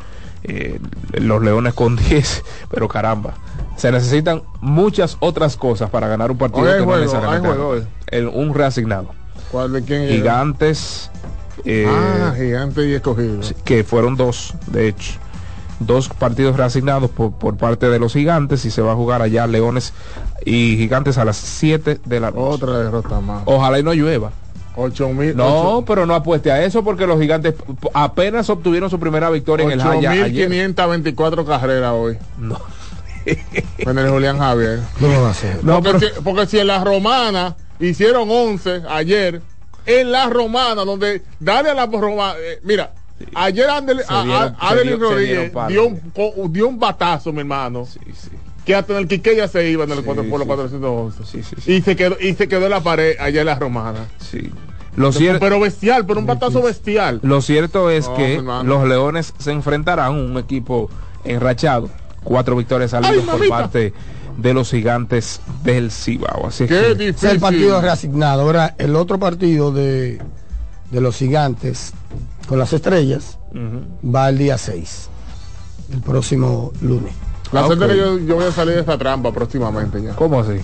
Eh, 0.46 0.78
los 1.14 1.42
Leones 1.42 1.72
con 1.72 1.96
10, 2.08 2.42
pero 2.70 2.86
caramba. 2.88 3.34
Se 3.76 3.90
necesitan 3.90 4.42
muchas 4.60 5.16
otras 5.20 5.56
cosas 5.56 5.88
para 5.90 6.06
ganar 6.06 6.30
un 6.30 6.36
partido 6.38 6.64
que 6.66 6.78
no 6.78 6.84
juego, 6.84 7.00
necesariamente 7.00 7.48
hay 7.48 7.54
juego 7.54 7.76
el- 8.08 8.28
un 8.28 8.54
reasignado. 8.54 9.08
¿Cuál 9.50 9.72
de 9.72 9.82
quién? 9.82 10.08
Gigantes. 10.08 11.10
eh, 11.64 11.86
ah, 11.88 12.34
gigante 12.36 12.86
y 12.86 12.92
escogido. 12.92 13.40
que 13.64 13.84
fueron 13.84 14.16
dos, 14.16 14.54
de 14.66 14.88
hecho. 14.88 15.12
Dos 15.80 16.08
partidos 16.08 16.56
reasignados 16.56 17.10
por, 17.10 17.32
por 17.32 17.56
parte 17.56 17.88
de 17.88 17.98
los 17.98 18.12
gigantes 18.12 18.64
y 18.64 18.70
se 18.70 18.80
va 18.80 18.92
a 18.92 18.94
jugar 18.94 19.22
allá 19.22 19.46
Leones 19.46 19.92
y 20.44 20.76
Gigantes 20.76 21.18
a 21.18 21.24
las 21.24 21.36
7 21.36 22.00
de 22.04 22.20
la 22.20 22.30
noche. 22.30 22.40
Otra 22.40 22.78
derrota 22.78 23.20
más. 23.20 23.42
Ojalá 23.46 23.78
y 23.78 23.82
no 23.82 23.92
llueva. 23.92 24.30
8 24.76 25.08
mil. 25.10 25.36
No, 25.36 25.84
pero 25.86 26.06
no 26.06 26.14
apueste 26.14 26.50
a 26.50 26.64
eso 26.64 26.82
porque 26.82 27.06
los 27.06 27.20
gigantes 27.20 27.54
apenas 27.92 28.50
obtuvieron 28.50 28.90
su 28.90 28.98
primera 28.98 29.30
victoria 29.30 29.64
en 29.66 29.72
el 29.72 29.80
ayer. 29.80 30.50
8.524 30.50 31.46
carreras 31.46 31.92
hoy. 31.94 32.18
No. 32.38 32.58
En 33.78 33.98
el 33.98 34.10
Julián 34.10 34.38
Javier. 34.38 34.80
¿Cómo 35.00 35.22
va 35.22 35.30
a? 35.30 35.34
No, 35.62 35.82
porque, 35.82 35.98
pero- 35.98 36.14
si, 36.14 36.20
porque 36.22 36.46
si 36.46 36.58
en 36.58 36.66
la 36.66 36.84
romana 36.84 37.56
hicieron 37.80 38.28
11 38.30 38.82
ayer, 38.88 39.40
en 39.86 40.12
la 40.12 40.28
romana, 40.28 40.84
donde 40.84 41.22
dale 41.40 41.70
a 41.70 41.74
la 41.74 41.86
romana, 41.86 42.34
eh, 42.38 42.60
mira, 42.62 42.92
ayer 43.34 43.68
Andel, 43.70 43.98
Se 44.00 44.04
a- 44.12 44.20
a- 44.20 44.24
dieron- 44.24 44.48
se 44.58 44.66
Adelín 44.66 44.96
dio- 44.98 45.08
se 45.08 45.14
Rodríguez 45.14 45.52
dio 45.68 45.86
un, 45.86 45.96
co- 46.14 46.48
dio 46.48 46.68
un 46.68 46.78
batazo, 46.78 47.32
mi 47.32 47.40
hermano. 47.40 47.86
Que 48.64 48.74
hasta 48.74 48.94
en 48.94 49.00
el 49.00 49.08
Quique 49.08 49.36
ya 49.36 49.46
se 49.46 49.68
iba 49.68 49.84
en 49.84 49.90
el 49.92 50.02
cuatro- 50.02 50.24
por 50.24 50.38
los 50.38 50.46
411. 50.46 51.22
Y 51.66 51.82
se 51.82 51.96
quedó 51.96 52.16
y 52.18 52.34
se 52.34 52.48
quedó 52.48 52.64
en 52.64 52.70
la 52.70 52.80
pared 52.80 53.16
allá 53.20 53.40
en 53.40 53.46
la 53.46 53.54
romana. 53.58 54.06
Sí. 54.18 54.50
Lo, 54.96 55.12
cier- 55.12 55.38
Pero 55.40 55.58
bestial, 55.60 56.06
pero 56.06 56.20
un 56.20 56.26
batazo 56.26 56.62
bestial. 56.62 57.18
lo 57.22 57.42
cierto 57.42 57.90
es 57.90 58.08
No, 58.08 58.14
que 58.16 58.40
los 58.64 58.88
Leones 58.88 59.34
se 59.38 59.50
enfrentarán 59.52 60.06
a 60.06 60.10
un 60.10 60.38
equipo 60.38 60.88
enrachado. 61.24 61.90
Cuatro 62.22 62.56
victorias 62.56 62.94
al 62.94 63.04
hilo 63.12 63.22
por 63.22 63.34
mamita. 63.34 63.48
parte 63.58 63.92
de 64.38 64.54
los 64.54 64.70
gigantes 64.70 65.40
del 65.62 65.90
Cibao. 65.90 66.46
Así 66.46 66.66
Qué 66.66 66.94
que 66.96 67.08
es 67.10 67.22
el 67.24 67.40
partido 67.40 67.80
reasignado. 67.82 68.42
Ahora, 68.42 68.74
el 68.78 68.96
otro 68.96 69.18
partido 69.18 69.72
de, 69.72 70.20
de 70.90 71.00
los 71.02 71.16
gigantes 71.16 71.92
con 72.46 72.58
las 72.58 72.72
estrellas 72.72 73.38
va 74.04 74.28
el 74.28 74.38
día 74.38 74.58
6, 74.58 75.08
el 75.92 76.00
próximo 76.00 76.72
lunes. 76.80 77.12
La 77.54 77.60
Ah, 77.60 77.66
suerte 77.66 77.84
ok. 77.84 77.90
que 77.90 77.96
yo, 77.96 78.18
yo 78.18 78.34
voy 78.36 78.44
a 78.46 78.52
salir 78.52 78.74
de 78.74 78.80
esta 78.80 78.98
trampa 78.98 79.32
próximamente 79.32 80.02
ya. 80.02 80.14
¿Cómo 80.14 80.40
así? 80.40 80.60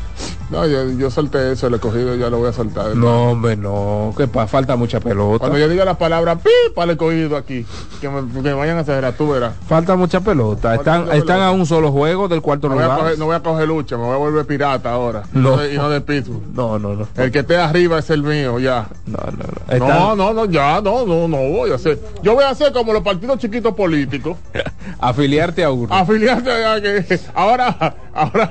No, 0.50 0.66
yo, 0.66 0.90
yo 0.90 1.10
solté 1.12 1.52
eso, 1.52 1.68
el 1.68 1.74
escogido 1.74 2.16
ya 2.16 2.28
lo 2.28 2.38
voy 2.38 2.48
a 2.48 2.52
soltar. 2.52 2.96
No, 2.96 3.30
hombre, 3.30 3.56
no, 3.56 4.12
que 4.16 4.26
pa- 4.26 4.48
falta 4.48 4.74
mucha 4.74 4.98
pelota. 4.98 5.38
Cuando 5.38 5.56
yo 5.58 5.68
diga 5.68 5.84
la 5.84 5.96
palabra 5.96 6.34
pi 6.34 6.50
para 6.74 6.86
el 6.86 6.90
escogido 6.90 7.36
aquí, 7.36 7.64
que 8.00 8.08
me, 8.08 8.42
que 8.42 8.52
vayan 8.52 8.76
a 8.76 8.80
hacer 8.80 9.12
tú 9.16 9.30
verás. 9.30 9.54
Falta 9.68 9.94
mucha 9.94 10.20
pelota. 10.20 10.74
Están, 10.74 11.02
mucha 11.02 11.12
están 11.14 11.36
pelota. 11.36 11.46
a 11.46 11.50
un 11.52 11.66
solo 11.66 11.92
juego 11.92 12.26
del 12.26 12.42
cuarto 12.42 12.68
No 12.68 12.74
voy, 12.74 12.82
lugar. 12.82 12.98
coger, 12.98 13.18
no 13.20 13.26
voy 13.26 13.36
a 13.36 13.40
coger 13.44 13.68
lucha, 13.68 13.96
me 13.96 14.02
voy 14.02 14.14
a 14.14 14.16
volver 14.16 14.44
pirata 14.44 14.90
ahora. 14.90 15.22
No. 15.32 15.50
Y 15.50 15.52
no 15.52 15.56
de, 15.58 15.74
y 15.74 15.76
no 15.78 15.88
de 15.90 16.00
Pittsburgh. 16.00 16.42
No, 16.52 16.80
no, 16.80 16.94
no. 16.94 17.06
El 17.16 17.30
que 17.30 17.38
esté 17.38 17.56
arriba 17.56 18.00
es 18.00 18.10
el 18.10 18.24
mío, 18.24 18.58
ya. 18.58 18.88
No, 19.06 19.18
no, 19.18 19.78
no. 19.78 19.86
No, 19.86 20.16
no, 20.16 20.32
no, 20.32 20.44
ya, 20.46 20.80
no, 20.80 21.06
no, 21.06 21.28
no 21.28 21.36
voy 21.36 21.70
a 21.70 21.76
hacer. 21.76 22.00
Yo 22.24 22.34
voy 22.34 22.42
a 22.42 22.50
hacer 22.50 22.72
como 22.72 22.92
los 22.92 23.02
partidos 23.04 23.38
chiquitos 23.38 23.72
políticos. 23.74 24.36
Afiliarte 24.98 25.62
a 25.62 25.70
uno. 25.70 25.94
Afiliarte 25.94 26.50
a 26.50 26.79
que 26.82 27.20
ahora, 27.34 27.96
ahora 28.14 28.50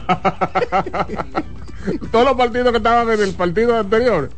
todos 2.12 2.26
los 2.26 2.36
partidos 2.36 2.72
que 2.72 2.78
estaban 2.78 3.10
en 3.10 3.22
el 3.22 3.34
partido 3.34 3.78
anterior, 3.78 4.30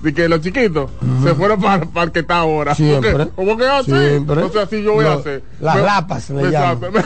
de 0.00 0.14
que 0.14 0.28
los 0.30 0.40
chiquitos 0.40 0.90
se 1.22 1.34
fueron 1.34 1.60
para, 1.60 1.84
para 1.84 2.04
el 2.04 2.12
que 2.12 2.20
está 2.20 2.38
ahora. 2.38 2.74
Siempre. 2.74 3.12
Porque- 3.12 3.30
¿Cómo 3.36 3.56
que 3.58 3.66
así? 3.68 3.90
Siempre. 3.90 4.48
Sea, 4.48 4.62
así 4.62 4.82
yo 4.82 4.94
voy 4.94 5.04
a 5.04 5.12
hacer. 5.12 5.42
las 5.60 5.76
Me- 5.76 5.82
lapas 5.82 6.30
le 6.30 6.42
Exacto. 6.48 6.90
Me, 6.90 7.02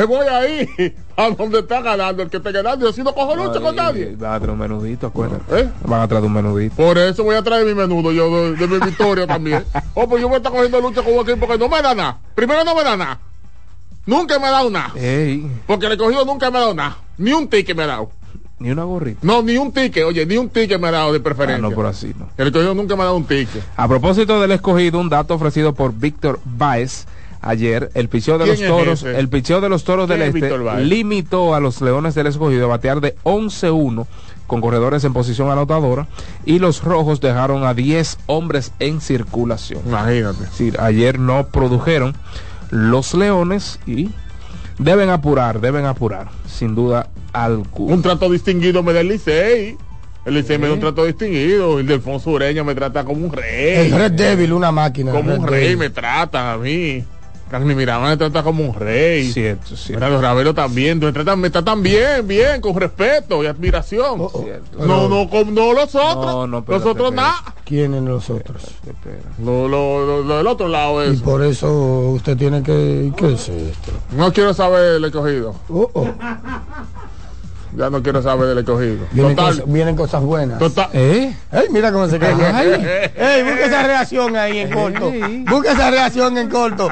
me 0.00 0.04
voy 0.06 0.26
ahí 0.26 0.68
a 1.16 1.30
donde 1.30 1.60
está 1.60 1.80
ganando 1.82 2.20
el 2.24 2.30
que 2.30 2.38
esté 2.38 2.50
ganando. 2.50 2.86
Yo 2.86 2.92
si 2.92 3.04
no 3.04 3.14
cojo 3.14 3.36
lucha 3.36 3.60
con 3.60 3.76
nadie. 3.76 4.16
Van 4.18 4.32
a 4.32 4.38
traer 4.38 4.50
un 4.50 4.58
menudito, 4.58 5.06
acuérdate. 5.06 5.60
¿Eh? 5.60 5.68
Van 5.84 6.00
a 6.00 6.08
traer 6.08 6.24
un 6.24 6.32
menudito. 6.32 6.74
Por 6.74 6.98
eso 6.98 7.22
voy 7.22 7.36
a 7.36 7.42
traer 7.44 7.64
mi 7.64 7.74
menudo 7.74 8.10
yo 8.10 8.28
de, 8.50 8.56
de 8.56 8.66
mi 8.66 8.78
victoria 8.84 9.26
también. 9.26 9.64
Oh, 9.94 10.08
pues 10.08 10.22
yo 10.22 10.26
voy 10.28 10.36
a 10.36 10.38
estar 10.38 10.50
cogiendo 10.50 10.80
lucha 10.80 11.02
con 11.02 11.12
un 11.12 11.20
equipo 11.28 11.46
que 11.46 11.58
no 11.58 11.68
me 11.68 11.82
da 11.82 11.94
nada. 11.94 12.18
Primero 12.34 12.64
no 12.64 12.74
me 12.74 12.82
da 12.82 12.96
nada. 12.96 13.20
Nunca 14.06 14.38
me 14.38 14.46
ha 14.46 14.50
dado 14.50 14.70
nada. 14.70 14.92
Ey, 14.96 15.46
Porque 15.66 15.86
el 15.86 15.92
escogido 15.92 16.24
nunca 16.24 16.50
me 16.50 16.58
ha 16.58 16.60
dado 16.62 16.74
nada. 16.74 16.96
Ni 17.18 17.32
un 17.32 17.48
ticket 17.48 17.76
me 17.76 17.84
ha 17.84 17.86
dado. 17.86 18.10
ni 18.58 18.70
una 18.70 18.84
gorrita. 18.84 19.18
No, 19.22 19.42
ni 19.42 19.56
un 19.56 19.72
ticket, 19.72 20.04
oye, 20.04 20.24
ni 20.24 20.36
un 20.36 20.48
ticket 20.48 20.80
me 20.80 20.86
ha 20.88 20.92
dado 20.92 21.12
de 21.12 21.18
Ah, 21.18 21.22
preferencia. 21.22 21.60
no, 21.68 21.72
por 21.74 21.86
así 21.86 22.12
no. 22.18 22.28
El 22.36 22.46
escogido 22.48 22.74
nunca 22.74 22.94
me 22.94 23.02
ha 23.02 23.06
dado 23.06 23.16
un 23.16 23.24
ticket. 23.24 23.62
A 23.76 23.88
propósito 23.88 24.40
del 24.40 24.52
escogido, 24.52 25.00
un 25.00 25.08
dato 25.08 25.34
ofrecido 25.34 25.74
por 25.74 25.92
Víctor 25.92 26.38
Baez 26.44 27.06
ayer, 27.40 27.90
el 27.94 28.08
picheo 28.08 28.38
de 28.38 28.44
¿Quién 28.54 28.68
los 28.68 28.78
toros, 28.78 29.02
ese? 29.02 29.18
el 29.18 29.28
picheo 29.28 29.60
de 29.60 29.68
los 29.68 29.82
toros 29.82 30.06
¿Quién 30.06 30.20
del 30.20 30.28
es 30.28 30.34
este 30.42 30.84
limitó 30.84 31.56
a 31.56 31.60
los 31.60 31.80
leones 31.80 32.14
del 32.14 32.28
escogido 32.28 32.66
a 32.66 32.68
batear 32.68 33.00
de 33.00 33.16
11-1 33.24 34.06
con 34.46 34.60
corredores 34.60 35.02
en 35.02 35.12
posición 35.12 35.50
anotadora 35.50 36.06
y 36.46 36.60
los 36.60 36.84
rojos 36.84 37.20
dejaron 37.20 37.64
a 37.64 37.74
10 37.74 38.18
hombres 38.26 38.70
en 38.78 39.00
circulación. 39.00 39.80
Imagínate. 39.86 40.44
Es 40.44 40.50
decir, 40.50 40.76
ayer 40.80 41.18
no 41.18 41.48
produjeron 41.48 42.14
los 42.72 43.12
leones 43.12 43.78
y 43.86 44.08
deben 44.78 45.10
apurar, 45.10 45.60
deben 45.60 45.84
apurar, 45.84 46.28
sin 46.46 46.74
duda 46.74 47.10
alguna. 47.34 47.94
Un 47.94 48.02
trato 48.02 48.30
distinguido 48.30 48.82
me 48.82 48.94
da 48.94 49.00
el 49.00 49.08
Licey. 49.08 49.76
El 50.24 50.34
Licey 50.34 50.56
me 50.56 50.68
da 50.68 50.72
un 50.72 50.80
trato 50.80 51.04
distinguido. 51.04 51.78
El 51.78 51.86
de 51.86 51.94
Alfonso 51.94 52.30
Ureña 52.30 52.64
me 52.64 52.74
trata 52.74 53.04
como 53.04 53.26
un 53.26 53.32
rey. 53.32 53.86
El 53.86 53.92
Red 53.92 54.12
Devil, 54.12 54.54
una 54.54 54.72
máquina. 54.72 55.12
Como 55.12 55.34
un 55.34 55.46
rey 55.46 55.64
Devil. 55.64 55.76
me 55.76 55.90
trata 55.90 56.52
a 56.54 56.58
mí. 56.58 57.04
Carmen 57.52 57.76
Miranda 57.76 58.08
me 58.08 58.16
trata 58.16 58.42
como 58.42 58.64
un 58.64 58.74
rey. 58.74 59.30
Cierto, 59.30 59.74
los 59.90 60.20
Ravelo 60.22 60.54
también, 60.54 60.98
me 60.98 61.12
tratan, 61.12 61.38
me 61.38 61.50
tratan 61.50 61.82
bien, 61.82 62.26
bien, 62.26 62.62
con 62.62 62.74
respeto 62.74 63.44
y 63.44 63.46
admiración. 63.46 64.26
Cierto. 64.30 64.86
No, 64.86 65.06
no, 65.06 65.28
como 65.28 65.50
no 65.50 65.74
los 65.74 65.94
otros. 65.94 66.24
No, 66.26 66.46
no, 66.46 66.58
espérate, 66.60 66.84
los 66.84 66.94
otros 66.94 67.12
nada. 67.12 67.54
¿Quiénes 67.66 68.02
los 68.02 68.30
otros? 68.30 68.62
Lo, 69.44 69.68
lo, 69.68 70.04
lo- 70.06 70.22
lo 70.22 70.36
del 70.38 70.46
otro 70.46 70.66
lado 70.68 71.04
Y 71.06 71.14
eso. 71.14 71.22
por 71.24 71.42
eso 71.44 71.70
usted 72.14 72.38
tiene 72.38 72.62
que... 72.62 73.12
¿Qué 73.18 73.34
es 73.34 73.48
esto? 73.50 73.92
No 74.16 74.32
quiero 74.32 74.54
saber 74.54 74.94
del 74.94 75.04
escogido. 75.04 75.54
Oh, 75.68 75.90
oh. 75.92 76.08
Ya 77.74 77.88
no 77.88 78.02
quiero 78.02 78.22
saber 78.22 78.48
del 78.48 78.58
escogido. 78.58 79.06
Vienen, 79.12 79.34
Total. 79.36 79.54
cosas, 79.54 79.72
vienen 79.72 79.96
cosas 79.96 80.22
buenas. 80.22 80.58
Total. 80.58 80.88
¿Eh? 80.92 81.34
Ey, 81.52 81.64
mira 81.70 81.90
cómo 81.90 82.06
se 82.06 82.18
cae. 82.18 82.32
Ey, 83.16 83.42
busca 83.44 83.64
esa 83.66 83.82
reacción 83.86 84.36
ahí 84.36 84.58
en 84.58 84.70
corto. 84.70 85.10
Busca 85.50 85.72
esa 85.72 85.90
reacción 85.90 86.36
en 86.36 86.50
corto. 86.50 86.90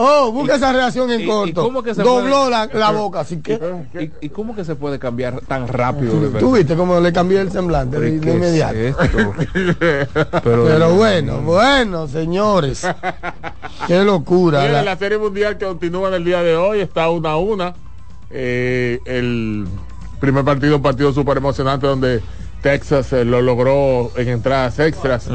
Oh, 0.00 0.30
busca 0.30 0.54
esa 0.54 0.72
reacción 0.72 1.10
en 1.10 1.22
y- 1.22 1.24
y 1.24 1.26
corto. 1.26 1.62
cómo 1.64 1.82
que 1.82 1.92
se 1.92 2.02
Dobló 2.04 2.38
puede- 2.46 2.50
la, 2.52 2.66
la 2.72 2.90
boca, 2.92 3.18
así 3.20 3.38
que. 3.42 3.58
¿Y, 3.98 4.26
y 4.26 4.28
cómo 4.28 4.54
que 4.54 4.64
se 4.64 4.76
puede 4.76 5.00
cambiar 5.00 5.40
tan 5.40 5.66
rápido? 5.66 6.20
de 6.20 6.28
Tú 6.28 6.32
verdad? 6.34 6.58
viste 6.58 6.76
cómo 6.76 7.00
le 7.00 7.12
cambié 7.12 7.40
el 7.40 7.50
semblante 7.50 7.98
de, 7.98 8.20
¿Qué 8.20 8.26
de 8.26 8.30
es 8.30 8.36
inmediato. 8.36 8.76
Pero, 10.44 10.64
Pero 10.64 10.94
bueno, 10.94 11.40
bueno, 11.40 12.06
señores. 12.06 12.86
Qué 13.88 14.04
locura. 14.04 14.60
Mira, 14.60 14.72
la- 14.74 14.82
la 14.84 14.96
serie 14.96 15.18
mundial 15.18 15.58
que 15.58 15.66
continúa 15.66 16.08
en 16.08 16.14
el 16.14 16.24
día 16.24 16.42
de 16.42 16.56
hoy 16.56 16.80
está 16.80 17.10
una 17.10 17.30
a 17.32 17.36
una. 17.38 17.74
Eh, 18.30 19.00
el 19.04 19.66
primer 20.20 20.44
partido, 20.44 20.76
un 20.76 20.82
partido 20.82 21.12
súper 21.12 21.38
emocionante 21.38 21.86
donde 21.86 22.20
Texas 22.62 23.12
eh, 23.12 23.24
lo 23.24 23.40
logró 23.42 24.10
en 24.16 24.28
entradas 24.28 24.78
extras. 24.78 25.28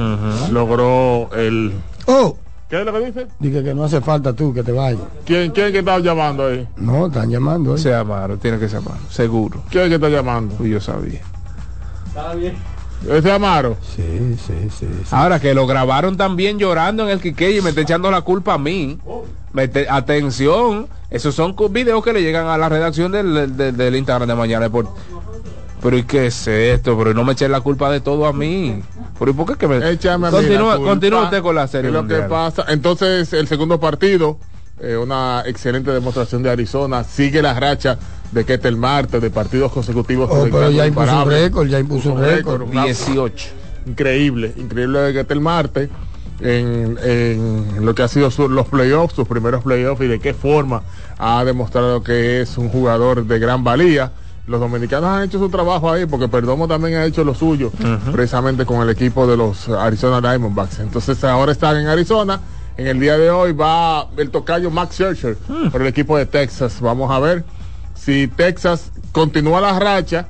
Logró 0.51 1.29
el. 1.35 1.73
Oh, 2.05 2.37
¿Qué 2.73 2.79
es 2.79 2.85
lo 2.87 2.91
que 2.93 3.05
dice? 3.05 3.27
dije 3.37 3.63
que 3.63 3.71
no 3.75 3.83
hace 3.83 4.01
falta 4.01 4.33
tú 4.33 4.51
que 4.51 4.63
te 4.63 4.71
vayas. 4.71 4.99
¿Quién, 5.27 5.51
quién 5.51 5.67
es 5.67 5.71
que 5.73 5.77
está 5.79 5.99
llamando 5.99 6.47
ahí? 6.47 6.67
No, 6.75 7.05
están 7.05 7.29
llamando. 7.29 7.75
¿eh? 7.75 7.77
Se 7.77 7.93
Amaro, 7.93 8.37
tiene 8.37 8.57
que 8.57 8.67
ser 8.67 8.79
Amaro, 8.79 8.97
seguro. 9.11 9.61
¿Quién 9.69 9.83
es 9.83 9.89
que 9.89 9.95
está 9.95 10.09
llamando? 10.09 10.65
Yo 10.65 10.81
sabía. 10.81 11.21
¿Ese 13.07 13.31
Amaro? 13.31 13.77
Sí, 13.95 14.35
sí, 14.43 14.53
sí. 14.71 14.87
sí. 14.87 15.07
Ahora 15.11 15.39
que 15.39 15.53
lo 15.53 15.67
grabaron 15.67 16.17
también 16.17 16.57
llorando 16.57 17.03
en 17.03 17.09
el 17.09 17.21
Quique 17.21 17.55
y 17.55 17.61
me 17.61 17.69
está 17.69 17.81
echando 17.81 18.09
la 18.09 18.21
culpa 18.21 18.55
a 18.55 18.57
mí. 18.57 18.97
Mete- 19.53 19.85
atención, 19.87 20.87
esos 21.11 21.35
son 21.35 21.55
videos 21.69 22.03
que 22.03 22.11
le 22.11 22.23
llegan 22.23 22.47
a 22.47 22.57
la 22.57 22.69
redacción 22.69 23.11
del, 23.11 23.55
del, 23.55 23.77
del 23.77 23.95
Instagram 23.95 24.27
de 24.27 24.33
Mañana 24.33 24.63
Deport. 24.65 24.89
Pero 25.79 25.95
¿y 25.95 26.03
qué 26.03 26.25
es 26.27 26.47
esto? 26.47 26.97
Pero 26.97 27.13
no 27.13 27.23
me 27.23 27.33
echen 27.33 27.51
la 27.51 27.61
culpa 27.61 27.91
de 27.91 27.99
todo 27.99 28.25
a 28.25 28.33
mí. 28.33 28.81
Pero 29.17 29.31
¿y 29.31 29.33
por 29.33 29.45
qué 29.47 29.55
que 29.55 29.67
me... 29.67 29.89
Échame 29.91 30.27
a 30.27 30.31
mí 30.31 30.37
continúa, 30.37 30.75
culpa 30.77 30.89
continúa 30.91 31.23
usted 31.23 31.41
con 31.41 31.55
la 31.55 31.67
serie 31.67 31.91
lo 31.91 32.07
que 32.07 32.15
pasa. 32.29 32.65
Entonces, 32.67 33.31
el 33.33 33.47
segundo 33.47 33.79
partido, 33.79 34.37
eh, 34.79 34.97
una 34.97 35.43
excelente 35.45 35.91
demostración 35.91 36.43
de 36.43 36.49
Arizona, 36.49 37.03
sigue 37.03 37.41
la 37.41 37.57
racha 37.59 37.97
de 38.31 38.43
que 38.45 38.55
este 38.55 38.67
el 38.67 38.77
martes 38.77 39.21
de 39.21 39.29
partidos 39.29 39.71
consecutivos. 39.71 40.29
Oh, 40.31 40.43
pero 40.51 40.71
ya 40.71 40.87
impuso 40.87 41.23
un 41.23 41.29
récord, 41.29 41.67
ya 41.67 41.79
impuso 41.79 42.13
un 42.13 42.21
récord. 42.21 42.61
una- 42.63 42.85
18. 42.85 43.49
Increíble, 43.85 44.53
increíble 44.57 44.99
de 44.99 45.13
que 45.13 45.19
este 45.21 45.33
el 45.33 45.41
martes 45.41 45.89
en, 46.39 46.97
en 47.03 47.85
lo 47.85 47.93
que 47.93 48.01
ha 48.03 48.07
sido 48.07 48.31
su- 48.31 48.49
los 48.49 48.67
playoffs, 48.67 49.13
sus 49.15 49.27
primeros 49.27 49.63
playoffs 49.63 50.01
y 50.01 50.07
de 50.07 50.19
qué 50.19 50.33
forma 50.33 50.81
ha 51.19 51.43
demostrado 51.45 52.01
que 52.03 52.41
es 52.41 52.57
un 52.57 52.69
jugador 52.69 53.25
de 53.25 53.39
gran 53.39 53.63
valía. 53.63 54.11
Los 54.45 54.59
dominicanos 54.59 55.09
han 55.09 55.23
hecho 55.23 55.39
su 55.39 55.49
trabajo 55.49 55.89
ahí 55.89 56.05
porque 56.05 56.27
Perdomo 56.27 56.67
también 56.67 56.95
ha 56.97 57.05
hecho 57.05 57.23
lo 57.23 57.33
suyo 57.33 57.71
precisamente 58.11 58.65
con 58.65 58.81
el 58.81 58.89
equipo 58.89 59.25
de 59.25 59.37
los 59.37 59.69
Arizona 59.69 60.19
Diamondbacks. 60.19 60.79
Entonces 60.79 61.23
ahora 61.23 61.51
están 61.53 61.77
en 61.77 61.87
Arizona. 61.87 62.41
En 62.75 62.87
el 62.87 62.99
día 62.99 63.17
de 63.17 63.29
hoy 63.29 63.53
va 63.53 64.07
el 64.17 64.31
tocayo 64.31 64.69
Max 64.71 64.95
Scherzer 64.95 65.37
por 65.71 65.81
el 65.81 65.87
equipo 65.87 66.17
de 66.17 66.25
Texas. 66.25 66.81
Vamos 66.81 67.09
a 67.11 67.19
ver 67.19 67.45
si 67.95 68.27
Texas 68.27 68.91
continúa 69.11 69.61
la 69.61 69.79
racha 69.79 70.27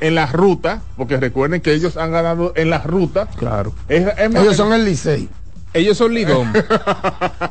en 0.00 0.14
la 0.14 0.26
ruta, 0.26 0.80
porque 0.96 1.18
recuerden 1.18 1.60
que 1.60 1.74
ellos 1.74 1.98
han 1.98 2.10
ganado 2.10 2.52
en 2.56 2.70
la 2.70 2.78
ruta. 2.78 3.26
Claro. 3.36 3.72
Es- 3.88 4.06
es 4.18 4.32
más- 4.32 4.42
Ellos 4.42 4.56
son 4.56 4.72
el 4.72 4.84
Licey. 4.86 5.28
Ellos 5.72 5.96
son 5.96 6.12
Lidón. 6.14 6.52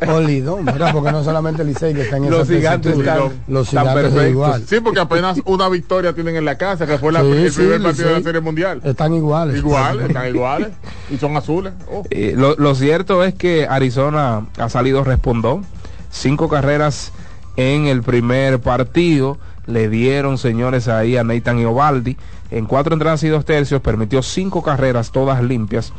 O 0.07 0.19
Lidón, 0.21 0.65
mira, 0.65 0.91
porque 0.93 1.11
no 1.11 1.23
solamente 1.23 1.61
el 1.61 1.69
Licey 1.69 1.93
que 1.93 2.01
está 2.01 2.17
en 2.17 2.25
esa 2.25 2.35
Los 2.37 2.47
gigantes 2.47 2.97
están- 2.97 3.31
Los 3.47 3.69
gigantes 3.69 3.95
es 3.95 4.01
perfectos. 4.01 4.29
igual. 4.31 4.63
Sí, 4.67 4.79
porque 4.81 4.99
apenas 4.99 5.39
una 5.45 5.67
victoria 5.69 6.13
tienen 6.13 6.35
en 6.37 6.45
la 6.45 6.57
casa, 6.57 6.85
que 6.87 6.97
fue 6.97 7.11
la- 7.11 7.21
Sí, 7.21 7.27
el 7.31 7.51
sí, 7.51 7.57
primer 7.61 7.81
partido 7.83 8.07
de 8.09 8.13
la. 8.15 8.21
Serie 8.23 8.41
Mundial. 8.41 8.81
Están 8.83 9.13
iguales. 9.13 9.57
Igual, 9.57 10.01
están 10.01 10.27
iguales. 10.27 10.69
Y 11.09 11.17
son 11.17 11.35
azules. 11.37 11.73
Oh. 11.91 12.03
Eh, 12.09 12.33
lo, 12.35 12.55
lo 12.55 12.75
cierto 12.75 13.23
es 13.23 13.33
que 13.33 13.67
Arizona 13.67 14.45
ha 14.57 14.69
salido 14.69 15.03
respondón. 15.03 15.65
Cinco 16.11 16.49
carreras 16.49 17.11
en 17.57 17.87
el 17.87 18.01
primer 18.03 18.59
partido. 18.59 19.37
Le 19.65 19.89
dieron, 19.89 20.37
señores, 20.37 20.87
ahí 20.87 21.17
a 21.17 21.23
Nathan 21.23 21.59
Iovaldi. 21.59 22.17
En 22.51 22.65
cuatro 22.65 22.93
entradas 22.93 23.23
y 23.23 23.27
dos 23.27 23.45
tercios 23.45 23.81
permitió 23.81 24.21
cinco 24.21 24.63
carreras, 24.63 25.11
todas 25.11 25.43
limpias. 25.43 25.93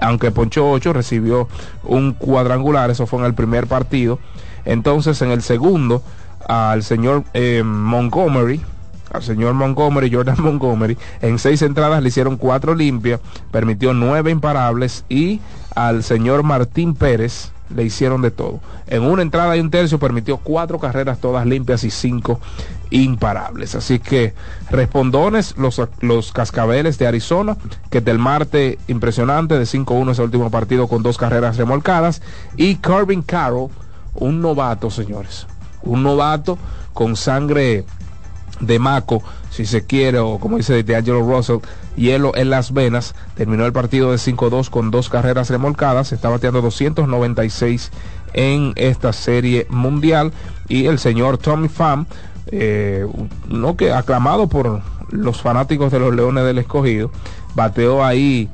Aunque 0.00 0.30
ponchó 0.30 0.70
ocho, 0.70 0.92
recibió 0.92 1.48
un 1.82 2.12
cuadrangular. 2.12 2.90
Eso 2.90 3.06
fue 3.06 3.20
en 3.20 3.26
el 3.26 3.34
primer 3.34 3.66
partido. 3.66 4.18
Entonces, 4.64 5.20
en 5.22 5.30
el 5.30 5.42
segundo, 5.42 6.02
al 6.46 6.82
señor 6.82 7.24
eh, 7.32 7.62
Montgomery, 7.64 8.60
al 9.12 9.22
señor 9.22 9.54
Montgomery, 9.54 10.12
Jordan 10.12 10.36
Montgomery, 10.42 10.98
en 11.22 11.38
seis 11.38 11.62
entradas 11.62 12.02
le 12.02 12.08
hicieron 12.08 12.36
cuatro 12.36 12.74
limpias, 12.74 13.20
permitió 13.50 13.94
nueve 13.94 14.30
imparables 14.30 15.04
y 15.08 15.40
al 15.74 16.02
señor 16.02 16.42
Martín 16.42 16.94
Pérez 16.94 17.52
le 17.74 17.84
hicieron 17.84 18.22
de 18.22 18.30
todo. 18.30 18.60
En 18.86 19.02
una 19.02 19.22
entrada 19.22 19.56
y 19.56 19.60
un 19.60 19.70
tercio 19.70 19.98
permitió 19.98 20.36
cuatro 20.36 20.78
carreras 20.78 21.18
todas 21.18 21.46
limpias 21.46 21.84
y 21.84 21.90
cinco 21.90 22.40
imparables. 22.94 23.74
Así 23.74 23.98
que 23.98 24.34
respondones 24.70 25.56
los, 25.58 25.82
los 26.00 26.32
cascabeles 26.32 26.96
de 26.96 27.08
Arizona, 27.08 27.56
que 27.90 28.00
del 28.00 28.18
martes 28.18 28.78
impresionante 28.86 29.58
de 29.58 29.64
5-1 29.64 30.12
ese 30.12 30.22
último 30.22 30.48
partido 30.50 30.86
con 30.86 31.02
dos 31.02 31.18
carreras 31.18 31.56
remolcadas. 31.56 32.22
Y 32.56 32.76
Corbin 32.76 33.22
Carroll, 33.22 33.70
un 34.14 34.40
novato, 34.40 34.90
señores. 34.90 35.48
Un 35.82 36.04
novato 36.04 36.56
con 36.92 37.16
sangre 37.16 37.84
de 38.60 38.78
Maco, 38.78 39.24
si 39.50 39.66
se 39.66 39.84
quiere, 39.84 40.20
o 40.20 40.38
como 40.38 40.56
dice 40.56 40.80
de 40.80 40.96
Angelo 40.96 41.20
Russell, 41.20 41.58
hielo 41.96 42.30
en 42.36 42.48
las 42.48 42.72
venas. 42.72 43.16
Terminó 43.34 43.66
el 43.66 43.72
partido 43.72 44.12
de 44.12 44.18
5-2 44.18 44.70
con 44.70 44.92
dos 44.92 45.08
carreras 45.08 45.50
remolcadas. 45.50 46.12
Está 46.12 46.28
bateando 46.28 46.62
296 46.62 47.90
en 48.34 48.72
esta 48.76 49.12
serie 49.12 49.66
mundial. 49.68 50.32
Y 50.68 50.86
el 50.86 51.00
señor 51.00 51.38
Tommy 51.38 51.68
Pham, 51.68 52.06
eh, 52.50 53.06
no 53.48 53.76
que 53.76 53.92
aclamado 53.92 54.48
por 54.48 54.80
los 55.10 55.40
fanáticos 55.42 55.90
de 55.92 55.98
los 56.00 56.14
Leones 56.14 56.44
del 56.44 56.58
Escogido, 56.58 57.10
bateó 57.54 58.04
ahí. 58.04 58.48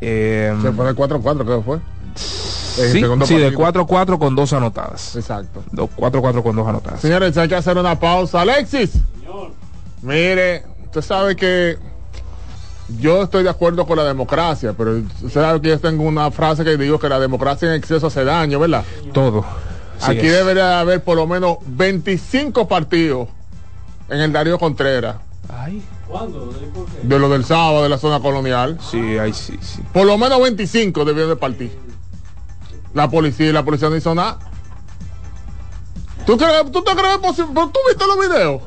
eh, 0.00 0.54
Se 0.62 0.72
fue 0.72 0.86
de 0.86 0.92
4-4, 0.94 1.44
creo 1.44 1.58
que 1.58 1.64
fue. 1.64 1.76
En 1.76 2.92
sí, 2.92 3.00
segundo 3.00 3.26
sí, 3.26 3.36
de 3.36 3.52
partido. 3.52 3.86
4-4 3.86 4.18
con 4.18 4.34
dos 4.34 4.52
anotadas. 4.52 5.14
Exacto. 5.16 5.62
Do- 5.72 5.88
4-4 5.96 6.42
con 6.42 6.56
dos 6.56 6.66
anotadas. 6.66 7.00
Señores, 7.00 7.36
hay 7.36 7.48
que 7.48 7.54
hacer 7.54 7.76
una 7.76 7.98
pausa. 7.98 8.40
Alexis. 8.40 8.92
Mire, 10.02 10.64
usted 10.84 11.02
sabe 11.02 11.36
que 11.36 11.76
yo 12.98 13.22
estoy 13.22 13.44
de 13.44 13.50
acuerdo 13.50 13.86
con 13.86 13.96
la 13.96 14.04
democracia, 14.04 14.74
pero 14.76 14.96
usted 14.96 15.28
sabe 15.30 15.60
que 15.60 15.68
yo 15.68 15.78
tengo 15.80 16.02
una 16.04 16.30
frase 16.30 16.64
que 16.64 16.76
digo 16.76 16.98
que 16.98 17.08
la 17.08 17.20
democracia 17.20 17.68
en 17.68 17.74
exceso 17.74 18.08
hace 18.08 18.24
daño, 18.24 18.58
¿verdad? 18.58 18.84
Todo. 19.12 19.44
Así 20.02 20.18
Aquí 20.18 20.26
es. 20.26 20.32
debería 20.32 20.80
haber 20.80 21.02
por 21.02 21.16
lo 21.16 21.26
menos 21.26 21.58
25 21.66 22.66
partidos 22.66 23.28
en 24.08 24.20
el 24.20 24.32
Darío 24.32 24.58
Contreras. 24.58 25.16
Ay. 25.48 25.82
De 27.02 27.18
lo 27.18 27.28
del 27.28 27.44
sábado 27.44 27.82
de 27.82 27.88
la 27.88 27.98
zona 27.98 28.20
colonial. 28.20 28.78
Sí, 28.80 29.18
ahí 29.18 29.32
sí, 29.32 29.58
sí. 29.62 29.80
Por 29.92 30.06
lo 30.06 30.18
menos 30.18 30.40
25 30.42 31.04
debieron 31.04 31.30
de 31.30 31.36
partir. 31.36 31.78
La 32.94 33.08
policía 33.08 33.48
y 33.48 33.52
la 33.52 33.64
policía 33.64 33.88
no 33.88 33.96
hizo 33.96 34.14
nada. 34.14 34.38
¿Tú, 36.26 36.36
crees, 36.36 36.70
¿Tú 36.70 36.82
te 36.82 36.94
crees 36.94 37.18
posible? 37.18 37.52
¿Tú 37.54 37.78
viste 37.88 38.06
los 38.06 38.18
videos? 38.20 38.62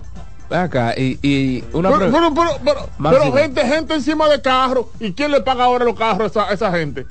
Acá, 0.49 0.93
y, 0.97 1.17
y 1.21 1.63
una 1.73 1.89
Pero, 1.91 2.11
pero, 2.11 2.59
pero, 2.63 2.89
pero, 3.01 3.33
gente, 3.33 3.65
gente 3.65 3.93
encima 3.95 4.27
de 4.27 4.41
carro. 4.41 4.89
¿Y 4.99 5.13
quién 5.13 5.31
le 5.31 5.41
paga 5.41 5.65
ahora 5.65 5.85
los 5.85 5.95
carros 5.95 6.21
a 6.21 6.25
esa, 6.25 6.49
a 6.49 6.53
esa 6.53 6.71
gente? 6.71 7.05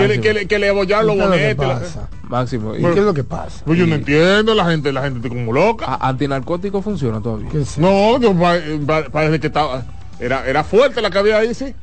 Que 0.00 0.08
le, 0.08 0.20
que, 0.20 0.34
le, 0.34 0.46
que 0.48 0.58
le 0.58 0.68
abollaron 0.70 1.06
los 1.06 1.16
¿Qué 1.16 1.22
es 1.50 1.56
lo 1.56 1.62
que 1.62 1.66
bonetes. 1.66 1.96
la-? 1.96 2.08
Máximo. 2.28 2.74
¿Y 2.74 2.80
qué 2.82 2.88
es 2.90 2.96
lo 3.04 3.14
que 3.14 3.24
pasa? 3.24 3.62
Pues 3.64 3.78
yo 3.78 3.86
no 3.86 3.94
entiendo, 3.94 4.54
la 4.54 4.64
gente, 4.66 4.92
la 4.92 5.02
gente 5.02 5.18
está 5.18 5.28
como 5.28 5.52
loca. 5.52 5.86
a- 5.86 6.08
antinarcótico 6.08 6.80
funciona 6.82 7.20
todavía. 7.20 7.48
No, 7.76 8.18
yo 8.18 8.34
pa- 8.34 8.58
pa- 8.86 9.08
parece 9.10 9.40
que 9.40 9.46
estaba. 9.48 9.82
Era, 10.18 10.46
era 10.46 10.64
fuerte 10.64 11.00
la 11.02 11.10
que 11.10 11.18
había 11.18 11.38
ahí, 11.38 11.54
sí. 11.54 11.74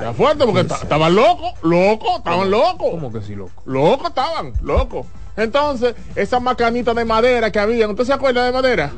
Era 0.00 0.12
fuerte 0.12 0.44
porque 0.44 0.64
ta- 0.64 0.76
estaban 0.82 1.14
locos, 1.14 1.52
locos, 1.62 2.16
estaban 2.18 2.50
locos. 2.50 2.90
¿Cómo 2.90 3.12
que 3.12 3.20
sí, 3.22 3.34
loco? 3.34 3.62
Locos 3.66 4.08
estaban, 4.08 4.52
locos. 4.62 5.06
Entonces, 5.36 5.94
esa 6.14 6.40
macanita 6.40 6.92
de 6.94 7.04
madera 7.04 7.52
que 7.52 7.58
había, 7.60 7.88
¿usted 7.88 8.04
se 8.04 8.12
acuerda 8.12 8.44
de 8.44 8.52
madera? 8.52 8.90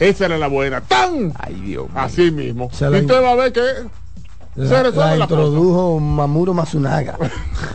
Esa 0.00 0.26
era 0.26 0.38
la 0.38 0.46
buena. 0.48 0.80
¡Tan! 0.80 1.32
Ay, 1.38 1.54
Dios 1.54 1.88
mío. 1.88 2.00
Así 2.00 2.30
mismo. 2.30 2.68
Se 2.72 2.86
y 2.86 3.00
usted 3.00 3.22
va 3.22 3.32
a 3.32 3.34
ver 3.36 3.52
que 3.52 3.60
La, 4.56 5.16
introdujo 5.16 5.98
Mamuro 5.98 6.54
Matsunaga, 6.54 7.18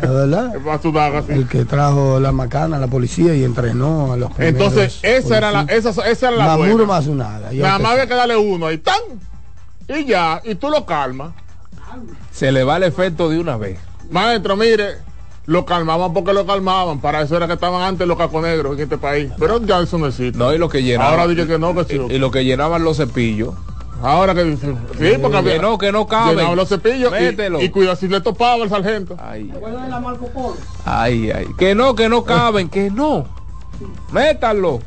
¿la 0.01 0.09
¿verdad? 0.09 0.53
va 0.65 0.75
a 0.75 0.81
sudar 0.81 1.13
así. 1.13 1.33
El 1.33 1.45
que 1.47 1.65
trajo 1.65 2.21
la 2.21 2.31
macana 2.31 2.77
a 2.77 2.79
la 2.79 2.87
policía 2.87 3.35
y 3.35 3.43
entrenó 3.43 4.13
a 4.13 4.17
los 4.17 4.31
primeros 4.31 4.61
Entonces, 4.61 4.99
esa 5.03 5.37
era 5.37 5.51
la, 5.51 5.61
esa, 5.63 5.89
esa 5.89 6.29
era 6.29 6.37
la 6.37 6.45
Mamuro 6.45 6.77
buena. 6.77 6.93
Matsunaga. 6.93 7.51
ya 7.51 7.63
Nada 7.63 7.79
más 7.79 7.91
había 7.91 8.07
que 8.07 8.13
darle 8.13 8.37
uno 8.37 8.67
ahí, 8.67 8.77
¡tan! 8.77 8.95
Y 9.89 10.05
ya, 10.05 10.41
y 10.45 10.55
tú 10.55 10.69
lo 10.69 10.85
calmas. 10.85 11.31
Se 12.31 12.51
le 12.51 12.63
va 12.63 12.77
el 12.77 12.83
efecto 12.83 13.27
de 13.29 13.39
una 13.39 13.57
vez. 13.57 13.77
Maestro, 14.09 14.55
mire, 14.55 14.99
lo 15.47 15.65
calmaban 15.65 16.13
porque 16.13 16.31
lo 16.31 16.45
calmaban. 16.45 17.01
Para 17.01 17.21
eso 17.23 17.35
era 17.35 17.47
que 17.47 17.53
estaban 17.53 17.81
antes 17.81 18.07
los 18.07 18.17
caconegros 18.17 18.77
en 18.77 18.83
este 18.83 18.97
país. 18.97 19.31
Pero 19.37 19.61
ya 19.65 19.81
eso 19.81 19.97
no 19.97 20.07
existe. 20.07 20.37
No, 20.37 20.53
y 20.53 20.57
lo 20.57 20.69
que 20.69 20.81
llenaban. 20.81 21.11
Ahora 21.11 21.27
dije 21.27 21.45
que 21.45 21.59
no, 21.59 21.75
que 21.75 21.83
sí. 21.83 21.99
y, 22.09 22.13
y 22.13 22.19
lo 22.19 22.31
que 22.31 22.45
llenaban 22.45 22.83
los 22.83 22.95
cepillos. 22.97 23.55
Ahora 24.01 24.33
que 24.33 24.43
dicen, 24.45 24.77
sí, 24.97 25.13
porque 25.21 25.37
había, 25.37 25.53
Que 25.55 25.59
no, 25.61 25.77
que 25.77 25.91
no 25.91 26.07
caben. 26.07 26.37
llenaban 26.37 26.55
los 26.55 26.69
cepillos 26.69 27.11
Mételo. 27.11 27.61
y, 27.61 27.65
y 27.65 27.69
cuidado 27.69 27.95
si 27.97 28.07
le 28.07 28.21
topaba 28.21 28.63
el 28.63 28.69
sargento. 28.69 29.17
Ay, 29.19 29.51
ay, 30.85 31.31
ay. 31.31 31.47
Que 31.57 31.75
no, 31.75 31.95
que 31.95 32.07
no 32.07 32.23
caben, 32.23 32.69
que 32.69 32.89
no. 32.89 33.25
Métalo. 34.11 34.79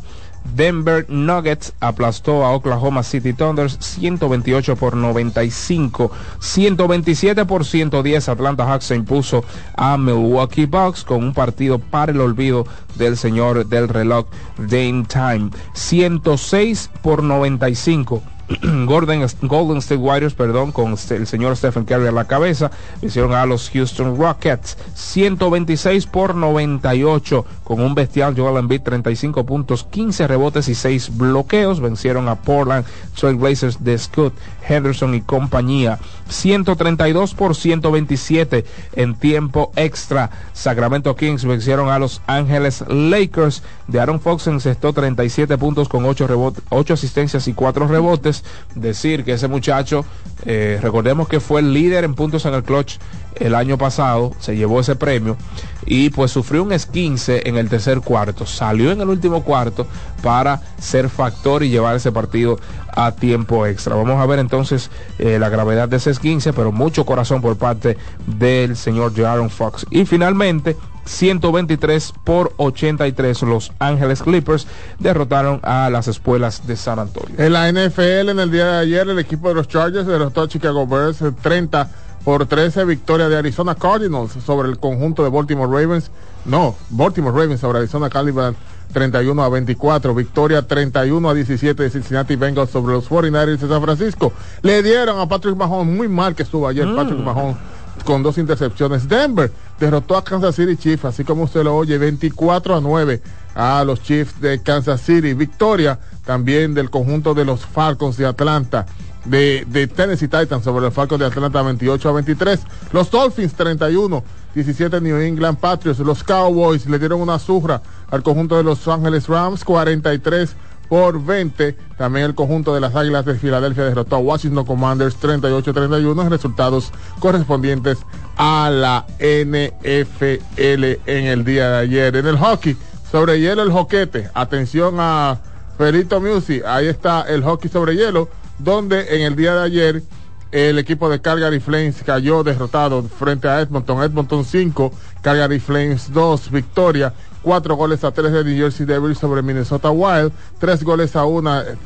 Denver 0.55 1.05
Nuggets 1.09 1.73
aplastó 1.79 2.45
a 2.45 2.51
Oklahoma 2.53 3.03
City 3.03 3.33
Thunders 3.33 3.77
128 3.79 4.75
por 4.75 4.95
95, 4.95 6.11
127 6.39 7.45
por 7.45 7.65
110. 7.65 8.29
Atlanta 8.29 8.65
Hawks 8.65 8.85
se 8.85 8.95
impuso 8.95 9.43
a 9.75 9.97
Milwaukee 9.97 10.65
Bucks 10.65 11.03
con 11.03 11.23
un 11.23 11.33
partido 11.33 11.79
para 11.79 12.11
el 12.11 12.21
olvido 12.21 12.65
del 12.95 13.17
señor 13.17 13.65
del 13.67 13.87
reloj 13.87 14.27
Dame 14.57 15.05
Time, 15.07 15.51
106 15.73 16.89
por 17.01 17.23
95. 17.23 18.21
Golden, 18.85 19.25
Golden 19.41 19.77
State 19.77 20.01
Warriors, 20.01 20.33
perdón, 20.33 20.71
con 20.71 20.95
el 21.09 21.27
señor 21.27 21.55
Stephen 21.55 21.85
Curry 21.85 22.07
a 22.07 22.11
la 22.11 22.25
cabeza, 22.25 22.71
hicieron 23.01 23.33
a 23.33 23.45
los 23.45 23.69
Houston 23.69 24.17
Rockets 24.17 24.77
126 24.95 26.07
por 26.07 26.35
98 26.35 27.45
con 27.63 27.81
un 27.81 27.93
bestial 27.93 28.35
Joel 28.35 28.57
Embiid 28.57 28.81
35 28.81 29.45
puntos, 29.45 29.83
15 29.83 30.27
rebotes 30.27 30.67
y 30.67 30.75
6 30.75 31.17
bloqueos, 31.17 31.79
vencieron 31.79 32.27
a 32.27 32.35
Portland 32.35 32.85
Trail 33.19 33.35
Blazers 33.35 33.83
de 33.83 33.97
Scott 33.97 34.33
Henderson 34.69 35.15
y 35.15 35.21
compañía. 35.21 35.99
132 36.29 37.33
por 37.33 37.55
127 37.55 38.65
en 38.93 39.15
tiempo 39.15 39.71
extra. 39.75 40.29
Sacramento 40.53 41.15
Kings 41.15 41.45
vencieron 41.45 41.89
a 41.89 41.99
los 41.99 42.21
Ángeles 42.27 42.83
Lakers. 42.87 43.63
De 43.87 43.99
Aaron 43.99 44.19
Fox 44.19 44.47
encestó 44.47 44.93
37 44.93 45.57
puntos 45.57 45.89
con 45.89 46.05
8 46.05 46.27
rebotes, 46.27 46.63
8 46.69 46.93
asistencias 46.93 47.47
y 47.47 47.53
4 47.53 47.87
rebotes. 47.87 48.43
Decir 48.75 49.23
que 49.23 49.33
ese 49.33 49.47
muchacho, 49.47 50.05
eh, 50.45 50.79
recordemos 50.81 51.27
que 51.27 51.39
fue 51.39 51.61
el 51.61 51.73
líder 51.73 52.03
en 52.03 52.15
puntos 52.15 52.45
en 52.45 52.53
el 52.53 52.63
clutch 52.63 52.97
el 53.35 53.55
año 53.55 53.77
pasado, 53.77 54.31
se 54.39 54.55
llevó 54.55 54.79
ese 54.79 54.95
premio 54.95 55.37
y 55.85 56.09
pues 56.09 56.31
sufrió 56.31 56.63
un 56.63 56.71
esquince 56.71 57.41
en 57.45 57.57
el 57.57 57.69
tercer 57.69 58.01
cuarto, 58.01 58.45
salió 58.45 58.91
en 58.91 59.01
el 59.01 59.09
último 59.09 59.43
cuarto 59.43 59.87
para 60.21 60.61
ser 60.77 61.09
factor 61.09 61.63
y 61.63 61.69
llevar 61.69 61.95
ese 61.95 62.11
partido 62.11 62.59
a 62.95 63.11
tiempo 63.13 63.65
extra. 63.65 63.95
Vamos 63.95 64.21
a 64.21 64.25
ver 64.25 64.39
entonces 64.39 64.91
eh, 65.17 65.39
la 65.39 65.49
gravedad 65.49 65.87
de 65.87 65.97
ese 65.97 66.11
esquince, 66.11 66.53
pero 66.53 66.71
mucho 66.71 67.05
corazón 67.05 67.41
por 67.41 67.57
parte 67.57 67.97
del 68.27 68.75
señor 68.75 69.15
Jaron 69.15 69.49
Fox. 69.49 69.85
Y 69.89 70.05
finalmente, 70.05 70.75
123 71.05 72.13
por 72.23 72.53
83 72.57 73.41
los 73.43 73.71
Ángeles 73.79 74.21
Clippers 74.21 74.67
derrotaron 74.99 75.59
a 75.63 75.89
las 75.89 76.07
escuelas 76.07 76.67
de 76.67 76.75
San 76.75 76.99
Antonio. 76.99 77.35
En 77.37 77.53
la 77.53 77.71
NFL 77.71 78.29
en 78.29 78.39
el 78.39 78.51
día 78.51 78.65
de 78.65 78.77
ayer 78.79 79.09
el 79.09 79.17
equipo 79.17 79.49
de 79.49 79.55
los 79.55 79.67
Chargers 79.67 80.05
derrotó 80.05 80.41
a 80.41 80.47
Chicago 80.47 80.85
Bears 80.85 81.23
30 81.41 81.89
por 82.23 82.45
13 82.45 82.85
victoria 82.85 83.29
de 83.29 83.37
Arizona 83.37 83.75
Cardinals 83.75 84.31
sobre 84.45 84.69
el 84.69 84.77
conjunto 84.77 85.23
de 85.23 85.29
Baltimore 85.29 85.71
Ravens. 85.71 86.11
No, 86.45 86.75
Baltimore 86.89 87.35
Ravens 87.35 87.61
sobre 87.61 87.79
Arizona 87.79 88.09
Cardinals 88.09 88.55
31 88.93 89.43
a 89.43 89.49
24, 89.49 90.15
victoria 90.15 90.61
31 90.67 91.29
a 91.29 91.33
17 91.33 91.83
de 91.83 91.89
Cincinnati 91.89 92.35
Bengals 92.35 92.71
sobre 92.71 92.93
los 92.93 93.09
49ers 93.09 93.57
de 93.57 93.67
San 93.67 93.81
Francisco. 93.81 94.33
Le 94.61 94.81
dieron 94.81 95.19
a 95.19 95.27
Patrick 95.27 95.55
Mahomes 95.55 95.95
muy 95.95 96.07
mal 96.07 96.35
que 96.35 96.43
estuvo 96.43 96.67
ayer 96.67 96.87
mm. 96.87 96.95
Patrick 96.95 97.19
Mahomes 97.19 97.57
con 98.03 98.23
dos 98.23 98.37
intercepciones. 98.37 99.07
Denver 99.07 99.51
derrotó 99.79 100.17
a 100.17 100.23
Kansas 100.23 100.55
City 100.55 100.77
Chiefs, 100.77 101.05
así 101.05 101.23
como 101.23 101.43
usted 101.43 101.63
lo 101.63 101.75
oye, 101.75 101.97
24 101.97 102.75
a 102.75 102.81
9 102.81 103.21
a 103.55 103.83
los 103.83 104.01
Chiefs 104.01 104.39
de 104.41 104.61
Kansas 104.61 105.01
City. 105.01 105.33
Victoria 105.33 105.99
también 106.25 106.73
del 106.73 106.89
conjunto 106.89 107.33
de 107.33 107.45
los 107.45 107.65
Falcons 107.65 108.17
de 108.17 108.25
Atlanta. 108.25 108.85
De, 109.25 109.65
de, 109.67 109.87
Tennessee 109.87 110.27
Titans 110.27 110.63
sobre 110.63 110.81
los 110.81 110.93
Falcons 110.93 111.19
de 111.19 111.25
Atlanta 111.25 111.61
28 111.61 112.09
a 112.09 112.11
23. 112.13 112.59
Los 112.93 113.11
Dolphins 113.11 113.53
31, 113.53 114.23
17 114.55 115.01
New 115.01 115.17
England 115.17 115.57
Patriots. 115.59 115.99
Los 115.99 116.23
Cowboys 116.23 116.85
le 116.87 116.99
dieron 116.99 117.21
una 117.21 117.37
zurra 117.37 117.81
al 118.09 118.23
conjunto 118.23 118.55
de 118.57 118.63
Los 118.63 118.87
Ángeles 118.87 119.27
Rams 119.27 119.63
43 119.63 120.55
por 120.89 121.23
20. 121.23 121.77
También 121.97 122.25
el 122.25 122.35
conjunto 122.35 122.73
de 122.73 122.81
las 122.81 122.95
Águilas 122.95 123.23
de 123.23 123.35
Filadelfia 123.35 123.85
derrotó 123.85 124.17
a 124.17 124.19
Washington 124.19 124.65
Commanders 124.65 125.17
38-31 125.21 126.21
en 126.21 126.29
resultados 126.29 126.91
correspondientes 127.19 127.99
a 128.37 128.69
la 128.71 129.05
NFL 129.19 130.99
en 131.05 131.25
el 131.25 131.45
día 131.45 131.69
de 131.69 131.77
ayer. 131.77 132.15
En 132.15 132.25
el 132.25 132.37
hockey, 132.37 132.75
sobre 133.11 133.39
hielo 133.39 133.63
el 133.63 133.71
joquete. 133.71 134.29
Atención 134.33 134.95
a 134.97 135.39
Perito 135.77 136.19
Music. 136.19 136.63
Ahí 136.65 136.87
está 136.87 137.21
el 137.21 137.43
hockey 137.43 137.69
sobre 137.69 137.95
hielo, 137.95 138.27
donde 138.59 139.15
en 139.15 139.21
el 139.23 139.35
día 139.35 139.55
de 139.55 139.63
ayer 139.63 140.03
el 140.51 140.79
equipo 140.79 141.09
de 141.09 141.21
Calgary 141.21 141.59
Flames 141.59 142.01
cayó 142.03 142.43
derrotado 142.43 143.03
frente 143.03 143.47
a 143.47 143.61
Edmonton. 143.61 144.01
Edmonton 144.01 144.43
5, 144.43 144.91
Calgary 145.21 145.59
Flames 145.59 146.11
2, 146.11 146.51
victoria. 146.51 147.13
Cuatro 147.41 147.75
goles 147.75 148.03
a 148.03 148.11
tres 148.11 148.33
de 148.33 148.43
New 148.43 148.57
Jersey 148.57 148.85
Devils 148.85 149.17
sobre 149.17 149.41
Minnesota 149.41 149.91
Wild, 149.91 150.33
tres 150.59 150.83
goles 150.83 151.15
a 151.15 151.23
una 151.23 151.61
eh, 151.61 151.77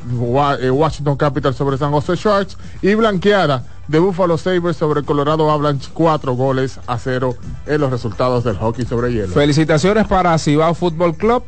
eh, 0.60 0.70
Washington 0.70 1.16
Capital 1.16 1.54
sobre 1.54 1.78
San 1.78 1.92
Jose 1.92 2.16
Sharks 2.16 2.56
y 2.82 2.94
blanqueada 2.96 3.64
de 3.86 4.00
Buffalo 4.00 4.36
Sabres 4.36 4.76
sobre 4.76 5.04
Colorado 5.04 5.48
Avalanche, 5.48 5.90
cuatro 5.94 6.32
goles 6.32 6.80
a 6.88 6.98
cero 6.98 7.36
en 7.66 7.80
los 7.80 7.90
resultados 7.92 8.42
del 8.42 8.56
hockey 8.56 8.84
sobre 8.84 9.12
hielo. 9.12 9.32
Felicitaciones 9.32 10.08
para 10.08 10.36
Cibao 10.38 10.74
Football 10.74 11.14
Club 11.14 11.44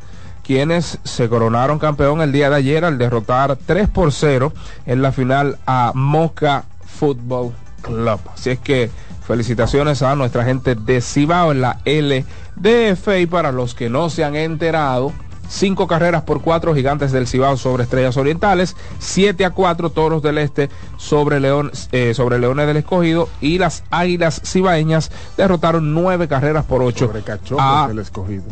quienes 0.46 1.00
se 1.02 1.28
coronaron 1.28 1.80
campeón 1.80 2.20
el 2.20 2.30
día 2.30 2.48
de 2.48 2.56
ayer 2.56 2.84
al 2.84 2.98
derrotar 2.98 3.58
3 3.66 3.88
por 3.88 4.12
0 4.12 4.52
en 4.86 5.02
la 5.02 5.10
final 5.10 5.58
a 5.66 5.90
Moca 5.94 6.64
Football 6.84 7.52
Club. 7.82 8.20
Así 8.32 8.50
es 8.50 8.60
que 8.60 8.90
felicitaciones 9.26 10.02
a 10.02 10.14
nuestra 10.14 10.44
gente 10.44 10.76
de 10.76 11.00
Cibao 11.00 11.50
en 11.50 11.60
la 11.60 11.80
LDF 11.84 13.08
y 13.20 13.26
para 13.26 13.50
los 13.50 13.74
que 13.74 13.90
no 13.90 14.08
se 14.08 14.22
han 14.22 14.36
enterado, 14.36 15.12
cinco 15.48 15.88
carreras 15.88 16.22
por 16.22 16.40
cuatro 16.40 16.76
gigantes 16.76 17.10
del 17.10 17.26
Cibao 17.26 17.56
sobre 17.56 17.82
Estrellas 17.82 18.16
Orientales, 18.16 18.76
7 19.00 19.44
a 19.44 19.50
4 19.50 19.90
toros 19.90 20.22
del 20.22 20.38
Este 20.38 20.70
sobre, 20.96 21.40
León, 21.40 21.72
eh, 21.90 22.14
sobre 22.14 22.38
Leones 22.38 22.68
del 22.68 22.76
Escogido 22.76 23.28
y 23.40 23.58
las 23.58 23.82
Águilas 23.90 24.40
Cibaeñas 24.44 25.10
derrotaron 25.36 25.92
nueve 25.92 26.28
carreras 26.28 26.64
por 26.64 26.82
ocho. 26.82 27.08
Sobre 27.08 27.22
Cachorros 27.22 27.88
del 27.88 27.98
Escogido. 27.98 28.44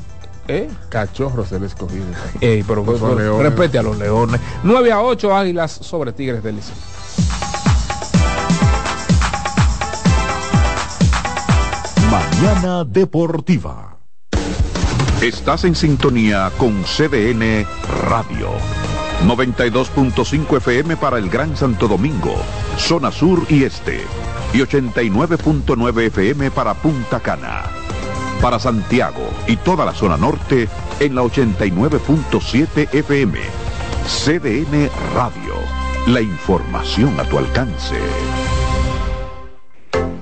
¿Eh? 0.49 0.69
Cachorros 0.89 1.51
del 1.51 1.65
Escogido. 1.65 2.05
Ey, 2.41 2.63
pero, 2.63 2.85
respete 3.43 3.79
a 3.79 3.83
los 3.83 3.97
Leones. 3.99 4.41
9 4.63 4.93
a 4.93 5.03
8 5.03 5.35
Águilas 5.35 5.73
sobre 5.73 6.13
Tigres 6.13 6.43
del 6.43 6.57
Liceo. 6.57 6.75
Mañana 12.11 12.85
Deportiva. 12.85 13.97
Estás 15.23 15.65
en 15.65 15.75
sintonía 15.75 16.53
con 16.59 16.83
CDN 16.85 17.67
Radio. 18.11 18.51
92.5 19.27 20.57
FM 20.59 20.97
para 20.99 21.19
el 21.19 21.31
Gran 21.31 21.57
Santo 21.57 21.89
Domingo, 21.89 22.35
zona 22.77 23.11
sur 23.11 23.47
y 23.49 23.65
este. 23.65 24.03
Y 24.53 24.59
89.9 24.59 26.03
FM 26.09 26.51
para 26.51 26.75
Punta 26.75 27.21
Cana. 27.21 27.84
Para 28.45 28.59
Santiago 28.59 29.27
y 29.47 29.57
toda 29.57 29.87
la 29.87 29.95
zona 29.95 30.19
norte 30.19 30.69
en 31.01 31.15
la 31.15 31.23
89.7 31.23 32.93
FM. 32.93 33.39
CDN 34.07 34.91
Radio. 35.15 35.55
La 36.09 36.21
información 36.21 37.19
a 37.19 37.25
tu 37.25 37.39
alcance. 37.39 37.97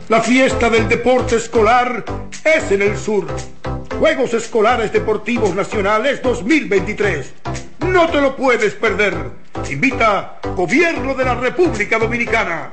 La 0.08 0.20
fiesta 0.20 0.70
del 0.70 0.88
deporte 0.88 1.34
escolar 1.34 2.04
es 2.44 2.70
en 2.70 2.82
el 2.82 2.96
sur. 2.96 3.26
Juegos 3.98 4.34
Escolares 4.34 4.92
Deportivos 4.92 5.56
Nacionales 5.56 6.22
2023. 6.22 7.34
No 7.88 8.08
te 8.08 8.20
lo 8.20 8.36
puedes 8.36 8.74
perder 8.74 9.32
Invita 9.68 10.38
Gobierno 10.54 11.14
de 11.14 11.24
la 11.24 11.34
República 11.34 11.98
Dominicana. 11.98 12.72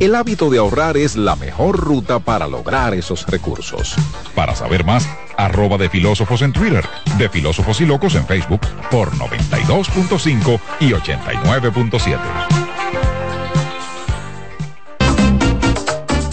El 0.00 0.16
hábito 0.16 0.50
de 0.50 0.58
ahorrar 0.58 0.96
es 0.96 1.14
la 1.14 1.36
mejor 1.36 1.78
ruta 1.78 2.18
para 2.18 2.48
lograr 2.48 2.94
esos 2.94 3.26
recursos. 3.26 3.94
Para 4.34 4.56
saber 4.56 4.84
más, 4.84 5.08
arroba 5.36 5.78
de 5.78 5.88
filósofos 5.88 6.42
en 6.42 6.52
Twitter, 6.52 6.84
de 7.16 7.28
filósofos 7.28 7.80
y 7.80 7.86
locos 7.86 8.16
en 8.16 8.26
Facebook 8.26 8.60
por 8.90 9.12
92.5 9.12 10.60
y 10.80 10.90
89.7. 10.90 12.18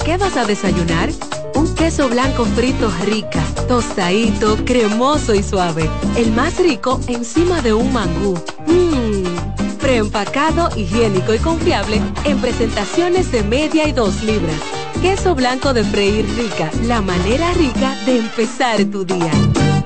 ¿Qué 0.04 0.18
vas 0.18 0.36
a 0.38 0.46
desayunar? 0.46 1.10
Un 1.54 1.76
queso 1.76 2.10
blanco 2.10 2.46
frito 2.46 2.92
rica, 3.06 3.44
tostadito, 3.68 4.58
cremoso 4.66 5.36
y 5.36 5.44
suave. 5.44 5.88
El 6.18 6.32
más 6.32 6.58
rico 6.58 7.00
encima 7.08 7.62
de 7.62 7.74
un 7.74 7.94
mangú. 7.94 8.44
Mmm, 8.66 9.61
preempacado, 9.82 10.70
higiénico 10.78 11.34
y 11.34 11.40
confiable 11.40 12.02
en 12.24 12.40
presentaciones 12.40 13.32
de 13.32 13.44
media 13.44 13.88
y 13.88 13.92
dos 13.92 14.24
libras. 14.24 14.56
Queso 15.02 15.34
blanco 15.36 15.74
de 15.74 15.84
freír 15.84 16.26
rica, 16.38 16.70
la 16.84 17.02
manera 17.02 17.52
rica 17.54 17.96
de 18.06 18.20
empezar 18.20 18.84
tu 18.86 19.04
día. 19.04 19.32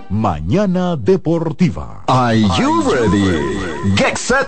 Mañana 0.10 0.96
Deportiva. 0.98 2.04
Are 2.08 2.40
you 2.40 2.82
ready? 2.92 3.96
Get 3.96 4.18
set. 4.18 4.48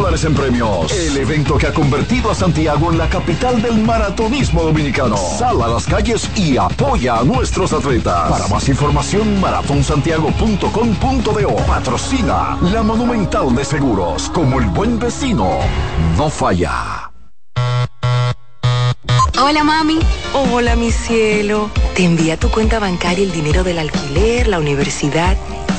dólares 0.00 0.24
en 0.24 0.34
premios. 0.34 0.90
El 0.92 1.16
evento 1.18 1.58
que 1.58 1.66
ha 1.66 1.74
convertido 1.74 2.30
a 2.30 2.34
Santiago 2.34 2.90
en 2.90 2.96
la 2.96 3.06
capital 3.08 3.60
del 3.60 3.82
maratonismo 3.82 4.62
dominicano. 4.62 5.14
Sal 5.16 5.60
a 5.60 5.68
las 5.68 5.84
calles 5.86 6.30
y 6.36 6.56
apoya 6.56 7.18
a 7.18 7.24
nuestros 7.24 7.74
atletas. 7.74 8.30
Para 8.30 8.48
más 8.48 8.66
información, 8.68 9.40
maratonsantiago.com.do. 9.40 11.56
Patrocina 11.66 12.56
la 12.62 12.82
Monumental 12.82 13.54
de 13.54 13.62
Seguros. 13.64 14.30
Como 14.30 14.58
el 14.58 14.68
buen 14.68 14.98
vecino, 14.98 15.58
no 16.16 16.30
falla. 16.30 17.10
Hola 19.42 19.64
mami. 19.64 19.98
Hola 20.32 20.76
mi 20.76 20.92
cielo. 20.92 21.68
Te 21.94 22.06
envía 22.06 22.38
tu 22.38 22.50
cuenta 22.50 22.78
bancaria 22.78 23.24
el 23.24 23.32
dinero 23.32 23.64
del 23.64 23.78
alquiler, 23.78 24.48
la 24.48 24.60
universidad 24.60 25.36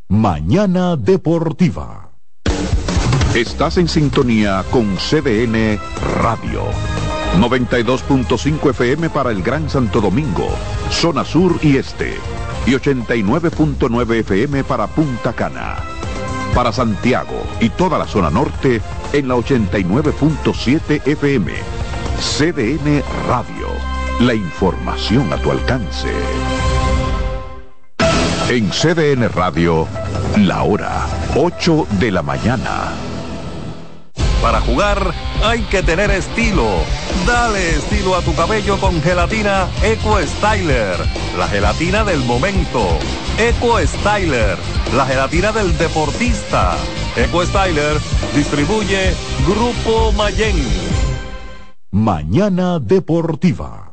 Mañana 0.10 0.96
Deportiva. 0.96 2.12
Estás 3.36 3.78
en 3.78 3.88
sintonía 3.88 4.64
con 4.70 4.96
CDN 4.98 5.80
Radio. 6.22 6.66
92.5 7.40 8.70
FM 8.70 9.10
para 9.10 9.32
el 9.32 9.42
Gran 9.42 9.70
Santo 9.70 10.00
Domingo, 10.02 10.48
zona 10.92 11.26
sur 11.26 11.58
y 11.64 11.78
este. 11.78 12.14
Y 12.68 12.74
89.9 12.74 14.20
FM 14.20 14.64
para 14.64 14.86
Punta 14.88 15.34
Cana. 15.34 15.78
Para 16.54 16.72
Santiago 16.72 17.42
y 17.60 17.70
toda 17.70 17.98
la 17.98 18.06
zona 18.06 18.30
norte 18.30 18.82
en 19.14 19.28
la 19.28 19.36
89.7 19.36 21.08
FM. 21.08 21.52
CDN 22.20 23.02
Radio. 23.28 23.93
La 24.20 24.36
información 24.36 25.34
a 25.34 25.38
tu 25.38 25.52
alcance. 25.52 26.08
En 28.48 28.70
CDN 28.70 29.28
Radio, 29.30 29.88
la 30.38 30.64
hora 30.64 31.08
8 31.36 31.88
de 32.00 32.12
la 32.12 32.22
mañana. 32.22 32.92
Para 34.42 34.62
jugar 34.62 35.14
hay 35.44 35.62
que 35.64 35.82
tener 35.82 36.12
estilo. 36.12 36.68
Dale 37.26 37.78
estilo 37.78 38.16
a 38.16 38.22
tu 38.22 38.36
cabello 38.36 38.80
con 38.80 39.02
gelatina 39.02 39.68
Eco 39.82 40.20
Styler, 40.22 40.98
la 41.38 41.48
gelatina 41.48 42.04
del 42.04 42.20
momento. 42.24 43.00
Eco 43.40 43.80
Styler, 43.80 44.58
la 44.96 45.06
gelatina 45.06 45.52
del 45.52 45.76
deportista. 45.78 46.76
Eco 47.16 47.44
Styler 47.46 47.98
distribuye 48.36 49.14
Grupo 49.48 50.12
Mayen. 50.14 50.56
Mañana 51.92 52.80
Deportiva. 52.80 53.93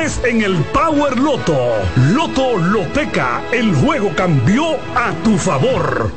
en 0.01 0.41
el 0.41 0.55
Power 0.73 1.15
Loto. 1.19 1.55
Loto 1.95 2.57
Loteca, 2.57 3.39
el 3.51 3.71
juego 3.75 4.09
cambió 4.15 4.71
a 4.95 5.11
tu 5.23 5.37
favor. 5.37 6.11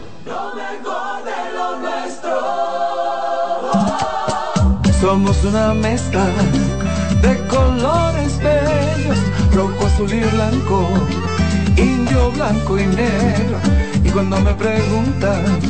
Somos 5.03 5.45
una 5.45 5.75
mezcla 5.75 6.25
de 7.21 7.47
colores 7.49 8.39
bellos, 8.39 9.19
rojo, 9.53 9.87
azul 9.87 10.11
y 10.15 10.21
blanco, 10.35 10.89
indio, 11.77 12.31
blanco 12.31 12.79
y 12.79 12.87
negro. 12.87 13.59
Y 14.03 14.09
cuando 14.09 14.41
me 14.41 14.55
preguntan 14.55 15.61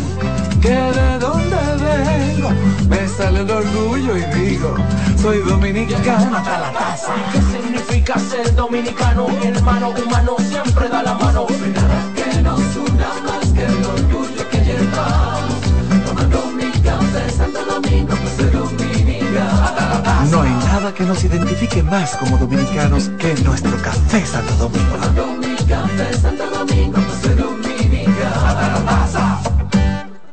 que 0.62 0.68
de 0.68 1.18
dónde 1.18 1.56
vengo, 1.82 2.50
me 2.88 3.08
sale 3.08 3.40
el 3.40 3.50
orgullo 3.50 4.16
y 4.16 4.22
digo, 4.38 4.76
soy 5.25 5.39
dominicano 5.39 6.37
hasta 6.37 6.59
la 6.59 6.72
taza. 6.72 7.14
¿Qué 7.33 7.41
significa 7.41 8.18
ser 8.18 8.55
dominicano? 8.55 9.27
Mi 9.29 9.47
hermano 9.47 9.89
humano 9.89 10.37
siempre 10.51 10.87
da 10.87 11.03
la 11.03 11.14
mano. 11.14 11.47
que 11.47 12.43
nos 12.43 12.77
una 12.77 13.11
más 13.27 13.47
que 13.55 13.64
el 13.64 13.85
orgullo 13.87 14.49
que 14.51 14.59
llevamos. 14.59 15.61
Tomando 16.07 16.39
mi 16.59 16.70
café 16.83 17.31
Santo 17.31 17.64
Domingo, 17.64 18.14
pues 18.20 18.33
soy 18.37 18.51
dominicano. 18.51 20.31
No 20.31 20.43
hay 20.43 20.51
nada 20.51 20.93
que 20.93 21.05
nos 21.05 21.25
identifique 21.25 21.83
más 21.83 22.16
como 22.16 22.37
dominicanos 22.37 23.09
que 23.18 23.35
nuestro 23.45 23.77
café 23.79 24.27
Santo 24.27 24.53
Domingo. 24.57 24.95
Tomando 24.97 25.27
mi 25.39 25.57
café 25.64 26.12
Santo 26.20 26.45
Domingo, 26.51 27.01
pues 27.01 27.18
soy 27.22 27.35
dominicano. 27.35 28.85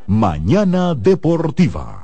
Mañana 0.08 0.96
Deportiva. 0.96 2.01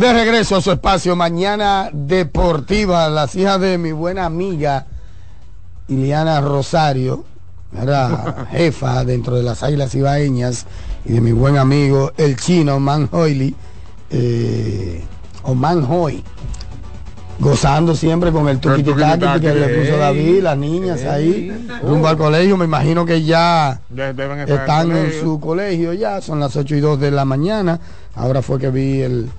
De 0.00 0.14
regreso 0.14 0.56
a 0.56 0.62
su 0.62 0.72
espacio 0.72 1.14
Mañana 1.14 1.90
Deportiva, 1.92 3.10
las 3.10 3.36
hijas 3.36 3.60
de 3.60 3.76
mi 3.76 3.92
buena 3.92 4.24
amiga 4.24 4.86
Iliana 5.88 6.40
Rosario, 6.40 7.26
era 7.78 8.46
jefa 8.50 9.04
dentro 9.04 9.36
de 9.36 9.42
las 9.42 9.62
Águilas 9.62 9.94
Ibaeñas, 9.94 10.64
y 11.04 11.12
de 11.12 11.20
mi 11.20 11.32
buen 11.32 11.58
amigo 11.58 12.12
el 12.16 12.36
chino 12.36 12.80
Man 12.80 13.10
Hoyli, 13.12 13.54
eh, 14.10 15.04
o 15.42 15.54
Man 15.54 15.86
Hoy, 15.86 16.24
gozando 17.38 17.94
siempre 17.94 18.32
con 18.32 18.48
el 18.48 18.58
tuquititaqui 18.58 19.40
que 19.42 19.54
le 19.54 19.68
puso 19.68 19.98
David, 19.98 20.44
las 20.44 20.56
niñas 20.56 21.04
ahí, 21.04 21.52
rumbo 21.82 22.08
al 22.08 22.16
colegio, 22.16 22.56
me 22.56 22.64
imagino 22.64 23.04
que 23.04 23.22
ya 23.22 23.82
están 24.46 24.96
en 24.96 25.12
su 25.20 25.38
colegio 25.38 25.92
ya, 25.92 26.22
son 26.22 26.40
las 26.40 26.56
8 26.56 26.74
y 26.74 26.80
2 26.80 26.98
de 26.98 27.10
la 27.10 27.26
mañana. 27.26 27.78
Ahora 28.14 28.40
fue 28.40 28.58
que 28.58 28.70
vi 28.70 29.02
el, 29.02 29.30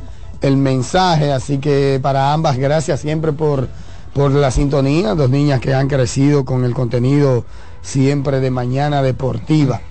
el 0.41 0.57
mensaje, 0.57 1.31
así 1.31 1.59
que 1.59 1.99
para 2.01 2.33
ambas, 2.33 2.57
gracias 2.57 2.99
siempre 2.99 3.31
por, 3.31 3.67
por 4.13 4.31
la 4.31 4.51
sintonía, 4.51 5.15
dos 5.15 5.29
niñas 5.29 5.61
que 5.61 5.73
han 5.73 5.87
crecido 5.87 6.45
con 6.45 6.65
el 6.65 6.73
contenido 6.73 7.45
siempre 7.81 8.39
de 8.39 8.51
mañana 8.51 9.01
deportiva. 9.01 9.81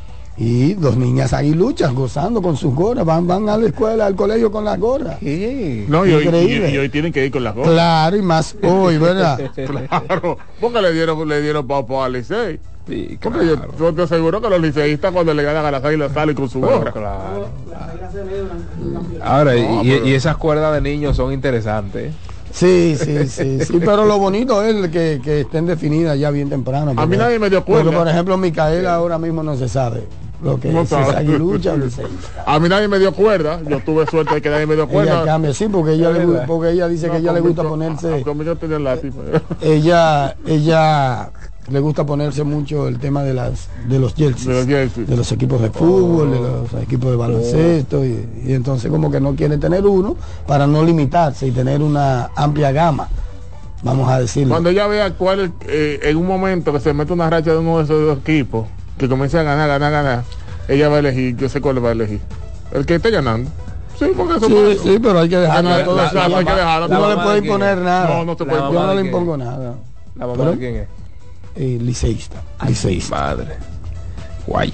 Y 0.42 0.72
dos 0.72 0.96
niñas 0.96 1.34
aguiluchas 1.34 1.92
gozando 1.92 2.40
con 2.40 2.56
sus 2.56 2.74
gorras, 2.74 3.04
van, 3.04 3.26
van 3.26 3.46
a 3.50 3.58
la 3.58 3.66
escuela, 3.66 4.06
al 4.06 4.16
colegio 4.16 4.50
con 4.50 4.64
las 4.64 4.80
gorras. 4.80 5.20
No, 5.20 5.26
y 6.06 6.12
hoy, 6.14 6.24
Increíble. 6.24 6.70
y- 6.70 6.74
y 6.74 6.78
hoy 6.78 6.88
tienen 6.88 7.12
que 7.12 7.26
ir 7.26 7.30
con 7.30 7.44
las 7.44 7.54
gorras. 7.54 7.72
Claro, 7.72 8.16
y 8.16 8.22
más 8.22 8.56
hoy, 8.62 8.96
¿verdad? 8.96 9.38
claro, 10.06 10.38
porque 10.58 10.80
le 10.80 10.94
dieron, 10.94 11.28
le 11.28 11.42
dieron 11.42 11.66
papo 11.66 12.02
al 12.02 12.14
Licey. 12.14 12.58
porque 13.20 13.46
yo, 13.48 13.56
yo 13.78 13.92
te 13.94 14.00
aseguro 14.02 14.40
que 14.40 14.48
los 14.48 14.62
liceístas 14.62 15.12
cuando 15.12 15.34
le 15.34 15.42
ganan 15.42 15.66
a 15.66 15.70
las 15.70 15.84
águilas 15.84 16.10
salen 16.12 16.34
con 16.34 16.48
su 16.48 16.58
gorra. 16.62 16.90
Ahora, 19.22 19.56
y, 19.56 19.62
No, 19.62 19.82
y- 19.84 19.90
pero- 19.90 20.06
y 20.08 20.12
esas 20.14 20.36
cuerdas 20.38 20.72
de 20.74 20.80
niños 20.80 21.16
son 21.16 21.32
interesantes. 21.34 22.14
Sí, 22.52 22.96
sí, 22.98 23.28
sí, 23.28 23.60
sí, 23.64 23.78
pero 23.78 24.04
lo 24.06 24.18
bonito 24.18 24.60
es 24.64 24.88
que, 24.88 25.20
que 25.22 25.42
estén 25.42 25.66
definidas 25.66 26.18
ya 26.18 26.30
bien 26.32 26.48
temprano. 26.48 26.92
A 26.96 27.06
mí 27.06 27.16
nadie 27.16 27.38
me 27.38 27.48
dio 27.48 27.64
cuerda. 27.64 27.84
Porque, 27.84 27.96
por 27.98 28.08
ejemplo, 28.08 28.36
Micaela 28.36 28.94
ahora 28.94 29.18
mismo 29.18 29.42
no 29.44 29.56
se 29.56 29.68
sabe 29.68 30.02
lo 30.42 30.58
que 30.58 30.72
No 30.72 30.82
es, 30.82 30.92
aguilucha. 30.92 31.74
A 32.46 32.58
mí 32.58 32.68
nadie 32.68 32.88
me 32.88 32.98
dio 32.98 33.12
cuerda. 33.12 33.60
Yo 33.68 33.80
tuve 33.80 34.06
suerte 34.06 34.34
de 34.36 34.42
que 34.42 34.48
nadie 34.50 34.66
me 34.66 34.74
dio 34.74 34.84
Ella 34.84 34.92
cuerda. 34.92 35.24
cambia, 35.24 35.52
sí, 35.54 35.66
porque 35.70 35.92
ella, 35.92 36.10
le, 36.10 36.26
porque 36.46 36.70
ella 36.70 36.88
dice 36.88 37.06
No, 37.08 37.12
que 37.12 37.18
ella 37.18 37.32
le 37.32 37.40
gusta 37.40 37.62
conmigo- 37.62 37.70
ponerse, 37.96 38.22
Conmigo 38.22 38.56
tenía 38.56 38.76
el 38.76 38.84
látiz. 38.84 39.12
ella, 39.60 40.34
ella 40.46 41.30
le 41.68 41.78
gusta 41.80 42.04
ponerse 42.04 42.42
mucho 42.42 42.88
el 42.88 42.98
tema 42.98 43.22
de 43.22 43.34
las 43.34 43.68
de 43.88 43.98
los 43.98 44.14
jerseys, 44.14 44.66
de 45.06 45.16
los, 45.16 45.30
equipos 45.30 45.60
de 45.60 45.70
fútbol, 45.70 46.30
de 46.32 46.40
los 46.40 46.82
equipos 46.82 47.10
de 47.10 47.16
baloncesto, 47.16 48.04
y, 48.04 48.26
y 48.46 48.54
entonces 48.54 48.90
como 48.90 49.10
que 49.10 49.20
no 49.20 49.36
quiere 49.36 49.56
tener 49.58 49.86
uno 49.86 50.16
para 50.46 50.66
no 50.66 50.82
limitarse 50.82 51.46
y 51.46 51.52
tener 51.52 51.80
una 51.82 52.30
amplia 52.34 52.72
gama, 52.72 53.08
vamos 53.84 54.08
a 54.08 54.18
decirlo. 54.18 54.54
Cuando 54.54 54.70
ella 54.70 54.86
vea 54.88 55.12
cuál 55.12 55.52
eh, 55.68 56.00
en 56.02 56.16
un 56.16 56.26
momento 56.26 56.72
que 56.72 56.80
se 56.80 56.92
mete 56.92 57.12
una 57.12 57.30
racha 57.30 57.52
de 57.52 57.58
uno 57.58 57.78
de 57.78 57.84
esos 57.84 58.04
dos 58.04 58.18
equipos, 58.18 58.66
que 59.00 59.08
comience 59.08 59.38
a 59.38 59.42
ganar, 59.42 59.66
ganar, 59.66 59.90
ganar, 59.90 60.24
ella 60.68 60.88
va 60.90 60.96
a 60.96 60.98
elegir, 60.98 61.34
yo 61.36 61.48
sé 61.48 61.60
cuál 61.62 61.82
va 61.82 61.88
a 61.88 61.92
elegir. 61.92 62.20
El 62.70 62.84
que 62.84 62.96
esté 62.96 63.10
ganando. 63.10 63.50
Sí, 63.98 64.06
porque 64.16 64.36
eso 64.36 64.46
Sí, 64.46 64.78
sí, 64.82 64.98
pero 65.02 65.18
hay 65.20 65.28
que 65.28 65.36
dejarlo 65.38 65.70
La- 65.70 65.84
todo 65.84 65.96
la- 65.96 66.04
así. 66.06 66.14
la- 66.16 66.24
hay 66.38 66.44
que 66.44 66.52
dejarlo. 66.52 66.86
Tú 66.88 66.94
no 66.94 67.08
le 67.08 67.16
puedes 67.16 67.42
imponer 67.42 67.78
es? 67.78 67.84
nada. 67.84 68.08
No, 68.08 68.24
no 68.26 68.36
se 68.36 68.44
puede 68.44 68.60
Yo 68.60 68.72
no 68.72 68.80
le 68.82 68.88
¿de 68.88 68.92
quién 68.94 69.06
impongo 69.06 69.32
es? 69.34 69.38
nada. 69.40 69.74
¿La 70.16 70.26
mamá 70.26 70.38
¿Pero? 70.38 70.50
de 70.52 70.58
quién 70.58 70.76
es? 70.76 70.88
Eh, 71.56 71.78
liceísta. 71.80 72.42
liceísta. 72.66 73.16
Madre. 73.16 73.56
Guay. 74.46 74.72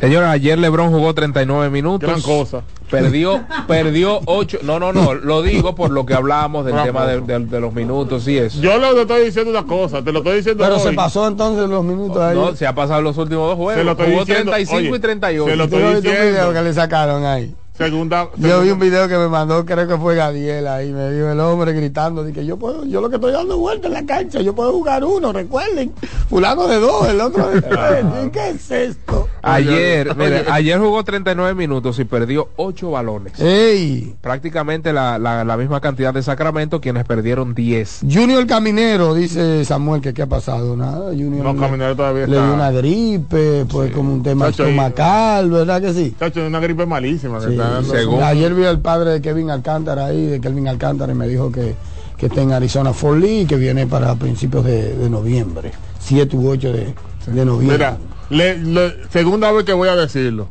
Señora, 0.00 0.30
ayer 0.30 0.58
LeBron 0.58 0.90
jugó 0.90 1.12
39 1.14 1.68
minutos. 1.70 2.08
Gran 2.08 2.22
cosa. 2.22 2.62
Perdió, 2.90 3.44
perdió 3.68 4.20
8. 4.24 4.60
No, 4.62 4.80
no, 4.80 4.92
no. 4.94 5.14
Lo 5.14 5.42
digo 5.42 5.74
por 5.74 5.90
lo 5.90 6.06
que 6.06 6.14
hablábamos 6.14 6.64
del 6.64 6.72
Gran 6.74 6.86
tema 6.86 7.06
de, 7.06 7.20
cosa. 7.20 7.38
de- 7.38 7.44
de 7.46 7.60
los 7.60 7.74
minutos 7.74 8.26
y 8.26 8.38
eso. 8.38 8.60
Yo 8.62 8.78
lo 8.78 8.94
te 8.94 9.02
estoy 9.02 9.24
diciendo 9.26 9.50
una 9.50 9.64
cosa, 9.64 10.02
te 10.02 10.10
lo 10.10 10.20
estoy 10.20 10.36
diciendo 10.38 10.64
Pero 10.64 10.78
se 10.78 10.92
pasó 10.92 11.28
entonces 11.28 11.68
los 11.68 11.84
minutos 11.84 12.16
ahí. 12.22 12.34
No, 12.34 12.56
se 12.56 12.66
ha 12.66 12.74
pasado 12.74 13.02
los 13.02 13.18
últimos 13.18 13.46
dos 13.48 13.56
juegos. 13.56 13.74
Se 13.74 13.84
lo 13.84 13.90
estoy 13.92 14.06
Jugó 14.10 14.20
diciendo, 14.24 14.52
35 14.52 14.76
oye, 14.88 14.96
y 14.96 15.00
38. 15.00 15.50
se 15.50 15.56
lo 15.56 15.68
¿Tú 15.68 15.76
estoy 15.76 15.94
diciendo. 15.96 16.30
video 16.30 16.52
que 16.54 16.62
le 16.62 16.72
sacaron 16.72 17.24
ahí? 17.26 17.54
Segunda, 17.76 18.28
Yo 18.36 18.60
vi 18.60 18.68
un 18.70 18.78
video 18.78 19.08
que 19.08 19.16
me 19.16 19.28
mandó, 19.28 19.64
creo 19.64 19.88
que 19.88 19.96
fue 19.96 20.14
Gadiel 20.14 20.66
ahí, 20.68 20.92
me 20.92 21.10
vio 21.14 21.32
el 21.32 21.40
hombre 21.40 21.72
gritando, 21.72 22.22
dije, 22.22 22.44
yo 22.44 22.58
puedo, 22.58 22.84
yo 22.84 23.00
lo 23.00 23.08
que 23.08 23.14
estoy 23.16 23.32
dando 23.32 23.56
vuelta 23.56 23.86
en 23.88 23.94
la 23.94 24.04
cancha, 24.04 24.42
yo 24.42 24.54
puedo 24.54 24.70
jugar 24.72 25.02
uno, 25.02 25.32
recuerden, 25.32 25.90
fulano 26.28 26.66
de 26.68 26.78
dos, 26.78 27.08
el 27.08 27.18
otro 27.22 27.48
de 27.48 27.62
tres, 27.62 28.04
¿Y 28.26 28.28
¿qué 28.30 28.50
es 28.50 28.70
esto? 28.70 29.28
Ayer, 29.40 30.14
mire, 30.14 30.44
ayer 30.50 30.78
jugó 30.78 31.02
39 31.04 31.54
minutos 31.54 31.98
y 31.98 32.04
perdió 32.04 32.50
8 32.56 32.90
balones. 32.90 33.40
Ey, 33.40 34.14
Prácticamente 34.20 34.92
la, 34.92 35.18
la- 35.18 35.44
la 35.44 35.56
misma 35.56 35.80
cantidad 35.80 36.12
de 36.12 36.22
Sacramento, 36.22 36.82
quienes 36.82 37.04
perdieron 37.06 37.54
10. 37.54 38.00
Junior 38.12 38.46
Caminero, 38.46 39.14
dice 39.14 39.64
Samuel, 39.64 40.02
que 40.02 40.12
qué 40.12 40.20
ha 40.22 40.26
pasado, 40.26 40.76
nada, 40.76 41.12
Junior 41.12 41.44
No, 41.46 41.54
le- 41.54 41.58
Caminero 41.60 41.96
todavía 41.96 42.26
le 42.26 42.32
está- 42.36 42.44
dio 42.46 42.54
una 42.54 42.70
gripe, 42.72 43.64
pues 43.70 43.90
como 43.92 44.12
un 44.12 44.22
tema 44.22 44.48
estomacal, 44.48 45.48
¿verdad 45.48 45.80
que 45.80 45.94
sí? 45.94 46.14
Chacho, 46.18 46.46
una 46.46 46.60
gripe 46.60 46.84
malísima. 46.84 47.38
que 47.40 47.46
Sí, 47.46 47.52
está 47.52 47.69
según- 47.84 48.22
Ayer 48.22 48.54
vi 48.54 48.64
al 48.64 48.80
padre 48.80 49.10
de 49.10 49.20
Kevin 49.22 49.50
Alcántara 49.50 50.06
ahí, 50.06 50.26
de 50.26 50.40
Kevin 50.40 50.68
Alcántara, 50.68 51.12
y 51.12 51.14
me 51.16 51.26
dijo 51.28 51.50
que, 51.52 51.74
que 52.16 52.26
está 52.26 52.42
en 52.42 52.52
Arizona 52.52 52.92
Lee, 53.18 53.46
que 53.48 53.56
viene 53.56 53.86
para 53.86 54.14
principios 54.14 54.64
de, 54.64 54.94
de 54.94 55.10
noviembre, 55.10 55.72
7 56.00 56.36
u 56.36 56.48
8 56.50 56.72
de, 56.72 56.94
de 57.26 57.44
noviembre. 57.44 57.76
Mira, 57.78 57.96
le- 58.30 58.58
le- 58.58 59.08
segunda 59.10 59.50
vez 59.52 59.64
que 59.64 59.72
voy 59.72 59.88
a 59.88 59.96
decirlo. 59.96 60.48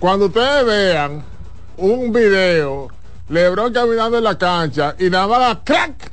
Cuando 0.00 0.26
ustedes 0.26 0.64
vean 0.66 1.22
un 1.78 2.12
video, 2.12 2.88
Lebron 3.28 3.72
caminando 3.72 4.18
en 4.18 4.24
la 4.24 4.38
cancha 4.38 4.94
y 4.98 5.10
nada 5.10 5.26
más 5.26 5.58
crack. 5.64 6.12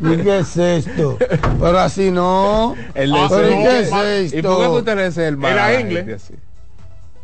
¿Y 0.00 0.16
qué 0.22 0.38
es 0.38 0.56
esto? 0.56 1.18
Pero 1.60 1.78
así 1.78 2.10
no. 2.10 2.74
El 2.94 3.12
¿Pero 3.12 3.50
no, 3.50 3.62
qué 3.62 3.80
es 3.80 3.90
ma- 3.90 4.04
esto? 4.14 4.38
¿Y 4.38 4.42
por 4.42 4.58
qué 4.58 4.68
usted 4.68 4.96
le 4.96 5.06
dice 5.06 5.28
el 5.28 5.36
mal? 5.36 5.52
Era 5.52 5.80
inglés. 5.80 6.32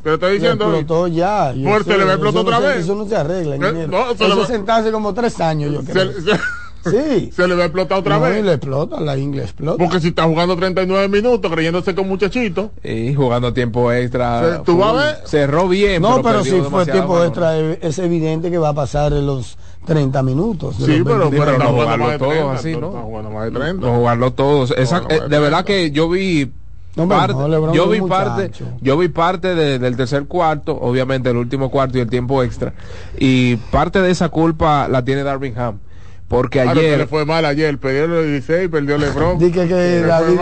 Pero 0.03 0.15
estoy 0.15 0.29
Le 0.31 0.35
diciendo. 0.39 0.65
explotó 0.67 1.09
ya. 1.09 1.51
eso- 1.51 1.59
le 1.59 1.65
va 2.05 2.11
a 2.11 2.15
explotar 2.15 2.19
eso 2.19 2.33
no 2.33 2.41
otra 2.41 2.59
se- 2.59 2.67
vez. 2.67 2.77
Eso 2.85 2.95
no 2.95 3.07
se 3.09 3.17
arregla, 3.17 3.57
no, 3.59 3.67
se 4.15 4.25
le 4.25 4.31
eso 4.31 4.41
va- 4.41 4.47
sentarse 4.47 4.91
como 4.93 5.13
tres 5.15 5.41
años, 5.41 5.73
yo 5.73 5.81
creo. 5.83 6.13
Se, 6.13 6.23
se- 6.23 6.41
Sí. 6.83 7.31
se 7.31 7.47
le 7.47 7.55
va 7.55 7.65
a 7.65 7.67
explotar 7.67 7.99
otra 7.99 8.19
No, 8.19 8.27
y 8.27 8.31
vez. 8.31 8.45
le 8.45 8.53
explota, 8.55 8.99
la 9.01 9.15
inglés 9.19 9.45
explota. 9.51 9.77
Porque 9.85 10.01
si 10.01 10.09
está 10.09 10.25
jugando 10.25 10.57
39 10.57 11.09
minutos 11.09 11.53
creyéndose 11.53 11.95
con 11.95 12.09
muchachito. 12.09 12.71
Y 12.83 13.15
jugando 13.15 13.53
tiempo 13.53 13.93
extra. 13.93 14.57
Sí, 14.57 14.63
tú 14.65 14.79
vas 14.79 14.89
a 14.89 14.93
ver. 14.95 15.17
Cerró 15.27 15.69
bien. 15.69 16.01
No, 16.01 16.23
pero 16.23 16.43
si 16.43 16.59
fue 16.63 16.87
tiempo 16.87 17.23
extra, 17.23 17.59
es 17.59 17.99
evidente 17.99 18.51
que 18.51 18.57
va 18.57 18.71
a 18.71 18.75
pasar 18.75 19.13
en 19.13 19.27
los 19.27 19.59
30 19.85 20.23
minutos. 20.23 20.77
Sí, 20.79 21.03
pero, 21.05 21.29
20. 21.31 21.37
pero 21.39 21.59
no 21.59 21.67
jugarlo 21.73 22.07
todos 22.19 22.33
30. 22.33 22.53
así, 22.55 22.77
¿no? 22.77 22.87
Está 22.89 23.01
jugando 23.03 23.31
más 23.31 23.45
de 23.45 23.51
30. 23.51 23.87
No 23.87 23.97
jugarlo 23.99 24.33
todos. 24.33 24.71
Eh, 24.75 25.21
de 25.29 25.39
verdad 25.39 25.65
que 25.67 25.91
yo 25.91 26.09
vi 26.09 26.51
No, 26.97 27.09
parte, 27.09 27.35
no, 27.35 27.73
yo 27.73 27.89
vi 27.89 28.01
parte, 28.01 28.51
yo 28.81 28.99
vi 28.99 29.09
parte 29.09 29.55
de- 29.55 29.79
del 29.79 29.97
tercer 29.97 30.27
cuarto, 30.27 30.77
obviamente 30.81 31.31
el 31.31 31.37
último 31.37 31.71
cuarto 31.71 31.99
y 31.99 32.01
el 32.01 32.11
tiempo 32.11 32.43
extra, 32.43 32.73
y 33.17 33.57
parte 33.57 34.01
de 34.03 34.11
esa 34.11 34.29
culpa 34.29 34.89
la 34.89 35.05
tiene 35.05 35.23
Darvin 35.23 35.57
Ham, 35.57 35.79
porque 36.27 36.63
Claro, 36.63 36.81
que 36.81 36.87
ayer 36.87 36.99
le 36.99 37.07
fue 37.07 37.25
mal 37.25 37.45
ayer. 37.45 37.79
Perdió 37.79 38.05
el 38.21 38.27
16, 38.33 38.69
perdió 38.69 38.99
Lebron. 38.99 39.39
Dice 39.39 39.67
que 39.69 40.01
David 40.01 40.39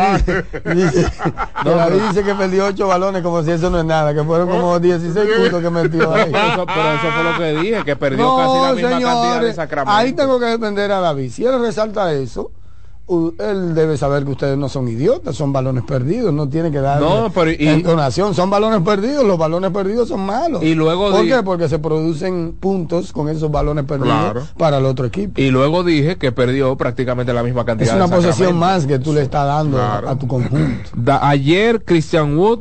dice, 0.74 1.10
que 1.62 1.68
David 1.70 2.00
dice 2.08 2.22
que 2.24 2.34
perdió 2.34 2.66
8 2.66 2.86
balones 2.88 3.22
como 3.22 3.42
si 3.42 3.50
eso 3.50 3.68
no 3.70 3.78
es 3.78 3.84
nada, 3.84 4.14
que 4.14 4.22
fueron 4.24 4.48
como 4.48 4.78
16 4.80 5.28
puntos 5.38 5.62
que 5.62 5.70
metió 5.70 6.12
ahí. 6.14 6.30
pero 6.32 6.46
eso, 6.52 6.66
pero 6.66 6.92
eso 6.92 7.06
fue 7.14 7.24
lo 7.24 7.38
que 7.38 7.60
dije, 7.68 7.84
que 7.84 7.96
perdió 7.96 8.36
casi 8.36 8.54
la 8.62 8.72
misma 8.72 8.90
cantidad 8.90 9.12
de 9.22 9.28
señores, 9.34 9.56
Sacramento. 9.56 9.92
ahí 9.98 10.12
tengo 10.14 10.38
que 10.40 10.46
defender 10.46 10.92
a 10.92 11.00
David. 11.00 11.30
Si 11.30 11.44
él 11.44 11.60
resalta 11.60 12.12
eso, 12.12 12.50
él 13.38 13.74
debe 13.74 13.96
saber 13.96 14.24
que 14.24 14.30
ustedes 14.32 14.58
no 14.58 14.68
son 14.68 14.86
idiotas, 14.88 15.34
son 15.36 15.52
balones 15.52 15.84
perdidos, 15.84 16.32
no 16.32 16.48
tiene 16.48 16.70
que 16.70 16.78
dar 16.80 17.00
No, 17.00 17.30
pero 17.34 17.50
y- 17.50 17.56
entonación, 17.66 18.34
son 18.34 18.50
balones 18.50 18.80
perdidos, 18.82 19.24
los 19.24 19.38
balones 19.38 19.70
perdidos 19.70 20.08
son 20.08 20.26
malos. 20.26 20.62
Y 20.62 20.74
luego 20.74 21.10
¿Por 21.10 21.24
qué? 21.26 21.42
Porque 21.42 21.68
se 21.68 21.78
producen 21.78 22.54
puntos 22.60 23.12
con 23.12 23.28
esos 23.28 23.50
balones 23.50 23.84
perdidos 23.84 24.08
Claro. 24.32 24.42
para 24.58 24.78
el 24.78 24.84
otro 24.84 25.06
equipo. 25.06 25.40
Y 25.40 25.50
luego 25.50 25.84
dije 25.84 26.16
que 26.16 26.32
perdió 26.32 26.76
prácticamente 26.76 27.32
la 27.32 27.42
misma 27.42 27.64
cantidad 27.64 27.90
Es 27.90 27.96
una 27.96 28.06
de 28.06 28.16
posesión 28.16 28.56
más 28.58 28.86
que 28.86 28.98
tú 28.98 29.12
le 29.12 29.22
estás 29.22 29.46
dando 29.46 29.76
Claro. 29.78 30.08
a 30.10 30.16
tu 30.18 30.26
conjunto. 30.28 30.90
Da- 30.94 31.26
ayer 31.28 31.82
Christian 31.84 32.36
Wood 32.36 32.60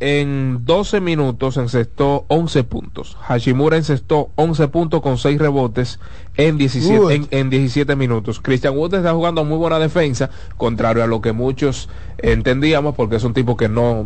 en 0.00 0.64
12 0.64 1.00
minutos 1.00 1.56
encestó 1.58 2.24
11 2.28 2.64
puntos. 2.64 3.16
Hashimura 3.20 3.76
encestó 3.76 4.30
11 4.36 4.68
puntos 4.68 5.02
con 5.02 5.18
6 5.18 5.38
rebotes 5.38 6.00
en 6.36 6.56
17, 6.56 6.98
Wood. 6.98 7.10
en, 7.12 7.28
en 7.30 7.50
17 7.50 7.96
minutos. 7.96 8.40
Christian 8.40 8.76
Wood 8.76 8.94
está 8.94 9.12
jugando 9.12 9.44
muy 9.44 9.58
buena 9.58 9.78
defensa, 9.78 10.30
contrario 10.56 11.04
a 11.04 11.06
lo 11.06 11.20
que 11.20 11.32
muchos 11.32 11.88
entendíamos, 12.18 12.94
porque 12.94 13.16
es 13.16 13.24
un 13.24 13.34
tipo 13.34 13.56
que 13.58 13.68
no, 13.68 14.04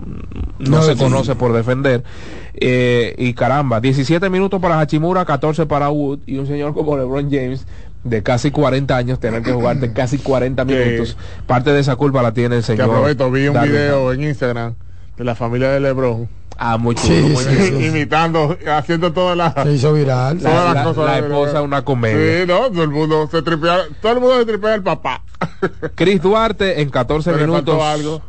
no, 0.58 0.70
No 0.78 0.82
se 0.82 0.96
conoce 0.96 1.36
por 1.36 1.52
defender. 1.52 2.02
Eh, 2.54 3.14
y 3.16 3.34
caramba, 3.34 3.80
17 3.80 4.28
minutos 4.30 4.60
para 4.60 4.80
Hachimura, 4.80 5.24
14 5.24 5.66
para 5.66 5.90
Wood 5.90 6.20
y 6.26 6.38
un 6.38 6.46
señor 6.46 6.74
como 6.74 6.96
LeBron 6.96 7.30
James 7.30 7.66
de 8.02 8.22
casi 8.22 8.50
40 8.50 8.94
años 8.96 9.18
tener 9.18 9.42
que 9.42 9.52
jugarte 9.52 9.92
casi 9.92 10.18
40 10.18 10.64
Sí. 10.66 10.72
minutos. 10.74 11.16
Parte 11.46 11.72
de 11.72 11.80
esa 11.80 11.96
culpa 11.96 12.20
la 12.22 12.32
tiene 12.34 12.56
el 12.56 12.62
Que 12.62 12.66
señor. 12.66 12.90
aprovecho, 12.90 13.30
vi 13.30 13.46
un 13.48 13.54
Darvin 13.54 13.72
video 13.72 14.12
en 14.12 14.24
Instagram 14.24 14.74
de 15.16 15.24
la 15.24 15.34
familia 15.34 15.70
de 15.70 15.80
Lebron 15.80 16.28
Ah, 16.56 16.76
muy 16.78 16.94
chulo, 16.94 17.08
Sí, 17.08 17.20
muy 17.22 17.42
sí, 17.44 17.50
bien. 17.56 17.78
sí. 17.78 17.86
imitando, 17.86 18.56
haciendo 18.72 19.12
todas 19.12 19.36
las 19.36 19.54
Se 19.54 19.72
hizo 19.72 19.92
viral. 19.92 20.38
La- 20.40 20.50
todas 20.50 20.64
las 20.66 20.74
la- 20.74 20.84
cosas 20.84 21.04
la 21.06 21.18
esposa 21.18 21.62
una 21.62 21.84
comedia. 21.84 22.40
Sí, 22.42 22.46
no, 22.46 22.70
todo 22.70 22.82
el 22.84 22.90
mundo 22.90 23.28
se 23.28 23.42
tripea, 23.42 23.78
todo 24.00 24.12
el 24.12 24.20
mundo 24.20 24.38
se 24.38 24.44
tripea 24.46 24.74
al 24.74 24.82
papá. 24.84 25.24
Chris 25.96 26.22
Duarte 26.22 26.80
en 26.80 26.90
14 26.90 27.32
Pero 27.32 27.40
le 27.44 27.46
minutos. 27.50 27.82
algo. 27.82 28.22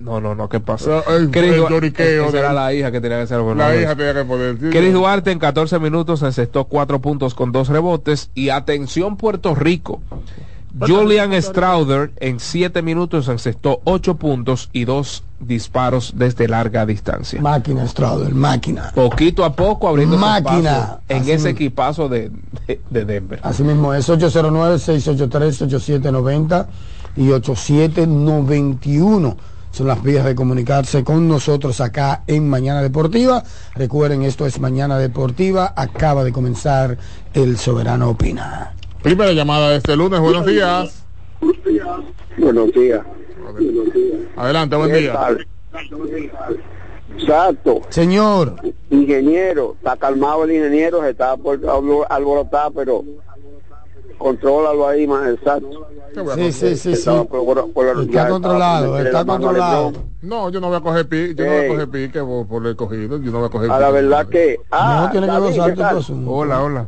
No, 0.00 0.20
no, 0.22 0.34
no, 0.34 0.48
¿qué 0.48 0.58
pasa? 0.60 1.02
No, 1.06 1.14
el- 1.14 1.30
Chris 1.30 1.52
el 1.52 1.58
Duarte- 1.60 1.70
lloriqueo 1.74 2.22
esa 2.24 2.32
de- 2.32 2.38
era 2.38 2.52
la 2.54 2.72
hija 2.72 2.90
que 2.92 3.00
tenía 3.02 3.20
que 3.20 3.26
ser 3.26 3.40
La 3.40 3.76
hija 3.76 3.94
tenía 3.94 4.14
que 4.14 4.24
poner. 4.24 4.56
sí, 4.58 4.70
Chris. 4.70 4.92
Duarte 4.94 5.30
en 5.30 5.38
14 5.38 5.78
minutos 5.80 6.22
encestó 6.22 6.64
4 6.64 7.00
puntos 7.00 7.34
con 7.34 7.52
2 7.52 7.68
rebotes. 7.68 8.30
Y 8.34 8.48
atención, 8.48 9.18
Puerto 9.18 9.54
Rico. 9.54 10.00
Julian 10.78 11.32
Strauder 11.42 12.12
en 12.16 12.38
7 12.40 12.82
minutos 12.82 13.28
encestó 13.28 13.80
8 13.84 14.16
puntos 14.16 14.68
y 14.72 14.84
2 14.84 15.22
disparos 15.40 16.12
desde 16.16 16.46
larga 16.48 16.84
distancia. 16.86 17.40
Máquina, 17.40 17.86
Strauder, 17.88 18.34
máquina. 18.34 18.92
Poquito 18.94 19.44
a 19.44 19.54
poco 19.56 19.88
abriendo 19.88 20.16
Máquina. 20.16 21.00
en 21.08 21.22
Así 21.22 21.32
ese 21.32 21.48
mismo. 21.48 21.56
equipazo 21.56 22.08
de, 22.08 22.30
de, 22.66 22.80
de 22.90 23.04
Denver. 23.04 23.40
Así 23.42 23.62
mismo 23.64 23.92
es 23.94 24.08
809-683-8790 24.08 26.66
y 27.16 27.30
8791. 27.30 29.36
Son 29.72 29.86
las 29.86 30.02
vías 30.02 30.24
de 30.24 30.34
comunicarse 30.34 31.04
con 31.04 31.28
nosotros 31.28 31.80
acá 31.80 32.24
en 32.26 32.48
Mañana 32.48 32.82
Deportiva. 32.82 33.44
Recuerden, 33.76 34.22
esto 34.22 34.44
es 34.46 34.58
Mañana 34.58 34.98
Deportiva. 34.98 35.72
Acaba 35.76 36.24
de 36.24 36.32
comenzar 36.32 36.98
El 37.34 37.56
Soberano 37.56 38.08
Opina. 38.10 38.72
Primera 39.02 39.32
llamada 39.32 39.70
de 39.70 39.76
este 39.76 39.96
lunes, 39.96 40.20
buenos 40.20 40.44
días. 40.46 41.04
Buenos 42.38 42.72
días. 42.72 43.02
Adelante, 44.36 44.76
buen 44.76 44.90
¿Qué 44.90 44.98
día. 44.98 45.12
tal? 45.14 45.46
Exacto. 47.16 47.80
Señor, 47.88 48.56
Ingeniero, 48.90 49.74
está 49.78 49.96
calmado 49.96 50.44
el 50.44 50.52
ingeniero, 50.52 51.02
se 51.02 51.10
está 51.10 51.36
por 51.36 51.58
albo- 51.64 52.06
alborotar, 52.08 52.72
pero 52.74 53.04
contrólalo 54.18 54.86
ahí 54.88 55.06
más 55.06 55.28
exacto. 55.30 55.86
sí, 56.34 56.52
sí, 56.52 56.68
sí, 56.70 56.76
sí. 56.76 56.92
Estaba 56.92 57.24
por- 57.24 57.44
por- 57.44 57.72
por- 57.72 57.96
ya 58.10 58.20
Está 58.22 58.28
controlado, 58.28 58.98
está 58.98 59.24
controlado. 59.24 59.92
No, 60.22 60.50
yo 60.50 60.60
no 60.60 60.68
voy 60.68 60.76
a 60.76 60.80
coger 60.80 61.08
pique, 61.08 61.34
yo 61.34 61.44
no 61.46 61.50
voy 61.52 61.64
a 61.64 61.68
coger 61.68 61.88
pique 61.88 62.20
por, 62.22 62.46
por 62.46 62.66
el 62.66 62.76
cogido, 62.76 63.16
yo 63.18 63.30
no 63.32 63.38
voy 63.38 63.46
a 63.48 63.50
coger 63.50 63.70
A 63.70 63.78
la 63.80 63.86
pique. 63.88 63.92
verdad 64.02 64.26
que... 64.28 64.60
Ah, 64.70 65.02
no 65.06 65.10
tiene 65.10 65.26
que 65.26 65.32
David, 65.32 65.46
gozar 65.46 65.70
¿qué 65.70 65.76
tu 65.76 65.80
tal? 65.80 65.94
consumo. 65.94 66.36
Hola, 66.36 66.62
hola. 66.62 66.86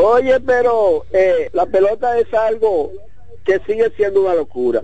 Oye, 0.00 0.38
pero 0.38 1.04
eh, 1.12 1.50
la 1.52 1.66
pelota 1.66 2.16
es 2.18 2.32
algo 2.32 2.92
que 3.44 3.58
sigue 3.66 3.90
siendo 3.96 4.22
una 4.22 4.34
locura. 4.34 4.80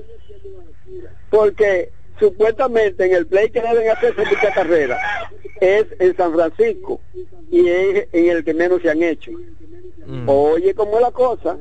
Porque 1.31 1.91
supuestamente 2.19 3.05
en 3.05 3.15
el 3.15 3.27
play 3.27 3.51
que 3.51 3.61
deben 3.61 3.91
hacer 3.91 4.15
mucha 4.16 4.53
carrera 4.53 4.99
es 5.61 5.86
en 6.01 6.16
San 6.16 6.32
Francisco 6.32 7.01
y 7.51 7.69
es 7.69 8.09
en 8.12 8.28
el 8.28 8.45
que 8.45 8.55
menos 8.55 8.82
se 8.82 8.91
han 8.91 9.03
hecho. 9.05 9.31
Oye, 10.27 10.74
¿cómo 10.74 10.97
es 10.97 11.03
la 11.03 11.12
cosa? 11.12 11.59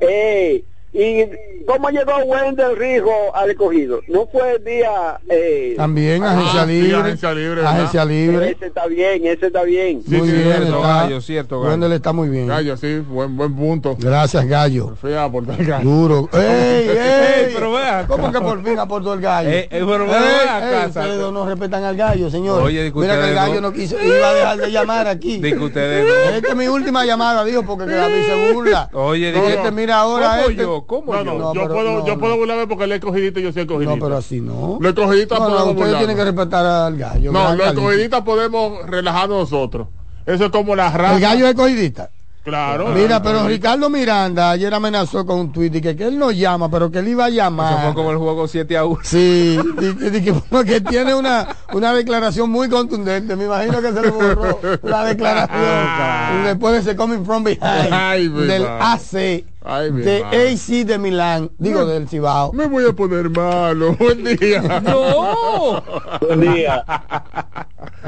Eh, 0.00 0.62
¿Y 0.94 1.24
cómo 1.66 1.88
llegó 1.88 2.12
Wendell 2.26 2.76
Rijo 2.76 3.34
al 3.34 3.50
escogido? 3.50 4.00
¿No 4.08 4.26
fue 4.30 4.56
el 4.56 4.64
día... 4.64 5.18
Eh, 5.30 5.72
También 5.74 6.22
agencia 6.22 6.62
Ah, 6.62 6.66
sí, 6.66 6.72
libre. 6.82 6.96
agencia 7.00 7.32
libre, 7.32 7.54
¿verdad? 7.54 7.72
Agencia 7.72 8.04
libre. 8.04 8.50
Ese 8.50 8.66
está 8.66 8.86
bien, 8.88 9.26
ese 9.26 9.46
está 9.46 9.62
bien. 9.62 10.02
muy 10.06 10.20
sí, 10.28 10.32
bien, 10.32 10.42
cierto, 10.44 10.76
está. 10.76 10.80
Gallo, 11.02 11.20
cierto, 11.22 11.60
Gallo. 11.60 11.70
Wendell 11.70 11.92
está 11.92 12.12
muy 12.12 12.28
bien. 12.28 12.46
Gallo, 12.46 12.76
sí, 12.76 12.98
buen, 12.98 13.34
buen 13.38 13.56
punto. 13.56 13.96
Gracias, 13.98 14.44
Gallo. 14.46 14.94
A 15.16 15.24
aportar 15.24 15.58
el 15.60 15.66
gallo. 15.66 15.88
Duro. 15.88 16.28
¡Ey, 16.34 16.88
ey! 16.90 17.52
pero 17.54 17.72
vea. 17.72 18.04
¿Cómo 18.06 18.30
que 18.30 18.40
por 18.40 18.62
fin 18.62 18.78
aportó 18.78 19.14
el 19.14 19.20
gallo? 19.22 19.48
Eh, 19.48 19.60
eh, 19.70 19.84
pero 19.86 20.04
Ey, 20.04 20.10
vea 20.10 20.18
ey, 20.20 20.48
acá, 20.48 20.86
ustedes 20.88 20.92
Santo. 21.08 21.32
no 21.32 21.46
respetan 21.46 21.84
al 21.84 21.96
gallo, 21.96 22.28
señor. 22.30 22.62
Oye, 22.62 22.92
Mira 22.92 22.92
que 22.92 22.98
el 22.98 23.14
ustedes 23.16 23.34
gallo 23.34 23.54
no- 23.54 23.60
no 23.62 23.72
quiso, 23.72 23.96
iba 23.98 24.28
a 24.28 24.34
dejar 24.34 24.58
de 24.58 24.70
llamar 24.70 25.08
aquí. 25.08 25.38
Di 25.38 25.52
que 25.52 25.58
ustedes 25.58 26.06
no. 26.06 26.36
Esta 26.36 26.48
es 26.50 26.56
mi 26.56 26.66
última 26.68 27.06
llamada, 27.06 27.44
dijo, 27.46 27.62
porque 27.62 27.86
que 27.86 27.94
David 27.94 28.22
se 28.26 28.52
burla. 28.52 28.90
Oye, 28.92 29.32
No, 29.32 29.48
este, 29.48 29.70
mira 29.70 29.96
ahora 30.00 30.42
¿Cómo 30.42 30.81
yo? 30.82 30.86
¿Cómo 30.86 31.14
No, 31.14 31.24
yo? 31.24 31.32
no, 31.32 31.38
No, 31.38 31.54
yo 31.54 31.62
pero 31.62 31.74
puedo, 31.74 31.92
no, 32.00 32.06
yo 32.06 32.12
no. 32.14 32.18
puedo 32.20 32.36
burlarme 32.36 32.66
porque 32.66 32.86
le 32.86 32.94
he 32.96 33.00
cogidito 33.00 33.40
y 33.40 33.42
yo 33.44 33.52
soy 33.52 33.66
cogidito. 33.66 33.96
No, 33.96 34.02
pero 34.02 34.16
así 34.18 34.40
no. 34.40 34.78
Los 34.80 34.92
escogidistas 34.94 35.38
No, 35.38 35.44
no, 35.48 35.50
podemos 35.54 35.76
ustedes 35.76 35.98
tienen 35.98 36.16
que 36.16 36.24
respetar 36.24 36.66
al 36.66 36.96
gallo. 36.96 37.32
No, 37.32 37.54
los 37.54 37.66
escogidistas 37.66 38.20
podemos 38.22 38.86
relajarnos 38.86 39.50
nosotros. 39.50 39.88
Eso 40.26 40.44
es 40.46 40.50
como 40.50 40.76
la 40.76 40.90
raza. 40.90 41.14
El 41.16 41.20
gallo 41.20 41.46
es 41.48 41.54
coidista. 41.54 42.10
Claro. 42.44 42.88
Mira, 42.88 43.22
pero 43.22 43.46
Ricardo 43.46 43.88
Miranda 43.88 44.50
ayer 44.50 44.74
amenazó 44.74 45.24
con 45.24 45.38
un 45.38 45.52
tuit 45.52 45.76
y 45.76 45.80
que, 45.80 45.94
que 45.94 46.06
él 46.08 46.18
no 46.18 46.32
llama, 46.32 46.68
pero 46.68 46.90
que 46.90 46.98
él 46.98 47.06
iba 47.06 47.26
a 47.26 47.28
Eso 47.28 47.36
llamar. 47.36 47.84
fue 47.84 47.94
como 47.94 48.10
el 48.10 48.16
juego 48.18 48.48
7 48.48 48.76
a 48.76 48.84
1. 48.84 48.98
Sí, 49.04 49.56
di- 49.78 50.10
di 50.10 50.22
que, 50.24 50.32
porque 50.50 50.80
tiene 50.80 51.14
una, 51.14 51.46
una 51.72 51.94
declaración 51.94 52.50
muy 52.50 52.68
contundente. 52.68 53.36
Me 53.36 53.44
imagino 53.44 53.80
que 53.80 53.92
se 53.92 54.02
le 54.02 54.10
borró 54.10 54.58
la 54.82 55.04
declaración. 55.04 55.60
y 56.40 56.46
después 56.48 56.72
de 56.74 56.80
ese 56.80 56.96
coming 56.96 57.24
from 57.24 57.44
behind 57.44 57.62
Ay, 57.92 58.26
del. 58.26 58.66
AC, 58.66 59.44
Ay, 59.64 59.90
mi 59.92 60.02
de 60.02 60.22
madre. 60.22 60.52
AC 60.52 60.84
de 60.84 60.98
Milán, 60.98 61.50
digo 61.58 61.86
del 61.86 62.08
Cibao. 62.08 62.52
Me 62.52 62.66
voy 62.66 62.84
a 62.88 62.92
poner 62.92 63.30
malo. 63.30 63.94
Buen 63.98 64.24
día. 64.36 64.60
¡No! 64.80 65.82
Buen 66.20 66.40
día. 66.40 66.84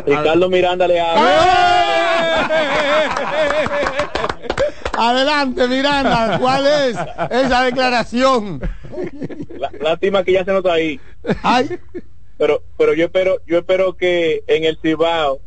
Ricardo 0.05 0.49
Miranda 0.49 0.89
le 0.89 1.01
habla. 1.01 2.49
Adelante, 4.97 5.67
Miranda, 5.69 6.39
¿cuál 6.41 6.67
es 6.67 6.97
esa 7.31 7.65
declaración? 7.65 8.61
La, 9.59 9.71
Lástima 9.81 10.23
que 10.23 10.33
ya 10.33 10.45
se 10.45 10.53
nota 10.53 10.73
ahí. 10.73 11.01
Ay, 11.43 11.79
Pero, 12.39 12.63
pero 12.79 12.95
yo 12.95 13.07
espero, 13.07 13.39
yo 13.47 13.59
espero 13.59 13.97
que 13.97 14.43
en 14.47 14.65
el 14.65 14.79
Cibao, 14.81 15.41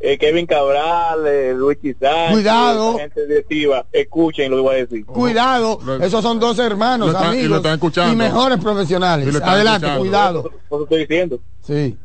eh, 0.00 0.18
Kevin 0.18 0.46
Cabral, 0.46 1.26
eh, 1.26 1.54
Luis 1.54 1.78
Chizán, 1.80 2.32
Cuidado. 2.32 2.92
la 2.94 2.98
gente 3.00 3.26
directiva, 3.26 3.86
escuchen 3.92 4.50
lo 4.50 4.56
que 4.58 4.62
voy 4.62 4.74
a 4.74 4.78
decir. 4.78 5.06
cuidado, 5.06 5.78
esos 6.02 6.22
son 6.22 6.38
dos 6.38 6.58
hermanos, 6.58 7.08
lo 7.12 7.18
están- 7.18 7.32
y 7.32 7.36
lo 7.36 7.40
amigos 7.40 7.56
están 7.58 7.72
escuchando. 7.74 8.12
y 8.12 8.16
mejores 8.16 8.58
profesionales. 8.58 9.26
Y 9.28 9.30
lo 9.32 9.38
están 9.38 9.54
Adelante, 9.54 9.86
escuchando. 9.86 10.42
cuidado. 10.42 10.50
Eso 10.66 10.82
estoy 10.82 10.98
diciendo. 11.00 11.38
Sí. 11.62 11.96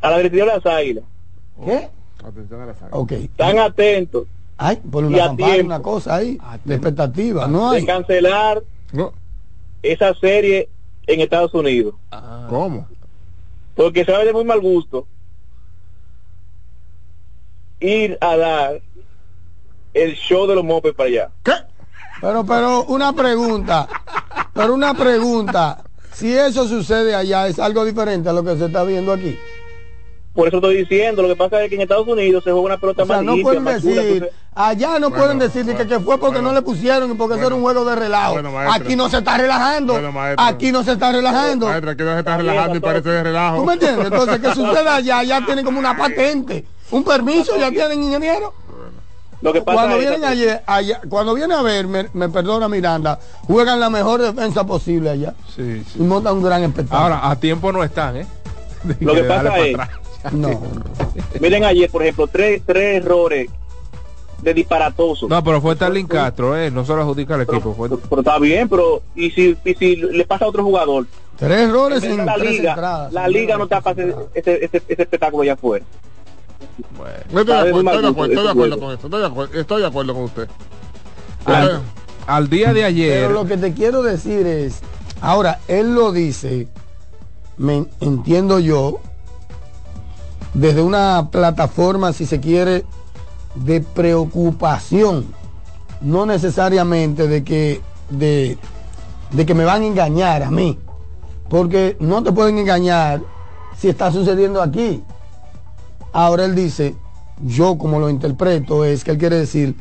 A 0.00 0.10
la 0.10 0.16
directiva 0.18 0.46
de 0.46 0.52
las 0.56 0.66
águilas, 0.66 1.04
¿Qué? 1.64 1.88
Atención 2.24 2.60
a 2.60 2.66
la 2.66 2.74
saga. 2.74 2.96
Ok. 2.96 3.12
están 3.12 3.58
atentos 3.58 4.26
Ay, 4.58 4.76
por 4.90 5.04
una 5.04 5.18
campana, 5.18 5.62
una 5.64 5.82
cosa 5.82 6.16
ahí, 6.16 6.38
de 6.64 6.74
expectativa, 6.74 7.46
no 7.48 7.72
de 7.72 7.78
hay. 7.78 7.86
cancelar 7.86 8.62
esa 9.82 10.14
serie 10.14 10.68
en 11.06 11.20
Estados 11.20 11.52
Unidos. 11.54 11.94
¿Cómo? 12.48 12.86
Porque 13.74 14.04
se 14.04 14.12
va 14.12 14.24
de 14.24 14.32
muy 14.32 14.44
mal 14.44 14.60
gusto 14.60 15.06
ir 17.82 18.18
a 18.20 18.36
dar 18.36 18.80
el 19.94 20.14
show 20.14 20.46
de 20.46 20.54
los 20.54 20.64
mopes 20.64 20.94
para 20.94 21.08
allá. 21.08 21.30
Pero, 22.20 22.44
pero, 22.46 22.84
una 22.84 23.12
pregunta, 23.12 23.88
pero 24.54 24.74
una 24.74 24.94
pregunta, 24.94 25.82
si 26.12 26.32
eso 26.36 26.68
sucede 26.68 27.14
allá, 27.14 27.48
¿es 27.48 27.58
algo 27.58 27.84
diferente 27.84 28.28
a 28.28 28.32
lo 28.32 28.44
que 28.44 28.56
se 28.56 28.66
está 28.66 28.84
viendo 28.84 29.12
aquí? 29.12 29.36
Por 30.32 30.48
eso 30.48 30.58
estoy 30.58 30.76
diciendo, 30.76 31.20
lo 31.20 31.28
que 31.28 31.36
pasa 31.36 31.62
es 31.62 31.68
que 31.68 31.74
en 31.74 31.82
Estados 31.82 32.06
Unidos 32.08 32.42
se 32.42 32.50
juega 32.52 32.64
una 32.64 32.78
pelota 32.78 33.02
O 33.02 33.06
sea, 33.06 33.16
más 33.16 33.24
no 33.24 33.36
pueden 33.42 33.62
más 33.64 33.82
pura, 33.82 33.94
decir, 33.96 34.12
entonces- 34.14 34.38
allá 34.54 34.98
no 34.98 35.10
pueden 35.10 35.38
decir 35.38 35.66
que, 35.76 35.86
que 35.86 36.00
fue 36.00 36.16
porque 36.18 36.40
no 36.40 36.54
le 36.54 36.62
pusieron 36.62 37.10
y 37.10 37.14
porque 37.14 37.34
eso 37.36 37.46
era 37.48 37.54
un 37.54 37.60
juego 37.60 37.84
de 37.84 37.96
relajo. 37.96 38.32
bueno, 38.34 38.50
maestro. 38.50 38.82
aquí 38.82 38.96
no 38.96 39.10
se 39.10 39.18
está 39.18 39.36
relajando, 39.36 39.92
Bueno, 39.92 40.10
maestro. 40.12 40.46
aquí 40.46 40.72
no 40.72 40.84
se 40.84 40.92
está 40.92 41.12
relajando. 41.12 41.66
Maestra, 41.66 41.96
que 41.96 42.02
no 42.04 42.12
se 42.14 42.18
está 42.20 42.36
relajando 42.38 42.76
y 42.76 42.80
parece 42.80 43.08
de 43.10 43.22
relajo. 43.24 43.56
¿Tú 43.58 43.64
me 43.66 43.72
entiendes? 43.74 44.04
Entonces, 44.06 44.38
que 44.38 44.54
suceda 44.54 44.94
allá, 44.96 45.22
ya 45.22 45.44
tienen 45.44 45.64
como 45.66 45.78
una 45.78 45.94
patente, 45.98 46.64
un 46.92 47.02
permiso, 47.04 47.56
ya 47.56 47.70
tienen 47.70 48.02
ingeniero. 48.04 48.52
Lo 49.40 49.52
que 49.52 49.60
pasa 49.60 49.74
cuando 49.76 49.96
es- 49.96 50.02
vienen 50.08 50.24
ayer, 50.24 50.62
allá, 50.66 51.00
cuando 51.08 51.34
viene 51.34 51.52
a 51.54 51.62
ver, 51.62 51.88
me, 51.88 52.08
me 52.12 52.28
perdona 52.28 52.68
Miranda, 52.68 53.18
juegan 53.48 53.80
la 53.80 53.90
mejor 53.90 54.22
defensa 54.22 54.64
posible 54.64 55.10
allá 55.10 55.34
Sí, 55.56 55.82
y 55.96 56.02
montan 56.02 56.34
un 56.36 56.44
gran 56.44 56.62
espectáculo. 56.62 57.00
Ahora, 57.14 57.28
a 57.28 57.34
tiempo 57.40 57.72
no 57.72 57.82
están, 57.82 58.18
¿eh? 58.18 58.26
Lo 59.00 59.14
que 59.14 59.24
pasa 59.24 59.58
es, 59.58 59.76
no. 60.32 60.60
miren 61.40 61.64
ayer, 61.64 61.90
por 61.90 62.02
ejemplo, 62.02 62.28
tres, 62.28 62.62
tres 62.64 63.02
errores 63.02 63.50
de 64.42 64.54
disparatosos. 64.54 65.28
No, 65.28 65.42
pero 65.42 65.60
fue 65.60 65.74
Starling 65.74 66.06
Castro, 66.06 66.56
¿eh? 66.56 66.70
No 66.70 66.84
se 66.84 66.92
lo 66.94 67.00
adjudica 67.02 67.34
al 67.34 67.42
equipo. 67.42 67.74
Fue... 67.74 67.88
Pero 67.88 68.20
está 68.22 68.38
bien, 68.38 68.68
pero 68.68 69.02
¿y 69.16 69.30
si, 69.32 69.56
y 69.64 69.74
si 69.74 69.96
le 69.96 70.24
pasa 70.24 70.44
a 70.44 70.48
otro 70.48 70.62
jugador? 70.62 71.06
Tres 71.36 71.68
errores 71.68 72.04
En 72.04 72.20
en 72.20 72.26
la 72.26 72.34
tres 72.34 72.50
liga, 72.50 72.70
entradas. 72.74 73.12
la 73.12 73.26
liga 73.26 73.56
no 73.56 73.64
está 73.64 73.80
para 73.80 73.92
hacer 74.02 74.16
ese, 74.34 74.64
ese, 74.64 74.82
ese 74.88 75.02
espectáculo 75.02 75.42
allá 75.42 75.54
afuera. 75.54 75.84
No 77.32 77.40
estoy 77.40 77.54
de 77.54 77.60
acuerdo, 77.60 77.82
mal 77.82 77.94
estoy 77.94 78.02
de 78.02 78.08
gusto 78.08 78.10
acuerdo, 78.10 78.32
estoy 78.32 78.36
de 78.36 78.40
ese 78.42 78.50
acuerdo 78.50 78.76
juego. 78.76 78.80
con 78.80 78.92
esto. 78.92 79.06
Estoy 79.06 79.20
de 79.20 79.26
acuerdo, 79.26 79.60
estoy 79.60 79.80
de 79.80 79.86
acuerdo 79.86 80.14
con 80.14 80.22
usted. 80.24 80.48
Al, 81.44 81.82
al 82.26 82.48
día 82.50 82.72
de 82.72 82.84
ayer. 82.84 83.22
Pero 83.22 83.32
lo 83.32 83.46
que 83.46 83.56
te 83.56 83.72
quiero 83.72 84.02
decir 84.02 84.46
es, 84.46 84.80
ahora, 85.20 85.60
él 85.68 85.94
lo 85.94 86.12
dice, 86.12 86.68
me 87.56 87.86
entiendo 88.00 88.58
yo, 88.58 89.00
desde 90.54 90.82
una 90.82 91.28
plataforma, 91.30 92.12
si 92.12 92.26
se 92.26 92.40
quiere, 92.40 92.84
de 93.54 93.80
preocupación, 93.80 95.26
no 96.00 96.26
necesariamente 96.26 97.26
de 97.28 97.44
que, 97.44 97.80
de, 98.10 98.58
de 99.30 99.46
que 99.46 99.54
me 99.54 99.64
van 99.64 99.82
a 99.82 99.86
engañar 99.86 100.42
a 100.42 100.50
mí, 100.50 100.78
porque 101.48 101.96
no 102.00 102.22
te 102.22 102.32
pueden 102.32 102.58
engañar 102.58 103.20
si 103.78 103.88
está 103.88 104.12
sucediendo 104.12 104.62
aquí. 104.62 105.02
Ahora 106.12 106.44
él 106.44 106.54
dice, 106.54 106.94
yo 107.44 107.76
como 107.78 107.98
lo 107.98 108.10
interpreto, 108.10 108.84
es 108.84 109.04
que 109.04 109.12
él 109.12 109.18
quiere 109.18 109.36
decir 109.38 109.74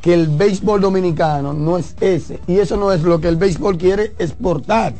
que 0.00 0.14
el 0.14 0.28
béisbol 0.28 0.80
dominicano 0.80 1.52
no 1.52 1.78
es 1.78 1.94
ese. 2.00 2.40
Y 2.46 2.58
eso 2.58 2.76
no 2.76 2.92
es 2.92 3.02
lo 3.02 3.20
que 3.20 3.28
el 3.28 3.36
béisbol 3.36 3.76
quiere 3.78 4.14
exportar. 4.18 4.94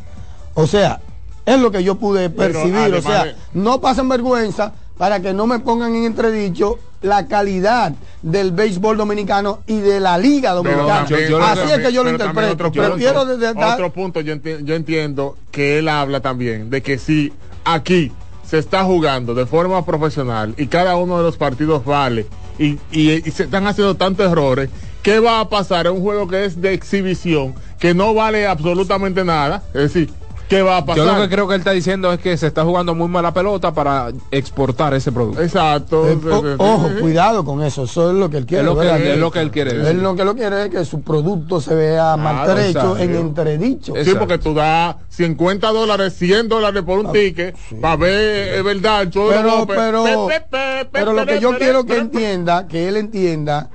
O 0.54 0.66
sea, 0.66 1.00
es 1.46 1.58
lo 1.58 1.70
que 1.70 1.82
yo 1.82 1.94
pude 1.96 2.28
percibir. 2.30 2.94
O 2.94 3.02
sea, 3.02 3.34
no 3.54 3.80
pasen 3.80 4.08
vergüenza 4.08 4.72
para 4.98 5.20
que 5.20 5.32
no 5.32 5.46
me 5.46 5.58
pongan 5.60 5.94
en 5.94 6.04
entredicho 6.04 6.78
la 7.00 7.26
calidad 7.26 7.94
del 8.20 8.52
béisbol 8.52 8.98
dominicano 8.98 9.60
y 9.66 9.78
de 9.78 10.00
la 10.00 10.18
liga 10.18 10.50
Pero 10.62 10.84
dominicana. 10.86 11.52
Así 11.52 11.62
es 11.72 11.78
que 11.78 11.92
yo 11.94 12.04
lo 12.04 12.10
interpreto. 12.10 12.52
otro 12.52 12.70
Prefiero 12.70 13.24
desde 13.24 13.54
dar- 13.54 13.72
otro 13.72 13.90
punto 13.90 14.20
yo, 14.20 14.34
enti- 14.34 14.62
yo 14.62 14.74
entiendo 14.74 15.38
que 15.50 15.78
él 15.78 15.88
habla 15.88 16.20
también 16.20 16.68
de 16.68 16.82
que 16.82 16.98
si 16.98 17.32
aquí 17.64 18.12
se 18.50 18.58
está 18.58 18.82
jugando 18.84 19.32
de 19.34 19.46
forma 19.46 19.84
profesional 19.86 20.54
y 20.56 20.66
cada 20.66 20.96
uno 20.96 21.16
de 21.18 21.22
los 21.22 21.36
partidos 21.36 21.84
vale 21.84 22.26
y, 22.58 22.78
y- 22.90 23.20
se 23.30 23.44
están 23.44 23.66
haciendo 23.68 23.94
tantos 23.96 24.30
errores 24.30 24.70
¿qué 25.04 25.20
va 25.20 25.38
a 25.38 25.48
pasar 25.48 25.86
en 25.86 25.92
un 25.92 26.02
juego 26.02 26.26
que 26.26 26.44
es 26.44 26.60
de 26.60 26.72
exhibición 26.72 27.54
que 27.78 27.94
no 27.94 28.12
vale 28.12 28.46
absolutamente 28.48 29.24
nada 29.24 29.62
es 29.72 29.82
decir 29.92 30.10
¿qué 30.50 30.60
va 30.62 30.78
a 30.78 30.84
pasar? 30.84 31.06
Yo 31.06 31.14
lo 31.14 31.22
que 31.22 31.28
creo 31.30 31.48
que 31.48 31.54
él 31.54 31.60
está 31.60 31.70
diciendo 31.70 32.12
es 32.12 32.18
que 32.18 32.36
se 32.36 32.48
está 32.48 32.64
jugando 32.64 32.94
muy 32.94 33.08
mala 33.08 33.32
pelota 33.32 33.72
para 33.72 34.08
exportar 34.30 34.92
ese 34.94 35.12
producto. 35.12 35.40
Exacto. 35.40 36.06
Eh, 36.08 36.18
o- 36.30 36.54
ojo, 36.58 36.90
cuidado 37.00 37.44
con 37.44 37.62
eso. 37.62 37.84
Eso 37.84 38.10
es 38.10 38.16
lo 38.16 38.28
que 38.28 38.38
él 38.38 38.46
quiere. 38.46 38.62
Es 38.62 38.66
lo 38.66 38.74
que- 38.74 38.80
¿verdad? 38.86 39.00
es 39.00 39.18
lo 39.18 39.30
que 39.30 39.40
él 39.40 39.50
quiere 39.50 39.72
decir. 39.72 39.86
Él 39.88 40.02
lo 40.02 40.14
que 40.16 40.24
lo 40.24 40.34
quiere 40.34 40.64
es 40.64 40.70
que 40.70 40.84
su 40.84 41.00
producto 41.02 41.60
se 41.60 41.74
vea 41.74 42.16
maltrecho 42.16 42.68
exacto. 42.96 42.98
en 42.98 43.14
entredicho. 43.14 43.94
Sí, 44.04 44.10
porque 44.18 44.38
tú 44.38 44.52
das 44.52 44.96
50 45.08 45.68
dólares, 45.70 46.14
100 46.18 46.48
dólares 46.48 46.82
por 46.82 46.98
un 46.98 47.12
ticket 47.12 47.56
para 47.80 47.96
ver, 47.96 48.54
es 48.58 48.64
verdad, 48.64 49.02
el 49.02 49.10
show 49.10 49.28
pero, 49.30 49.66
pero, 49.66 50.04
Pe, 50.26 50.40
pe, 50.40 50.46
pe, 50.50 50.88
pero 50.90 51.12
lo 51.12 51.24
que 51.24 51.38
yo 51.40 51.56
quiero 51.56 51.84
que 51.86 51.96
entienda, 51.96 52.66
que 52.66 52.88
él 52.88 52.96
entienda, 52.96 53.70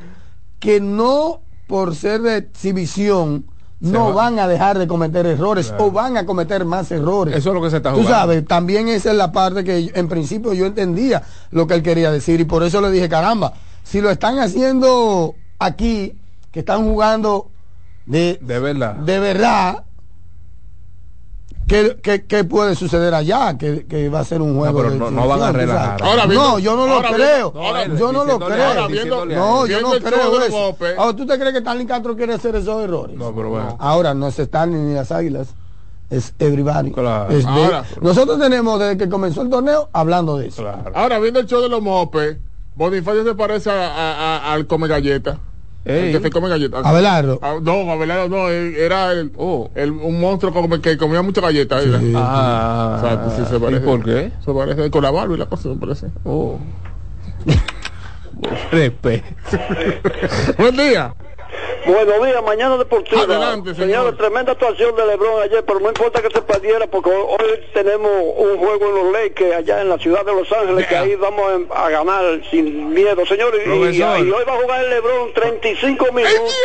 que 0.60 0.82
no 0.82 1.42
por 1.68 1.96
ser 1.96 2.22
de 2.22 2.38
exhibición 2.38 3.46
no 3.92 4.08
va. 4.10 4.26
van 4.26 4.40
a 4.40 4.48
dejar 4.48 4.78
de 4.78 4.88
cometer 4.88 5.26
errores 5.26 5.74
o 5.78 5.92
van 5.92 6.18
a 6.18 6.26
cometer 6.26 6.66
más 6.66 6.92
errores. 6.92 7.36
Eso 7.36 7.50
es 7.50 7.56
lo 7.56 7.62
que 7.62 7.70
se 7.70 7.78
está 7.78 7.92
Tú 7.92 7.98
jugando. 7.98 8.18
sabes, 8.18 8.46
también 8.46 8.88
esa 8.90 9.12
es 9.12 9.18
la 9.18 9.32
parte 9.32 9.64
que 9.64 9.92
en 9.96 10.08
principio 10.10 10.54
yo 10.54 10.66
entendía 10.66 11.24
lo 11.52 11.66
que 11.68 11.76
él 11.76 11.84
quería 11.84 12.12
decir 12.12 12.40
y 12.42 12.46
por 12.46 12.64
eso 12.64 12.82
le 12.82 12.92
dije, 12.92 13.08
caramba, 13.10 13.54
si 13.84 14.02
lo 14.02 14.10
están 14.10 14.40
haciendo 14.40 15.36
aquí, 15.60 16.14
que 16.52 16.60
están 16.60 16.84
jugando 16.86 17.50
de, 18.06 18.38
De 18.42 18.60
verdad. 18.60 18.96
de 18.96 19.20
verdad, 19.20 19.84
¿qué, 21.68 21.98
qué, 22.02 22.26
qué 22.26 22.44
puede 22.44 22.76
suceder 22.76 23.14
allá? 23.14 23.58
Que, 23.58 23.86
que 23.86 24.10
va 24.10 24.20
a 24.20 24.24
ser 24.24 24.42
un 24.42 24.56
juego 24.58 24.78
pero 24.80 24.92
de 24.92 24.98
no- 25.00 25.12
no 25.12 25.28
van 25.28 25.42
a 25.42 25.52
relajar. 25.52 26.04
Ahora 26.04 26.26
viendo- 26.26 26.48
no, 26.52 26.60
yo 26.60 26.76
no 26.76 26.88
lo 26.88 26.94
ahora 26.94 27.10
creo. 27.14 27.52
viendo- 27.52 27.68
ahora- 27.68 27.86
yo 27.88 28.12
no 28.12 28.26
lo 28.26 28.40
creo. 28.40 28.88
viendo- 28.88 29.26
no, 29.26 29.66
yo 29.68 29.82
no 29.82 29.92
creo 29.92 30.42
eso. 30.42 30.76
Ahora, 30.98 31.16
¿tú 31.16 31.26
te 31.26 31.38
crees 31.38 31.52
que 31.54 31.60
Stanley 31.60 31.86
Castro 31.86 32.16
quiere 32.16 32.34
hacer 32.34 32.56
esos 32.56 32.84
errores? 32.84 33.16
No, 33.18 33.34
pero 33.36 33.50
bueno. 33.50 33.76
Ahora 33.80 34.14
no 34.14 34.28
es 34.28 34.38
Stanley 34.40 34.80
ni 34.80 34.94
las 34.94 35.12
águilas, 35.12 35.56
es 36.10 36.34
everybody. 36.40 36.92
Claro. 36.92 37.32
Es 37.32 37.46
de- 37.46 37.50
Ahora. 37.52 37.84
nosotros 38.02 38.40
tenemos 38.40 38.80
desde 38.80 38.98
que 38.98 39.10
comenzó 39.10 39.42
el 39.42 39.50
torneo 39.50 39.90
hablando 39.94 40.38
de 40.38 40.48
eso. 40.48 40.62
Claro. 40.62 40.92
Ahora, 40.94 41.20
viendo 41.20 41.40
el 41.40 41.46
show 41.48 41.62
de 41.62 41.70
los 41.70 41.82
mopes, 41.82 42.38
Bonifacio 42.76 43.24
se 43.24 43.34
parece 43.36 43.70
a- 43.72 43.88
a- 43.88 44.38
a- 44.38 44.54
al 44.54 44.68
come 44.68 44.88
galleta. 44.90 45.40
Ey. 45.86 46.08
El 46.08 46.18
que 46.18 46.20
se 46.24 46.30
come 46.32 46.50
galletas. 46.50 46.84
Abelardo. 46.84 47.40
Ah, 47.44 47.58
no, 47.62 47.92
Abelardo 47.92 48.28
no, 48.28 48.50
era 48.50 49.12
el, 49.12 49.32
Oh. 49.38 49.70
el- 49.76 49.92
un 49.92 50.20
monstruo 50.20 50.52
como 50.52 50.82
que 50.82 50.98
comía 50.98 51.22
muchas 51.22 51.44
galletas. 51.44 51.86
era. 51.86 52.00
Ah, 52.16 53.00
Exacto, 53.02 53.30
sí, 53.38 53.44
se 53.50 53.56
¿y 53.56 53.60
parece. 53.60 53.86
por 53.86 54.04
qué? 54.04 54.32
Se 54.44 54.52
parece 54.52 54.90
con 54.90 55.04
la 55.04 55.12
barba 55.12 55.36
y 55.36 55.38
la 55.38 55.46
cosa, 55.46 55.70
me 55.70 55.76
parece. 55.76 56.08
Oh. 56.24 56.58
Respeto. 58.72 59.28
Buen 60.58 60.76
día. 60.76 61.14
Buenos 61.86 62.26
días, 62.26 62.44
mañana 62.44 62.78
deportiva. 62.78 63.22
Adelante, 63.22 63.76
señor. 63.76 64.18
Tremenda 64.18 64.54
actuación 64.54 64.96
de 64.96 65.06
LeBron 65.06 65.44
ayer, 65.44 65.64
pero 65.66 65.80
no 65.80 65.90
importa 65.90 66.22
que 66.22 66.30
se 66.32 66.42
perdiera 66.42 66.88
porque 66.88 67.10
hoy, 67.12 67.38
tenemos 67.74 68.12
un 68.38 68.58
juego 68.58 68.90
en 68.90 68.96
los 68.96 69.14
Lakers 69.14 69.56
allá 69.58 69.82
en 69.82 69.90
la 69.90 69.98
ciudad 70.00 70.26
de 70.26 70.34
Los 70.34 70.52
Ángeles 70.52 70.88
que 70.88 70.96
ahí 70.96 71.16
vamos 71.16 71.46
a, 71.74 71.90
ganar 71.90 72.24
sin 72.50 72.90
miedo, 72.94 73.26
señores. 73.26 73.62
Y, 73.66 73.70
y- 73.70 74.02
hoy 74.02 74.44
va 74.48 74.54
a 74.54 74.62
jugar 74.62 74.84
el 74.84 74.90
LeBron 74.90 75.34
35 75.34 76.12
minutos. 76.12 76.56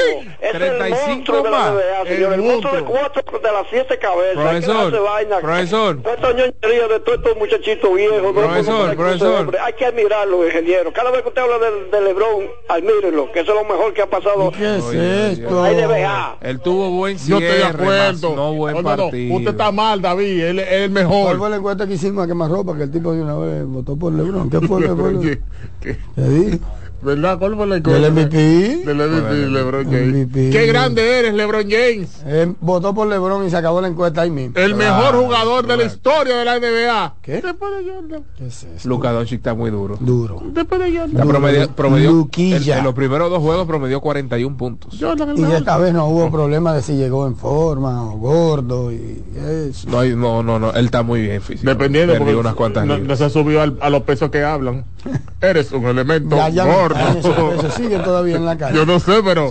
Es 0.40 0.54
el 0.54 0.58
35 0.58 1.06
monstruo 1.06 1.42
de 1.42 1.50
la. 1.50 1.70
NBA, 1.70 2.00
El 2.02 2.08
señor. 2.08 2.32
El, 2.32 2.40
monstruo 2.42 2.72
de 2.74 2.82
cuatro 2.82 3.38
de 3.38 3.52
las 3.52 3.66
siete 3.70 3.98
cabezas. 3.98 4.30
Que 4.36 4.40
Profesor, 4.40 4.90
darse 4.92 4.98
vaina. 4.98 5.38
profesor. 5.40 5.96
Esta 6.04 6.32
ñoñería 6.32 6.88
de 6.88 7.00
todos 7.00 7.18
estos 7.18 7.36
muchachitos 7.36 7.94
viejos. 7.94 8.18
el 8.24 8.32
Profesor, 8.34 8.86
ese 8.86 8.96
profesor. 8.96 9.40
hombre. 9.40 9.58
Hay 9.58 9.72
que 9.74 9.84
admirarlo, 9.84 10.46
ingeniero. 10.46 10.92
Cada 10.92 11.10
vez 11.10 11.22
que 11.22 11.28
usted 11.28 11.42
habla 11.42 11.58
de, 11.58 11.84
de 11.90 12.00
LeBron, 12.00 12.50
admírenlo, 12.68 13.30
que 13.32 13.40
eso 13.40 13.52
es 13.52 13.58
lo 13.62 13.64
mejor 13.64 13.92
que 13.92 14.02
ha 14.02 14.06
pasado. 14.10 14.50
¿Qué 14.52 14.79
es 14.80 14.86
Oye, 14.90 15.32
esto? 15.32 15.62
Debe 15.62 16.06
Él 16.40 16.60
tuvo 16.60 16.90
buen 16.90 17.16
Yo 17.18 17.38
cierre, 17.38 17.46
estoy 17.46 17.58
de 17.58 17.64
acuerdo. 17.84 18.36
no 18.36 18.54
buen 18.54 18.74
No, 18.74 18.82
no, 18.82 18.90
no, 18.96 19.02
partido. 19.04 19.36
Usted 19.36 19.50
está 19.50 19.72
mal, 19.72 20.00
David. 20.02 20.40
Él 20.44 20.58
es 20.58 20.72
el 20.72 20.90
¿Cuál 20.90 21.04
mejor. 21.04 21.38
fue 21.38 21.50
la 21.50 21.56
encuesta 21.56 21.86
que 21.86 21.94
hicimos 21.94 22.24
a 22.24 22.26
quemar 22.26 22.50
ropa? 22.50 22.76
Que 22.76 22.84
el 22.84 22.90
tipo 22.90 23.12
de 23.12 23.22
una 23.22 23.36
vez 23.36 23.64
votó 23.66 23.96
por 23.96 24.12
LeBron. 24.12 24.50
¿Qué 24.50 24.60
fue? 24.60 24.82
¿Qué 24.82 24.88
fue? 24.94 25.20
¿Qué- 25.80 25.96
qué? 26.16 26.58
¿Verdad? 27.02 27.38
¿Cuál 27.38 27.56
fue 27.56 27.66
la 27.66 27.74
¿Del 27.80 28.04
encuesta? 28.04 28.10
MVP? 28.10 28.36
Del 28.84 28.96
MVP, 28.96 29.48
LeBron 29.48 29.84
James. 29.86 30.08
MVP. 30.26 30.50
Qué 30.50 30.66
grande 30.66 31.18
eres, 31.18 31.34
LeBron 31.34 31.62
James. 31.62 32.22
Él 32.26 32.56
votó 32.60 32.94
por 32.94 33.08
LeBron 33.08 33.46
y 33.46 33.50
se 33.50 33.56
acabó 33.56 33.80
la 33.80 33.88
encuesta 33.88 34.22
ahí 34.22 34.30
mismo. 34.30 34.54
El 34.58 34.74
mejor 34.74 35.14
jugador 35.16 35.66
de 35.66 35.76
la 35.78 35.84
historia 35.84 36.36
de 36.36 36.44
la 36.44 36.58
NBA. 36.58 37.14
¿Qué? 37.22 37.40
Después 37.40 37.70
de 37.84 37.90
Jordan. 37.92 38.22
¿Qué 38.36 38.46
es 38.46 38.64
eso? 38.64 38.88
Luka 38.88 39.12
Doncic 39.12 39.38
está 39.38 39.54
muy 39.54 39.70
duro. 39.70 39.96
Duro. 40.00 40.42
Después 40.52 40.80
de 40.80 40.98
Jordan. 40.98 41.28
promedio, 41.28 41.68
promedió- 41.74 42.10
Luquilla. 42.12 42.74
en, 42.74 42.78
en 42.80 42.84
los 42.84 42.94
primeros 42.94 43.30
dos 43.30 43.40
juegos 43.40 43.66
promedió 43.66 44.00
41 44.00 44.56
puntos. 44.56 44.96
Jordan 45.00 45.30
el 45.30 45.38
Y 45.38 45.52
esta 45.52 45.78
vez 45.78 45.94
no 45.94 46.06
hubo 46.06 46.30
problema 46.30 46.74
de 46.74 46.82
si 46.82 46.96
llegó 46.96 47.26
en 47.26 47.36
forma 47.36 48.04
o 48.04 48.18
gordo 48.18 48.92
y 48.92 49.22
eso. 49.70 49.88
No, 49.88 50.04
no, 50.04 50.42
no, 50.42 50.58
no, 50.58 50.72
él 50.74 50.84
está 50.84 51.02
muy 51.02 51.22
bien 51.22 51.40
físico. 51.40 51.70
Dependiendo, 51.70 52.12
Perdió 52.12 52.26
porque 52.26 52.40
unas 52.40 52.54
cuantas 52.54 52.84
no, 52.86 52.98
no 52.98 53.16
se 53.16 53.30
subió 53.30 53.62
al- 53.62 53.78
a 53.80 53.88
los 53.88 54.02
pesos 54.02 54.30
que 54.30 54.44
hablan. 54.44 54.84
Eres 55.40 55.72
un 55.72 55.86
elemento 55.86 56.36
Ya, 56.36 56.48
ya 56.50 56.64
no 56.66 56.72
gordo. 56.74 56.89
Pesos, 56.94 57.74
siguen 57.74 58.02
todavía 58.02 58.36
en 58.36 58.44
la 58.44 58.56
calle. 58.56 58.76
Yo 58.76 58.86
no 58.86 59.00
sé, 59.00 59.22
pero 59.24 59.50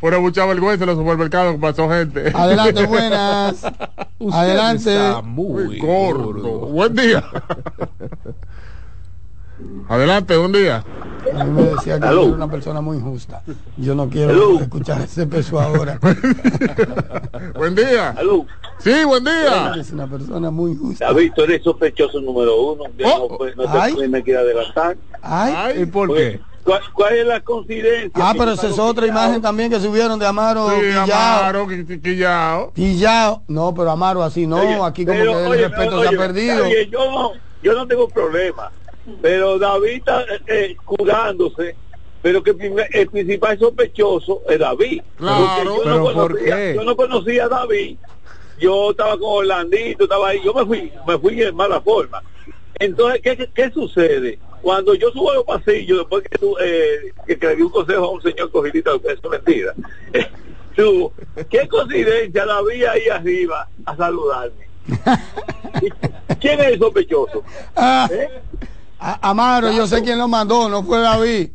fueron 0.00 0.22
mucha, 0.22 0.46
vergüenza 0.46 0.84
en 0.84 0.90
los 0.90 0.98
supermercados 0.98 1.54
que 1.54 1.60
pasó 1.60 1.88
gente. 1.88 2.32
Adelante, 2.34 2.86
buenas. 2.86 3.64
Adelante. 4.32 4.94
Está 4.94 5.22
muy 5.22 5.78
gordo. 5.78 6.24
gordo. 6.24 6.58
Buen 6.66 6.94
día. 6.94 7.24
Adelante, 9.88 10.36
un 10.36 10.52
día. 10.52 10.84
A 11.32 11.44
mí 11.44 11.50
me 11.50 11.62
decía 11.62 11.98
que 11.98 12.06
era 12.06 12.20
una 12.20 12.48
persona 12.50 12.80
muy 12.80 13.00
justa. 13.00 13.42
Yo 13.76 13.94
no 13.94 14.08
quiero 14.08 14.60
escuchar 14.60 15.02
ese 15.02 15.26
peso 15.26 15.60
ahora. 15.60 15.98
Buen 17.54 17.74
día. 17.74 18.10
Aló, 18.10 18.46
Sí, 18.78 19.04
buen 19.04 19.24
día. 19.24 19.74
Es 19.78 19.92
una 19.92 20.06
persona 20.06 20.50
muy 20.50 20.76
justa. 20.76 21.06
David, 21.06 21.32
tú 21.34 21.42
eres 21.42 21.62
sospechoso 21.62 22.20
número 22.20 22.60
uno. 22.60 22.84
Yo 22.96 23.06
Oh, 23.06 23.28
no, 23.30 23.38
pues, 23.38 23.56
no 23.56 23.64
ay. 23.68 23.94
te 23.94 24.08
me 24.08 24.22
quiero 24.22 24.40
adelantar. 24.40 24.96
Ay. 25.22 25.54
Ay, 25.56 25.82
¿Y 25.82 25.86
por 25.86 26.14
qué? 26.14 26.40
¿Cuál, 26.64 26.80
cuál 26.94 27.14
es 27.16 27.26
la 27.26 27.40
coincidencia? 27.40 28.10
Ah, 28.14 28.32
Que 28.32 28.38
pero 28.38 28.50
yo 28.52 28.54
esa 28.54 28.68
es 28.68 28.78
otra 28.78 29.04
quillao. 29.06 29.22
imagen 29.24 29.42
también 29.42 29.70
que 29.70 29.80
subieron 29.80 30.18
de 30.18 30.26
Amaro 30.26 30.70
sí, 30.70 30.76
Quillao. 30.80 31.04
Amaro, 31.04 31.66
qui- 31.66 31.86
qui- 31.86 32.02
Quillao. 32.02 32.72
Quillao. 32.72 33.42
No, 33.48 33.74
pero 33.74 33.90
Amaro 33.90 34.22
así 34.22 34.46
no. 34.46 34.56
Oye, 34.60 34.78
Aquí 34.82 35.04
como 35.04 35.18
pero, 35.18 35.32
que 35.32 35.40
el 35.44 35.46
oye, 35.52 35.68
respeto 35.68 35.96
oye, 35.98 36.08
se 36.08 36.14
ha 36.14 36.18
perdido. 36.18 36.64
yo, 36.90 37.10
no, 37.10 37.32
yo 37.62 37.72
no 37.74 37.86
tengo 37.86 38.08
problema. 38.08 38.72
Pero 39.20 39.58
David 39.58 39.96
está 39.98 40.22
eh, 40.22 40.26
eh, 40.46 40.76
curándose. 40.84 41.76
Pero 42.22 42.42
que 42.42 42.54
primer- 42.54 42.88
el 42.90 43.08
principal 43.10 43.58
sospechoso 43.58 44.40
es 44.48 44.58
David. 44.58 45.02
Claro. 45.16 45.44
Porque 45.44 45.64
yo, 45.66 45.82
Pero 45.84 45.96
no 45.98 46.04
¿por 46.04 46.14
conocía, 46.14 46.56
qué? 46.56 46.72
yo 46.76 46.84
no 46.84 46.96
conocía 46.96 47.44
a 47.44 47.48
David. 47.48 47.98
Yo 48.58 48.90
estaba 48.90 49.18
con 49.18 49.28
Orlandito, 49.28 50.04
estaba 50.04 50.28
ahí. 50.28 50.40
Yo 50.44 50.54
me 50.54 50.64
fui, 50.64 50.92
me 51.06 51.18
fui 51.18 51.42
en 51.42 51.54
mala 51.54 51.80
forma. 51.80 52.22
Entonces, 52.78 53.20
¿qué, 53.22 53.50
qué, 53.54 53.70
sucede? 53.70 54.38
Cuando 54.62 54.94
yo 54.94 55.10
subo 55.10 55.30
a 55.30 55.34
los 55.34 55.44
pasillos, 55.44 55.98
después 55.98 56.24
que, 56.28 56.38
tú, 56.38 56.56
eh, 56.60 57.12
que, 57.26 57.38
que 57.38 57.46
le 57.46 57.56
di 57.56 57.62
un 57.62 57.70
consejo 57.70 58.04
a 58.04 58.10
un 58.10 58.22
señor 58.22 58.50
cogidita, 58.50 58.92
eso 58.94 59.06
es 59.06 59.30
mentira. 59.30 59.74
tú, 60.76 61.12
¿Qué 61.50 61.68
coincidencia 61.68 62.44
David 62.44 62.84
ahí 62.84 63.08
arriba 63.08 63.68
a 63.84 63.96
saludarme? 63.96 64.64
¿Quién 66.40 66.60
es 66.60 66.66
el 66.66 66.78
sospechoso? 66.78 67.42
Ah, 67.76 68.08
¿Eh? 68.10 68.28
Amaro, 68.98 69.70
yo 69.70 69.86
sé 69.86 70.02
quién 70.02 70.18
lo 70.18 70.28
mandó, 70.28 70.68
no 70.68 70.82
fue 70.82 71.00
David. 71.00 71.50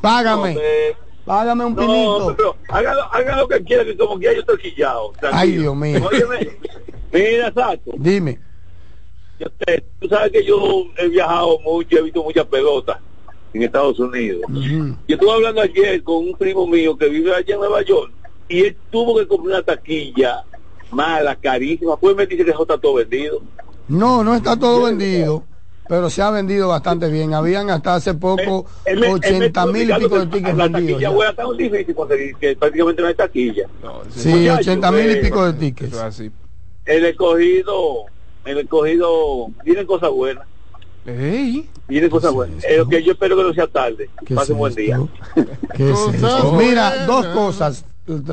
Págame, 0.00 0.54
No, 0.54 0.60
eh, 0.60 0.96
págame 1.24 1.64
un 1.64 1.74
no, 1.74 1.80
pinito. 1.80 2.34
pero 2.36 2.56
hágalo, 2.68 3.02
haga 3.12 3.36
lo 3.36 3.48
que 3.48 3.62
quiera, 3.64 3.84
que 3.84 3.96
como 3.96 4.18
que 4.18 4.26
ya 4.26 4.32
yo 4.34 4.40
estoy 4.40 4.58
quillado. 4.58 5.12
tranquilo. 5.20 5.38
Ay, 5.40 5.56
Dios 5.56 5.76
mío. 5.76 6.00
Óyeme, 6.10 6.58
mira, 7.12 7.52
Sato, 7.52 7.92
Dime. 7.96 8.38
yo 9.38 9.46
te- 9.50 9.84
tú 10.00 10.08
sabes 10.08 10.32
que 10.32 10.44
yo 10.44 10.84
he 10.96 11.08
viajado 11.08 11.58
mucho, 11.60 11.98
he 11.98 12.02
visto 12.02 12.22
muchas 12.22 12.46
pelotas 12.46 12.98
en 13.54 13.62
Estados 13.62 13.98
Unidos. 13.98 14.42
Yo 14.50 15.14
estuve 15.16 15.32
hablando 15.32 15.60
ayer 15.60 16.02
con 16.02 16.16
un 16.28 16.34
primo 16.36 16.66
mío 16.66 16.96
que 16.96 17.08
vive 17.08 17.34
allá 17.34 17.54
en 17.54 17.60
Nueva 17.60 17.82
York 17.82 18.12
y 18.48 18.64
él 18.64 18.76
tuvo 18.90 19.18
que 19.18 19.26
comprar 19.26 19.56
una 19.56 19.62
taquilla 19.62 20.44
mala, 20.90 21.36
carísima. 21.36 21.96
Pues 21.96 22.14
me 22.16 22.26
dice 22.26 22.44
que 22.44 22.50
eso 22.50 22.62
está 22.62 22.78
todo 22.78 22.94
vendido. 22.94 23.40
No, 23.88 24.22
no 24.24 24.34
está 24.34 24.58
todo 24.58 24.84
vendido, 24.84 25.44
pero 25.92 26.08
se 26.08 26.22
ha 26.22 26.30
vendido 26.30 26.68
bastante 26.68 27.10
bien. 27.10 27.34
Habían 27.34 27.68
hasta 27.68 27.96
hace 27.96 28.14
poco 28.14 28.64
él 28.86 28.98
me 28.98 29.12
80 29.12 29.66
mil 29.66 29.90
y 29.90 29.92
pico 29.92 30.20
de 30.20 30.24
que 30.26 30.36
tickets 30.38 30.56
La 30.56 30.66
vendidos. 30.66 31.02
está 31.28 31.44
muy 31.44 31.58
difícil 31.58 31.94
conseguir, 31.94 32.34
que 32.36 32.56
prácticamente 32.56 33.02
no 33.02 33.08
hay 33.08 33.14
taquilla. 33.14 33.68
No, 33.82 34.00
Sí, 34.08 34.30
Muchacho, 34.30 34.70
80 34.70 34.90
mil 34.90 35.06
y 35.06 35.12
eh, 35.12 35.16
pico 35.16 35.44
de 35.44 35.52
tickets. 35.52 35.92
es 35.92 35.98
así. 35.98 36.30
El 36.86 37.04
escogido, 37.04 38.06
el 38.46 38.56
escogido, 38.56 39.48
tienen 39.64 39.84
cosas 39.84 40.08
buenas. 40.12 40.46
Ey, 41.04 41.68
Tienen 41.88 42.08
cosas 42.08 42.32
buenas. 42.32 42.64
Eh, 42.64 42.78
lo 42.78 42.88
que 42.88 43.02
yo 43.02 43.12
espero 43.12 43.36
que 43.36 43.42
no 43.42 43.52
sea 43.52 43.66
tarde. 43.66 44.08
¿Qué 44.24 44.34
Pase 44.34 44.44
es 44.44 44.50
un 44.52 44.58
buen 44.60 44.74
día. 44.74 44.98
es? 45.78 46.52
Mira, 46.56 47.04
dos 47.04 47.26
cosas. 47.26 47.84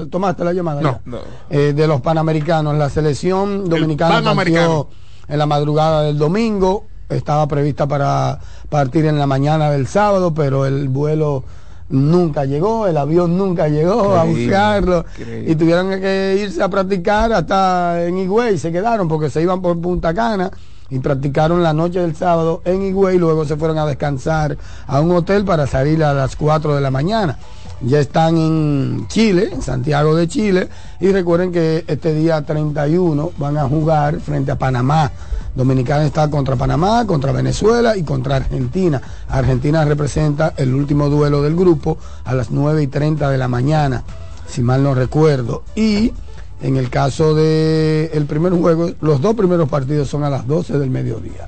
Tomaste 0.09 0.45
la 0.45 0.53
llamada. 0.53 0.81
No, 0.81 1.01
no. 1.03 1.19
Eh, 1.49 1.73
de 1.73 1.87
los 1.87 1.99
panamericanos. 1.99 2.77
La 2.77 2.89
selección 2.89 3.67
dominicana 3.67 4.19
en 4.19 5.37
la 5.37 5.45
madrugada 5.45 6.03
del 6.03 6.17
domingo. 6.17 6.85
Estaba 7.09 7.47
prevista 7.47 7.87
para 7.87 8.39
partir 8.69 9.05
en 9.05 9.17
la 9.17 9.27
mañana 9.27 9.71
del 9.71 9.87
sábado, 9.87 10.33
pero 10.33 10.65
el 10.65 10.89
vuelo 10.89 11.43
nunca 11.89 12.45
llegó, 12.45 12.87
el 12.87 12.97
avión 12.97 13.37
nunca 13.37 13.67
llegó 13.67 14.15
a 14.15 14.23
buscarlo 14.23 15.05
y 15.45 15.55
tuvieron 15.55 15.89
que 15.99 16.39
irse 16.39 16.61
a 16.61 16.69
practicar 16.69 17.33
hasta 17.33 18.05
en 18.05 18.17
Higüey, 18.17 18.57
se 18.59 18.71
quedaron 18.71 19.07
porque 19.07 19.29
se 19.29 19.41
iban 19.41 19.61
por 19.61 19.79
Punta 19.81 20.13
Cana 20.13 20.51
y 20.91 20.99
practicaron 20.99 21.61
la 21.61 21.73
noche 21.73 21.99
del 21.99 22.15
sábado 22.15 22.61
en 22.65 22.83
Higüey, 22.83 23.17
luego 23.17 23.45
se 23.45 23.57
fueron 23.57 23.77
a 23.77 23.85
descansar 23.85 24.57
a 24.87 25.01
un 25.01 25.11
hotel 25.11 25.45
para 25.45 25.67
salir 25.67 26.03
a 26.03 26.13
las 26.13 26.35
4 26.35 26.75
de 26.75 26.81
la 26.81 26.91
mañana. 26.91 27.37
Ya 27.81 27.99
están 27.99 28.37
en 28.37 29.07
Chile, 29.07 29.51
en 29.53 29.61
Santiago 29.61 30.13
de 30.13 30.27
Chile, 30.27 30.67
y 30.99 31.11
recuerden 31.11 31.51
que 31.51 31.85
este 31.87 32.13
día 32.13 32.41
31 32.41 33.31
van 33.37 33.57
a 33.57 33.69
jugar 33.69 34.19
frente 34.19 34.51
a 34.51 34.57
Panamá. 34.57 35.11
Dominicana 35.55 36.05
está 36.05 36.29
contra 36.29 36.55
Panamá, 36.55 37.05
contra 37.05 37.31
Venezuela 37.31 37.97
y 37.97 38.03
contra 38.03 38.37
Argentina. 38.37 39.01
Argentina 39.27 39.83
representa 39.85 40.53
el 40.57 40.73
último 40.73 41.09
duelo 41.09 41.41
del 41.41 41.55
grupo 41.55 41.97
a 42.23 42.33
las 42.33 42.51
9 42.51 42.83
y 42.83 42.87
30 42.87 43.29
de 43.29 43.37
la 43.37 43.47
mañana, 43.47 44.03
si 44.47 44.61
mal 44.61 44.83
no 44.83 44.93
recuerdo. 44.93 45.63
Y 45.75 46.13
en 46.61 46.77
el 46.77 46.89
caso 46.89 47.33
del 47.35 48.09
el 48.13 48.25
primer 48.27 48.53
juego, 48.53 48.91
los 49.01 49.21
dos 49.21 49.35
primeros 49.35 49.69
partidos 49.69 50.09
son 50.09 50.23
a 50.23 50.29
las 50.29 50.47
12 50.47 50.77
del 50.77 50.89
mediodía. 50.89 51.47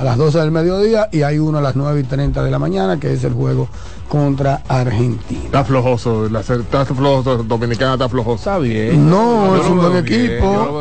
A 0.00 0.04
las 0.04 0.16
12 0.16 0.38
del 0.38 0.50
mediodía 0.50 1.10
y 1.12 1.20
hay 1.22 1.38
uno 1.38 1.58
a 1.58 1.60
las 1.60 1.76
9 1.76 2.00
y 2.00 2.04
30 2.04 2.42
de 2.42 2.50
la 2.50 2.58
mañana, 2.58 2.98
que 2.98 3.12
es 3.12 3.22
el 3.22 3.34
juego 3.34 3.68
contra 4.08 4.62
Argentina. 4.66 5.42
Está 5.44 5.62
flojoso, 5.62 6.26
la, 6.30 6.40
está 6.40 6.86
flojoso, 6.86 7.42
Dominicana 7.44 7.92
está 7.92 8.08
flojoso. 8.08 8.36
está 8.38 8.58
bien. 8.58 9.10
No, 9.10 9.56
Yo 9.56 9.62
es 9.62 9.68
un 9.68 9.76
buen 9.78 9.96
equipo. 9.98 10.14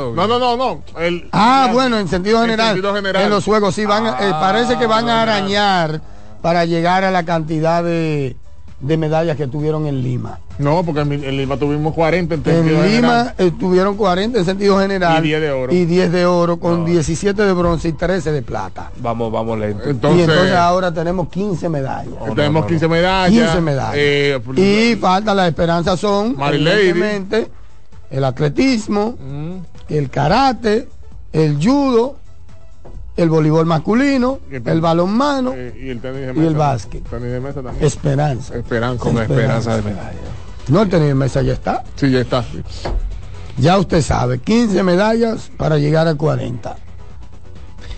bien. 0.05 0.15
No, 0.15 0.25
no, 0.25 0.39
no, 0.39 0.55
no. 0.55 0.81
El, 0.97 1.27
Ah, 1.33 1.65
la- 1.67 1.73
bueno, 1.73 1.99
en 1.99 2.07
sentido 2.07 2.37
en 2.37 2.43
general. 2.45 2.67
sentido 2.69 2.95
general. 2.95 3.23
En 3.23 3.29
los 3.29 3.43
juegos 3.43 3.75
sí 3.75 3.85
van, 3.85 4.05
a- 4.07 4.09
eh, 4.21 4.31
Ah, 4.33 4.39
parece 4.39 4.77
que 4.77 4.87
van 4.87 5.09
a 5.09 5.19
general. 5.19 5.29
arañar 5.29 6.01
para 6.41 6.63
llegar 6.63 7.03
a 7.03 7.11
la 7.11 7.23
cantidad 7.25 7.83
de, 7.83 8.37
de 8.81 8.97
medallas 8.97 9.35
que 9.35 9.47
tuvieron 9.47 9.87
en 9.87 10.01
Lima. 10.01 10.39
No, 10.57 10.83
porque 10.83 11.01
en, 11.01 11.11
en 11.11 11.37
Lima 11.37 11.57
tuvimos 11.57 11.93
40 11.93 12.33
en, 12.35 12.39
En 12.39 12.43
sentido 12.45 12.83
Lima 12.83 12.87
general. 12.87 13.33
eh, 13.37 13.51
tuvieron 13.59 13.95
40 13.97 14.39
en 14.39 14.45
sentido 14.45 14.79
general. 14.79 15.23
Y 15.23 15.27
10 15.29 15.41
de 15.41 15.51
oro. 15.51 15.73
Y 15.73 15.85
10 15.85 16.11
de 16.11 16.25
oro, 16.25 16.57
con 16.59 16.85
17 16.85 17.41
de 17.43 17.53
bronce 17.53 17.89
y 17.89 17.93
13 17.93 18.31
de 18.31 18.41
plata. 18.41 18.91
Vamos, 19.01 19.31
vamos 19.31 19.59
lento. 19.59 19.89
Entonces, 19.89 20.19
y 20.19 20.23
entonces 20.23 20.53
ahora 20.55 20.93
tenemos 20.93 21.29
15 21.29 21.69
medallas. 21.69 22.13
no, 22.25 22.33
tenemos 22.35 22.61
no, 22.63 22.67
15 22.67 22.87
medallas. 22.87 23.29
15 23.51 23.61
medallas. 23.61 23.95
eh, 23.97 24.39
y 24.55 24.95
falta 24.95 25.33
la 25.33 25.47
esperanza 25.47 25.95
son, 25.97 26.35
el 28.11 28.23
atletismo, 28.23 29.15
mm, 29.19 29.93
el 29.93 30.09
karate, 30.09 30.87
el 31.31 31.57
judo, 31.63 32.15
el 33.21 33.29
voleibol 33.29 33.65
masculino, 33.65 34.39
el- 34.51 34.67
el 34.67 34.81
balonmano, 34.81 35.53
eh, 35.55 35.73
y 35.81 35.89
el 35.89 35.99
tenis 35.99 36.21
de 36.21 36.31
y 36.31 36.33
mesa. 36.33 36.47
el 36.47 36.55
básquet. 36.55 37.03
Tenis 37.09 37.31
de 37.31 37.39
mesa 37.39 37.61
también. 37.61 37.85
esperanza. 37.85 38.55
Esperanza. 38.55 39.03
Con 39.03 39.17
esperanza 39.17 39.75
de 39.75 39.81
medalla. 39.83 40.17
No 40.69 40.81
el 40.81 40.89
tenis 40.89 41.07
de 41.09 41.15
mesa 41.15 41.41
ya 41.41 41.53
está. 41.53 41.83
Sí, 41.95 42.09
ya 42.11 42.19
está. 42.21 42.45
Ya 43.57 43.77
usted 43.77 44.01
sabe, 44.01 44.39
15 44.39 44.83
medallas 44.83 45.51
para 45.57 45.77
llegar 45.77 46.07
a 46.07 46.15
40. 46.15 46.77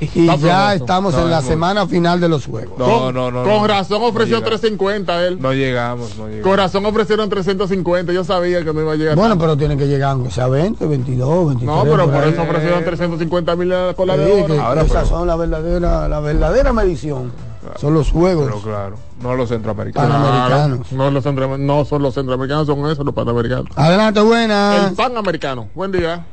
Y 0.16 0.28
Está 0.28 0.36
ya 0.38 0.74
estamos 0.74 1.14
No, 1.14 1.22
en 1.22 1.30
la 1.30 1.42
semana 1.44 1.86
final 1.86 2.20
de 2.20 2.28
los 2.28 2.48
juegos. 2.48 2.78
No, 2.78 2.86
con, 2.86 3.14
no, 3.14 3.30
no, 3.30 3.44
Con 3.44 3.70
razón 3.70 4.02
ofreció 4.02 4.38
No 4.38 4.46
llega. 4.46 4.50
350 4.58 5.28
él. 5.28 5.40
No 5.40 5.54
llegamos, 5.54 6.18
no 6.18 6.24
Con 6.24 6.32
llegamos. 6.32 6.58
razón 6.58 6.86
ofrecieron 6.88 7.30
350. 7.30 8.12
Yo 8.12 8.24
sabía 8.24 8.64
que 8.64 8.74
no 8.74 8.82
iba 8.82 8.94
a 8.94 8.96
llegar. 8.96 9.16
Bueno, 9.16 9.30
tanto. 9.32 9.44
pero 9.44 9.58
tienen 9.58 9.78
que 9.78 9.88
llegar 9.88 10.12
aunque 10.14 10.32
sea 10.32 10.48
20, 10.48 10.86
22, 10.88 11.48
23. 11.50 11.66
no, 11.76 11.84
pero 11.84 12.12
por 12.12 12.24
eso 12.24 12.42
ofrecieron 12.42 12.84
350 12.84 13.56
mil 13.56 13.72
a 13.74 13.94
la 14.06 14.18
de 14.18 14.44
oro. 14.44 14.60
Ahora, 14.62 14.82
esas 14.82 15.04
pero- 15.04 15.06
son 15.20 15.28
la 15.28 15.36
verdadera, 15.36 16.08
la 16.08 16.20
verdadera 16.20 16.74
medición. 16.74 17.32
Son 17.80 17.94
los 17.94 18.10
juegos. 18.12 18.46
Pero 18.48 18.60
claro, 18.62 18.96
no 19.22 19.36
los 19.36 19.50
centroamericanos. 19.50 20.10
Panamericanos. 20.10 20.88
Claro, 20.88 21.04
no, 21.12 21.12
los 21.12 21.60
no 21.60 21.86
son 21.86 22.02
los 22.02 22.14
centroamericanos, 22.16 22.66
son 22.66 22.90
esos 22.90 23.06
los 23.06 23.14
panamericanos. 23.14 23.68
Adelante, 23.76 24.20
buenas. 24.22 24.90
El 24.90 24.96
panamericano. 24.96 25.68
Buen 25.76 25.92
día. 25.92 26.26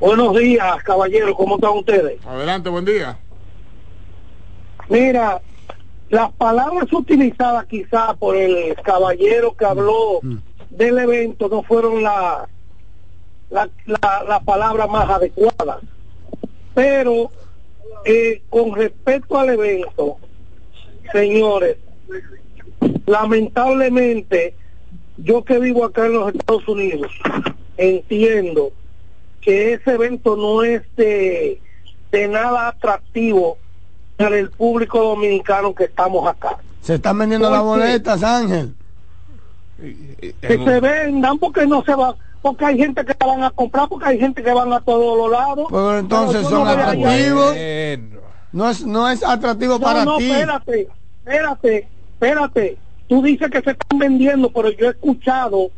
Buenos 0.00 0.36
días, 0.36 0.82
caballeros, 0.84 1.34
¿cómo 1.36 1.56
están 1.56 1.76
ustedes? 1.76 2.24
Adelante, 2.24 2.68
buen 2.68 2.84
día. 2.84 3.18
Mira, 4.88 5.42
las 6.08 6.32
palabras 6.32 6.92
utilizadas 6.92 7.66
quizá 7.66 8.14
por 8.14 8.36
el 8.36 8.76
caballero 8.76 9.56
que 9.56 9.64
habló 9.64 10.20
del 10.70 10.98
evento 10.98 11.48
no 11.48 11.62
fueron 11.64 12.02
la 12.02 12.48
la, 13.50 13.68
la, 13.86 14.24
la 14.28 14.40
palabra 14.40 14.86
más 14.86 15.08
adecuada. 15.10 15.80
Pero 16.74 17.32
eh, 18.04 18.42
con 18.50 18.74
respecto 18.76 19.36
al 19.36 19.50
evento, 19.50 20.18
señores, 21.12 21.76
lamentablemente, 23.06 24.54
yo 25.16 25.44
que 25.44 25.58
vivo 25.58 25.84
acá 25.84 26.06
en 26.06 26.12
los 26.12 26.34
Estados 26.34 26.68
Unidos, 26.68 27.10
entiendo 27.76 28.70
que 29.40 29.74
ese 29.74 29.92
evento 29.92 30.36
no 30.36 30.62
es 30.62 30.82
de, 30.96 31.60
de 32.10 32.28
nada 32.28 32.68
atractivo 32.68 33.58
para 34.16 34.36
el 34.36 34.50
público 34.50 35.00
dominicano 35.00 35.74
que 35.74 35.84
estamos 35.84 36.28
acá. 36.28 36.58
Se 36.82 36.94
están 36.94 37.18
vendiendo 37.18 37.50
las 37.50 37.62
boletas, 37.62 38.22
Ángel. 38.22 38.74
Que 39.78 40.34
se 40.40 40.80
vendan 40.80 41.38
porque 41.38 41.66
no 41.66 41.84
se 41.84 41.94
va, 41.94 42.16
porque 42.42 42.64
hay 42.64 42.78
gente 42.78 43.04
que 43.04 43.14
van 43.24 43.44
a 43.44 43.50
comprar, 43.50 43.88
porque 43.88 44.06
hay 44.06 44.18
gente 44.18 44.42
que 44.42 44.52
van 44.52 44.72
a 44.72 44.80
todos 44.80 45.16
los 45.16 45.30
lados. 45.30 45.66
Pero 45.70 45.98
entonces 45.98 46.42
son 46.42 46.64
no 46.64 46.70
atractivos. 46.70 47.56
No 48.50 48.70
es, 48.70 48.84
no 48.84 49.08
es 49.08 49.22
atractivo 49.22 49.78
para 49.78 50.04
no, 50.04 50.12
no, 50.12 50.18
ti. 50.18 50.30
espérate, 50.30 50.88
espérate, 51.18 51.88
espérate. 52.14 52.78
Tú 53.06 53.22
dices 53.22 53.50
que 53.50 53.60
se 53.60 53.70
están 53.70 53.98
vendiendo, 53.98 54.50
pero 54.50 54.70
yo 54.70 54.86
he 54.86 54.90
escuchado 54.90 55.70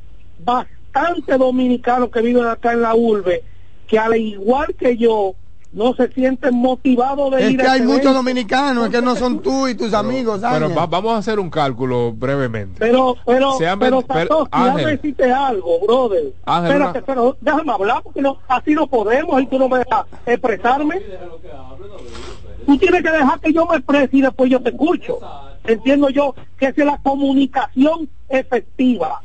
bastante 0.44 1.36
dominicanos 1.36 2.10
que 2.10 2.22
viven 2.22 2.46
acá 2.46 2.72
en 2.72 2.82
la 2.82 2.94
urbe 2.94 3.44
que 3.90 3.98
al 3.98 4.16
igual 4.16 4.74
que 4.78 4.96
yo 4.96 5.34
no 5.72 5.94
se 5.94 6.08
sienten 6.12 6.54
motivados 6.54 7.30
de 7.32 7.44
Es 7.44 7.50
ir 7.52 7.60
que 7.60 7.66
a 7.66 7.72
hay 7.72 7.78
ese 7.78 7.86
muchos 7.86 8.02
evento. 8.02 8.14
dominicanos, 8.18 8.84
es 8.86 8.90
que 8.90 9.02
no 9.02 9.14
son 9.16 9.40
tú 9.40 9.68
y 9.68 9.74
tus 9.76 9.92
amigos, 9.94 10.40
Pero 10.48 10.72
va- 10.74 10.86
vamos 10.86 11.12
a 11.12 11.18
hacer 11.18 11.38
un 11.40 11.50
cálculo 11.50 12.12
brevemente. 12.12 12.76
Pero, 12.78 13.16
pero, 13.26 13.52
Se 13.52 13.68
han 13.68 13.78
pero, 13.78 14.02
pero, 14.02 14.48
déjame 14.52 14.84
decirte 14.86 15.30
algo, 15.32 15.80
brother. 15.86 16.32
Ángel, 16.44 16.72
Espérate, 16.72 16.98
una- 16.98 17.06
pero 17.06 17.36
déjame 17.40 17.72
hablar 17.72 18.02
porque 18.02 18.20
no, 18.22 18.38
así 18.48 18.74
no 18.74 18.86
podemos 18.86 19.40
y 19.42 19.46
tú 19.46 19.58
no 19.58 19.68
me 19.68 19.78
dejas 19.78 20.06
expresarme. 20.26 21.00
Tú 22.66 22.76
tienes 22.78 23.02
que 23.02 23.10
dejar 23.10 23.40
que 23.40 23.52
yo 23.52 23.66
me 23.66 23.76
exprese 23.76 24.10
y 24.16 24.22
después 24.22 24.50
yo 24.50 24.60
te 24.60 24.70
escucho. 24.70 25.18
Entiendo 25.64 26.10
yo 26.10 26.34
que 26.58 26.66
esa 26.66 26.80
es 26.80 26.86
la 26.86 26.98
comunicación 26.98 28.08
efectiva. 28.28 29.20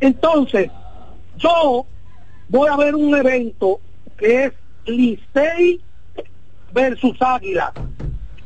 Entonces, 0.00 0.70
yo 1.38 1.86
voy 2.52 2.68
a 2.68 2.76
ver 2.76 2.94
un 2.94 3.16
evento 3.16 3.80
que 4.18 4.44
es 4.44 4.52
Licey 4.84 5.80
versus 6.72 7.16
Águila. 7.20 7.72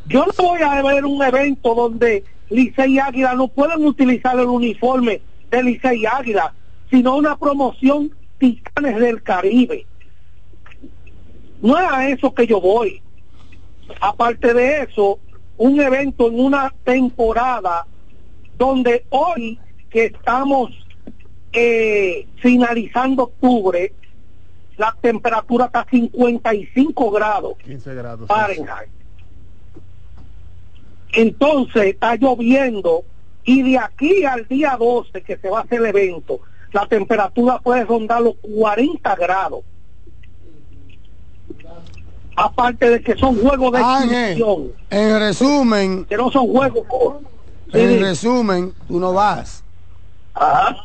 Yo 0.07 0.25
no 0.25 0.33
voy 0.45 0.63
a 0.63 0.81
ver 0.81 1.05
un 1.05 1.21
evento 1.23 1.75
donde 1.75 2.25
Licey 2.49 2.95
y 2.95 2.99
Águila 3.01 3.35
no 3.35 3.49
pueden 3.49 3.85
utilizar 3.85 4.39
el 4.39 4.47
uniforme 4.47 5.21
de 5.51 5.63
Licey 5.65 6.03
y 6.03 6.07
Águila, 6.07 6.55
sino 6.89 7.17
una 7.17 7.37
promoción 7.37 8.13
Titanes 8.39 8.97
del 8.97 9.25
Caribe. 9.25 9.87
No 11.61 11.77
es 11.77 11.87
a 11.91 12.09
eso 12.09 12.33
que 12.33 12.47
yo 12.47 12.61
voy. 12.61 13.03
Aparte 14.01 14.55
de 14.55 14.83
eso, 14.83 15.19
un 15.57 15.81
evento 15.81 16.29
en 16.29 16.39
una 16.39 16.73
temporada 16.85 17.85
donde 18.57 19.05
hoy 19.11 19.59
que 19.91 20.05
estamos 20.07 20.71
eh, 21.59 22.29
finalizando 22.37 23.23
octubre, 23.25 23.91
la 24.77 24.95
temperatura 25.01 25.65
está 25.67 25.81
a 25.81 25.87
55 25.91 27.11
grados 27.11 27.55
15 27.65 27.95
grados. 27.95 28.29
Fahrenheit. 28.29 28.91
Entonces 31.13 31.87
está 31.87 32.15
lloviendo 32.17 33.05
y 33.45 33.63
de 33.63 33.79
aquí 33.79 34.27
al 34.27 34.47
día 34.49 34.77
12 34.79 35.23
que 35.23 35.39
se 35.39 35.49
va 35.49 35.61
a 35.61 35.63
hacer 35.63 35.81
el 35.81 35.87
evento, 35.87 36.41
la 36.73 36.87
temperatura 36.87 37.59
puede 37.61 37.85
rondar 37.85 38.21
los 38.21 38.35
40 38.43 39.15
grados. 39.17 39.61
Aparte 42.37 42.91
de 42.91 43.03
que 43.03 43.17
son 43.17 43.41
juegos 43.41 43.73
de 43.73 43.81
exhibición, 43.81 44.73
en 44.91 45.19
resumen, 45.19 46.05
que 46.05 46.19
no 46.19 46.31
son 46.31 46.49
juegos 46.49 46.85
en 47.73 47.89
Sí. 47.93 47.99
resumen, 47.99 48.75
tú 48.87 49.01
no 49.01 49.15
vas. 49.15 49.65
Ajá. 50.35 50.77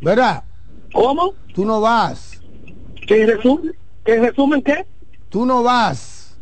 ¿Verdad? 0.00 0.44
¿Cómo? 0.92 1.34
Tú 1.54 1.64
no 1.64 1.80
vas. 1.80 2.40
¿Que 3.06 3.22
en 3.22 3.28
resumen, 3.28 3.74
en 4.04 4.22
resumen 4.22 4.62
qué? 4.62 4.86
Tú 5.28 5.46
no 5.46 5.62
vas. 5.62 6.36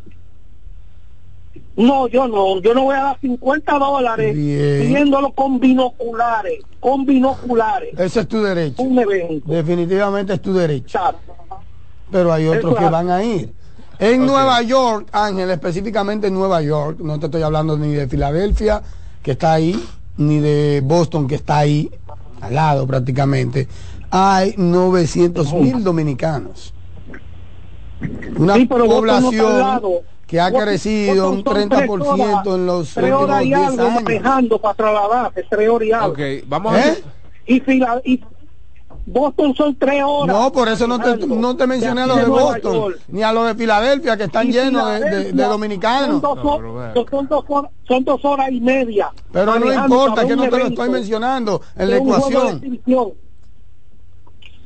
No, 1.75 2.07
yo 2.07 2.27
no, 2.27 2.59
yo 2.61 2.73
no 2.73 2.83
voy 2.83 2.95
a 2.95 3.03
dar 3.03 3.19
50 3.21 3.79
dólares 3.79 4.35
Bien. 4.35 4.89
viéndolo 4.89 5.31
con 5.31 5.59
binoculares, 5.59 6.59
con 6.79 7.05
binoculares. 7.05 7.97
Ese 7.97 8.21
es 8.21 8.27
tu 8.27 8.41
derecho. 8.41 8.81
Un 8.83 8.99
evento. 8.99 9.49
Definitivamente 9.49 10.33
es 10.33 10.41
tu 10.41 10.53
derecho. 10.53 10.99
Pero 12.11 12.33
hay 12.33 12.47
otros 12.47 12.73
Eso 12.73 12.75
que 12.75 12.89
van 12.89 13.09
a 13.09 13.23
ir. 13.23 13.53
En 13.97 14.25
Nueva 14.25 14.61
York, 14.61 15.07
Ángel, 15.11 15.49
específicamente 15.51 16.27
en 16.27 16.33
Nueva 16.33 16.61
York, 16.61 16.99
no 16.99 17.19
te 17.19 17.27
estoy 17.27 17.41
hablando 17.43 17.77
ni 17.77 17.93
de 17.93 18.07
Filadelfia, 18.07 18.81
que 19.21 19.31
está 19.31 19.53
ahí, 19.53 19.81
ni 20.17 20.39
de 20.39 20.81
Boston, 20.83 21.27
que 21.27 21.35
está 21.35 21.59
ahí, 21.59 21.91
al 22.41 22.53
lado 22.55 22.87
prácticamente, 22.87 23.67
hay 24.11 24.53
900 24.57 25.53
mil 25.53 25.83
dominicanos. 25.83 26.73
Una 28.37 28.55
Sí, 28.55 28.67
no 28.69 28.85
población 28.85 29.81
que 30.25 30.39
ha 30.39 30.49
Boston- 30.49 30.63
crecido 30.67 31.29
un 31.29 31.35
Boston 31.43 31.53
son 31.59 31.69
tres 31.69 31.87
30% 31.87 32.03
horas- 32.23 32.45
en 32.47 32.65
los 32.65 32.93
tres 32.93 33.03
últimos 33.05 33.23
horas 33.23 33.41
y 33.41 33.45
10 33.47 33.59
algo 33.59 33.81
años. 33.81 34.03
manejando 34.03 34.61
para 34.61 34.73
trasladarse, 34.75 35.45
tres 35.49 35.69
horas 35.69 35.87
y 35.87 35.91
algo. 35.91 36.07
Ok, 36.13 36.19
vamos 36.47 36.73
a 36.75 36.87
¿Eh? 36.87 37.03
Y, 37.47 37.59
Fila- 37.61 38.01
y 38.05 38.23
Boston 39.11 39.55
son 39.55 39.75
tres 39.75 40.03
horas. 40.05 40.35
No, 40.35 40.51
por 40.51 40.67
eso 40.69 40.85
no 40.87 40.99
te, 40.99 41.17
no 41.25 41.55
te 41.55 41.65
mencioné 41.65 42.01
a 42.01 42.05
los 42.07 42.17
de 42.17 42.25
Boston, 42.25 42.95
ni 43.07 43.23
a 43.23 43.31
los 43.33 43.47
de 43.47 43.55
Filadelfia, 43.55 44.15
que 44.17 44.23
están 44.25 44.51
llenos 44.51 44.87
de, 44.87 44.93
de- 44.93 44.99
de 44.99 45.09
Filadelfia 45.09 45.47
dominicanos. 45.47 46.21
Son 46.21 46.35
dos, 46.35 46.45
hor- 46.45 46.93
son 47.11 47.27
dos 47.27 47.43
horas, 47.47 47.71
son 47.87 48.03
dos 48.03 48.25
horas 48.25 48.49
y 48.51 48.61
media. 48.61 49.11
Pero 49.31 49.57
no 49.59 49.73
importa, 49.73 50.25
que 50.27 50.35
no 50.35 50.43
te 50.49 50.57
lo 50.59 50.67
estoy 50.67 50.89
mencionando 50.89 51.61
en 51.75 51.89
la 51.89 51.97
ecuación. 51.97 52.79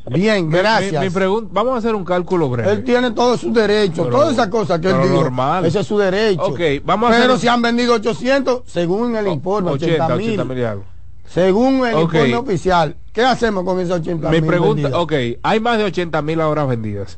Bien, 0.06 0.49
gracias. 0.49 1.02
Mi, 1.02 1.10
mi 1.10 1.15
pregun- 1.15 1.48
vamos 1.49 1.76
a 1.76 1.78
hacer 1.78 1.95
un 1.95 2.03
cálculo 2.03 2.49
breve. 2.49 2.70
Él 2.70 2.84
tiene 2.84 3.11
todos 3.11 3.40
sus 3.40 3.53
derechos, 3.53 4.10
todas 4.10 4.34
esas 4.34 4.49
cosas 4.49 4.82
que 4.82 4.90
él 4.90 5.02
dijo. 5.03 5.14
normal. 5.15 5.64
Ese 5.65 5.80
es 5.80 5.88
su 5.88 5.98
derecho. 5.98 6.41
Ok, 6.44 6.60
vamos 6.84 7.10
a 7.10 7.14
Pero 7.14 7.34
hacer 7.34 7.40
si 7.41 7.48
han 7.48 7.61
vendido 7.61 7.94
800, 7.94 8.64
según 8.65 9.15
el 9.15 9.28
informe, 9.30 9.72
80 9.72 10.06
80, 10.06 10.15
mil. 10.18 10.28
80 10.32 10.44
mil 10.44 10.57
y 10.57 10.64
algo. 10.65 10.84
Según 11.26 11.86
el 11.88 11.99
informe 12.02 12.36
oficial. 12.36 12.98
¿Qué 13.14 13.22
hacemos 13.23 13.64
con 13.64 13.80
esos 13.80 13.99
80 13.99 14.30
Mi 14.30 14.41
mil? 14.41 14.48
pregunta, 14.48 14.81
vendidos? 14.90 15.03
ok, 15.03 15.14
hay 15.44 15.60
más 15.60 15.77
de 15.77 15.84
80 15.85 16.22
mil 16.23 16.41
horas 16.41 16.68
vendidas. 16.68 17.18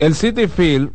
El 0.00 0.14
City 0.14 0.48
Field 0.48 0.90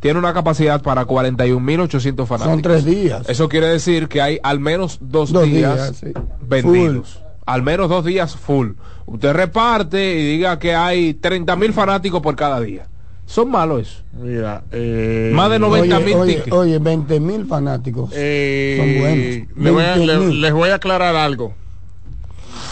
tiene 0.00 0.18
una 0.18 0.34
capacidad 0.34 0.82
para 0.82 1.06
41.800 1.06 2.26
fanáticos. 2.26 2.40
Son 2.52 2.62
tres 2.62 2.84
días. 2.84 3.28
Eso 3.28 3.48
quiere 3.48 3.68
decir 3.68 4.08
que 4.08 4.20
hay 4.20 4.38
al 4.42 4.60
menos 4.60 4.98
dos, 5.00 5.32
Dos 5.32 5.44
días, 5.44 5.74
días, 5.74 5.96
sí. 5.96 6.12
vendidos. 6.46 7.22
Al 7.46 7.62
menos 7.62 7.88
dos 7.88 8.04
días 8.04 8.36
full. 8.36 8.72
Usted 9.06 9.32
reparte 9.32 10.14
y 10.18 10.24
diga 10.36 10.58
que 10.58 10.74
hay 10.74 11.14
30 11.14 11.54
mil 11.56 11.72
fanáticos 11.72 12.20
por 12.22 12.34
cada 12.36 12.60
día. 12.60 12.88
Son 13.26 13.50
malos 13.50 13.82
eso. 13.82 14.02
Mira, 14.20 14.64
eh, 14.72 15.30
Más 15.34 15.50
de 15.50 15.58
90 15.58 16.00
mil 16.00 16.14
oye, 16.16 16.34
tickets. 16.36 16.52
oye, 16.52 16.78
20 16.78 17.20
mil 17.20 17.46
fanáticos. 17.46 18.10
Eh, 18.14 18.76
son 18.78 19.00
buenos. 19.00 19.64
le 19.64 19.70
voy 19.70 19.82
a- 19.84 19.94
20 19.96 20.06
le- 20.06 20.18
mil. 20.18 20.40
les 20.40 20.52
voy 20.52 20.68
a 20.70 20.74
aclarar 20.74 21.16
algo. 21.16 21.54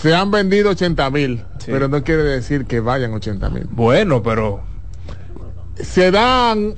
Se 0.03 0.15
han 0.15 0.31
vendido 0.33 0.71
80 0.71 1.11
mil, 1.11 1.45
pero 1.65 1.87
no 1.89 2.03
quiere 2.03 2.25
decir 2.25 2.67
que 2.67 2.81
vayan 2.81 3.13
80 3.15 3.49
mil. 3.51 3.69
Bueno, 3.71 4.23
pero 4.23 4.63
se 5.77 6.11
dan, 6.11 6.75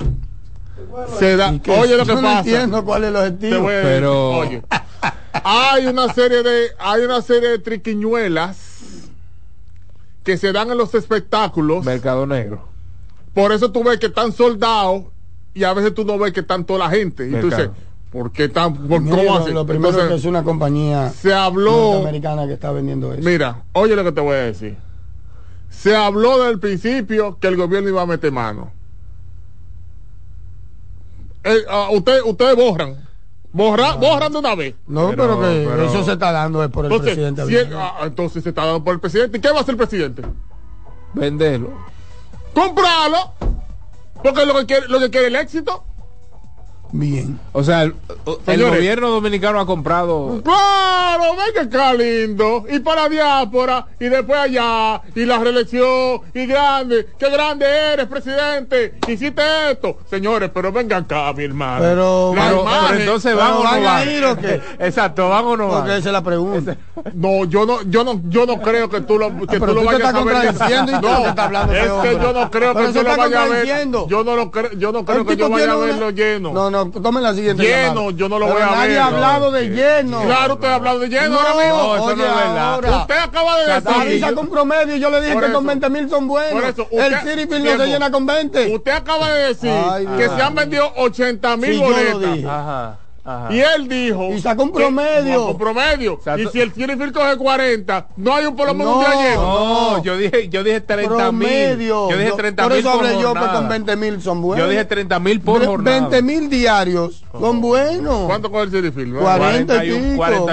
se 1.18 1.36
da. 1.36 1.48
Oye 1.51 1.96
lo 1.96 2.05
que 2.05 2.09
Yo 2.09 2.14
no 2.16 2.22
pasa. 2.22 2.38
entiendo 2.40 2.84
cuál 2.84 3.05
es 3.05 3.10
el 3.10 3.16
objetivo. 3.16 3.66
Pero- 3.66 4.30
oye, 4.38 4.62
hay 5.42 5.86
una 5.86 6.12
serie 6.12 6.42
de, 6.42 6.66
hay 6.78 7.02
una 7.02 7.22
serie 7.22 7.48
de 7.48 7.59
triquiñuelas 7.59 8.59
que 10.22 10.36
se 10.36 10.52
dan 10.52 10.70
en 10.70 10.76
los 10.78 10.94
espectáculos. 10.94 11.84
Mercado 11.84 12.26
Negro. 12.26 12.68
Por 13.32 13.52
eso 13.52 13.72
tú 13.72 13.82
ves 13.84 13.98
que 13.98 14.06
están 14.06 14.32
soldados 14.32 15.05
y 15.55 15.64
a 15.64 15.72
veces 15.72 15.94
tú 15.94 16.05
no 16.05 16.18
ves 16.18 16.32
que 16.32 16.40
están 16.40 16.64
toda 16.64 16.80
la 16.80 16.90
gente. 16.90 17.26
Y 17.28 17.32
tú 17.40 17.48
dices, 17.48 17.70
¿por 18.15 18.31
qué 18.31 18.49
tan, 18.49 18.74
por, 18.74 19.01
Mira, 19.01 19.16
cómo 19.16 19.39
lo, 19.41 19.49
lo 19.49 19.66
primero 19.66 19.89
Entonces, 19.89 20.09
que 20.09 20.15
es 20.15 20.24
una 20.24 20.45
compañía 20.45 21.11
se 21.11 21.35
habló, 21.35 21.99
americana 21.99 22.47
que 22.47 22.53
está 22.53 22.70
vendiendo 22.70 23.12
eso. 23.12 23.28
mira, 23.28 23.65
oye 23.73 23.97
lo 23.97 24.05
que 24.05 24.12
te 24.12 24.20
voy 24.20 24.36
a 24.36 24.43
decir. 24.45 24.77
Se 25.69 25.97
habló 25.97 26.39
desde 26.39 26.53
el 26.53 26.61
principio 26.61 27.36
que 27.41 27.49
el 27.49 27.57
gobierno 27.57 27.89
iba 27.89 28.03
a 28.03 28.07
meter 28.07 28.31
mano. 28.31 28.70
Eh, 31.43 31.65
ah, 31.69 31.89
usted, 31.91 32.23
ustedes 32.24 32.55
borran. 32.55 33.05
Borra, 33.53 33.97
borran 33.97 34.32
de 34.32 34.39
una 34.39 34.55
vez. 34.55 34.77
No, 34.86 35.11
pero, 35.11 35.41
que 35.41 35.85
eso 35.85 36.05
se 36.05 36.12
está 36.12 36.31
dando 36.31 36.62
es 36.62 36.70
por 36.70 36.86
el 36.86 36.93
Entonces, 36.93 37.16
presidente. 37.16 37.47
si 37.47 37.74
ah, 37.77 37.99
entonces 38.05 38.45
se 38.45 38.51
está 38.51 38.65
dando 38.65 38.85
por 38.85 38.95
el 38.95 39.01
presidente. 39.01 39.39
¿Y 39.39 39.41
qué 39.41 39.51
va 39.51 39.59
a 39.59 39.61
hacer 39.62 39.73
el 39.73 39.78
presidente? 39.78 40.23
Vendelo. 41.15 41.73
Comprarlo. 42.55 43.32
Porque 44.23 44.47
lo 44.47 44.55
que 44.55 44.66
quiere, 44.66 44.89
lo 44.89 45.01
que 45.01 45.11
quiere 45.11 45.27
el 45.27 45.36
éxito. 45.36 45.85
Bien. 46.97 47.41
O 47.53 47.65
sea, 47.65 47.83
el, 47.83 47.97
el 48.27 48.37
Señores. 48.47 48.77
gobierno 48.77 49.11
dominicano 49.11 49.59
ha 49.59 49.66
comprado. 49.66 50.41
Claro, 50.45 51.25
ven 51.37 51.53
que 51.53 51.61
está 51.62 51.93
lindo. 51.93 52.65
Y 52.71 52.79
para 52.79 53.09
diáspora, 53.09 53.87
y 53.99 54.05
después 54.05 54.39
allá, 54.39 55.03
y 55.12 55.25
la 55.25 55.39
reelección, 55.39 56.21
y 56.33 56.47
grande. 56.47 57.09
Qué 57.19 57.31
grande 57.31 57.66
eres, 57.66 58.07
presidente. 58.07 58.95
Hiciste 59.09 59.43
esto. 59.73 59.99
Señores, 60.09 60.53
pero 60.55 60.71
vengan 60.71 61.03
acá, 61.03 61.33
mi 61.33 61.43
hermano. 61.43 61.81
Pero, 61.83 62.33
La 62.37 62.43
Pero, 62.49 62.62
imagen- 62.62 62.87
pero 62.91 63.01
entonces 63.01 63.33
pero 63.35 63.45
van 63.45 63.53
o 63.53 63.57
no 63.59 63.65
van 63.65 63.83
a 63.87 63.87
van. 63.93 64.09
ir, 64.11 64.25
¿o 64.25 64.37
qué? 64.37 64.61
Exacto, 64.79 65.29
van 65.29 65.45
o 65.47 65.57
no 65.57 65.66
van. 65.66 65.79
Porque 65.81 65.97
esa 65.97 66.09
es 66.11 66.12
la 66.12 66.23
pregunta. 66.23 66.77
No, 67.15 67.45
yo 67.47 67.66
no, 67.66 67.83
yo 67.83 68.05
no, 68.05 68.21
yo 68.29 68.47
no 68.47 68.61
creo 68.61 68.89
que 68.89 69.01
tú 69.01 69.19
lo, 69.19 69.31
que 69.31 69.57
Ah, 69.57 69.59
pero 69.59 69.66
tú 69.66 69.66
lo 69.66 69.75
tú 69.75 69.81
te 69.81 69.85
vayas 69.87 70.01
estás 70.01 70.15
a 70.15 70.25
ver. 70.25 70.35
contradiciendo 70.35 70.93
y 70.93 70.95
no, 70.95 71.35
que 71.35 71.41
hablando 71.41 71.73
es 71.73 71.81
que 71.83 71.89
yo 72.23 72.33
no 72.33 72.51
creo 72.53 72.73
Pero 72.73 72.87
que 72.93 72.99
tú 73.01 73.05
lo 73.05 73.16
vayas 73.16 73.35
a 73.41 73.45
ver. 73.49 73.66
Yo 74.07 74.23
no 74.25 74.37
lo 74.37 74.51
creo, 74.53 74.71
yo 74.75 74.93
no 74.93 75.05
creo 75.05 75.27
que 75.27 75.37
yo 75.37 75.49
vaya 75.51 75.73
a 75.73 75.77
verlo 75.77 76.07
una- 76.07 76.15
lleno. 76.16 76.53
No, 76.53 76.71
no, 76.71 76.84
tome 76.90 77.20
la 77.20 77.35
siguiente 77.35 77.62
Lleno, 77.62 77.94
llamada. 78.11 78.16
yo 78.16 78.28
no 78.28 78.39
lo 78.39 78.47
Pero 78.47 78.59
voy 78.59 78.62
a 78.62 78.70
nadie 78.70 78.89
ver. 78.90 78.98
ha 79.01 79.06
hablado 79.06 79.51
de 79.51 79.69
No, 79.69 79.74
lleno. 79.77 80.23
Claro, 80.23 80.55
usted 80.55 80.69
ha 80.69 80.74
hablado 80.77 80.98
de 81.01 81.09
lleno 81.09 81.28
No, 81.31 81.40
ahora 81.40 81.55
mismo. 81.65 81.77
No, 81.82 81.94
eso 81.97 82.05
oye, 82.05 82.16
no 82.16 82.23
es 82.24 82.36
verdad. 82.36 82.74
ahora. 82.74 82.97
Usted 82.98 83.19
acaba 83.19 83.59
de 83.61 83.66
David 83.66 84.05
decir. 84.06 84.20
sacó 84.20 84.40
un 84.40 84.51
promedio 84.51 84.97
yo 84.97 85.11
le 85.11 85.20
dije 85.20 85.32
Por 85.32 85.43
que 85.43 85.48
eso. 85.48 85.56
con 85.56 85.66
20 85.66 85.90
mil 85.90 86.11
son 86.11 86.27
buenos. 86.28 86.52
Por 86.52 86.65
eso, 86.65 86.89
el 86.90 87.15
usted- 87.15 87.61
no 87.61 87.77
se 87.85 87.86
llena 87.86 88.11
con 88.11 88.27
20. 88.27 88.74
Usted 88.74 88.93
acaba 88.93 89.31
de 89.32 89.48
decir 89.48 89.70
Ay, 89.70 90.06
que 90.06 90.24
Dios. 90.24 90.32
se 90.36 90.43
han 90.43 90.55
vendido 90.55 90.93
80 90.97 91.56
mil 91.56 91.70
Sí, 91.74 91.81
yo 91.81 91.89
lo 91.89 91.94
boletas. 91.94 92.35
dije. 92.35 92.48
Ajá, 92.48 92.98
ajá. 93.24 93.52
Y 93.55 93.60
él 93.60 93.88
dijo. 93.88 94.30
Y 94.32 94.40
sacó 94.40 94.64
un 94.64 94.72
promedio. 94.72 95.32
no, 95.34 95.46
un 95.52 95.59
promedio. 95.59 96.20
sea, 96.22 96.38
y 96.38 96.46
si 96.48 96.60
el 96.60 96.72
City 96.72 96.94
Field 96.96 97.12
coge 97.12 97.36
40, 97.36 98.06
no 98.16 98.34
hay 98.34 98.46
un 98.46 98.55
por 98.56 98.66
lo 98.66 98.74
menos 98.74 98.96
un 98.96 99.02
No. 99.02 99.09
día 99.09 99.30
lleno. 99.30 99.42
No, 99.42 100.02
yo 100.02 100.16
dije, 100.16 100.48
yo 100.48 100.62
dije 100.64 100.80
30 100.80 101.32
mil. 101.32 101.78
Yo 101.80 102.09
dije 102.09 102.32
30 102.36 102.62
por 102.62 102.72
mil 102.72 102.80
eso 102.80 102.92
por 102.92 103.05
hablé 103.06 103.20
yo 103.20 103.28
jornada. 103.28 103.52
con 103.55 103.68
20 103.68 103.96
mil 103.96 104.22
son 104.22 104.42
buenos. 104.42 104.64
Yo 104.66 104.70
dije 104.70 104.84
30 104.84 105.18
mil 105.20 105.40
por 105.40 105.60
Ve- 105.60 105.66
jornada. 105.66 106.01
20 106.09 106.22
mil 106.22 106.51
diarios 106.51 107.24
son 107.38 107.60
buenos. 107.60 108.26
¿Cuánto 108.26 108.51
coge 108.51 108.64
el 108.64 108.70
City 108.70 108.90
Field? 108.90 109.18
40 109.18 109.84
y 109.84 110.16
41, 110.16 110.44
pico, 110.44 110.46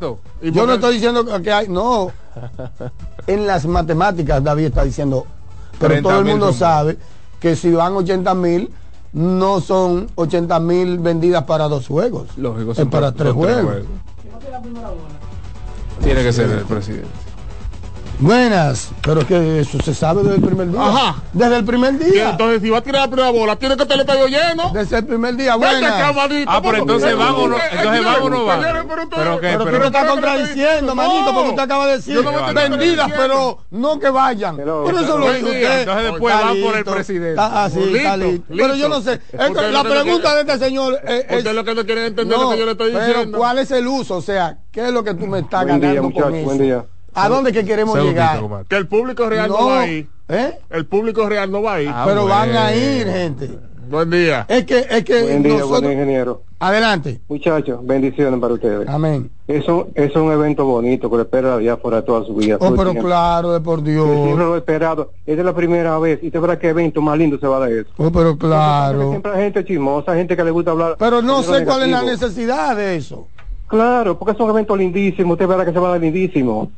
41. 0.00 0.18
¿Y 0.42 0.46
Yo 0.46 0.52
por 0.52 0.62
no 0.62 0.66
qué? 0.68 0.74
estoy 0.74 0.94
diciendo 0.94 1.42
que 1.42 1.52
hay, 1.52 1.68
no. 1.68 2.10
En 3.26 3.46
las 3.46 3.66
matemáticas 3.66 4.42
David 4.42 4.66
está 4.66 4.84
diciendo, 4.84 5.26
pero 5.78 5.90
30 5.92 6.08
todo 6.08 6.18
el 6.20 6.24
mundo 6.24 6.52
sabe 6.52 6.96
que 7.38 7.54
si 7.56 7.70
van 7.70 7.92
80 7.94 8.34
mil, 8.34 8.70
no 9.12 9.60
son 9.60 10.08
80 10.14 10.60
mil 10.60 10.98
vendidas 10.98 11.44
para 11.44 11.68
dos 11.68 11.86
juegos. 11.86 12.28
Lógico, 12.36 12.72
es 12.72 12.76
son 12.76 12.90
para 12.90 13.08
son 13.08 13.16
tres 13.16 13.32
juegos. 13.32 13.84
Tiene 16.02 16.22
que 16.22 16.32
ser 16.32 16.50
el 16.50 16.64
presidente. 16.64 17.08
Buenas, 18.20 18.90
pero 19.02 19.26
que 19.26 19.60
eso 19.60 19.78
se 19.82 19.94
sabe 19.94 20.22
desde 20.22 20.36
el 20.36 20.42
primer 20.42 20.70
día. 20.70 20.80
Ajá. 20.86 21.22
Desde 21.32 21.56
el 21.56 21.64
primer 21.64 21.98
día. 21.98 22.30
entonces, 22.30 22.60
si 22.60 22.68
va 22.68 22.78
a 22.78 22.82
tirar 22.82 23.00
la 23.02 23.08
primera 23.08 23.30
bola, 23.30 23.56
tiene 23.56 23.76
que 23.78 23.84
tener 23.86 23.94
el 23.94 24.00
estadio 24.00 24.26
lleno. 24.26 24.70
Desde 24.74 24.98
el 24.98 25.06
primer 25.06 25.36
día. 25.36 25.56
Buenas. 25.56 25.92
Ah, 26.46 26.60
pero 26.62 26.76
entonces 26.78 27.16
van 27.16 27.34
o 27.34 27.48
no- 27.48 27.56
entonces 27.56 28.06
o 28.20 28.28
no 28.30 28.52
señores, 28.52 28.84
pero 28.88 29.08
Pero 29.10 29.40
que- 29.40 29.46
Pero 29.46 29.58
tú 29.58 29.64
pero- 29.64 29.78
me 29.80 29.86
estás 29.86 30.02
pero- 30.02 30.12
contradiciendo, 30.12 30.86
No. 30.86 30.94
manito, 30.94 31.32
porque 31.34 31.48
usted 31.50 31.62
acaba 31.62 31.86
de 31.86 31.92
decir 31.96 32.14
Yo 32.14 32.22
no 32.22 32.32
me 32.32 32.38
estoy 32.38 32.54
vendidas, 32.54 33.10
pero 33.16 33.58
no 33.70 33.98
que 33.98 34.10
vayan. 34.10 34.56
Por 34.56 34.94
eso 34.94 35.18
lo 35.18 35.32
dijo 35.32 35.46
usted. 35.46 35.80
Entonces 35.80 36.04
después 36.04 36.34
van 36.34 36.60
por 36.62 36.76
el 36.76 36.84
presidente. 36.84 37.40
Así, 37.40 37.80
está 37.80 38.16
Listo, 38.18 38.32
listo. 38.32 38.54
Pero 38.54 38.74
yo 38.76 38.88
no 38.90 39.00
sé. 39.00 39.20
la 39.32 39.48
no 39.48 39.82
pregunta 39.84 40.34
de 40.34 40.40
este 40.42 40.58
señor 40.58 41.00
es, 41.04 41.24
es- 41.28 41.38
Usted 41.38 41.54
lo 41.54 41.64
que 41.64 41.74
no 41.74 41.84
quiere 41.86 42.06
entender 42.06 42.36
no, 42.36 42.44
lo 42.44 42.50
que 42.50 42.58
yo 42.58 42.66
le 42.66 42.72
estoy 42.72 42.92
pero 42.92 43.06
diciendo. 43.06 43.38
¿cuál 43.38 43.58
es 43.58 43.70
el 43.70 43.86
uso? 43.86 44.16
O 44.16 44.22
sea, 44.22 44.58
¿qué 44.70 44.86
es 44.88 44.92
lo 44.92 45.02
que 45.02 45.14
tú 45.14 45.26
me 45.26 45.38
estás 45.40 45.64
Buen 45.64 45.80
día, 45.80 45.94
ganando 45.94 46.02
con 46.02 46.22
muchachos, 46.32 46.34
eso? 46.38 46.44
buen 46.46 46.58
día. 46.58 46.84
¿A 47.14 47.28
dónde 47.28 47.52
que 47.52 47.64
queremos 47.64 47.94
Segundito, 47.94 48.20
llegar? 48.20 48.66
Que 48.68 48.76
el 48.76 48.86
público 48.86 49.28
real 49.28 49.48
no, 49.48 49.60
No, 49.60 49.66
va 49.66 49.80
a 49.80 49.86
ir. 49.88 50.08
¿eh? 50.28 50.58
El 50.70 50.86
público 50.86 51.28
real 51.28 51.50
no 51.50 51.62
va 51.62 51.74
a 51.74 51.82
ir. 51.82 51.90
Ah, 51.92 52.04
Pero 52.06 52.26
van 52.26 52.50
a 52.56 52.74
ir, 52.74 53.06
gente. 53.08 53.50
Buen 53.88 54.08
día. 54.10 54.46
Es 54.48 54.64
que, 54.66 54.86
es 54.88 55.02
que 55.04 55.22
Buen 55.22 55.42
día, 55.42 55.52
buen 55.54 55.60
nosotros... 55.68 55.92
ingeniero. 55.92 56.42
Adelante. 56.60 57.20
Muchachos, 57.28 57.80
bendiciones 57.82 58.38
para 58.38 58.54
ustedes. 58.54 58.86
Amén. 58.88 59.30
Eso 59.48 59.88
es 59.94 60.14
un 60.14 60.30
evento 60.30 60.64
bonito 60.64 61.10
que 61.10 61.16
le 61.16 61.22
espera 61.22 61.48
la 61.50 61.58
diáspora 61.58 62.04
toda 62.04 62.24
su 62.24 62.34
vida. 62.34 62.58
Oh, 62.60 62.72
pero 62.76 62.94
claro, 62.94 63.52
de 63.52 63.60
por 63.60 63.78
Yo 63.82 64.04
siempre 64.04 64.26
Dios. 64.26 64.38
lo 64.38 64.54
he 64.54 64.58
esperado. 64.58 65.10
Esta 65.26 65.40
es 65.40 65.44
la 65.46 65.54
primera 65.54 65.98
vez. 65.98 66.20
Y 66.22 66.30
te 66.30 66.38
verá 66.38 66.56
qué 66.58 66.68
evento 66.68 67.00
más 67.02 67.18
lindo 67.18 67.38
se 67.40 67.46
va 67.48 67.56
a 67.56 67.60
dar 67.60 67.72
eso. 67.72 67.88
Oh, 67.96 68.12
pero 68.12 68.36
claro. 68.38 69.10
Siempre 69.10 69.32
hay 69.32 69.42
gente 69.44 69.64
chismosa, 69.64 70.14
gente 70.14 70.36
que 70.36 70.44
le 70.44 70.50
gusta 70.52 70.70
hablar. 70.70 70.96
Pero 70.98 71.22
no 71.22 71.42
sé 71.42 71.64
cuál 71.64 71.82
es 71.82 71.88
la 71.88 72.02
necesidad 72.02 72.76
de 72.76 72.94
eso. 72.96 73.26
Claro, 73.66 74.18
porque 74.18 74.32
es 74.34 74.40
un 74.40 74.50
evento 74.50 74.76
lindísimo. 74.76 75.32
Usted 75.32 75.46
verá 75.48 75.64
que 75.64 75.72
se 75.72 75.78
va 75.78 75.88
a 75.88 75.90
dar 75.92 76.00
lindísimo. 76.00 76.70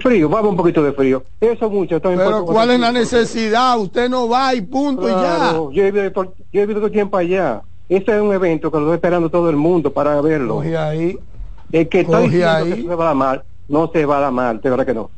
Frío, 0.00 0.28
va 0.28 0.36
a 0.36 0.40
haber 0.40 0.50
un 0.50 0.56
poquito 0.56 0.82
de 0.82 0.92
frío. 0.92 1.22
Eso 1.40 1.70
mucho. 1.70 2.00
Pero 2.00 2.16
puede- 2.16 2.44
¿cuál 2.44 2.70
es 2.72 2.80
la 2.80 2.92
necesidad? 2.92 3.78
Usted 3.78 4.08
no 4.08 4.28
va 4.28 4.54
y 4.54 4.60
punto 4.62 5.08
y 5.08 5.12
ya. 5.12 5.52
Yo 5.72 5.82
he 5.84 5.90
vivido 5.90 6.12
todo, 6.12 6.34
yo 6.52 6.60
he 6.60 6.66
vivido 6.66 6.80
todo 6.80 6.90
tiempo 6.90 7.16
allá. 7.16 7.62
Este 7.88 8.14
es 8.14 8.20
un 8.20 8.32
evento 8.32 8.70
que 8.70 8.78
lo 8.78 8.84
está 8.86 8.94
esperando 8.96 9.30
todo 9.30 9.48
el 9.48 9.56
mundo 9.56 9.92
para 9.92 10.20
verlo. 10.20 10.56
Coge 10.56 10.76
ahí. 10.76 11.18
El 11.72 11.88
que 11.88 12.00
está 12.00 12.20
diciendo 12.20 12.48
ahí. 12.48 12.72
que 12.72 12.82
se 12.82 12.94
va 12.94 13.04
a 13.04 13.06
dar 13.08 13.14
mal, 13.16 13.42
no 13.68 13.90
se 13.92 14.04
va 14.04 14.18
a 14.18 14.20
dar 14.20 14.32
mal, 14.32 14.60
de 14.60 14.70
verdad 14.70 14.86
que 14.86 14.94
no. 14.94 15.10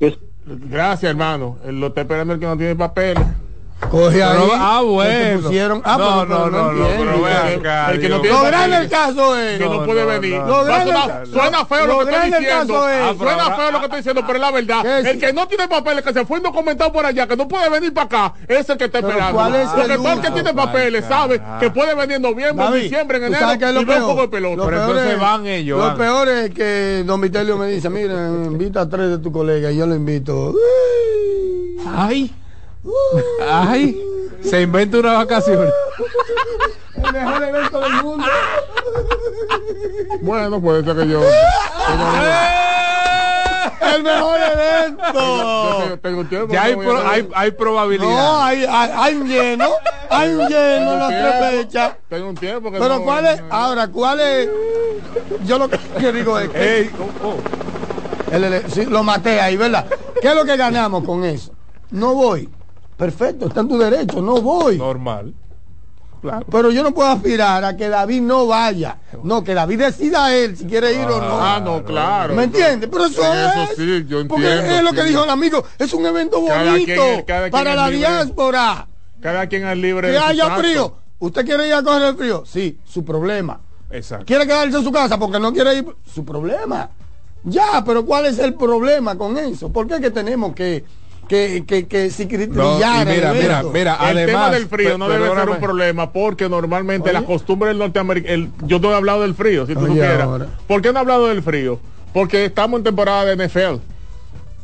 Es, 0.00 0.14
Gracias, 0.46 1.10
hermano. 1.10 1.56
Lo 1.66 1.88
está 1.88 2.02
esperando 2.02 2.34
el 2.34 2.40
que 2.40 2.46
no 2.46 2.56
tiene 2.56 2.74
papeles. 2.76 3.22
Coge 3.90 4.22
ahí. 4.22 4.36
Pero- 4.38 4.52
ah, 4.54 4.82
bueno. 4.82 5.40
pusieron- 5.40 5.82
Ah, 5.84 5.96
No, 5.96 6.26
pero- 6.26 6.26
no, 6.26 6.50
no, 6.50 6.72
no, 6.72 6.86
pero 6.98 7.22
ven 7.22 7.60
acá, 7.60 7.90
El 7.92 8.00
que 8.00 8.08
no 8.08 8.20
tiene 8.20 8.36
Lo 8.36 8.42
grande 8.44 8.76
del 8.76 8.88
papeles, 8.88 8.90
caso 8.90 9.38
es. 9.38 9.58
que 9.58 9.64
no, 9.64 9.74
No, 9.74 9.84
puede 9.86 10.00
no, 10.02 10.06
venir. 10.08 10.38
no, 10.40 10.46
Lo 10.46 10.64
grande- 10.64 10.92
suena 11.32 11.64
feo 11.64 11.86
lo 11.86 11.92
lo, 12.00 12.06
que 12.06 12.14
estoy 12.14 12.30
diciendo. 12.32 12.74
Ah, 12.84 13.14
suena 13.16 13.44
pero- 13.44 13.56
feo 13.56 13.70
lo 13.70 13.78
que 13.78 13.84
estoy 13.86 13.98
diciendo, 14.00 14.22
pero 14.26 14.34
es 14.34 14.40
la 14.42 14.50
verdad. 14.50 15.06
El 15.06 15.18
que 15.20 15.32
no 15.32 15.48
tiene 15.48 15.68
papeles, 15.68 16.04
que 16.04 16.12
se 16.12 16.26
fue 16.26 16.38
indocumentado 16.38 16.92
por 16.92 17.06
allá, 17.06 17.26
que 17.26 17.36
no 17.36 17.48
puede 17.48 17.70
venir 17.70 17.94
para 17.94 18.04
acá, 18.06 18.34
es 18.46 18.68
el 18.68 18.76
que 18.76 18.84
está 18.86 18.98
esperando. 18.98 19.32
¿cuál 19.32 19.54
es 19.54 19.68
Porque 19.68 19.92
el 19.92 19.96
todo 19.98 20.08
el 20.12 20.20
que 20.20 20.26
uso? 20.26 20.34
tiene 20.34 20.54
papeles 20.54 21.04
sabe 21.06 21.40
que 21.60 21.70
puede 21.70 21.94
venir 21.94 22.16
en 22.16 22.22
noviembre, 22.22 22.80
diciembre, 22.80 23.16
en 23.18 23.22
¿tú 23.22 23.26
enero, 23.28 23.40
sabes 23.46 23.58
qué 23.58 23.64
es 23.64 23.70
y 23.70 23.74
lo 23.74 23.80
ve 23.80 23.86
un 23.86 23.98
peor? 24.00 24.06
poco 24.10 24.20
de 24.22 24.28
pelota. 24.28 24.56
Lo 24.56 24.64
Pero 24.66 24.80
entonces 24.82 25.12
es- 25.14 25.20
van 25.20 25.46
ellos, 25.46 25.78
Lo 25.78 25.96
peor 25.96 26.28
es 26.28 26.50
que 26.50 27.04
Don 27.06 27.20
Vitelio 27.20 27.56
me 27.56 27.68
dice, 27.68 27.88
mira, 27.88 28.12
invita 28.28 28.82
a 28.82 28.88
tres 28.88 29.08
de 29.08 29.18
tus 29.18 29.32
colegas 29.32 29.72
y 29.72 29.76
yo 29.76 29.86
lo 29.86 29.94
invito. 29.94 30.52
Ay, 31.96 32.34
ay, 33.48 34.00
se 34.42 34.62
inventa 34.62 34.98
una 34.98 35.12
vacación. 35.14 35.68
El 36.96 37.12
mejor 37.12 37.42
evento 37.44 37.80
del 37.80 37.92
mundo. 38.02 38.26
Bueno, 40.22 40.60
puede 40.60 40.84
ser 40.84 40.96
que 40.96 41.08
yo. 41.08 41.20
El 43.80 44.02
mejor 44.02 44.38
yo 44.38 44.46
evento. 44.46 45.02
tengo- 45.12 45.98
tengo 46.00 46.20
un 46.20 46.28
tiempo. 46.28 46.52
Ya 46.52 46.62
hay, 46.64 46.76
pro- 46.76 47.08
hay, 47.08 47.28
hay 47.34 47.50
probabilidad. 47.52 48.08
No, 48.10 48.42
hay, 48.42 48.64
hay, 48.68 48.90
hay 48.94 49.14
un 49.16 49.28
lleno. 49.28 49.68
Hay 50.10 50.30
un 50.30 50.48
lleno 50.48 50.92
en 50.94 50.98
las 50.98 51.08
tres 51.08 51.34
fechas. 51.50 51.92
Tengo 52.08 52.28
un 52.30 52.34
tiempo 52.34 52.70
que 52.70 52.78
Pero 52.78 52.98
no- 52.98 53.04
cuál 53.04 53.26
es, 53.26 53.42
ahora, 53.50 53.88
cuál 53.88 54.20
es, 54.20 54.48
yo 55.44 55.58
lo 55.58 55.68
que, 55.68 55.78
que 56.00 56.12
digo 56.12 56.38
es 56.38 56.48
que 56.48 56.90
oh, 57.22 57.28
oh. 57.28 58.34
el 58.34 58.70
sí, 58.70 58.86
lo 58.86 59.02
maté 59.02 59.40
ahí, 59.40 59.56
¿verdad? 59.56 59.86
¿Qué 60.20 60.28
es 60.28 60.34
lo 60.34 60.44
que 60.44 60.56
ganamos 60.56 61.04
con 61.04 61.24
eso? 61.24 61.52
No 61.90 62.14
voy. 62.14 62.48
Perfecto, 62.98 63.46
está 63.46 63.60
en 63.60 63.68
tu 63.68 63.78
derecho, 63.78 64.20
no 64.20 64.42
voy. 64.42 64.76
Normal. 64.76 65.32
Claro. 66.20 66.44
Pero 66.50 66.72
yo 66.72 66.82
no 66.82 66.92
puedo 66.92 67.08
aspirar 67.08 67.64
a 67.64 67.76
que 67.76 67.88
David 67.88 68.22
no 68.22 68.48
vaya. 68.48 68.96
No, 69.22 69.44
que 69.44 69.54
David 69.54 69.78
decida 69.78 70.34
él 70.34 70.56
si 70.56 70.64
quiere 70.66 70.92
ir 70.94 71.06
o 71.06 71.20
no. 71.20 71.40
Ah, 71.40 71.60
no, 71.64 71.84
claro. 71.84 72.34
¿Me 72.34 72.42
entiendes? 72.44 72.88
Pero 72.92 73.04
eso 73.06 73.22
es. 73.22 73.54
eso 73.54 73.66
sí, 73.76 74.04
yo 74.08 74.26
Porque 74.26 74.50
entiendo, 74.52 74.74
es 74.78 74.82
lo 74.82 74.92
que 74.92 75.04
dijo 75.04 75.22
el 75.22 75.30
amigo. 75.30 75.64
Es 75.78 75.92
un 75.94 76.04
evento 76.06 76.44
Cada 76.44 76.72
bonito 76.72 76.84
quien 76.86 76.98
es- 77.00 77.24
cada 77.24 77.40
quien 77.42 77.52
para 77.52 77.76
la 77.76 77.88
libre. 77.88 77.98
diáspora. 78.08 78.88
Cada 79.20 79.46
quien 79.46 79.64
es 79.68 79.78
libre 79.78 80.08
Que 80.08 80.14
de 80.14 80.18
su 80.18 80.24
haya 80.26 80.44
santo. 80.46 80.60
frío. 80.60 80.94
¿Usted 81.20 81.44
quiere 81.44 81.68
ir 81.68 81.74
a 81.74 81.82
coger 81.84 82.02
el 82.02 82.16
frío? 82.16 82.42
Sí, 82.44 82.78
su 82.84 83.04
problema. 83.04 83.60
Exacto. 83.90 84.26
¿Quiere 84.26 84.44
quedarse 84.44 84.76
en 84.76 84.82
su 84.84 84.90
casa 84.90 85.18
porque 85.20 85.38
no 85.38 85.52
quiere 85.52 85.76
ir? 85.76 85.86
Su 86.12 86.24
problema. 86.24 86.90
Ya, 87.44 87.84
pero 87.86 88.04
¿cuál 88.04 88.26
es 88.26 88.40
el 88.40 88.54
problema 88.54 89.16
con 89.16 89.38
eso? 89.38 89.68
¿Por 89.72 89.86
qué 89.86 90.00
que 90.00 90.10
tenemos 90.10 90.52
que, 90.52 90.84
que, 91.28 91.64
que, 91.66 91.86
que 91.86 91.98
No, 91.98 92.06
y 92.06 92.10
cicrillar 92.10 93.08
el 93.08 93.14
mira, 93.14 93.32
mira, 93.32 93.62
mira, 93.62 93.94
el 94.10 94.18
además. 94.18 94.26
tema 94.26 94.50
del 94.50 94.66
frío 94.66 94.98
no 94.98 95.08
debe 95.08 95.28
ser 95.34 95.48
un 95.50 95.58
problema 95.60 96.10
porque 96.12 96.48
normalmente 96.48 97.10
Oye. 97.10 97.20
la 97.20 97.24
costumbre 97.24 97.68
del 97.68 97.78
norteamericano, 97.78 98.48
yo 98.66 98.78
no 98.78 98.90
he 98.90 98.94
hablado 98.94 99.22
del 99.22 99.34
frío, 99.34 99.66
si 99.66 99.74
tú 99.74 99.80
Oye, 99.80 99.88
supieras. 99.88 100.22
ahora. 100.22 100.46
¿Por 100.66 100.82
qué 100.82 100.92
no 100.92 100.98
he 100.98 101.02
hablado 101.02 101.28
del 101.28 101.42
frío? 101.42 101.78
Porque 102.12 102.46
estamos 102.46 102.78
en 102.78 102.84
temporada 102.84 103.24
de 103.26 103.46
NFL. 103.46 103.76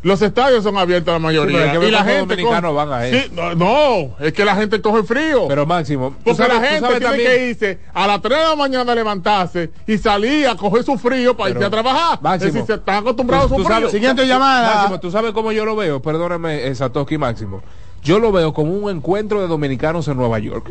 Los 0.04 0.20
estadios 0.22 0.62
son 0.62 0.76
abiertos 0.76 1.08
a 1.08 1.14
la 1.14 1.18
mayoría. 1.18 1.56
Sí, 1.56 1.64
pero 1.64 1.72
es 1.72 1.78
que 1.80 1.88
y 1.88 1.90
la 1.90 2.04
gente 2.04 2.36
coge- 2.36 2.72
van 2.74 2.92
a 2.92 3.06
Sí, 3.06 3.30
no, 3.34 3.54
no, 3.54 4.10
es 4.20 4.32
que 4.34 4.44
la 4.44 4.54
gente 4.54 4.80
coge 4.82 5.02
frío. 5.02 5.48
Pero 5.48 5.64
Máximo, 5.66 6.14
porque 6.22 6.36
sabes- 6.36 6.54
la 6.60 6.68
gente 6.68 6.86
tiene 6.88 7.00
también- 7.06 7.30
que 7.30 7.46
irse 7.48 7.78
a 7.92 8.06
las 8.06 8.20
3 8.20 8.38
de 8.38 8.44
la 8.44 8.54
mañana 8.54 8.92
a 8.92 8.94
levantarse 8.94 9.70
y 9.86 9.96
salir 9.98 10.46
a 10.46 10.54
coger 10.56 10.84
su 10.84 10.96
frío 10.98 11.34
para 11.36 11.48
Pero, 11.48 11.60
irse 11.60 11.66
a 11.66 11.70
trabajar. 11.70 12.18
Máximo, 12.22 12.48
es 12.48 12.54
decir, 12.54 12.66
se 12.66 12.74
están 12.74 12.96
acostumbrados 12.96 13.46
a 13.46 13.48
su 13.56 13.64
frío. 13.64 13.68
sabes- 13.76 13.90
Siguiente 13.92 14.26
llamada. 14.26 14.74
Máximo, 14.76 15.00
tú 15.00 15.10
sabes 15.10 15.32
cómo 15.32 15.52
yo 15.52 15.64
lo 15.64 15.74
veo, 15.74 16.00
perdóname, 16.02 16.66
eh, 16.66 16.74
Satoshi 16.74 17.16
Máximo. 17.18 17.62
Yo 18.02 18.18
lo 18.18 18.30
veo 18.30 18.52
como 18.52 18.72
un 18.74 18.90
encuentro 18.94 19.40
de 19.40 19.48
dominicanos 19.48 20.06
en 20.08 20.18
Nueva 20.18 20.38
York. 20.38 20.70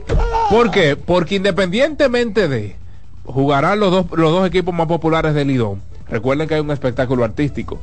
¿Por 0.51 0.69
qué? 0.69 0.95
Porque 0.95 1.33
independientemente 1.35 2.47
de 2.47 2.75
jugarán 3.25 3.79
los 3.79 3.89
dos, 3.89 4.05
los 4.11 4.31
dos 4.31 4.45
equipos 4.47 4.75
más 4.75 4.85
populares 4.85 5.33
del 5.33 5.47
Lidón, 5.47 5.81
recuerden 6.13 6.47
que 6.47 6.55
hay 6.55 6.61
un 6.61 6.71
espectáculo 6.71 7.23
artístico. 7.23 7.79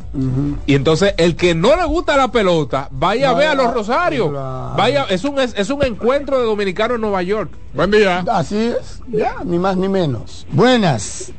Y 0.66 0.74
entonces 0.74 1.14
el 1.18 1.36
que 1.36 1.54
no 1.54 1.76
le 1.76 1.84
gusta 1.84 2.16
la 2.16 2.28
pelota, 2.28 2.88
vaya 2.90 3.30
a 3.30 3.34
ver 3.34 3.48
a 3.48 3.54
los 3.54 3.74
Rosarios. 3.74 4.32
Vaya, 4.32 5.04
es 5.10 5.24
un 5.24 5.38
es, 5.38 5.54
es 5.56 5.68
un 5.70 5.84
encuentro 5.84 6.38
de 6.38 6.44
dominicanos 6.44 6.94
en 6.94 7.02
Nueva 7.02 7.22
York. 7.22 7.50
Buen 7.74 7.90
día. 7.90 8.24
Así 8.30 8.56
es, 8.56 9.02
ya, 9.08 9.36
ni 9.44 9.58
más 9.58 9.76
ni 9.76 9.88
menos. 9.88 10.46
Buenas. 10.50 11.32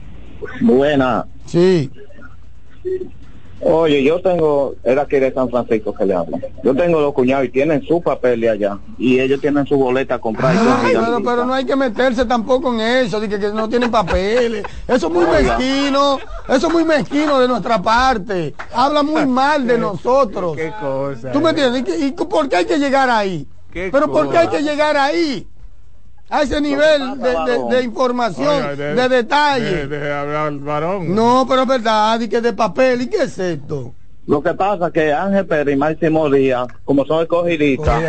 Buena. 0.62 1.26
Sí. 1.46 1.90
Oye, 3.64 4.04
yo 4.04 4.20
tengo, 4.22 4.74
era 4.84 5.04
aquí 5.04 5.20
de 5.20 5.32
San 5.32 5.50
Francisco 5.50 5.94
que 5.94 6.06
le 6.06 6.16
hablo. 6.16 6.40
Yo 6.64 6.76
tengo 6.76 7.00
dos 7.00 7.14
cuñados 7.14 7.46
y 7.46 7.50
tienen 7.50 7.84
su 7.84 8.02
papel 8.02 8.42
de 8.42 8.50
allá. 8.50 8.80
Y 8.98 9.20
ellos 9.20 9.40
tienen 9.40 9.66
su 9.68 9.76
boleta 9.78 10.20
Ay, 10.40 10.58
y 10.92 10.96
pero, 10.96 11.24
pero 11.24 11.46
no 11.46 11.54
hay 11.54 11.66
que 11.66 11.76
meterse 11.76 12.26
tampoco 12.26 12.74
en 12.74 12.82
eso, 12.82 13.20
de 13.20 13.30
que, 13.30 13.40
que 13.40 13.50
no 13.50 13.70
tienen 13.70 13.92
papeles. 13.92 14.64
Eso 14.88 15.08
es 15.08 15.14
muy 15.14 15.26
Oiga. 15.26 15.58
mezquino, 15.58 16.20
eso 16.50 16.68
es 16.68 16.74
muy 16.74 16.84
mezquino 16.84 17.40
de 17.40 17.48
nuestra 17.48 17.82
parte. 17.82 18.56
Habla 18.74 19.04
muy 19.04 19.26
mal 19.28 19.68
de 19.68 19.78
nosotros. 19.78 20.56
Qué 20.56 20.72
cosa. 20.80 21.32
¿Tú 21.32 21.40
me 21.40 21.52
entiendes? 21.52 21.84
¿Y, 22.02 22.12
por 22.12 22.50
qué 22.50 22.58
hay 22.58 22.66
que 22.66 22.80
llegar 22.80 23.10
ahí? 23.10 23.48
Qué 23.72 23.90
Pero 23.92 24.12
¿por 24.12 24.30
qué 24.30 24.38
hay 24.38 24.48
cosa. 24.48 24.58
que 24.58 24.64
llegar 24.64 24.98
ahí? 24.98 25.48
A 26.32 26.44
ese 26.44 26.62
nivel 26.62 27.20
de, 27.20 27.30
de- 27.30 27.76
de 27.76 27.84
información, 27.84 28.48
Oiga, 28.48 28.76
de, 28.76 29.10
detalle. 29.10 29.86
de- 29.86 30.00
de 30.00 30.14
hablar 30.14 30.48
al 30.48 30.60
varón. 30.60 31.14
No, 31.14 31.46
pero 31.48 31.64
es 31.64 31.68
verdad, 31.68 32.20
y 32.22 32.30
que 32.30 32.40
de 32.40 32.54
papel, 32.54 33.02
¿y 33.02 33.08
qué 33.08 33.24
es 33.24 33.38
esto? 33.38 33.94
Lo 34.28 34.42
que 34.42 34.54
pasa 34.54 34.88
es 34.88 34.94
que 34.94 35.12
Ángel 35.12 35.46
Pérez 35.48 35.74
y 35.74 35.78
Máximo 35.78 36.30
Díaz, 36.30 36.68
como 36.86 37.04
son 37.06 37.24
escogidistas, 37.24 38.02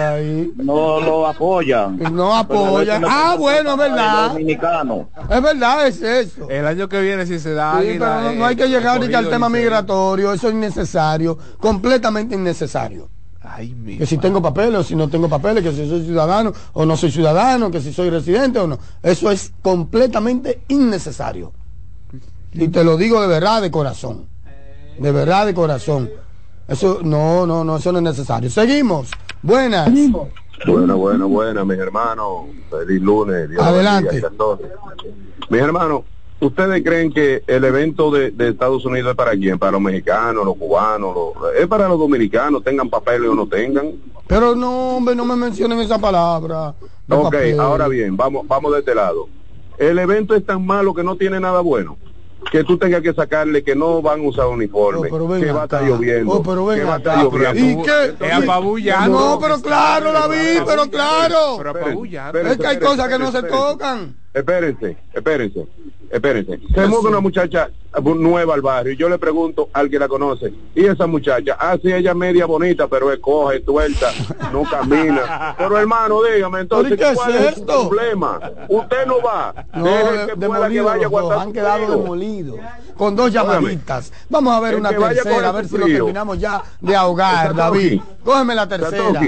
no 0.56 1.00
lo 1.00 1.26
apoyan. 1.26 1.98
No 2.12 2.36
apoyan. 2.36 3.02
Ah, 3.08 3.34
bueno, 3.36 3.72
es 3.72 3.78
verdad. 3.78 4.28
Dominicano. 4.28 5.08
Es 5.28 5.42
verdad, 5.42 5.86
es 5.88 6.02
eso. 6.02 6.48
El 6.50 6.66
año 6.66 6.88
que 6.88 7.00
viene 7.00 7.26
si 7.26 7.40
se 7.40 7.54
da 7.54 7.72
Sí, 7.80 7.88
Águila, 7.88 8.06
pero 8.06 8.20
no, 8.20 8.30
eh, 8.30 8.36
no 8.36 8.46
hay 8.46 8.54
que 8.56 8.68
llegar 8.68 9.00
ni 9.00 9.08
que 9.08 9.16
al 9.16 9.30
tema 9.30 9.48
migratorio, 9.48 10.32
eso 10.32 10.48
es 10.48 10.54
innecesario, 10.54 11.36
completamente 11.58 12.34
innecesario. 12.36 13.08
Ay, 13.44 13.74
mi 13.74 13.98
Que 13.98 14.06
si 14.06 14.18
tengo 14.18 14.40
papeles 14.40 14.80
o 14.80 14.84
si 14.84 14.94
no 14.94 15.08
tengo 15.08 15.28
papeles, 15.28 15.62
que 15.62 15.72
si 15.72 15.88
soy 15.88 16.04
ciudadano 16.04 16.52
o 16.74 16.84
no 16.84 16.96
soy 16.96 17.10
ciudadano, 17.10 17.70
que 17.70 17.80
si 17.80 17.92
soy 17.92 18.10
residente 18.10 18.58
o 18.58 18.66
no. 18.66 18.78
Eso 19.02 19.30
es 19.30 19.52
completamente 19.62 20.62
innecesario. 20.68 21.52
Y 22.52 22.68
te 22.68 22.84
lo 22.84 22.96
digo 22.96 23.20
de 23.20 23.28
verdad, 23.28 23.62
de 23.62 23.70
corazón. 23.70 24.26
De 24.98 25.10
verdad, 25.10 25.46
de 25.46 25.54
corazón. 25.54 26.10
Eso, 26.68 27.00
no, 27.02 27.46
no, 27.46 27.64
no, 27.64 27.76
eso 27.76 27.90
no 27.92 27.98
es 27.98 28.04
necesario. 28.04 28.50
Seguimos. 28.50 29.10
Buenas. 29.42 29.90
Bueno, 30.66 30.96
bueno, 30.96 31.28
bueno, 31.28 31.64
mis 31.64 31.78
hermanos. 31.78 32.44
Feliz 32.70 33.02
lunes. 33.02 33.50
Dios 33.50 33.62
Adelante. 33.62 34.22
Mis 35.48 35.60
hermanos, 35.60 36.02
¿ustedes 36.42 36.82
creen 36.84 37.12
que 37.12 37.42
el 37.46 37.64
evento 37.64 38.10
de, 38.10 38.30
de 38.30 38.48
Estados 38.50 38.84
Unidos 38.84 39.10
es 39.10 39.16
para 39.16 39.32
quién? 39.32 39.58
¿Para 39.58 39.72
los 39.72 39.80
mexicanos, 39.80 40.44
los 40.44 40.56
cubanos? 40.56 41.14
los- 41.14 41.54
¿Es 41.58 41.66
para 41.66 41.88
los 41.88 41.98
dominicanos, 41.98 42.62
tengan 42.62 42.88
papeles 42.90 43.28
o 43.28 43.34
no 43.34 43.46
tengan? 43.46 43.92
Pero 44.26 44.54
no, 44.54 44.96
hombre, 44.96 45.14
no 45.14 45.24
me 45.24 45.36
mencionen 45.36 45.78
esa 45.80 45.98
palabra. 45.98 46.74
Ok, 47.08 47.24
papel. 47.24 47.60
ahora 47.60 47.88
bien, 47.88 48.16
vamos, 48.16 48.46
vamos 48.46 48.72
de 48.72 48.78
este 48.80 48.94
lado. 48.94 49.28
El 49.78 49.98
evento 49.98 50.34
es 50.34 50.44
tan 50.46 50.64
malo 50.64 50.94
que 50.94 51.02
no 51.02 51.16
tiene 51.16 51.40
nada 51.40 51.60
bueno. 51.60 51.96
Que 52.50 52.64
tú 52.64 52.76
tengas 52.76 53.02
que 53.02 53.14
sacarle 53.14 53.62
que 53.62 53.76
no 53.76 54.02
van 54.02 54.20
a 54.20 54.28
usar 54.28 54.46
uniforme, 54.48 55.08
pero 55.08 55.28
ven 55.28 55.42
que 55.42 55.52
va 55.52 55.60
a 55.62 55.64
estar 55.64 55.84
lloviendo, 55.84 56.32
Oh, 56.32 56.42
pero 56.42 56.66
que 56.68 56.82
va 56.82 56.94
a 56.94 56.98
estar 56.98 57.22
lloviendo. 57.22 57.82
¿Y 57.82 57.84
qué? 57.84 58.26
Es 58.26 58.32
apabullando. 58.32 59.18
No, 59.20 59.38
pero 59.40 59.60
claro, 59.62 60.12
David, 60.12 60.60
pero 60.66 60.90
claro. 60.90 61.54
Pero 61.58 61.70
apabullando. 61.70 62.40
Es 62.40 62.58
que 62.58 62.66
hay 62.66 62.78
cosas 62.80 63.08
que 63.08 63.18
no 63.18 63.30
se 63.30 63.38
espérense. 63.38 63.56
tocan. 63.64 64.16
Espérense, 64.34 64.96
espérense, 65.14 65.66
espérense. 66.12 66.60
Se 66.74 66.86
mueve 66.86 67.08
una 67.08 67.20
muchacha 67.20 67.68
nueva 68.02 68.54
al 68.54 68.62
barrio 68.62 68.92
y 68.94 68.96
yo 68.96 69.08
le 69.10 69.18
pregunto 69.18 69.68
al 69.74 69.90
que 69.90 69.98
la 69.98 70.08
conoce, 70.08 70.50
y 70.74 70.86
esa 70.86 71.06
muchacha, 71.06 71.56
ah, 71.60 71.76
sí, 71.82 71.92
ella 71.92 72.14
media 72.14 72.46
bonita, 72.46 72.86
pero 72.88 73.12
es 73.12 73.18
coja, 73.18 73.54
es 73.54 73.64
tuerta, 73.64 74.10
no 74.50 74.62
camina. 74.62 75.54
Pero 75.58 75.76
hermano, 75.78 76.20
dígame, 76.22 76.60
entonces, 76.60 76.94
¿Pero 76.96 77.10
y 77.10 77.10
qué 77.10 77.16
¿cuál 77.16 77.34
es 77.34 77.58
esto? 77.58 77.88
problema? 77.88 78.40
Usted 78.68 79.06
no 79.06 79.20
va. 79.20 79.54
No, 79.74 79.84
Deje 79.84 80.12
de- 80.12 80.26
que 80.26 80.36
pueda 80.46 80.68
que 80.70 80.80
vaya 80.80 81.08
dos, 81.08 81.32
han 81.32 81.52
quedado 81.52 81.98
demolidos. 81.98 82.58
Con 82.96 83.14
dos 83.16 83.30
llamaditas. 83.32 84.12
Vamos 84.30 84.54
a 84.54 84.60
ver 84.60 84.74
el 84.74 84.80
una 84.80 84.90
tercera, 84.90 85.48
a 85.48 85.52
ver 85.52 85.66
si 85.68 85.76
lo 85.78 85.86
terminamos 85.86 86.38
ya 86.38 86.62
de 86.80 86.96
ahogar, 86.96 87.54
David. 87.54 88.00
Cógeme 88.24 88.54
la 88.54 88.68
tercera. 88.68 89.20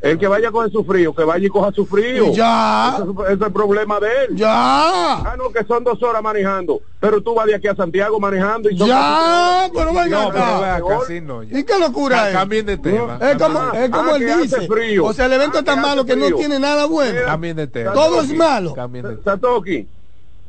El 0.00 0.16
que 0.16 0.28
vaya 0.28 0.48
a 0.48 0.52
coger 0.52 0.70
su 0.70 0.84
frío, 0.84 1.12
que 1.12 1.24
vaya 1.24 1.44
y 1.46 1.48
coja 1.48 1.72
su 1.72 1.84
frío. 1.84 2.32
Ya. 2.32 2.94
Ese, 2.98 3.02
es- 3.10 3.18
ese 3.24 3.32
es 3.34 3.40
el 3.42 3.52
problema 3.52 3.98
de 3.98 4.06
él. 4.28 4.36
Ya. 4.36 4.48
Ah, 4.52 5.34
no, 5.36 5.50
que 5.50 5.64
son 5.64 5.82
dos 5.84 5.97
horas 6.02 6.22
manejando. 6.22 6.80
Pero 7.00 7.22
tú 7.22 7.34
vas 7.34 7.46
de 7.46 7.54
aquí 7.54 7.66
a 7.68 7.74
Santiago 7.76 8.18
manejando 8.20 8.68
y 8.70 8.76
son 8.76 8.88
Ya, 8.88 9.68
pero 9.72 9.92
venga 9.94 10.22
No, 10.24 10.30
pero 10.32 10.44
acá. 10.44 10.60
ve 10.60 10.66
acá, 10.70 10.98
sí, 11.06 11.20
no, 11.20 11.42
ya. 11.42 11.58
¿Y 11.58 11.64
qué 11.64 11.78
locura 11.78 12.16
Ca- 12.16 12.28
es? 12.30 12.34
Cambien 12.36 12.66
de 12.66 12.78
tema. 12.78 13.18
Es 13.20 13.36
como, 13.36 13.58
Ah, 13.58 13.72
es 13.74 13.90
como 13.90 14.10
ah, 14.12 14.16
él 14.16 14.42
dice. 14.42 14.66
frío. 14.66 15.04
O 15.04 15.12
sea, 15.12 15.26
el 15.26 15.32
evento 15.34 15.58
Ah, 15.58 15.60
es 15.60 15.64
tan 15.64 15.76
que 15.76 15.80
malo 15.82 16.04
que 16.04 16.16
no 16.16 16.26
tiene 16.36 16.58
nada 16.58 16.86
bueno. 16.86 17.20
Cambien 17.24 17.56
de 17.56 17.66
tema. 17.66 17.92
Todo 17.92 18.20
es 18.22 18.32
malo. 18.34 18.74
Cambien 18.74 19.04
de 19.06 19.16
tema. 19.16 19.22
Satoki. 19.24 19.88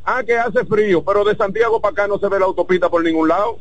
Ah, 0.05 0.23
que 0.25 0.37
hace 0.37 0.65
frío, 0.65 1.03
pero 1.03 1.23
de 1.23 1.35
Santiago 1.35 1.79
para 1.79 1.91
acá 1.91 2.07
no 2.07 2.17
se 2.17 2.27
ve 2.29 2.39
la 2.39 2.45
autopista 2.45 2.89
por 2.89 3.03
ningún 3.03 3.27
lado. 3.27 3.57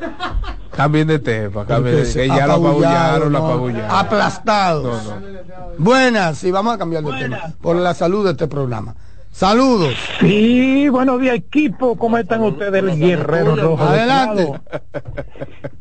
Cambien 0.76 1.08
de 1.08 1.18
tema. 1.18 1.66
Cambien 1.66 2.04
de, 2.04 2.12
que 2.12 2.28
ya 2.28 2.46
lo 2.46 2.54
apabullaron, 2.54 3.32
lo 3.32 3.38
¿no? 3.38 3.46
apabullaron. 3.46 3.90
Aplastados. 3.90 5.04
No, 5.04 5.20
no. 5.20 5.40
Buenas, 5.78 6.38
sí, 6.38 6.50
vamos 6.50 6.74
a 6.74 6.78
cambiar 6.78 7.02
de 7.02 7.12
tema. 7.18 7.54
Por 7.60 7.76
la 7.76 7.92
salud 7.94 8.24
de 8.24 8.30
este 8.32 8.46
programa. 8.46 8.94
Saludos. 9.30 9.94
Sí, 10.20 10.88
buenos 10.88 11.20
días 11.20 11.36
equipo, 11.36 11.96
¿cómo 11.96 12.18
están 12.18 12.42
ustedes 12.42 12.82
el 12.82 12.98
guerrero 12.98 13.56
rojo? 13.56 13.82
Adelante. 13.82 14.52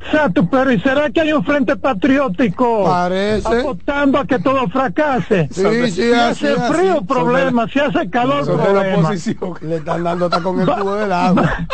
Exacto, 0.00 0.46
pero 0.50 0.70
¿y 0.70 0.78
será 0.80 1.08
que 1.10 1.22
hay 1.22 1.32
un 1.32 1.42
frente 1.44 1.76
patriótico? 1.76 2.84
Parece. 2.84 3.60
Apostando 3.60 4.18
a 4.18 4.26
que 4.26 4.38
todo 4.38 4.68
fracase. 4.68 5.48
Sí, 5.50 5.62
sí, 5.62 5.90
si 5.92 6.12
hace 6.12 6.48
así. 6.50 6.72
frío, 6.74 7.02
problema. 7.02 7.66
Si 7.68 7.80
hace 7.80 8.10
calor, 8.10 8.46
la 8.46 8.64
problema. 8.64 8.98
oposición. 9.08 9.54
Le 9.62 9.76
están 9.76 10.04
dando 10.04 10.26
hasta 10.26 10.42
con 10.42 10.60
el 10.60 10.66
cubo 10.66 10.94
del 10.96 11.10
agua. 11.10 11.66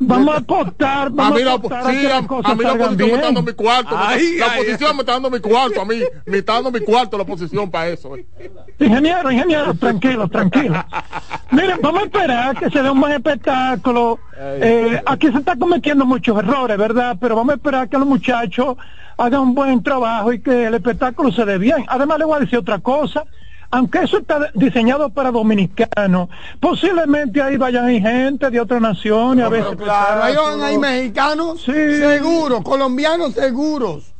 Vamos 0.00 0.34
a 0.34 0.38
apostar, 0.38 1.06
A 1.06 1.10
vamos 1.10 1.34
mí 1.36 1.42
a 1.42 1.44
la, 1.44 1.52
apostar 1.52 1.80
a 1.86 1.90
sí, 1.90 2.06
a, 2.06 2.16
a 2.18 2.54
mí 2.54 2.64
la 2.64 2.72
oposición 2.72 2.96
me 2.96 3.14
está 3.14 3.24
dando 3.26 3.42
bien. 3.42 3.44
mi 3.44 3.52
cuarto. 3.52 3.94
Ay, 3.98 4.36
la 4.38 4.46
ay, 4.46 4.60
oposición 4.60 4.96
me 4.96 5.00
está 5.02 5.12
dando 5.12 5.30
mi 5.30 5.40
cuarto 5.40 5.80
a 5.80 5.84
mí. 5.84 6.00
Me 6.26 6.38
está 6.38 6.54
dando 6.54 6.70
mi 6.70 6.80
cuarto 6.80 7.16
la 7.16 7.22
oposición 7.24 7.70
para 7.70 7.88
eso. 7.88 8.16
eh. 8.16 8.26
Ingeniero, 8.78 9.30
ingeniero, 9.30 9.74
tranquilo, 9.74 10.28
tranquilo. 10.28 10.84
Miren, 11.50 11.78
vamos 11.82 12.02
a 12.02 12.04
esperar 12.06 12.56
que 12.58 12.70
se 12.70 12.82
dé 12.82 12.90
un 12.90 13.00
buen 13.00 13.12
espectáculo. 13.12 14.18
Eh, 14.38 15.00
aquí 15.06 15.30
se 15.30 15.38
está 15.38 15.56
cometiendo 15.56 16.04
muchos 16.06 16.38
errores, 16.38 16.76
¿verdad? 16.78 17.16
Pero 17.20 17.36
vamos 17.36 17.52
a 17.52 17.56
esperar 17.56 17.88
que 17.88 17.98
los 17.98 18.06
muchachos 18.08 18.76
hagan 19.18 19.40
un 19.40 19.54
buen 19.54 19.82
trabajo 19.82 20.32
y 20.32 20.40
que 20.40 20.64
el 20.66 20.74
espectáculo 20.74 21.30
se 21.32 21.44
dé 21.44 21.58
bien. 21.58 21.84
Además, 21.88 22.18
le 22.18 22.24
voy 22.24 22.36
a 22.36 22.40
decir 22.40 22.58
otra 22.58 22.78
cosa. 22.78 23.24
Aunque 23.74 24.00
eso 24.00 24.18
está 24.18 24.50
diseñado 24.54 25.08
para 25.10 25.30
dominicanos, 25.30 26.28
posiblemente 26.60 27.40
ahí 27.42 27.56
vayan 27.56 27.86
ahí 27.86 28.00
gente 28.00 28.50
de 28.50 28.60
otras 28.60 28.82
naciones 28.82 29.44
a 29.44 29.48
ver 29.48 29.64
ese 29.66 29.76
Claro, 29.76 30.22
ahí 30.22 30.36
van 30.36 30.60
espectáculo. 30.60 30.80
mexicanos 30.80 31.62
Sí. 31.62 31.72
seguros, 31.72 32.62
colombianos 32.62 33.32
seguros. 33.32 34.12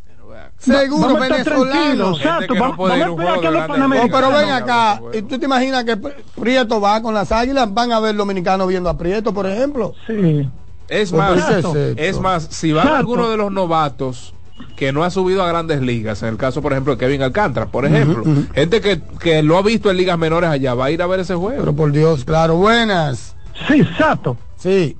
Seguros, 0.57 1.19
venezolanos. 1.20 2.19
exacto. 2.19 2.55
No 2.55 2.61
Vamos, 2.61 2.91
a 2.91 2.97
esperar 2.97 3.41
que 3.41 3.51
los. 3.51 3.61
No, 3.62 3.66
panamericanos... 3.66 4.20
pero 4.20 4.39
ven 4.39 4.51
acá, 4.51 5.03
¿y 5.12 5.23
tú 5.23 5.39
te 5.39 5.45
imaginas 5.47 5.85
que 5.85 5.97
Prieto 5.97 6.81
va 6.81 7.03
con 7.03 7.12
las 7.15 7.31
águilas? 7.33 7.73
Van 7.74 7.93
a 7.93 8.01
ver 8.01 8.16
dominicanos 8.16 8.69
viendo 8.69 8.89
a 8.89 8.97
Prieto, 8.97 9.35
por 9.35 9.47
ejemplo. 9.47 9.93
Sí. 10.07 10.49
Es 10.89 11.12
más, 11.12 11.43
¿qué 11.73 11.95
es 11.97 12.20
más, 12.20 12.45
si 12.51 12.73
van 12.73 12.87
Exacto. 12.87 12.99
alguno 13.01 13.31
de 13.31 13.37
los 13.37 13.51
novatos 13.53 14.35
que 14.77 14.93
no 14.93 15.03
ha 15.05 15.11
subido 15.11 15.43
a 15.43 15.49
grandes 15.49 15.81
ligas, 15.83 16.23
en 16.23 16.29
el 16.31 16.37
caso, 16.37 16.62
por 16.62 16.73
ejemplo, 16.73 16.95
de 16.95 16.99
Kevin 16.99 17.23
Alcántara, 17.23 17.66
por 17.66 17.85
ejemplo, 17.87 18.23
gente 18.55 18.81
que, 18.81 19.01
que 19.20 19.43
lo 19.43 19.57
ha 19.59 19.62
visto 19.62 19.91
en 19.91 19.97
ligas 19.97 20.19
menores 20.19 20.51
allá, 20.51 20.74
va 20.74 20.87
a 20.87 20.91
ir 20.91 21.03
a 21.03 21.07
ver 21.07 21.20
ese 21.20 21.35
juego. 21.35 21.59
Pero 21.61 21.74
por 21.74 21.93
Dios, 21.93 22.24
claro, 22.24 22.57
buenas. 22.57 23.35
Sí, 23.69 23.81
exacto. 23.81 24.37
Sí. 24.57 24.97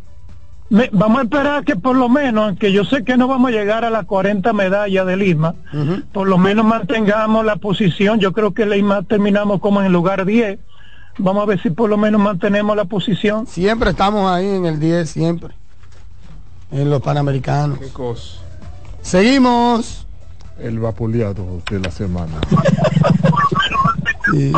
Me- 0.71 0.89
vamos 0.93 1.21
a 1.21 1.23
esperar 1.25 1.65
que 1.65 1.77
por 1.77 1.97
lo 1.97 2.09
menos, 2.09 2.49
aunque 2.49 2.73
yo 2.73 2.85
sé 2.85 3.05
que 3.05 3.17
no 3.17 3.29
vamos 3.29 3.49
a 3.51 3.53
llegar 3.53 3.85
a 3.85 3.91
las 3.91 4.07
40 4.07 4.53
medallas 4.55 5.07
de 5.07 5.17
Lima, 5.17 5.55
por 6.13 6.27
lo 6.29 6.39
menos 6.39 6.65
mantengamos 6.65 7.45
la 7.45 7.57
posición. 7.57 8.21
Yo 8.21 8.33
creo 8.33 8.53
que 8.55 8.65
Lima 8.67 9.03
terminamos 9.03 9.61
como 9.61 9.81
en 9.81 9.87
el 9.87 9.93
lugar 9.93 10.25
10. 10.25 10.59
Vamos 11.19 11.43
a 11.43 11.47
ver 11.47 11.61
si 11.63 11.69
por 11.71 11.91
lo 11.91 11.99
menos 11.99 12.21
mantenemos 12.21 12.75
la 12.75 12.87
posición. 12.87 13.47
Siempre 13.47 13.91
estamos 13.91 14.31
ahí 14.31 14.49
en 14.49 14.65
el 14.65 14.81
10, 14.81 15.11
siempre. 15.11 15.51
En 16.71 16.89
los 16.89 17.03
Panamericanos. 17.03 17.79
Qué 17.79 17.89
cosa. 17.89 18.39
Seguimos. 19.03 20.07
El 20.59 20.79
vapuleado 20.79 21.61
de 21.71 21.81
la 21.81 21.91
semana. 21.91 22.41
Sí, 24.31 24.53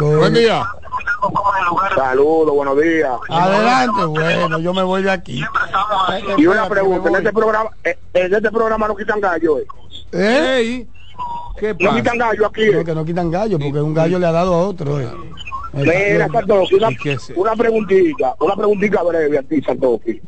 Buen 0.00 0.34
día. 0.34 0.62
Saludos, 1.96 2.54
buenos 2.54 2.80
días. 2.80 3.10
Adelante, 3.28 4.04
bueno, 4.04 4.58
yo 4.60 4.72
me 4.72 4.82
voy 4.82 5.02
de 5.02 5.10
aquí. 5.10 5.42
Y 6.36 6.46
una 6.46 6.68
pregunta, 6.68 7.08
en 7.08 7.16
este 7.16 7.32
programa, 7.32 7.70
eh, 7.84 7.98
en 8.14 8.34
este 8.34 8.50
programa 8.50 8.86
no 8.86 8.94
quitan 8.96 9.20
gallo, 9.20 9.58
eh. 9.58 9.66
¿Eh? 10.12 10.56
Ey, 10.58 10.88
¿qué 11.58 11.74
No 11.80 11.90
pasa? 11.90 11.96
quitan 11.96 12.18
gallo 12.18 12.46
aquí, 12.46 12.66
No, 12.72 12.84
que 12.84 12.94
no 12.94 13.04
quitan 13.04 13.30
gallo, 13.30 13.58
porque 13.58 13.80
un 13.80 13.92
gallo 13.94 14.18
le 14.18 14.26
ha 14.26 14.32
dado 14.32 14.54
a 14.54 14.58
otro. 14.68 15.00
eh. 15.00 15.08
Mira, 15.72 16.28
Santoki, 16.32 16.74
una, 16.76 16.88
una 17.36 17.56
preguntita, 17.56 18.34
una 18.40 18.54
preguntita 18.56 19.02
breve 19.02 19.38
a 19.38 19.42
ti, 19.42 19.60
Santoki. 19.60 20.20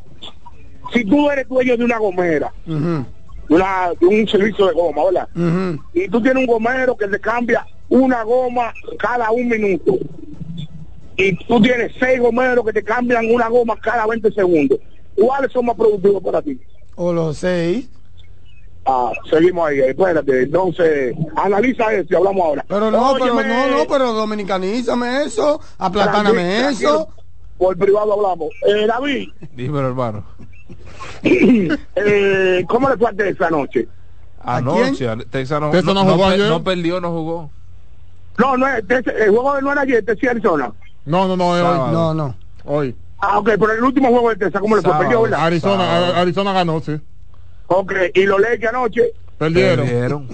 Si 0.92 1.04
tú 1.04 1.30
eres 1.30 1.48
dueño 1.48 1.76
de 1.76 1.84
una 1.84 1.98
gomera, 1.98 2.52
una, 3.50 3.90
de 3.98 4.06
un 4.06 4.26
servicio 4.28 4.66
de 4.66 4.72
goma, 4.72 5.04
¿verdad? 5.04 5.28
Y 5.92 6.08
tú 6.08 6.22
tienes 6.22 6.40
un 6.40 6.46
gomero 6.46 6.96
que 6.96 7.08
te 7.08 7.20
cambia 7.20 7.66
una 7.88 8.22
goma 8.22 8.72
cada 8.98 9.30
un 9.30 9.48
minuto. 9.48 9.98
Y 11.16 11.36
tú 11.44 11.60
tienes 11.60 11.92
seis 11.98 12.18
gomeros 12.18 12.64
que 12.64 12.72
te 12.72 12.82
cambian 12.82 13.30
una 13.30 13.48
goma 13.48 13.76
cada 13.78 14.06
20 14.06 14.32
segundos. 14.32 14.78
¿Cuáles 15.14 15.52
son 15.52 15.66
más 15.66 15.76
productivos 15.76 16.22
para 16.22 16.40
ti? 16.40 16.58
O 16.94 17.12
los 17.12 17.36
seis. 17.36 17.90
Ah, 18.86 19.12
seguimos 19.28 19.68
ahí, 19.68 19.80
espérate, 19.80 20.42
entonces, 20.42 21.14
analiza 21.36 21.92
eso 21.92 22.08
y 22.10 22.14
hablamos 22.14 22.42
ahora. 22.42 22.64
Pero 22.66 22.90
no, 22.90 23.14
pero 23.20 23.34
no, 23.34 23.66
no, 23.66 23.86
pero 23.86 24.12
dominicanízame 24.14 25.24
eso, 25.24 25.60
aplatáname 25.76 26.58
tranquilo, 26.60 26.90
eso. 26.90 27.08
Por 27.58 27.76
privado 27.76 28.14
hablamos. 28.14 28.48
Eh, 28.66 28.86
David, 28.86 29.28
Dímelo, 29.54 29.88
hermano. 29.88 30.24
Eh, 31.22 32.64
¿cómo 32.68 32.88
le 32.88 32.96
fue 32.96 33.10
a 33.10 33.28
esa 33.28 33.50
noche? 33.50 33.88
Anoche, 34.42 35.06
Texas 35.30 35.60
no, 35.60 35.70
Texas 35.70 35.94
no, 35.94 36.04
no 36.04 36.62
pe- 36.64 36.64
perdió, 36.64 37.00
no 37.00 37.10
jugó. 37.10 37.50
No, 38.38 38.56
no 38.56 38.66
es, 38.68 38.86
Texas- 38.86 39.14
el 39.18 39.30
juego 39.30 39.54
de 39.54 39.62
no 39.62 39.72
era 39.72 39.82
ayer, 39.82 40.04
Texas 40.04 40.24
y 40.24 40.28
Arizona. 40.28 40.72
No, 41.04 41.28
no, 41.28 41.36
no, 41.36 41.48
hoy. 41.50 41.92
No, 41.92 42.14
no. 42.14 42.34
Hoy. 42.64 42.96
Ah, 43.18 43.38
ok, 43.38 43.50
pero 43.58 43.72
el 43.72 43.84
último 43.84 44.08
juego 44.08 44.30
de 44.30 44.36
Texas, 44.36 44.60
¿cómo 44.62 44.76
le 44.76 44.82
fue? 44.82 44.96
Perdió, 44.96 45.22
¿verdad? 45.22 45.44
Arizona, 45.44 46.20
Arizona 46.20 46.52
ganó, 46.52 46.80
sí. 46.80 46.98
Ok, 47.66 47.92
y 48.14 48.24
los 48.24 48.40
Lakers 48.40 48.68
anoche, 48.74 49.12
Perdieron. 49.38 50.28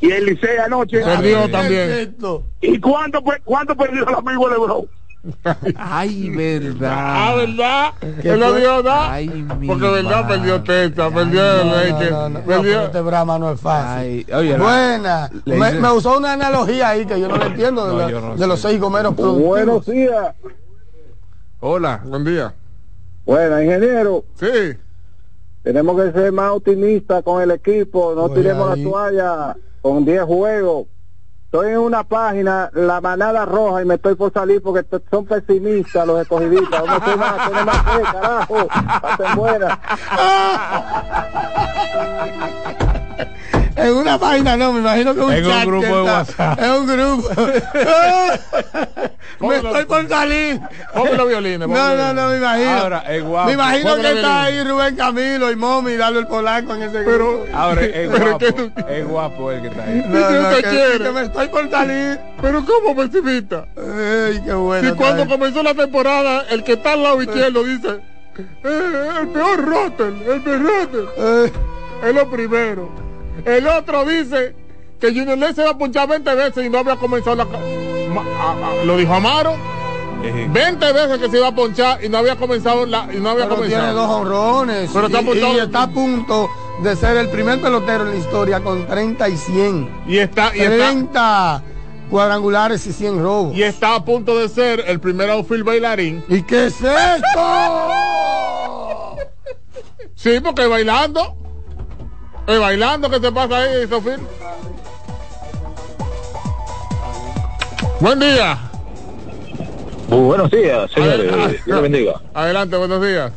y 0.00 0.10
el 0.10 0.26
Licey 0.26 0.58
anoche. 0.58 1.00
Perdió 1.00 1.50
también. 1.50 2.16
¿Y 2.60 2.78
cuánto, 2.80 3.22
fue- 3.22 3.40
cuánto 3.44 3.74
perdió 3.76 4.06
el 4.06 4.14
amigo 4.14 4.48
LeBron? 4.48 4.86
Ay, 5.76 6.30
verdad. 6.30 6.92
Ah, 6.94 7.34
¿verdad? 7.36 7.92
¿Qué 8.22 8.30
Él 8.30 8.40
no 8.40 8.52
dio 8.54 8.82
nada. 8.82 9.12
Ay, 9.12 9.46
Porque 9.66 9.90
verdad 9.90 10.22
madre. 10.22 10.36
perdió 10.38 10.62
Texas, 10.62 11.12
perdió 11.12 11.42
no, 11.42 11.64
no, 12.10 12.28
no, 12.28 12.40
perdió- 12.44 12.84
este 12.86 13.02
drama 13.02 13.38
no 13.38 13.52
es 13.52 13.60
fácil. 13.60 13.98
Ay, 13.98 14.26
oye, 14.32 14.56
Buena. 14.56 15.30
le 15.44 15.56
Me, 15.56 15.90
usó 15.92 16.18
una 16.18 16.32
analogía 16.34 16.90
ahí 16.90 17.04
que 17.04 17.20
yo 17.20 17.28
no 17.28 17.36
la 17.36 17.46
entiendo 17.46 17.84
de, 17.86 17.92
No, 17.92 17.98
la- 17.98 18.10
yo 18.10 18.20
no 18.20 18.32
de 18.34 18.38
sé. 18.38 18.46
los 18.46 18.60
seis 18.60 18.80
gomeros 18.80 19.14
productivos. 19.14 19.48
Buenos 19.48 19.86
días. 19.86 20.34
Hola. 21.60 22.00
Buen 22.04 22.24
día. 22.24 22.54
Bueno, 23.26 23.60
ingeniero, 23.60 24.24
Sí. 24.38 24.76
tenemos 25.62 26.00
que 26.00 26.12
ser 26.12 26.32
más 26.32 26.52
optimistas 26.52 27.22
con 27.24 27.42
el 27.42 27.50
equipo, 27.50 28.14
no 28.14 28.30
tiremos 28.30 28.72
ahí. 28.72 28.84
la 28.84 28.90
toalla 28.90 29.56
con 29.82 30.04
10 30.04 30.22
juegos. 30.22 30.86
Estoy 31.50 31.70
en 31.70 31.78
una 31.78 32.04
página, 32.04 32.68
la 32.74 33.00
manada 33.00 33.46
roja, 33.46 33.80
y 33.80 33.86
me 33.86 33.94
estoy 33.94 34.14
por 34.16 34.30
salir 34.30 34.60
porque 34.60 34.84
son 35.10 35.24
pesimistas 35.24 36.06
los 36.06 36.20
escogidistas. 36.20 36.82
Vamos 36.82 36.90
a 36.90 36.96
hacer 36.96 37.16
más, 37.16 37.64
más 37.64 37.82
fe, 37.84 38.02
carajo. 38.02 38.68
Buenas. 39.34 39.78
En 43.78 43.94
una 43.94 44.18
página 44.18 44.56
no, 44.56 44.72
me 44.72 44.80
imagino 44.80 45.14
que 45.14 45.20
un 45.20 45.32
En 45.32 45.44
un 45.46 45.50
chat 45.52 45.64
grupo 45.66 45.80
que 45.82 45.86
de 45.86 46.02
WhatsApp. 46.02 46.60
Es 46.60 46.68
un 46.68 46.86
grupo. 46.86 47.28
me 49.48 49.56
estoy 49.56 49.84
por 49.84 50.08
salir. 50.08 50.60
Ponme 50.94 51.12
los 51.12 51.28
violines. 51.28 51.68
No, 51.68 51.94
no, 51.96 52.12
no, 52.14 52.28
me 52.28 52.36
imagino. 52.38 52.70
Ahora, 52.70 53.04
es 53.08 53.22
guapo. 53.22 53.46
Me 53.46 53.52
imagino 53.52 53.94
que 53.94 54.00
está 54.00 54.10
violines. 54.10 54.24
ahí 54.26 54.64
Rubén 54.64 54.96
Camilo 54.96 55.52
y 55.52 55.56
Momi 55.56 55.94
dando 55.96 56.18
el 56.20 56.26
polanco 56.26 56.74
en 56.74 56.82
ese 56.82 56.98
Pero- 57.00 57.16
grupo. 57.42 57.46
Ahora, 57.56 57.82
es 57.84 58.08
Pero 58.10 58.30
guapo. 58.38 58.46
Es 58.88 59.06
guapo 59.06 59.52
el 59.52 59.62
que 59.62 59.68
está 59.68 59.84
ahí. 59.84 60.04
No, 60.08 60.18
no, 60.30 60.50
¿Qué 60.50 60.56
que, 60.62 60.68
quiere? 60.70 60.98
que 61.04 61.10
me 61.10 61.22
estoy 61.22 61.48
por 61.48 61.70
salir. 61.70 62.18
Pero 62.42 62.64
¿cómo 62.64 62.96
pesimista? 62.96 63.64
Ay, 63.76 64.42
qué 64.44 64.52
bueno. 64.54 64.90
Si 64.90 64.94
cuando 64.96 65.26
comenzó 65.28 65.62
la 65.62 65.74
temporada, 65.74 66.44
el 66.50 66.64
que 66.64 66.72
está 66.72 66.94
al 66.94 67.02
lado 67.04 67.22
izquierdo 67.22 67.62
dice, 67.64 68.00
eh, 68.64 69.08
el 69.20 69.28
peor 69.28 69.64
Rotten, 69.64 70.22
el 70.28 70.40
peor 70.42 70.62
Rotten. 70.62 71.06
Eh, 71.16 71.52
Es 72.04 72.14
lo 72.14 72.30
primero. 72.30 73.07
El 73.44 73.66
otro 73.66 74.04
dice 74.04 74.54
que 75.00 75.08
Junior 75.08 75.38
Ley 75.38 75.54
se 75.54 75.62
va 75.64 75.70
a 75.70 75.78
punchar 75.78 76.08
20 76.08 76.34
veces 76.34 76.64
y 76.66 76.68
no 76.70 76.78
había 76.78 76.96
comenzado 76.96 77.36
la... 77.36 77.44
ca- 77.46 77.58
Ma- 78.12 78.24
a- 78.40 78.80
a- 78.80 78.84
lo 78.84 78.96
dijo 78.96 79.12
Amaro. 79.14 79.54
Eh, 80.24 80.48
20 80.50 80.92
veces 80.92 81.18
que 81.18 81.30
se 81.30 81.36
iba 81.38 81.46
a 81.48 81.54
ponchar 81.54 82.02
y 82.04 82.08
no 82.08 82.18
había 82.18 82.34
comenzado 82.36 82.84
la, 82.86 83.08
y 83.12 83.18
no 83.18 83.30
había 83.30 83.44
pero 83.48 83.60
tiene 83.62 83.74
comenzado. 83.76 83.94
dos 84.06 84.10
honrones. 84.10 84.90
Pero 84.92 85.08
y, 85.08 85.12
está 85.14 85.48
y 85.52 85.58
está 85.58 85.82
a 85.84 85.90
punto 85.90 86.48
de 86.82 86.96
ser 86.96 87.16
el 87.18 87.28
primer 87.28 87.60
pelotero 87.60 88.04
en 88.04 88.10
la 88.10 88.16
historia 88.16 88.60
con 88.60 88.86
30 88.86 89.28
y 89.28 89.36
100. 89.36 89.90
Y 90.08 90.18
está, 90.18 90.50
y 90.56 90.60
está, 90.60 90.76
30 90.76 91.62
cuadrangulares 92.10 92.84
y 92.86 92.92
100 92.92 93.22
robos. 93.22 93.56
y 93.56 93.62
está 93.62 93.94
a 93.94 94.04
punto 94.04 94.36
de 94.38 94.48
ser 94.48 94.82
el 94.88 94.98
primer 94.98 95.30
outfield 95.30 95.64
bailarín. 95.64 96.24
¿Y 96.28 96.42
qué 96.42 96.66
es 96.66 96.74
esto? 96.82 97.40
Sí, 100.16 100.40
porque 100.42 100.66
bailando. 100.66 101.36
Es 102.48 102.58
bailando 102.58 103.10
que 103.10 103.20
te 103.20 103.30
pasa 103.30 103.58
ahí, 103.58 103.86
Sofía. 103.88 104.16
Buen 108.00 108.18
día. 108.20 108.58
Muy 110.08 110.20
buenos 110.20 110.50
días, 110.50 110.90
señores. 110.92 111.30
Adel- 111.32 111.50
Dios 111.50 111.76
le 111.76 111.80
bendiga. 111.82 112.20
Adelante, 112.32 112.76
buenos 112.78 113.06
días. 113.06 113.32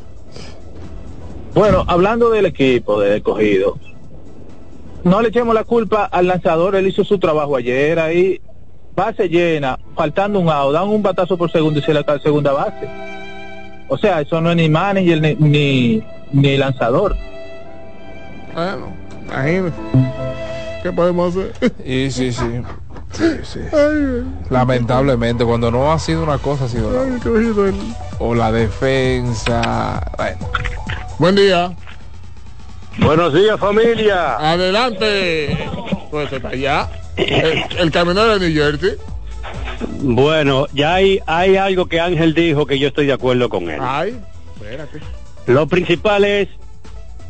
Bueno, 1.53 1.83
hablando 1.87 2.29
del 2.29 2.45
equipo 2.45 3.01
de 3.01 3.17
escogido, 3.17 3.77
no 5.03 5.21
le 5.21 5.27
echemos 5.27 5.53
la 5.53 5.65
culpa 5.65 6.05
al 6.05 6.27
lanzador, 6.27 6.75
él 6.77 6.87
hizo 6.87 7.03
su 7.03 7.19
trabajo 7.19 7.57
ayer 7.57 7.99
ahí, 7.99 8.39
base 8.95 9.27
llena, 9.27 9.77
faltando 9.93 10.39
un 10.39 10.47
out, 10.49 10.73
dan 10.73 10.87
un 10.87 11.03
batazo 11.03 11.37
por 11.37 11.51
segundo 11.51 11.79
y 11.79 11.83
se 11.83 11.93
le 11.93 12.05
cae 12.05 12.19
segunda 12.21 12.53
base. 12.53 12.87
O 13.89 13.97
sea, 13.97 14.21
eso 14.21 14.39
no 14.39 14.51
es 14.51 14.55
ni 14.55 14.69
manager 14.69 15.19
ni, 15.19 15.35
ni, 15.35 16.03
ni 16.31 16.55
lanzador. 16.55 17.17
Bueno, 18.53 18.93
¿Qué 20.83 20.91
podemos 20.91 21.35
hacer? 21.35 21.73
Y 21.85 22.11
sí, 22.11 22.31
sí. 22.31 22.61
Sí, 23.13 23.29
sí. 23.43 23.59
Ay, 23.73 24.23
Lamentablemente, 24.49 25.45
cuando 25.45 25.71
no 25.71 25.91
ha 25.91 25.99
sido 25.99 26.23
una 26.23 26.37
cosa, 26.37 26.65
ha 26.65 26.69
sido 26.69 26.89
ay, 27.01 27.17
otra. 27.49 27.73
O 28.19 28.33
la 28.33 28.51
defensa. 28.51 30.01
Bueno, 30.17 30.37
Buen 31.19 31.35
día. 31.35 31.75
Buenos 32.99 33.33
días, 33.33 33.59
familia. 33.59 34.35
Adelante. 34.37 35.57
Pues 36.09 36.31
está 36.31 36.49
allá. 36.49 36.89
El, 37.15 37.63
el 37.77 37.91
camionero 37.91 38.37
de 38.39 38.49
New 38.49 38.63
Jersey. 38.63 38.97
Bueno, 40.01 40.67
ya 40.73 40.95
hay, 40.95 41.19
hay 41.25 41.55
algo 41.57 41.85
que 41.87 41.99
Ángel 41.99 42.33
dijo 42.33 42.65
que 42.65 42.79
yo 42.79 42.87
estoy 42.87 43.05
de 43.05 43.13
acuerdo 43.13 43.49
con 43.49 43.69
él. 43.69 43.79
Ay, 43.81 44.19
espérate. 44.55 44.99
Lo 45.47 45.67
principal 45.67 46.23
es, 46.25 46.49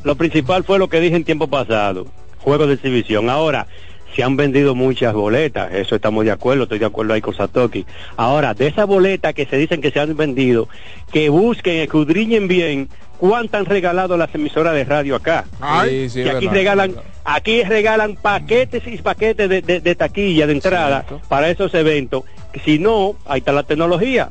lo 0.04 0.16
principal 0.16 0.64
fue 0.64 0.80
lo 0.80 0.88
que 0.90 1.00
dije 1.00 1.16
en 1.16 1.24
tiempo 1.24 1.48
pasado, 1.48 2.08
juego 2.40 2.68
de 2.68 2.74
exhibición. 2.76 3.30
Ahora, 3.30 3.68
se 4.16 4.24
han 4.24 4.36
vendido 4.36 4.76
muchas 4.76 5.14
boletas, 5.14 5.74
eso 5.74 5.96
estamos 5.96 6.26
de 6.26 6.32
acuerdo, 6.32 6.64
estoy 6.64 6.80
de 6.80 6.86
acuerdo 6.86 7.14
ahí 7.14 7.22
con 7.22 7.34
Satoki. 7.34 7.86
Ahora, 8.18 8.54
de 8.54 8.68
esas 8.68 8.86
boletas 8.86 9.34
que 9.34 9.46
se 9.46 9.58
dicen 9.58 9.80
que 9.82 9.92
se 9.92 10.00
han 10.02 10.16
vendido, 10.18 10.68
que 11.14 11.30
busquen, 11.30 11.78
escudriñen 11.78 12.48
bien 12.50 12.90
cuántas 13.20 13.62
han 13.62 13.66
regalado 13.68 14.18
las 14.18 14.34
emisoras 14.36 14.74
de 14.74 14.84
radio 14.84 15.16
acá. 15.16 15.46
sí, 15.88 16.10
sí, 16.10 16.24
que 16.24 16.30
aquí 16.32 16.46
verdad, 16.48 16.54
regalan, 16.54 16.88
verdad. 16.90 17.04
aquí 17.24 17.64
regalan 17.64 18.16
paquetes 18.16 18.84
y 18.86 18.98
paquetes 18.98 19.48
de, 19.48 19.62
de- 19.62 19.80
de 19.80 19.96
taquilla, 19.96 20.46
de 20.48 20.54
entrada 20.54 21.06
para 21.30 21.50
esos 21.50 21.74
eventos. 21.74 22.24
Si 22.66 22.80
no, 22.80 23.16
ahí 23.26 23.40
está 23.40 23.54
la 23.54 23.64
tecnología. 23.64 24.30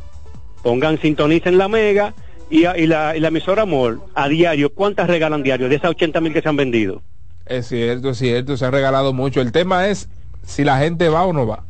Pongan, 0.62 1.00
sintonicen 1.00 1.56
la 1.56 1.68
mega 1.68 2.12
y, 2.50 2.86
la, 2.86 3.16
y 3.16 3.20
la 3.20 3.28
emisora 3.28 3.62
Amor 3.62 4.00
a 4.14 4.28
diario. 4.28 4.72
¿Cuántas 4.74 5.08
regalan 5.08 5.42
diario 5.42 5.68
de 5.68 5.76
esas 5.76 5.90
80 5.90 6.20
mil 6.20 6.32
que 6.32 6.42
se 6.42 6.48
han 6.48 6.56
vendido? 6.56 7.02
es 7.46 7.66
cierto, 7.66 8.10
es 8.10 8.18
cierto, 8.18 8.56
se 8.56 8.64
han 8.64 8.72
regalado 8.72 9.12
mucho. 9.12 9.40
El 9.40 9.50
tema 9.52 9.88
es 9.88 10.08
si 10.44 10.62
la 10.64 10.78
gente 10.78 11.08
va 11.08 11.24
o 11.24 11.32
no 11.32 11.46
va. 11.46 11.64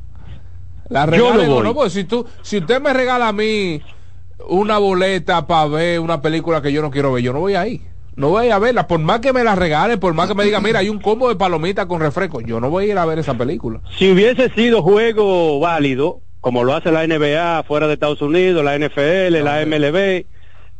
La 0.88 1.06
Yo 1.06 1.10
regalen 1.32 1.48
no 1.48 1.54
voy. 1.54 1.64
no, 1.64 1.74
pues 1.74 1.92
si 1.92 2.04
tú, 2.04 2.26
si 2.42 2.58
usted 2.58 2.80
me 2.82 2.92
regala 2.92 3.28
a 3.28 3.32
mí 3.32 3.80
una 4.48 4.78
boleta 4.78 5.46
para 5.46 5.66
ver 5.68 6.00
una 6.00 6.20
película 6.20 6.60
que 6.60 6.72
yo 6.72 6.82
no 6.82 6.90
quiero 6.90 7.12
ver, 7.12 7.22
yo 7.22 7.32
no 7.32 7.40
voy 7.40 7.54
ahí. 7.54 7.80
No 8.16 8.28
voy 8.30 8.50
a 8.50 8.58
verla, 8.58 8.86
por 8.86 8.98
más 8.98 9.20
que 9.20 9.32
me 9.32 9.44
la 9.44 9.54
regale, 9.54 9.96
por 9.96 10.12
más 10.12 10.28
que 10.28 10.34
me 10.34 10.44
diga, 10.44 10.60
mira, 10.60 10.80
hay 10.80 10.88
un 10.90 10.98
combo 11.00 11.28
de 11.28 11.36
palomitas 11.36 11.86
con 11.86 12.00
refresco, 12.00 12.40
yo 12.42 12.60
no 12.60 12.68
voy 12.68 12.84
a 12.84 12.92
ir 12.92 12.98
a 12.98 13.06
ver 13.06 13.18
esa 13.18 13.34
película. 13.34 13.80
Si 13.96 14.10
hubiese 14.12 14.50
sido 14.50 14.82
juego 14.82 15.58
válido, 15.60 16.20
como 16.40 16.64
lo 16.64 16.74
hace 16.74 16.90
la 16.92 17.06
NBA 17.06 17.62
fuera 17.62 17.86
de 17.86 17.94
Estados 17.94 18.20
Unidos, 18.20 18.62
la 18.64 18.76
NFL, 18.76 19.42
la 19.42 19.64
MLB, 19.64 20.26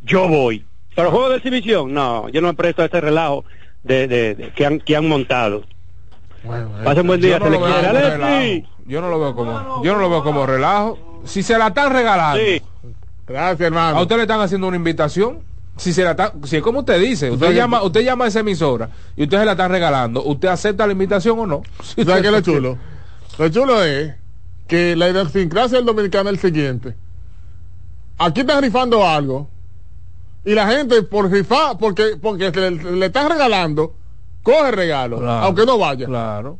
yo 0.03 0.27
voy. 0.27 0.65
Pero 0.95 1.11
juego 1.11 1.29
de 1.29 1.37
exhibición, 1.37 1.93
no, 1.93 2.27
yo 2.29 2.41
no 2.41 2.47
me 2.49 2.53
presto 2.53 2.81
a 2.81 2.85
ese 2.85 2.99
relajo 3.01 3.45
de, 3.83 4.07
de- 4.07 4.35
de- 4.35 4.49
que, 4.53 4.65
han, 4.65 4.79
que 4.79 4.95
han 4.95 5.07
montado. 5.07 5.63
Pasen 6.83 7.05
buen 7.07 7.21
día, 7.21 7.37
Yo 7.37 7.39
no 7.39 7.45
se 7.45 7.51
le 7.51 7.59
lo 7.59 7.65
veo 7.65 7.79
quiere. 7.81 8.61
como. 8.63 8.81
Yo 8.87 9.01
no 9.01 9.09
lo 9.09 9.19
veo 9.19 9.35
como, 9.35 9.83
yo 9.83 9.93
no 9.93 9.99
lo 9.99 10.09
veo 10.09 10.23
como 10.23 10.45
relajo. 10.45 11.21
Si 11.23 11.43
se 11.43 11.57
la 11.57 11.67
están 11.67 11.93
regalando, 11.93 12.41
Gracias, 13.27 13.61
hermano. 13.61 13.97
a 13.97 14.01
usted 14.01 14.15
le 14.17 14.21
están 14.23 14.41
haciendo 14.41 14.67
una 14.67 14.75
invitación. 14.77 15.39
Si 15.77 15.93
se 15.93 16.03
la 16.03 16.11
está, 16.11 16.33
si 16.43 16.57
es 16.57 16.61
como 16.63 16.79
usted 16.79 16.99
dice, 16.99 17.31
usted 17.31 17.53
llama, 17.53 17.81
usted 17.83 18.01
llama 18.01 18.25
a 18.25 18.27
esa 18.27 18.41
emisora 18.41 18.89
y 19.15 19.23
usted 19.23 19.39
se 19.39 19.45
la 19.45 19.51
están 19.51 19.71
regalando, 19.71 20.21
¿usted 20.23 20.49
acepta 20.49 20.85
la 20.85 20.91
invitación 20.93 21.39
o 21.39 21.47
no? 21.47 21.61
¿Sabes 21.95 22.21
qué 22.21 22.27
es 22.27 22.33
lo 22.33 22.41
chulo? 22.41 22.77
Lo 23.39 23.49
chulo 23.49 23.83
es 23.83 24.13
que 24.67 24.95
la 24.95 25.09
idiosincrasia 25.09 25.77
del 25.77 25.85
dominicano 25.85 26.29
es 26.29 26.43
el 26.43 26.51
siguiente. 26.51 26.93
Aquí 28.17 28.41
están 28.41 28.61
rifando 28.61 29.07
algo 29.07 29.47
y 30.45 30.53
la 30.55 30.67
gente 30.67 31.01
por 31.03 31.29
rifar, 31.31 31.77
porque, 31.77 32.17
porque 32.21 32.51
le, 32.51 32.71
le 32.71 33.05
están 33.05 33.29
regalando, 33.29 33.93
coge 34.43 34.71
regalo, 34.71 35.19
Claro. 35.19 35.45
aunque 35.45 35.65
no 35.65 35.77
vaya. 35.77 36.05
Claro. 36.05 36.57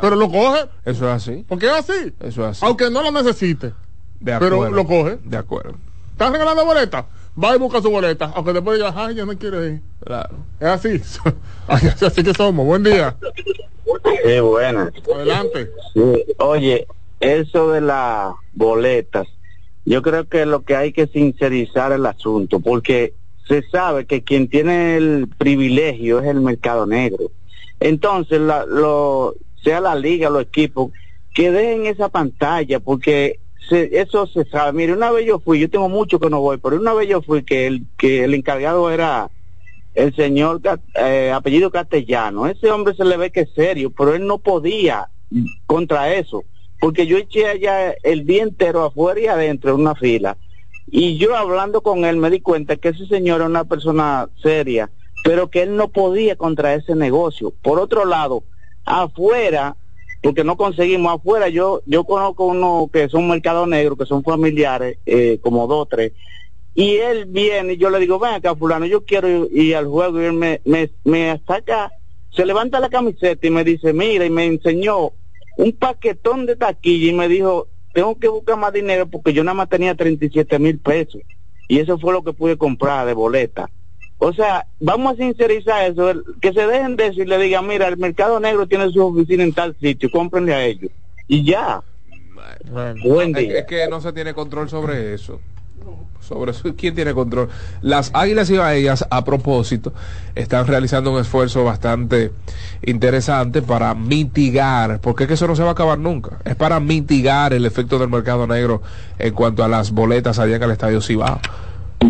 Pero 0.00 0.16
lo 0.16 0.30
coge. 0.30 0.60
Eso 0.84 1.06
es 1.08 1.14
así. 1.16 1.44
Porque 1.48 1.66
es 1.66 1.72
así. 1.72 2.14
Eso 2.20 2.42
es 2.44 2.48
así. 2.56 2.64
Aunque 2.64 2.88
no 2.90 3.02
lo 3.02 3.10
necesite. 3.10 3.74
De 4.20 4.38
pero 4.38 4.54
acuerdo. 4.56 4.76
lo 4.76 4.86
coge. 4.86 5.18
De 5.24 5.36
acuerdo. 5.36 5.74
¿Están 6.12 6.32
regalando 6.32 6.64
boletas? 6.64 7.04
Va 7.42 7.54
y 7.54 7.58
busca 7.58 7.82
su 7.82 7.90
boleta. 7.90 8.32
Aunque 8.34 8.52
después 8.54 8.78
diga, 8.78 8.92
ay, 8.96 9.14
yo 9.16 9.26
no 9.26 9.36
quiero 9.36 9.62
ir. 9.66 9.82
Claro. 10.04 10.36
Es 10.60 10.66
así. 10.68 11.02
Así 12.06 12.22
que 12.22 12.32
somos. 12.32 12.64
Buen 12.64 12.82
día. 12.84 13.16
Sí, 14.24 14.40
buena. 14.40 14.90
Adelante. 15.14 15.70
Sí, 15.92 16.24
Oye, 16.38 16.86
eso 17.20 17.70
de 17.72 17.80
las 17.82 18.32
boletas, 18.54 19.26
yo 19.84 20.02
creo 20.02 20.28
que 20.28 20.46
lo 20.46 20.62
que 20.62 20.76
hay 20.76 20.92
que 20.92 21.06
sincerizar 21.06 21.92
el 21.92 22.06
asunto, 22.06 22.60
porque 22.60 23.14
se 23.46 23.62
sabe 23.70 24.06
que 24.06 24.22
quien 24.22 24.48
tiene 24.48 24.96
el 24.96 25.28
privilegio 25.36 26.20
es 26.20 26.26
el 26.26 26.40
mercado 26.40 26.86
negro. 26.86 27.30
Entonces, 27.80 28.40
la- 28.40 28.64
lo, 28.64 29.34
sea 29.62 29.80
la 29.80 29.94
liga, 29.96 30.30
los 30.30 30.42
equipos, 30.42 30.92
que 31.34 31.50
dejen 31.50 31.86
esa 31.86 32.08
pantalla, 32.08 32.78
porque 32.80 33.40
se- 33.68 33.90
eso 34.00 34.26
se 34.26 34.44
sabe. 34.44 34.72
Mire, 34.72 34.92
una 34.92 35.10
vez 35.10 35.26
yo 35.26 35.40
fui, 35.40 35.58
yo 35.58 35.68
tengo 35.68 35.88
mucho 35.88 36.20
que 36.20 36.30
no 36.30 36.40
voy, 36.40 36.58
pero 36.58 36.76
una 36.76 36.94
vez 36.94 37.08
yo 37.08 37.22
fui 37.22 37.42
que 37.42 37.66
el, 37.66 37.86
que 37.96 38.24
el 38.24 38.34
encargado 38.34 38.90
era 38.90 39.30
el 39.94 40.14
señor 40.14 40.60
eh, 40.94 41.32
apellido 41.34 41.70
castellano. 41.70 42.46
Ese 42.46 42.70
hombre 42.70 42.94
se 42.94 43.04
le 43.04 43.16
ve 43.16 43.30
que 43.30 43.40
es 43.40 43.50
serio, 43.54 43.90
pero 43.90 44.14
él 44.14 44.26
no 44.26 44.38
podía 44.38 45.08
contra 45.66 46.12
eso, 46.14 46.44
porque 46.82 47.06
yo 47.06 47.16
eché 47.16 47.46
allá 47.46 47.94
el 48.02 48.26
día 48.26 48.42
entero 48.42 48.82
afuera 48.82 49.20
y 49.20 49.26
adentro 49.28 49.72
en 49.72 49.82
una 49.82 49.94
fila. 49.94 50.36
Y 50.88 51.16
yo 51.16 51.36
hablando 51.36 51.80
con 51.80 52.04
él 52.04 52.16
me 52.16 52.28
di 52.28 52.40
cuenta 52.40 52.74
que 52.74 52.88
ese 52.88 53.06
señor 53.06 53.36
era 53.36 53.48
una 53.48 53.62
persona 53.62 54.28
seria, 54.42 54.90
pero 55.22 55.48
que 55.48 55.62
él 55.62 55.76
no 55.76 55.92
podía 55.92 56.34
contra 56.34 56.74
ese 56.74 56.96
negocio. 56.96 57.54
Por 57.62 57.78
otro 57.78 58.04
lado, 58.04 58.42
afuera, 58.84 59.76
porque 60.24 60.42
no 60.42 60.56
conseguimos 60.56 61.14
afuera, 61.14 61.48
yo 61.48 61.82
yo 61.86 62.02
conozco 62.02 62.46
uno 62.46 62.90
que 62.92 63.08
son 63.08 63.28
mercados 63.28 63.68
negros, 63.68 63.96
que 63.96 64.06
son 64.06 64.24
familiares, 64.24 64.98
eh, 65.06 65.38
como 65.40 65.68
dos, 65.68 65.88
tres, 65.88 66.14
y 66.74 66.96
él 66.96 67.26
viene 67.26 67.74
y 67.74 67.76
yo 67.76 67.90
le 67.90 68.00
digo, 68.00 68.18
ven 68.18 68.34
acá 68.34 68.56
fulano, 68.56 68.86
yo 68.86 69.04
quiero 69.04 69.46
ir, 69.52 69.76
al 69.76 69.86
juego 69.86 70.20
y 70.20 70.24
él 70.24 70.32
me, 70.32 70.60
me, 70.64 70.90
me 71.04 71.40
saca, 71.46 71.92
se 72.32 72.44
levanta 72.44 72.80
la 72.80 72.88
camiseta 72.88 73.46
y 73.46 73.50
me 73.50 73.62
dice, 73.62 73.92
mira, 73.92 74.26
y 74.26 74.30
me 74.30 74.46
enseñó 74.46 75.12
un 75.56 75.72
paquetón 75.72 76.46
de 76.46 76.56
taquilla 76.56 77.10
y 77.10 77.14
me 77.14 77.28
dijo, 77.28 77.68
tengo 77.92 78.18
que 78.18 78.28
buscar 78.28 78.56
más 78.56 78.72
dinero 78.72 79.06
porque 79.06 79.32
yo 79.32 79.44
nada 79.44 79.54
más 79.54 79.68
tenía 79.68 79.94
37 79.94 80.58
mil 80.58 80.78
pesos 80.78 81.20
y 81.68 81.78
eso 81.78 81.98
fue 81.98 82.12
lo 82.12 82.22
que 82.24 82.32
pude 82.32 82.56
comprar 82.56 83.06
de 83.06 83.12
boleta. 83.14 83.70
O 84.18 84.32
sea, 84.32 84.66
vamos 84.78 85.14
a 85.14 85.16
sincerizar 85.16 85.90
eso, 85.90 86.10
el- 86.10 86.22
que 86.40 86.52
se 86.52 86.66
dejen 86.66 86.96
de 86.96 87.08
eso 87.08 87.22
y 87.22 87.26
le 87.26 87.38
digan, 87.38 87.66
mira, 87.66 87.88
el 87.88 87.96
mercado 87.96 88.38
negro 88.40 88.66
tiene 88.68 88.88
su 88.90 89.04
oficina 89.04 89.42
en 89.42 89.52
tal 89.52 89.76
sitio, 89.80 90.10
cómprenle 90.10 90.54
a 90.54 90.64
ellos. 90.64 90.90
Y 91.28 91.44
ya. 91.44 91.82
Buen 93.02 93.34
Es, 93.36 93.42
día. 93.42 93.58
es 93.60 93.64
que 93.66 93.88
no 93.88 94.00
se 94.00 94.12
tiene 94.12 94.32
control 94.34 94.68
sobre 94.68 95.14
eso. 95.14 95.40
Sobre 96.22 96.52
eso, 96.52 96.74
¿quién 96.76 96.94
tiene 96.94 97.12
control? 97.12 97.48
Las 97.80 98.10
águilas 98.14 98.48
y 98.50 98.56
bahías, 98.56 99.06
a 99.10 99.24
propósito, 99.24 99.92
están 100.34 100.66
realizando 100.66 101.12
un 101.12 101.20
esfuerzo 101.20 101.64
bastante 101.64 102.30
interesante 102.82 103.62
para 103.62 103.94
mitigar, 103.94 105.00
porque 105.00 105.24
es 105.24 105.28
que 105.28 105.34
eso 105.34 105.46
no 105.46 105.56
se 105.56 105.62
va 105.62 105.70
a 105.70 105.72
acabar 105.72 105.98
nunca. 105.98 106.38
Es 106.44 106.54
para 106.54 106.80
mitigar 106.80 107.52
el 107.52 107.66
efecto 107.66 107.98
del 107.98 108.08
mercado 108.08 108.46
negro 108.46 108.82
en 109.18 109.34
cuanto 109.34 109.64
a 109.64 109.68
las 109.68 109.90
boletas 109.90 110.38
allá 110.38 110.56
en 110.56 110.62
el 110.62 110.70
estadio 110.70 111.00
Cibao. 111.00 111.40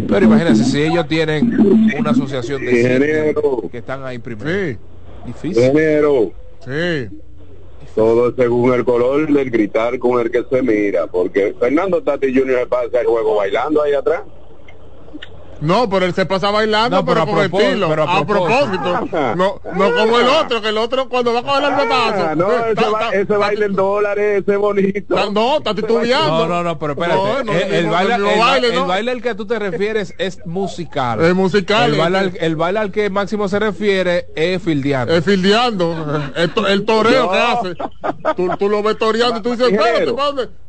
Pero 0.08 0.24
imagínense, 0.24 0.64
si 0.64 0.82
ellos 0.82 1.06
tienen 1.06 1.58
una 1.98 2.10
asociación 2.10 2.64
de 2.64 3.34
que 3.70 3.78
están 3.78 4.04
ahí 4.04 4.18
primero. 4.18 4.78
Difícil. 5.26 5.62
Ingeniero. 5.62 6.32
Sí. 6.64 7.08
Todo 7.94 8.34
según 8.34 8.72
el 8.72 8.84
color 8.84 9.30
del 9.32 9.50
gritar 9.50 9.98
con 9.98 10.20
el 10.20 10.30
que 10.30 10.44
se 10.50 10.62
mira, 10.62 11.06
porque 11.06 11.54
Fernando 11.58 12.02
Tati 12.02 12.32
se 12.32 12.66
pasa 12.66 13.00
el 13.00 13.06
juego 13.06 13.36
bailando 13.36 13.82
ahí 13.82 13.92
atrás. 13.92 14.22
No, 15.62 15.88
pero 15.88 16.06
él 16.06 16.14
se 16.14 16.26
pasa 16.26 16.50
bailando, 16.50 16.96
No, 16.96 17.04
pero, 17.04 17.20
pero 17.20 17.22
a 17.22 17.26
con 17.48 17.50
propós- 17.50 17.62
estilo. 17.62 17.88
pero 17.88 18.02
a 18.02 18.18
a 18.18 18.26
propósito. 18.26 19.08
No, 19.36 19.60
no 19.74 19.94
como 19.96 20.18
el 20.18 20.26
otro, 20.28 20.60
que 20.60 20.68
el 20.68 20.78
otro 20.78 21.08
cuando 21.08 21.32
va 21.32 21.40
a 21.40 21.42
coger 21.42 21.64
el 21.64 21.74
pedazo. 21.76 22.26
Ah, 22.30 22.34
no, 22.34 22.52
ese, 22.52 23.20
ese 23.22 23.36
baile 23.36 23.66
en 23.66 23.72
dólares, 23.74 24.42
ese 24.46 24.56
bonito. 24.56 25.30
No, 25.32 25.58
está 25.58 25.74
titubeando. 25.74 26.46
No, 26.46 26.48
no, 26.48 26.62
no, 26.62 26.78
pero 26.78 26.92
espérate. 26.92 27.14
No, 27.22 27.44
no, 27.44 27.52
el, 27.52 27.72
el 27.74 27.86
baile, 27.86 28.14
el, 28.14 28.38
baile, 28.38 28.68
el 28.68 28.74
no. 28.74 28.86
baile 28.86 29.10
al 29.12 29.22
que 29.22 29.34
tú 29.34 29.46
te 29.46 29.58
refieres 29.58 30.14
es 30.18 30.44
musical. 30.46 31.20
Es 31.24 31.34
musical, 31.34 31.92
El 31.92 31.98
baile, 31.98 32.18
al, 32.18 32.26
este. 32.26 32.46
el 32.46 32.56
baile 32.56 32.78
al 32.80 32.90
que 32.92 33.08
Máximo 33.10 33.48
se 33.48 33.58
refiere 33.58 34.26
es 34.34 34.60
fildeando. 34.62 35.14
Es 35.14 35.24
fildeando. 35.24 36.22
El, 36.36 36.50
to- 36.54 36.66
el 36.66 36.84
toreo 36.84 37.24
No. 37.24 37.30
que 37.30 37.38
hace. 37.38 37.74
Tú, 38.36 38.48
tú 38.58 38.68
lo 38.68 38.82
ves 38.82 38.98
toreando 38.98 39.38
y 39.38 39.42
tú 39.42 39.50
dices, 39.52 39.72
espérate. 39.72 40.06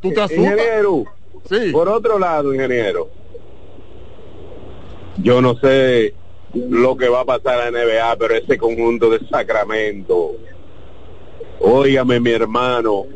Tú 0.00 0.12
te 0.12 0.20
asustas. 0.20 0.38
Ingeniero, 0.38 1.04
por 1.72 1.88
otro 1.88 2.18
lado, 2.18 2.54
ingeniero, 2.54 3.08
yo 5.18 5.40
no 5.40 5.56
sé 5.56 6.14
lo 6.54 6.96
que 6.96 7.08
va 7.08 7.20
a 7.20 7.24
pasar 7.24 7.68
en 7.68 7.74
la 7.74 7.84
NBA, 7.84 8.16
pero 8.16 8.34
ese 8.34 8.56
conjunto 8.58 9.10
de 9.10 9.26
Sacramento, 9.28 10.32
óigame 11.60 12.20
mi 12.20 12.30
hermano, 12.30 13.06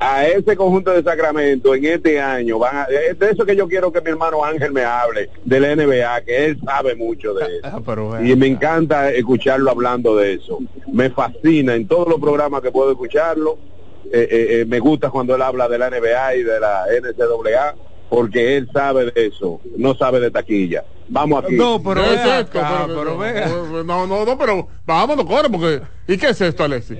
a 0.00 0.26
ese 0.26 0.56
conjunto 0.56 0.92
de 0.92 1.02
Sacramento 1.02 1.74
en 1.74 1.84
este 1.84 2.20
año, 2.20 2.58
van 2.58 2.76
a, 2.76 2.84
es 2.84 3.18
de 3.18 3.30
eso 3.30 3.44
que 3.44 3.56
yo 3.56 3.66
quiero 3.68 3.92
que 3.92 4.00
mi 4.00 4.10
hermano 4.10 4.44
Ángel 4.44 4.72
me 4.72 4.84
hable, 4.84 5.28
de 5.44 5.60
la 5.60 5.74
NBA, 5.74 6.20
que 6.22 6.46
él 6.46 6.58
sabe 6.64 6.94
mucho 6.94 7.34
de 7.34 7.44
eso. 7.58 7.82
pero 7.84 8.24
Y 8.24 8.34
me 8.36 8.46
encanta 8.46 9.10
escucharlo 9.10 9.70
hablando 9.70 10.16
de 10.16 10.34
eso. 10.34 10.58
Me 10.92 11.10
fascina 11.10 11.74
en 11.74 11.86
todos 11.88 12.08
los 12.08 12.20
programas 12.20 12.62
que 12.62 12.70
puedo 12.70 12.92
escucharlo. 12.92 13.58
Eh, 14.10 14.26
eh, 14.30 14.46
eh, 14.60 14.64
me 14.66 14.78
gusta 14.78 15.10
cuando 15.10 15.34
él 15.34 15.42
habla 15.42 15.68
de 15.68 15.78
la 15.78 15.90
NBA 15.90 16.36
y 16.36 16.42
de 16.42 16.60
la 16.60 16.84
NCAA 16.86 17.74
porque 18.08 18.56
él 18.56 18.68
sabe 18.72 19.10
de 19.10 19.26
eso, 19.26 19.60
no 19.76 19.94
sabe 19.94 20.20
de 20.20 20.30
taquilla. 20.30 20.84
Vamos 21.08 21.44
aquí. 21.44 21.56
No, 21.56 21.82
pero 21.82 22.04
es 22.04 22.20
esto, 22.20 22.60
pero, 22.86 23.18
pero- 23.18 23.84
no, 23.84 24.06
no, 24.06 24.24
no, 24.24 24.38
pero 24.38 24.68
vámonos, 24.84 25.24
corre, 25.26 25.48
porque 25.50 25.82
¿y 26.06 26.16
qué 26.18 26.28
es 26.30 26.40
esto, 26.40 26.64
Alexis? 26.64 26.98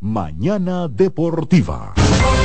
Mañana 0.00 0.88
Deportiva. 0.88 1.92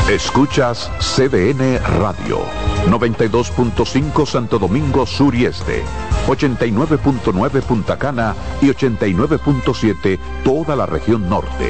Escuchas 0.10 0.92
CDN 1.00 1.80
Radio. 2.00 2.40
92.5 2.88 4.26
Santo 4.26 4.60
Domingo 4.60 5.06
Sur 5.06 5.34
y 5.34 5.46
Este. 5.46 5.82
89.9 6.28 7.62
Punta 7.62 7.98
Cana 7.98 8.36
y 8.62 8.68
89.7 8.68 10.20
toda 10.44 10.76
la 10.76 10.86
región 10.86 11.30
norte. 11.30 11.70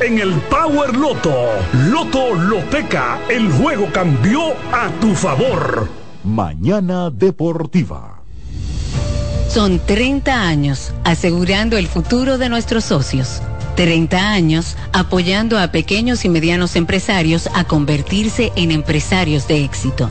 en 0.00 0.18
el 0.18 0.32
Power 0.48 0.96
Loto. 0.96 1.34
Loto 1.90 2.34
Loteca, 2.34 3.18
el 3.28 3.52
juego 3.52 3.86
cambió 3.92 4.40
a 4.72 4.88
tu 5.00 5.14
favor. 5.14 5.90
Mañana 6.22 7.10
Deportiva. 7.10 8.22
Son 9.48 9.78
30 9.78 10.48
años 10.48 10.94
asegurando 11.04 11.76
el 11.76 11.86
futuro 11.86 12.38
de 12.38 12.48
nuestros 12.48 12.84
socios. 12.84 13.42
30 13.76 14.30
años 14.30 14.76
apoyando 14.94 15.58
a 15.58 15.70
pequeños 15.70 16.24
y 16.24 16.30
medianos 16.30 16.76
empresarios 16.76 17.50
a 17.54 17.64
convertirse 17.64 18.52
en 18.56 18.70
empresarios 18.70 19.46
de 19.48 19.64
éxito. 19.64 20.10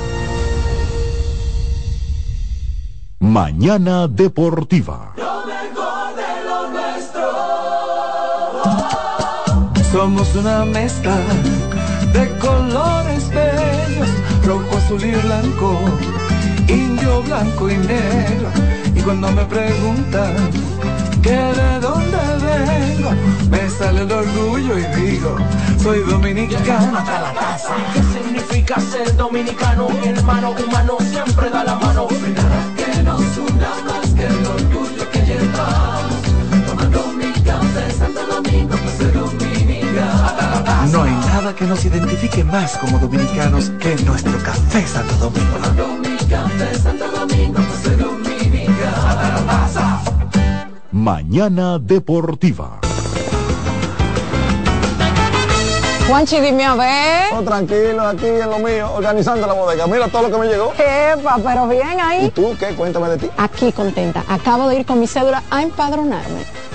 Mañana 3.21 4.07
Deportiva. 4.07 5.13
Lo 5.15 5.45
mejor 5.45 6.15
de 6.15 6.43
lo 6.43 6.71
nuestro. 6.71 7.29
Somos 9.91 10.35
una 10.35 10.65
mezcla 10.65 11.15
de 12.13 12.27
colores 12.39 13.29
bellos, 13.29 14.09
rojo, 14.43 14.75
azul 14.75 15.03
y 15.05 15.11
blanco, 15.11 15.79
indio, 16.67 17.21
blanco 17.21 17.69
y 17.69 17.77
negro. 17.77 18.49
Y 18.95 19.01
cuando 19.01 19.31
me 19.31 19.45
preguntan 19.45 20.49
que 21.21 21.29
de 21.29 21.79
dónde 21.79 22.17
vengo, 22.41 23.11
me 23.51 23.69
sale 23.69 24.01
el 24.01 24.11
orgullo 24.11 24.79
y 24.79 24.83
digo, 24.99 25.37
soy 25.77 25.99
dominicano 26.09 26.97
hasta 26.97 27.21
la 27.21 27.33
casa. 27.35 27.75
¿Qué 27.93 28.01
significa 28.01 28.81
ser 28.81 29.15
dominicano? 29.15 29.89
Mi 29.89 30.07
hermano 30.07 30.55
humano 30.65 30.97
siempre 30.99 31.51
da 31.51 31.63
la 31.63 31.75
mano. 31.75 32.07
Que 41.57 41.65
nos 41.67 41.85
identifique 41.85 42.43
más 42.43 42.77
como 42.77 42.97
dominicanos 42.97 43.71
que 43.79 43.95
nuestro 44.03 44.35
café 44.43 44.85
Santo 44.87 45.13
Domingo. 45.15 45.57
Mañana 50.91 51.77
Deportiva. 51.77 52.79
Juanchi, 56.07 56.39
dime 56.39 56.65
a 56.65 56.75
ver. 56.75 57.33
Oh, 57.33 57.43
tranquilo, 57.43 58.01
aquí 58.07 58.25
en 58.25 58.49
lo 58.49 58.59
mío, 58.59 58.91
organizando 58.95 59.45
la 59.45 59.53
bodega. 59.53 59.87
Mira 59.87 60.07
todo 60.07 60.23
lo 60.23 60.31
que 60.31 60.37
me 60.37 60.47
llegó. 60.47 60.73
Epa, 60.73 61.37
pero 61.43 61.67
bien 61.67 61.99
ahí. 61.99 62.25
¿Y 62.25 62.29
tú 62.31 62.55
qué? 62.59 62.73
Cuéntame 62.75 63.09
de 63.09 63.17
ti. 63.17 63.29
Aquí 63.37 63.71
contenta. 63.71 64.23
Acabo 64.27 64.67
de 64.67 64.79
ir 64.79 64.85
con 64.85 64.99
mi 64.99 65.07
cédula 65.07 65.43
a 65.49 65.61
empadronarme. 65.61 66.60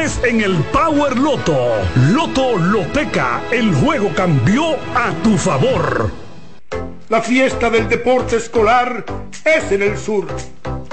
en 0.00 0.40
el 0.40 0.54
Power 0.72 1.18
Loto. 1.18 1.74
Loto 2.12 2.56
Loteca, 2.56 3.42
el 3.50 3.74
juego 3.74 4.10
cambió 4.16 4.76
a 4.94 5.12
tu 5.22 5.36
favor. 5.36 6.10
La 7.10 7.20
fiesta 7.20 7.68
del 7.68 7.86
deporte 7.86 8.36
escolar 8.36 9.04
es 9.44 9.70
en 9.72 9.82
el 9.82 9.98
sur. 9.98 10.26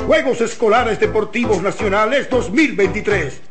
Juegos 0.05 0.41
Escolares 0.41 0.99
Deportivos 0.99 1.61
Nacionales 1.61 2.29
2023. 2.29 3.41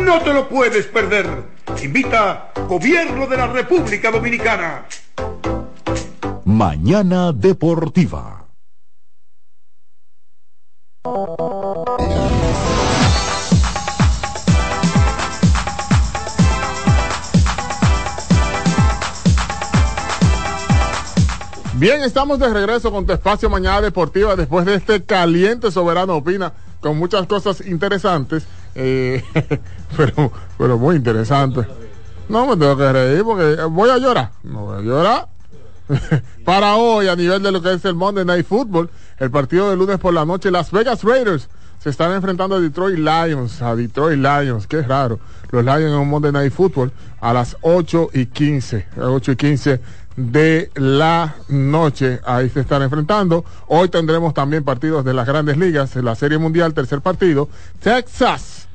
No 0.00 0.22
te 0.22 0.32
lo 0.32 0.48
puedes 0.48 0.86
perder. 0.86 1.26
Invita 1.82 2.50
Gobierno 2.66 3.26
de 3.26 3.36
la 3.36 3.48
República 3.48 4.10
Dominicana. 4.10 4.86
Mañana 6.46 7.32
Deportiva. 7.32 8.46
Bien, 21.82 22.00
estamos 22.04 22.38
de 22.38 22.48
regreso 22.48 22.92
con 22.92 23.04
tu 23.06 23.12
espacio 23.12 23.50
Mañana 23.50 23.80
Deportiva 23.80 24.36
después 24.36 24.64
de 24.64 24.76
este 24.76 25.02
caliente 25.02 25.68
soberano 25.72 26.14
opina 26.14 26.52
con 26.78 26.96
muchas 26.96 27.26
cosas 27.26 27.60
interesantes, 27.66 28.46
eh, 28.76 29.20
pero, 29.96 30.30
pero 30.56 30.78
muy 30.78 30.94
interesantes. 30.94 31.66
No 32.28 32.46
me 32.46 32.56
tengo 32.56 32.76
que 32.76 32.92
reír 32.92 33.24
porque 33.24 33.64
voy 33.64 33.90
a 33.90 33.98
llorar, 33.98 34.30
no 34.44 34.66
voy 34.66 34.78
a 34.78 34.80
llorar. 34.80 35.28
Para 36.44 36.76
hoy, 36.76 37.08
a 37.08 37.16
nivel 37.16 37.42
de 37.42 37.50
lo 37.50 37.60
que 37.60 37.72
es 37.72 37.84
el 37.84 37.96
Monday 37.96 38.24
Night 38.24 38.46
Football, 38.46 38.88
el 39.18 39.32
partido 39.32 39.68
de 39.68 39.74
lunes 39.74 39.98
por 39.98 40.14
la 40.14 40.24
noche, 40.24 40.52
Las 40.52 40.70
Vegas 40.70 41.02
Raiders 41.02 41.48
se 41.82 41.90
están 41.90 42.12
enfrentando 42.12 42.54
a 42.54 42.60
Detroit 42.60 42.96
Lions, 42.96 43.60
a 43.60 43.74
Detroit 43.74 44.20
Lions, 44.20 44.68
qué 44.68 44.82
raro. 44.82 45.18
Los 45.50 45.64
Lions 45.64 45.82
en 45.82 45.94
un 45.94 46.08
Monday 46.08 46.30
Night 46.30 46.52
Football 46.52 46.92
a 47.20 47.32
las 47.32 47.56
8 47.60 48.10
y 48.14 48.26
15, 48.26 48.86
a 48.98 49.08
8 49.08 49.32
y 49.32 49.36
15 49.36 49.80
de 50.16 50.70
la 50.74 51.36
noche. 51.48 52.20
Ahí 52.24 52.48
se 52.48 52.60
están 52.60 52.82
enfrentando. 52.82 53.44
Hoy 53.68 53.88
tendremos 53.88 54.34
también 54.34 54.64
partidos 54.64 55.04
de 55.04 55.14
las 55.14 55.26
grandes 55.26 55.56
ligas, 55.56 55.96
en 55.96 56.04
la 56.04 56.14
Serie 56.14 56.38
Mundial, 56.38 56.74
tercer 56.74 57.00
partido. 57.00 57.48
Texas 57.80 58.68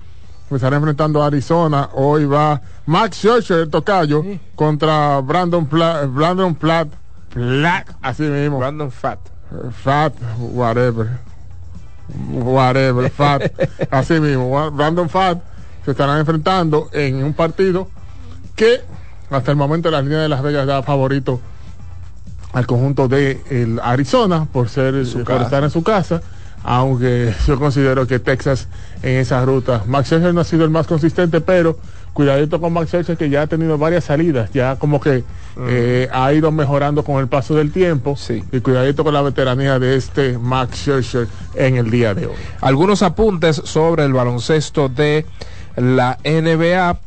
se 0.50 0.56
estará 0.56 0.78
enfrentando 0.78 1.22
a 1.22 1.28
Arizona. 1.28 1.90
Hoy 1.94 2.26
va 2.26 2.62
Max 2.86 3.18
Scherzer, 3.18 3.60
el 3.60 3.70
tocayo, 3.70 4.24
contra 4.56 5.20
Brandon 5.20 5.66
Platt, 5.66 6.08
Brandon 6.10 6.56
Platt, 6.56 6.88
Platt, 7.30 7.90
así 8.02 8.24
mismo. 8.24 8.60
Brandon 8.60 8.92
Fat. 8.92 9.20
Fat, 9.84 10.14
whatever. 10.40 11.20
Whatever, 12.32 13.10
Fat. 13.10 13.52
así 13.92 14.20
mismo. 14.20 14.72
Brandon 14.72 15.10
Fat 15.10 15.40
se 15.84 15.92
estarán 15.92 16.20
enfrentando 16.20 16.90
en 16.94 17.24
un 17.24 17.34
partido 17.34 17.90
que 18.56 18.82
hasta 19.30 19.52
el 19.52 19.58
momento 19.58 19.92
la 19.92 20.02
línea 20.02 20.20
de 20.20 20.30
Las 20.30 20.42
Vegas 20.42 20.66
da 20.68 20.84
favorito 20.84 21.40
al 22.54 22.66
conjunto 22.66 23.08
de 23.08 23.42
el 23.50 23.80
Arizona 23.82 24.46
por 24.52 24.70
ser 24.70 25.06
por 25.26 25.42
estar 25.42 25.64
en 25.64 25.70
su 25.70 25.84
casa. 25.84 26.22
aunque 26.64 27.34
yo 27.48 27.60
considero 27.60 28.08
que 28.08 28.20
Texas 28.20 28.68
en 29.04 29.18
esa 29.18 29.46
ruta, 29.46 29.84
Max 29.86 30.08
Scherzer 30.08 30.34
no 30.34 30.42
ha 30.42 30.44
sido 30.44 30.66
el 30.66 30.72
más 30.72 30.88
consistente, 30.88 31.40
pero 31.40 31.78
cuidadito 32.14 32.60
con 32.60 32.74
Max 32.74 32.90
Scherzer 32.90 33.16
que 33.16 33.30
ya 33.30 33.44
ha 33.44 33.48
tenido 33.48 33.78
varias 33.78 34.06
salidas, 34.06 34.52
ya 34.52 34.76
como 34.78 35.00
que 35.00 35.24
eh, 35.68 36.10
ha 36.12 36.34
ido 36.34 36.52
mejorando 36.52 37.04
con 37.04 37.20
el 37.20 37.28
paso 37.28 37.56
del 37.56 37.72
tiempo 37.72 38.18
y 38.52 38.60
cuidadito 38.60 39.04
con 39.04 39.14
la 39.14 39.22
veteranía 39.22 39.78
de 39.78 39.96
este 39.96 40.38
Max 40.38 40.80
Scherzer 40.80 41.28
en 41.54 41.76
el 41.76 41.92
día 41.92 42.14
de 42.16 42.26
hoy. 42.26 42.36
Algunos 42.62 43.04
apuntes 43.04 43.62
sobre 43.64 44.04
el 44.06 44.14
baloncesto 44.14 44.90
de 44.90 45.26
la 45.76 46.18
NBA. 46.24 47.00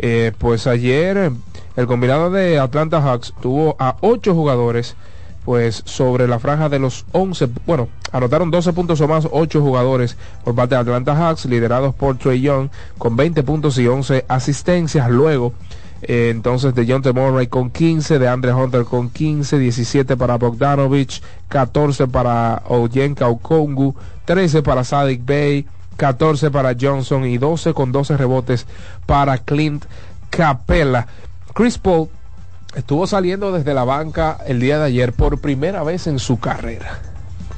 Eh, 0.00 0.30
pues 0.38 0.68
ayer 0.68 1.32
el 1.78 1.86
combinado 1.86 2.28
de 2.28 2.58
Atlanta 2.58 3.00
Hawks 3.00 3.32
tuvo 3.40 3.76
a 3.78 3.94
ocho 4.00 4.34
jugadores 4.34 4.96
pues 5.44 5.80
sobre 5.86 6.26
la 6.26 6.40
franja 6.40 6.68
de 6.68 6.80
los 6.80 7.06
11, 7.12 7.48
bueno, 7.66 7.88
anotaron 8.10 8.50
12 8.50 8.72
puntos 8.72 9.00
o 9.00 9.06
más, 9.06 9.28
8 9.30 9.60
jugadores 9.62 10.16
por 10.42 10.56
parte 10.56 10.74
de 10.74 10.80
Atlanta 10.80 11.14
Hawks, 11.14 11.46
liderados 11.46 11.94
por 11.94 12.18
Trey 12.18 12.40
Young, 12.40 12.68
con 12.98 13.14
20 13.14 13.44
puntos 13.44 13.78
y 13.78 13.86
11 13.86 14.24
asistencias. 14.26 15.08
Luego, 15.08 15.52
eh, 16.02 16.30
entonces, 16.30 16.74
de 16.74 16.84
John 16.84 17.02
Murray 17.14 17.46
con 17.46 17.70
15, 17.70 18.18
de 18.18 18.26
Andre 18.26 18.52
Hunter 18.52 18.84
con 18.84 19.08
15, 19.08 19.60
17 19.60 20.16
para 20.16 20.36
Bogdanovich, 20.36 21.22
14 21.46 22.08
para 22.08 22.64
Oyenka 22.66 23.28
Okongu, 23.28 23.94
13 24.24 24.62
para 24.64 24.82
Sadik 24.82 25.24
Bay, 25.24 25.64
14 25.96 26.50
para 26.50 26.74
Johnson 26.78 27.24
y 27.24 27.38
12 27.38 27.72
con 27.72 27.92
12 27.92 28.16
rebotes 28.16 28.66
para 29.06 29.38
Clint 29.38 29.84
Capella. 30.28 31.06
Chris 31.58 31.76
Paul 31.76 32.08
estuvo 32.76 33.08
saliendo 33.08 33.50
desde 33.50 33.74
la 33.74 33.82
banca 33.82 34.38
el 34.46 34.60
día 34.60 34.78
de 34.78 34.84
ayer 34.84 35.12
por 35.12 35.40
primera 35.40 35.82
vez 35.82 36.06
en 36.06 36.20
su 36.20 36.38
carrera. 36.38 37.00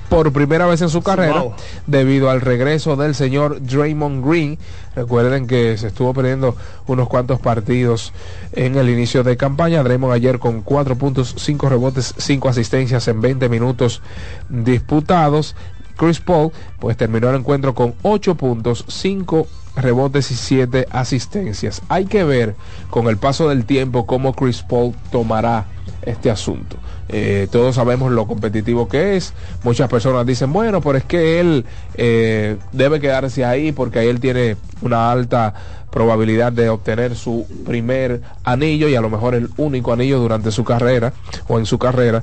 Por 0.09 0.33
primera 0.33 0.65
vez 0.65 0.81
en 0.81 0.89
su 0.89 1.03
carrera, 1.03 1.45
debido 1.87 2.31
al 2.31 2.41
regreso 2.41 2.97
del 2.97 3.15
señor 3.15 3.61
Draymond 3.61 4.27
Green. 4.27 4.59
Recuerden 4.97 5.47
que 5.47 5.77
se 5.77 5.89
estuvo 5.89 6.15
perdiendo 6.15 6.57
unos 6.87 7.11
cuantos 7.11 7.41
partidos 7.41 8.15
en 8.53 8.77
el 8.77 8.89
inicio 8.89 9.23
de 9.23 9.37
campaña. 9.37 9.83
Draymond 9.83 10.15
ayer 10.15 10.39
con 10.39 10.63
4 10.63 10.97
puntos, 10.97 11.35
5 11.37 11.69
rebotes, 11.69 12.15
5 12.17 12.49
asistencias 12.49 13.07
en 13.07 13.21
20 13.21 13.51
minutos 13.51 14.01
disputados. 14.49 15.55
Chris 15.99 16.21
Paul, 16.21 16.53
pues 16.79 16.97
terminó 16.97 17.29
el 17.29 17.37
encuentro 17.37 17.75
con 17.75 17.93
8 18.01 18.35
puntos, 18.37 18.83
5 18.89 19.47
rebotes 19.77 20.31
y 20.31 20.35
7 20.35 20.87
asistencias. 20.91 21.83
Hay 21.89 22.07
que 22.07 22.25
ver 22.25 22.55
con 22.91 23.07
el 23.09 23.17
paso 23.17 23.49
del 23.49 23.65
tiempo 23.65 24.07
cómo 24.07 24.35
Chris 24.35 24.63
Paul 24.63 24.95
tomará 25.11 25.67
este 26.03 26.31
asunto. 26.31 26.77
Eh, 27.09 27.49
todos 27.51 27.75
sabemos 27.75 28.13
lo 28.13 28.27
competitivo 28.27 28.89
que 28.89 29.17
es. 29.17 29.35
Muchas 29.65 29.89
personas 29.89 30.25
dicen, 30.27 30.53
bueno, 30.53 30.81
pero 30.81 30.97
es 30.97 31.05
que 31.05 31.41
él 31.41 31.65
eh, 31.95 32.57
debe 32.73 33.01
quedarse 33.01 33.45
ahí 33.45 33.73
porque 33.73 33.99
ahí 33.99 34.09
él 34.09 34.21
tiene 34.21 34.57
una 34.83 35.11
alta 35.11 35.55
probabilidad 35.91 36.53
de 36.53 36.69
obtener 36.69 37.17
su 37.17 37.47
primer 37.67 38.23
anillo 38.45 38.89
y 38.89 38.95
a 38.95 39.01
lo 39.01 39.11
mejor 39.11 39.35
el 39.35 39.51
único 39.57 39.93
anillo 39.93 40.21
durante 40.21 40.53
su 40.53 40.63
carrera 40.63 41.13
o 41.49 41.59
en 41.59 41.67
su 41.67 41.79
carrera. 41.79 42.23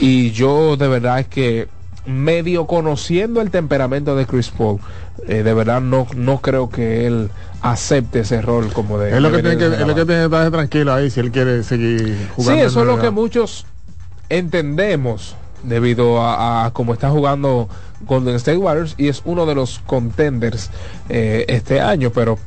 Y 0.00 0.30
yo 0.30 0.76
de 0.76 0.88
verdad 0.88 1.20
es 1.20 1.28
que 1.28 1.68
medio 2.06 2.66
conociendo 2.66 3.40
el 3.40 3.50
temperamento 3.50 4.16
de 4.16 4.26
Chris 4.26 4.50
Paul, 4.50 4.80
eh, 5.28 5.42
de 5.42 5.54
verdad 5.54 5.80
no, 5.80 6.06
no 6.16 6.40
creo 6.40 6.68
que 6.68 7.06
él 7.06 7.30
acepte 7.60 8.20
ese 8.20 8.42
rol 8.42 8.72
como 8.72 8.98
de... 8.98 9.14
Es 9.14 9.22
lo, 9.22 9.30
que 9.30 9.42
tiene, 9.42 9.56
que, 9.56 9.66
es 9.66 9.80
lo 9.80 9.94
que 9.94 10.04
tiene 10.04 10.20
que 10.20 10.24
estar 10.24 10.50
tranquilo 10.50 10.92
ahí 10.92 11.10
si 11.10 11.20
él 11.20 11.30
quiere 11.30 11.62
seguir 11.62 12.28
jugando. 12.34 12.60
Sí, 12.60 12.66
eso 12.66 12.80
es 12.80 12.86
lo 12.86 12.98
que 13.00 13.10
muchos 13.10 13.66
entendemos 14.28 15.36
debido 15.62 16.20
a, 16.22 16.70
cómo 16.72 16.92
está 16.92 17.10
jugando 17.10 17.68
Golden 18.00 18.34
State 18.36 18.58
Warriors 18.58 18.94
y 18.98 19.08
es 19.08 19.22
uno 19.24 19.46
de 19.46 19.54
los 19.54 19.78
contenders 19.86 20.70
eh, 21.08 21.44
este 21.48 21.80
año, 21.80 22.10
pero 22.10 22.38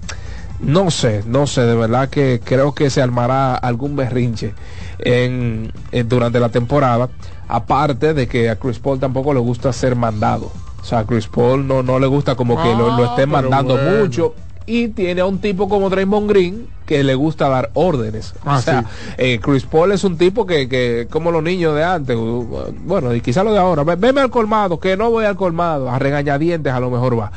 no 0.59 0.91
sé, 0.91 1.23
no 1.25 1.47
sé, 1.47 1.61
de 1.61 1.75
verdad 1.75 2.09
que 2.09 2.41
creo 2.43 2.73
que 2.73 2.89
se 2.89 3.01
armará 3.01 3.55
algún 3.55 3.95
berrinche 3.95 4.53
en, 4.99 5.71
durante 6.07 6.39
la 6.39 6.49
temporada 6.49 7.09
Aparte 7.47 8.13
de 8.13 8.27
que 8.27 8.49
a 8.49 8.55
Chris 8.55 8.79
Paul 8.79 8.99
tampoco 8.99 9.33
le 9.33 9.39
gusta 9.39 9.71
ser 9.71 9.95
mandado. 9.95 10.51
O 10.85 10.87
sea, 10.87 11.03
Chris 11.03 11.27
Paul 11.27 11.67
no, 11.67 11.81
no 11.81 11.97
le 11.97 12.05
gusta 12.05 12.35
como 12.35 12.61
que 12.61 12.69
lo, 12.69 12.95
lo 12.95 13.05
estén 13.05 13.27
mandando 13.27 13.75
mucho. 13.75 14.35
Y 14.67 14.89
tiene 14.89 15.21
a 15.21 15.25
un 15.25 15.39
tipo 15.39 15.67
como 15.67 15.89
Draymond 15.89 16.29
Green 16.29 16.67
que 16.85 17.03
le 17.03 17.15
gusta 17.15 17.49
dar 17.49 17.71
órdenes. 17.73 18.35
o 18.45 18.51
ah, 18.51 18.61
sea, 18.61 18.85
eh, 19.17 19.39
Chris 19.41 19.63
Paul 19.63 19.93
es 19.93 20.03
un 20.03 20.15
tipo 20.15 20.45
que, 20.45 20.69
que, 20.69 21.07
como 21.09 21.31
los 21.31 21.41
niños 21.41 21.73
de 21.73 21.83
antes, 21.83 22.15
bueno, 22.83 23.15
y 23.15 23.21
quizá 23.21 23.43
lo 23.43 23.51
de 23.51 23.57
ahora, 23.57 23.83
veme 23.83 24.21
al 24.21 24.29
colmado, 24.29 24.79
que 24.79 24.95
no 24.95 25.09
voy 25.09 25.25
al 25.25 25.35
colmado, 25.35 25.89
a 25.89 25.97
regañadientes 25.97 26.71
a 26.71 26.79
lo 26.79 26.91
mejor 26.91 27.17
va. 27.17 27.31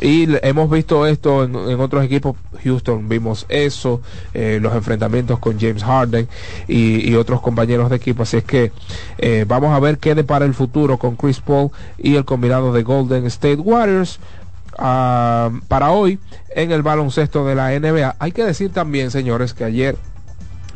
Y 0.00 0.28
hemos 0.42 0.70
visto 0.70 1.06
esto 1.06 1.44
en, 1.44 1.80
otros 1.80 2.04
equipos. 2.04 2.36
Houston 2.62 3.08
vimos 3.08 3.46
eso, 3.48 4.00
eh, 4.34 4.58
los 4.60 4.74
enfrentamientos 4.74 5.38
con 5.38 5.58
James 5.58 5.84
Harden 5.84 6.28
y, 6.68 7.14
otros 7.14 7.40
compañeros 7.40 7.88
de 7.88 7.96
equipo. 7.96 8.22
Así 8.22 8.38
es 8.38 8.44
que 8.44 8.72
eh, 9.18 9.44
vamos 9.48 9.74
a 9.74 9.80
ver 9.80 9.98
qué 9.98 10.14
depara 10.14 10.44
el 10.44 10.54
futuro 10.54 10.98
con 10.98 11.16
Chris 11.16 11.40
Paul 11.40 11.70
y 11.98 12.16
el 12.16 12.24
combinado 12.24 12.72
de 12.72 12.82
Golden 12.82 13.26
State 13.26 13.56
Warriors. 13.56 14.18
Ah, 14.78 15.50
para 15.68 15.90
hoy 15.90 16.18
en 16.54 16.70
el 16.70 16.82
baloncesto 16.82 17.46
de 17.46 17.54
la 17.54 17.70
NBA. 17.78 18.16
Hay 18.18 18.32
que 18.32 18.44
decir 18.44 18.70
también, 18.72 19.10
señores, 19.10 19.54
que 19.54 19.64
ayer 19.64 19.96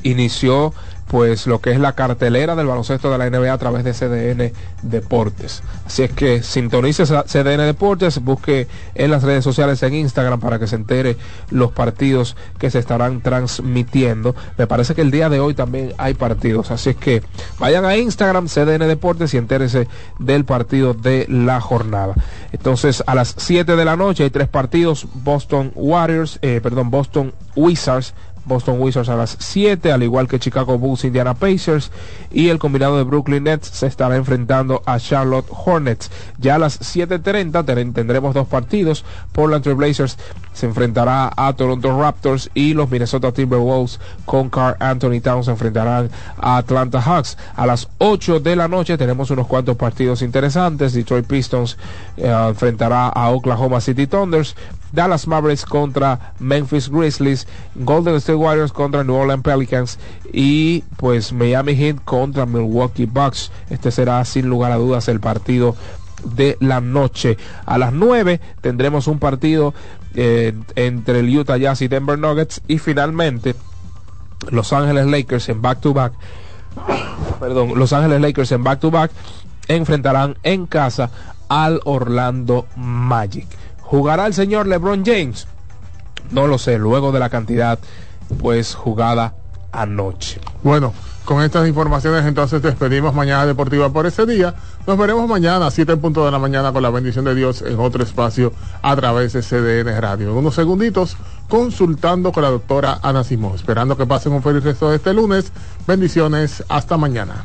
inició 0.03 0.73
pues 1.11 1.49
lo 1.49 1.61
que 1.61 1.73
es 1.73 1.81
la 1.81 1.95
cartelera 1.95 2.55
del 2.55 2.69
baloncesto 2.69 3.11
de 3.11 3.19
la 3.19 3.29
NBA 3.29 3.53
a 3.53 3.59
través 3.59 3.83
de 3.83 3.93
CDN 3.93 4.53
Deportes. 4.83 5.61
Así 5.85 6.05
es 6.05 6.13
que 6.13 6.41
sintonice 6.41 7.05
CDN 7.05 7.67
Deportes, 7.67 8.23
busque 8.23 8.69
en 8.95 9.11
las 9.11 9.25
redes 9.25 9.43
sociales 9.43 9.83
en 9.83 9.95
Instagram 9.95 10.39
para 10.39 10.61
que 10.61 10.69
se 10.69 10.77
entere 10.77 11.17
los 11.51 11.73
partidos 11.73 12.37
que 12.59 12.71
se 12.71 12.79
estarán 12.79 13.23
transmitiendo. 13.23 14.37
Me 14.57 14.69
parece 14.69 14.95
que 14.95 15.01
el 15.01 15.11
día 15.11 15.29
de 15.29 15.41
hoy 15.41 15.55
también 15.55 15.95
hay 15.99 16.15
partidos, 16.15 16.71
así 16.71 16.91
es 16.91 16.97
que 16.97 17.23
vayan 17.59 17.85
a 17.85 17.97
Instagram 17.97 18.47
CDN 18.47 18.87
Deportes 18.87 19.35
y 19.35 19.37
entérese 19.37 19.89
del 20.21 20.45
partido 20.45 20.95
de 20.95 21.27
la 21.29 21.61
jornada. 21.61 22.15
Entonces 22.53 23.03
a 23.05 23.17
las 23.17 23.35
7 23.37 23.75
de 23.75 23.85
la 23.85 23.97
noche 23.97 24.23
hay 24.23 24.31
tres 24.31 24.47
partidos, 24.47 25.09
Boston 25.13 25.73
Warriors, 25.75 26.39
eh, 26.43 26.61
perdón, 26.63 26.91
Boston 26.91 27.35
Wizards 27.57 28.15
Boston 28.45 28.81
Wizards 28.81 29.09
a 29.09 29.17
las 29.17 29.37
7, 29.39 29.93
al 29.93 30.03
igual 30.03 30.29
que 30.29 30.39
Chicago 30.39 30.79
Bulls, 30.79 31.05
Indiana 31.05 31.35
Pacers 31.35 31.91
y 32.31 32.49
el 32.49 32.59
combinado 32.59 32.97
de 32.97 33.05
Brooklyn 33.05 33.45
Nets 33.45 33.69
se 33.69 33.87
estará 33.87 34.17
enfrentando 34.17 34.83
a 34.87 34.99
Charlotte 34.99 35.49
Hornets. 35.51 36.11
Ya 36.39 36.57
a 36.57 36.59
las 36.59 36.81
7.30 36.81 37.93
tendremos 37.93 38.35
dos 38.35 38.49
partidos. 38.49 39.05
Portland 39.33 39.63
Trail 39.63 39.77
Blazers 39.77 40.19
se 40.53 40.67
enfrentará 40.67 41.33
a 41.37 41.53
Toronto 41.55 41.99
Raptors 41.99 42.51
y 42.55 42.75
los 42.75 42.91
Minnesota 42.91 43.33
Timberwolves 43.33 44.01
con 44.25 44.51
Carl 44.51 44.77
Anthony 44.81 45.21
Towns 45.23 45.47
se 45.47 45.53
enfrentarán 45.53 46.11
a 46.39 46.57
Atlanta 46.59 47.01
Hawks. 47.01 47.39
A 47.57 47.67
las 47.67 47.89
8 47.99 48.41
de 48.41 48.57
la 48.57 48.69
noche 48.69 48.99
tenemos 48.99 49.31
unos 49.31 49.47
cuantos 49.47 49.77
partidos 49.77 50.23
interesantes. 50.23 50.93
Detroit 50.93 51.27
Pistons 51.27 51.77
eh, 52.17 52.47
enfrentará 52.49 53.09
a 53.09 53.31
Oklahoma 53.31 53.81
City 53.81 54.07
Thunders. 54.07 54.57
Dallas 54.93 55.27
Mavericks 55.27 55.65
contra 55.65 56.35
Memphis 56.39 56.89
Grizzlies, 56.89 57.47
Golden 57.75 58.17
State 58.17 58.37
Warriors 58.37 58.73
contra 58.73 59.05
New 59.05 59.15
Orleans 59.15 59.43
Pelicans 59.43 59.99
y 60.33 60.83
pues 60.97 61.33
Miami 61.33 61.75
Heat 61.75 62.05
contra 62.05 62.47
Milwaukee 62.47 63.07
Bucks. 63.07 63.51
Este 63.69 63.91
será 63.91 64.25
sin 64.25 64.49
lugar 64.49 64.73
a 64.73 64.77
dudas 64.77 65.09
el 65.09 65.21
partido 65.21 65.77
de 66.25 66.57
la 66.61 66.81
noche. 66.81 67.37
A 67.67 67.79
las 67.79 67.93
9 67.93 68.41
tendremos 68.61 69.07
un 69.07 69.19
partido 69.19 69.75
eh, 70.15 70.55
entre 70.75 71.21
el 71.21 71.37
Utah 71.37 71.57
Jazz 71.57 71.83
y 71.83 71.89
Denver 71.89 72.19
Nuggets 72.19 72.63
y 72.69 72.79
finalmente 72.79 73.55
Los 74.51 74.73
Ángeles 74.73 75.07
Lakers 75.07 75.49
en 75.49 75.63
back 75.63 75.81
to 75.81 75.95
back. 75.95 76.13
Perdón, 77.41 77.79
Los 77.79 77.93
Ángeles 77.93 78.21
Lakers 78.21 78.53
en 78.53 78.65
back 78.65 78.81
to 78.81 78.91
back 78.91 79.11
enfrentarán 79.69 80.37
en 80.43 80.67
casa 80.67 81.11
al 81.49 81.81
Orlando 81.85 82.67
Magic. 82.77 83.47
¿Jugará 83.91 84.27
el 84.29 84.35
señor 84.35 84.69
LeBron 84.69 85.05
James? 85.05 85.49
No 86.31 86.47
lo 86.47 86.59
sé, 86.59 86.79
luego 86.79 87.11
de 87.11 87.19
la 87.19 87.29
cantidad 87.29 87.77
pues 88.41 88.77
jugada 88.77 89.35
anoche. 89.73 90.41
Bueno, 90.63 90.95
con 91.25 91.43
estas 91.43 91.67
informaciones 91.67 92.25
entonces 92.25 92.63
despedimos 92.63 93.15
mañana 93.15 93.47
deportiva 93.47 93.91
por 93.91 94.07
ese 94.07 94.27
día. 94.27 94.55
Nos 94.87 94.97
veremos 94.97 95.29
mañana 95.29 95.67
a 95.67 95.71
7 95.73 95.97
punto 95.97 96.25
de 96.25 96.31
la 96.31 96.39
mañana 96.39 96.73
con 96.73 96.85
la 96.85 96.91
bendición 96.91 97.25
de 97.25 97.35
Dios 97.35 97.63
en 97.63 97.81
otro 97.81 98.05
espacio 98.05 98.53
a 98.81 98.95
través 98.95 99.33
de 99.33 99.43
CDN 99.43 100.01
Radio. 100.01 100.31
En 100.31 100.37
unos 100.37 100.55
segunditos 100.55 101.17
consultando 101.49 102.31
con 102.31 102.45
la 102.45 102.51
doctora 102.51 103.01
Ana 103.03 103.25
Simón. 103.25 103.57
Esperando 103.57 103.97
que 103.97 104.07
pasen 104.07 104.33
un 104.33 104.43
feliz 104.45 104.63
resto 104.63 104.89
de 104.89 104.97
este 104.97 105.13
lunes. 105.13 105.53
Bendiciones. 105.89 106.63
Hasta 106.69 106.97
mañana. 106.97 107.45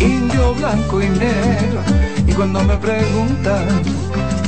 indio, 0.00 0.54
blanco 0.54 1.00
y 1.00 1.08
negro. 1.08 1.80
Y 2.26 2.32
cuando 2.32 2.62
me 2.64 2.76
preguntan 2.76 3.82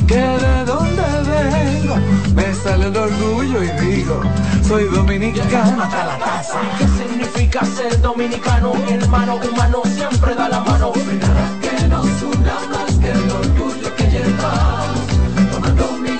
que 0.07 0.15
de 0.15 0.65
dónde 0.65 1.03
vengo, 1.29 1.95
me 2.33 2.53
sale 2.53 2.87
el 2.87 2.97
orgullo 2.97 3.63
y 3.63 3.69
digo, 3.85 4.21
soy 4.67 4.85
dominicano 4.85 5.83
hasta 5.83 6.05
la 6.05 6.17
casa. 6.17 6.59
¿Qué 6.77 6.87
significa 6.87 7.65
ser 7.65 8.01
dominicano? 8.01 8.73
Hermano 8.89 9.39
humano 9.51 9.81
siempre 9.85 10.35
da 10.35 10.49
la 10.49 10.59
mano. 10.61 10.91
Que 10.93 11.87
nos 11.87 12.05
una 12.23 12.55
más 12.71 12.95
que 12.99 13.11
el 13.11 13.31
orgullo 13.31 13.95
que 13.95 14.03
llevamos. 14.11 15.51
Tomando 15.51 15.91
mi 16.01 16.17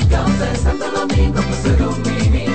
Santo 0.58 0.92
Domingo, 0.92 1.42
pues. 1.42 2.19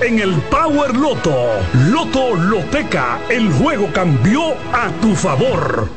en 0.00 0.18
el 0.18 0.34
Power 0.42 0.96
Loto. 0.96 1.34
Loto 1.72 2.34
Loteca, 2.34 3.20
el 3.28 3.52
juego 3.52 3.88
cambió 3.92 4.54
a 4.72 4.90
tu 5.00 5.14
favor. 5.14 5.88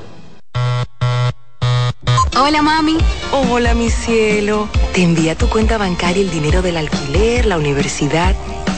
Hola 2.35 2.61
mami. 2.61 2.97
Hola 3.31 3.73
mi 3.73 3.89
cielo. 3.89 4.67
Te 4.93 5.03
envía 5.03 5.35
tu 5.35 5.47
cuenta 5.49 5.77
bancaria 5.77 6.23
el 6.23 6.31
dinero 6.31 6.61
del 6.61 6.77
alquiler, 6.77 7.45
la 7.45 7.57
universidad 7.57 8.35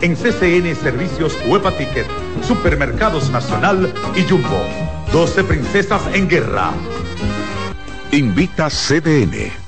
en 0.00 0.14
CCN 0.14 0.74
Servicios 0.74 1.36
Huepa 1.46 1.72
Ticket, 1.72 2.06
Supermercados 2.46 3.30
Nacional 3.30 3.92
y 4.16 4.22
Jumbo. 4.22 4.64
12 5.12 5.44
Princesas 5.44 6.02
en 6.12 6.28
Guerra. 6.28 6.72
Invita 8.12 8.68
CDN. 8.68 9.67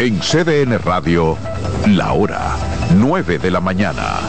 En 0.00 0.20
CDN 0.20 0.78
Radio, 0.78 1.36
la 1.88 2.12
hora 2.12 2.56
9 2.94 3.40
de 3.40 3.50
la 3.50 3.60
mañana. 3.60 4.20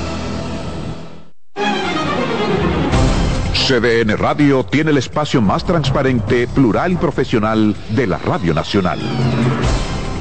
CDN 3.53 4.17
Radio 4.17 4.63
tiene 4.63 4.89
el 4.89 4.97
espacio 4.97 5.43
más 5.43 5.63
transparente, 5.63 6.47
plural 6.47 6.93
y 6.93 6.95
profesional 6.95 7.75
de 7.91 8.07
la 8.07 8.17
Radio 8.17 8.55
Nacional. 8.55 8.99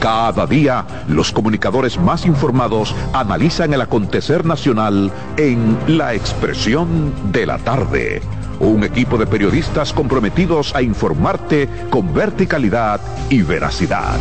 Cada 0.00 0.46
día, 0.46 0.84
los 1.08 1.32
comunicadores 1.32 1.98
más 1.98 2.26
informados 2.26 2.94
analizan 3.14 3.72
el 3.72 3.80
acontecer 3.80 4.44
nacional 4.44 5.10
en 5.38 5.78
La 5.86 6.12
Expresión 6.12 7.32
de 7.32 7.46
la 7.46 7.56
Tarde. 7.56 8.20
Un 8.60 8.82
equipo 8.82 9.16
de 9.18 9.26
periodistas 9.26 9.93
comprometidos 9.93 10.74
a 10.74 10.82
informarte 10.82 11.68
con 11.90 12.12
verticalidad 12.12 13.01
y 13.30 13.43
veracidad. 13.43 14.18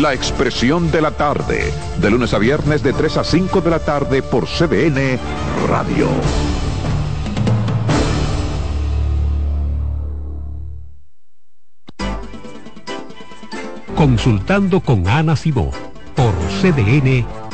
La 0.00 0.14
Expresión 0.14 0.90
de 0.90 1.00
la 1.00 1.10
Tarde, 1.10 1.72
de 2.00 2.10
lunes 2.10 2.32
a 2.34 2.38
viernes 2.38 2.82
de 2.82 2.92
3 2.92 3.16
a 3.16 3.24
5 3.24 3.60
de 3.62 3.70
la 3.70 3.78
tarde 3.78 4.22
por 4.22 4.46
CDN 4.46 5.18
Radio. 5.68 6.08
Consultando 13.96 14.80
con 14.80 15.08
Ana 15.08 15.34
Simó 15.34 15.70
por 16.14 16.34
CDN. 16.60 17.45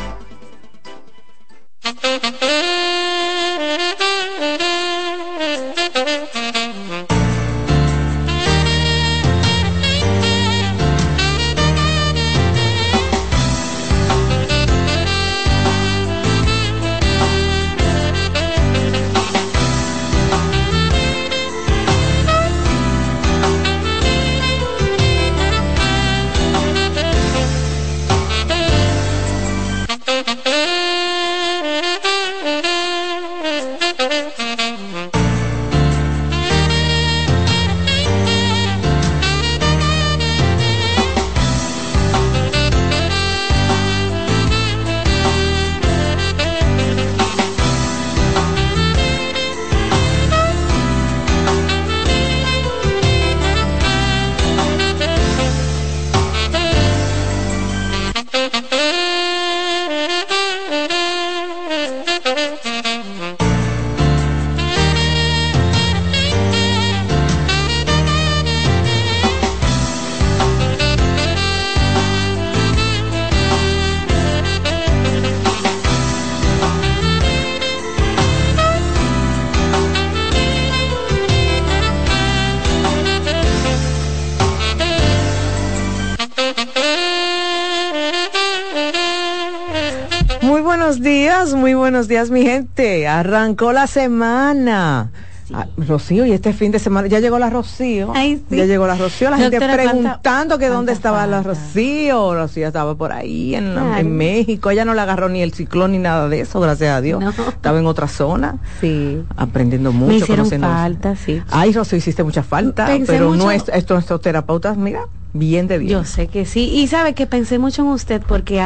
Arrancó 93.26 93.72
la 93.72 93.86
semana. 93.86 95.10
Ah, 95.54 95.66
Rocío, 95.76 96.24
y 96.26 96.32
este 96.32 96.52
fin 96.54 96.72
de 96.72 96.78
semana 96.80 97.06
ya 97.08 97.20
llegó 97.20 97.38
la 97.38 97.50
Rocío. 97.50 98.12
Ya 98.14 98.64
llegó 98.64 98.86
la 98.88 98.96
Rocío, 98.96 99.28
la 99.30 99.36
gente 99.36 99.58
Doctora, 99.60 99.74
¿cuánta- 99.84 99.92
preguntando 100.00 100.58
que 100.58 100.68
dónde 100.68 100.92
estaba 100.92 101.24
la? 101.28 101.42
Rocío. 101.42 102.34
Rocío 102.34 102.66
estaba 102.66 102.96
por 102.96 103.12
ahí 103.12 103.54
en, 103.54 103.72
Claro. 103.72 103.96
en 103.98 104.16
México. 104.16 104.70
Ella 104.70 104.84
no 104.84 104.94
le 104.94 105.02
agarró 105.02 105.28
ni 105.28 105.40
el 105.42 105.52
ciclón 105.52 105.92
ni 105.92 105.98
nada 105.98 106.28
de 106.28 106.40
eso, 106.40 106.58
gracias 106.58 106.96
a 106.96 107.00
Dios. 107.00 107.20
No. 107.22 107.30
Estaba 107.30 107.78
en 107.78 107.86
otra 107.86 108.08
zona. 108.08 108.56
Sí. 108.80 109.22
Aprendiendo 109.36 109.92
mucho. 109.92 110.08
Me 110.08 110.16
hicieron 110.16 110.46
conociendo- 110.46 110.68
falta, 110.68 111.14
sí. 111.16 111.42
Ay, 111.50 111.72
Rocío, 111.72 111.98
hiciste 111.98 112.24
mucha 112.24 112.42
falta. 112.42 112.86
Pensé 112.86 113.12
pero 113.12 113.30
mucho- 113.30 113.50
estos 113.52 113.90
nuestros 113.96 114.20
terapeutas, 114.22 114.76
mira, 114.78 115.02
bien 115.34 115.66
de 115.68 115.76
bien. 115.78 115.90
Yo 115.92 116.04
sé 116.04 116.28
que 116.28 116.46
sí. 116.46 116.70
Y 116.72 116.86
sabe 116.88 117.12
que 117.14 117.26
pensé 117.26 117.58
mucho 117.58 117.82
en 117.82 117.88
usted 117.88 118.22
porque 118.26 118.60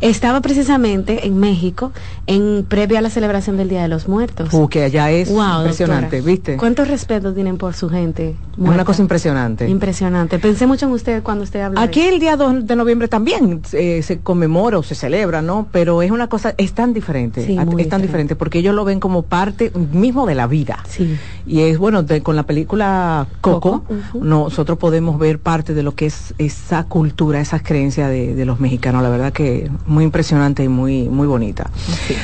estaba 0.00 0.40
precisamente 0.40 1.26
en 1.26 1.38
México 1.38 1.92
en 2.26 2.64
previa 2.68 2.98
a 2.98 3.02
la 3.02 3.10
celebración 3.10 3.56
del 3.56 3.68
Día 3.68 3.82
de 3.82 3.88
los 3.88 4.08
Muertos. 4.08 4.52
Uh, 4.52 4.68
que 4.68 4.84
allá 4.84 5.10
es 5.10 5.30
Wow, 5.30 5.58
impresionante, 5.60 6.16
doctora. 6.16 6.32
¿viste? 6.32 6.56
¿Cuánto 6.56 6.84
respeto 6.84 7.32
tienen 7.34 7.56
por 7.58 7.74
su 7.74 7.88
gente? 7.88 8.30
Es 8.52 8.58
una 8.58 8.84
cosa 8.84 9.02
impresionante. 9.02 9.68
Impresionante. 9.68 10.38
Pensé 10.38 10.66
mucho 10.66 10.86
en 10.86 10.92
usted 10.92 11.22
cuando 11.22 11.44
usted 11.44 11.60
habla. 11.60 11.80
de 11.80 11.86
Aquí 11.86 12.00
el 12.02 12.18
día 12.20 12.36
2 12.36 12.66
de 12.66 12.76
noviembre 12.76 13.08
también 13.08 13.62
eh, 13.72 14.02
se 14.02 14.20
conmemora 14.20 14.78
o 14.78 14.82
se 14.82 14.94
celebra, 14.94 15.42
¿no? 15.42 15.66
Pero 15.72 16.02
es 16.02 16.10
una 16.10 16.28
cosa, 16.28 16.54
es 16.58 16.72
tan 16.72 16.92
diferente, 16.92 17.44
Sí, 17.46 17.52
es 17.52 17.56
tan 17.58 17.68
diferente. 17.76 18.06
diferente 18.06 18.36
porque 18.36 18.58
ellos 18.58 18.74
lo 18.74 18.84
ven 18.84 19.00
como 19.00 19.22
parte 19.22 19.72
mismo 19.92 20.26
de 20.26 20.34
la 20.34 20.46
vida. 20.46 20.84
Sí. 20.88 21.16
Y 21.46 21.60
es 21.60 21.78
bueno, 21.78 22.04
con 22.22 22.36
la 22.36 22.44
película 22.44 23.26
Coco, 23.40 23.84
nosotros 24.14 24.78
podemos 24.78 25.18
ver 25.18 25.38
parte 25.38 25.74
de 25.74 25.82
lo 25.82 25.94
que 25.94 26.06
es 26.06 26.34
esa 26.38 26.84
cultura, 26.84 27.40
esa 27.40 27.60
creencia 27.60 28.08
de, 28.08 28.44
los 28.44 28.60
mexicanos, 28.60 29.02
la 29.02 29.10
verdad 29.10 29.32
que 29.32 29.70
muy 29.86 30.04
impresionante 30.04 30.64
y 30.64 30.68
muy, 30.68 31.08
muy 31.08 31.26
bonita. 31.26 31.70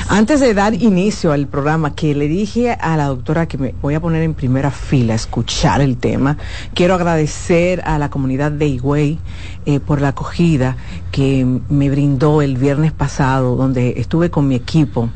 Antes 0.09 0.39
de 0.39 0.53
dar 0.53 0.73
inicio 0.73 1.31
al 1.31 1.47
programa, 1.47 1.93
que 1.93 2.15
le 2.15 2.27
dije 2.27 2.71
a 2.71 2.97
la 2.97 3.05
doctora 3.05 3.47
que 3.47 3.57
me 3.57 3.75
voy 3.81 3.95
a 3.95 3.99
poner 3.99 4.23
en 4.23 4.33
primera 4.33 4.71
fila 4.71 5.13
a 5.13 5.15
escuchar 5.15 5.81
el 5.81 5.97
tema, 5.97 6.37
quiero 6.73 6.95
agradecer 6.95 7.81
a 7.85 7.97
la 7.97 8.09
comunidad 8.09 8.51
de 8.51 8.67
Higüey 8.67 9.19
eh, 9.65 9.79
por 9.79 10.01
la 10.01 10.09
acogida 10.09 10.77
que 11.11 11.45
me 11.69 11.89
brindó 11.89 12.41
el 12.41 12.57
viernes 12.57 12.91
pasado, 12.91 13.55
donde 13.55 13.95
estuve 13.97 14.29
con 14.29 14.47
mi 14.47 14.55
equipo 14.55 15.09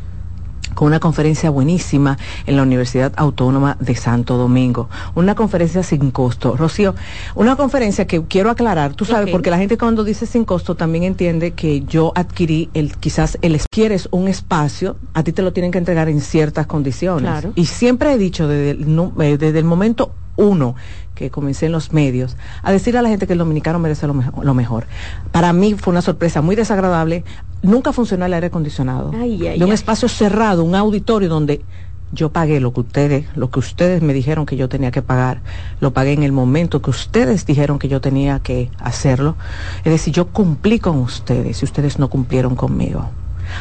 con 0.75 0.87
una 0.87 0.99
conferencia 0.99 1.49
buenísima 1.49 2.17
en 2.45 2.55
la 2.55 2.63
Universidad 2.63 3.13
Autónoma 3.15 3.77
de 3.79 3.95
Santo 3.95 4.37
Domingo. 4.37 4.89
Una 5.15 5.35
conferencia 5.35 5.83
sin 5.83 6.11
costo. 6.11 6.55
Rocío, 6.57 6.95
una 7.35 7.55
conferencia 7.55 8.05
que 8.05 8.23
quiero 8.23 8.49
aclarar, 8.49 8.93
tú 8.93 9.05
sabes, 9.05 9.31
porque 9.31 9.49
la 9.49 9.57
gente 9.57 9.77
cuando 9.77 10.03
dice 10.03 10.25
sin 10.25 10.45
costo 10.45 10.75
también 10.75 11.03
entiende 11.03 11.51
que 11.51 11.81
yo 11.81 12.11
adquirí 12.15 12.69
el 12.73 12.95
quizás 12.97 13.37
el 13.41 13.59
quieres 13.69 14.07
un 14.11 14.27
espacio, 14.27 14.97
a 15.13 15.23
ti 15.23 15.31
te 15.31 15.41
lo 15.41 15.53
tienen 15.53 15.71
que 15.71 15.77
entregar 15.77 16.09
en 16.09 16.21
ciertas 16.21 16.67
condiciones. 16.67 17.29
Claro. 17.29 17.53
Y 17.55 17.65
siempre 17.65 18.13
he 18.13 18.17
dicho 18.17 18.47
desde 18.47 18.71
el, 18.71 19.11
eh, 19.19 19.37
desde 19.37 19.59
el 19.59 19.65
momento 19.65 20.13
uno 20.35 20.75
que 21.21 21.29
comencé 21.29 21.67
en 21.67 21.71
los 21.71 21.93
medios, 21.93 22.35
a 22.63 22.71
decirle 22.71 22.99
a 22.99 23.01
la 23.01 23.09
gente 23.09 23.27
que 23.27 23.33
el 23.33 23.39
dominicano 23.39 23.79
merece 23.79 24.07
lo, 24.07 24.15
lo 24.41 24.53
mejor. 24.53 24.87
Para 25.31 25.53
mí 25.53 25.75
fue 25.75 25.91
una 25.91 26.01
sorpresa 26.01 26.41
muy 26.41 26.55
desagradable. 26.55 27.23
Nunca 27.61 27.93
funcionó 27.93 28.25
el 28.25 28.33
aire 28.33 28.47
acondicionado. 28.47 29.11
de 29.11 29.63
un 29.63 29.71
espacio 29.71 30.09
cerrado, 30.09 30.63
un 30.63 30.75
auditorio 30.75 31.29
donde 31.29 31.63
yo 32.11 32.31
pagué 32.31 32.59
lo 32.59 32.73
que 32.73 32.81
ustedes, 32.81 33.25
lo 33.35 33.49
que 33.49 33.59
ustedes 33.59 34.01
me 34.01 34.13
dijeron 34.13 34.45
que 34.45 34.57
yo 34.57 34.67
tenía 34.67 34.91
que 34.91 35.01
pagar, 35.01 35.41
lo 35.79 35.93
pagué 35.93 36.13
en 36.13 36.23
el 36.23 36.31
momento 36.31 36.81
que 36.81 36.89
ustedes 36.89 37.45
dijeron 37.45 37.79
que 37.79 37.87
yo 37.87 38.01
tenía 38.01 38.39
que 38.39 38.69
hacerlo. 38.79 39.35
Es 39.83 39.91
decir, 39.91 40.13
yo 40.13 40.27
cumplí 40.27 40.79
con 40.79 40.97
ustedes 40.97 41.61
y 41.61 41.65
ustedes 41.65 41.99
no 41.99 42.09
cumplieron 42.09 42.55
conmigo. 42.55 43.09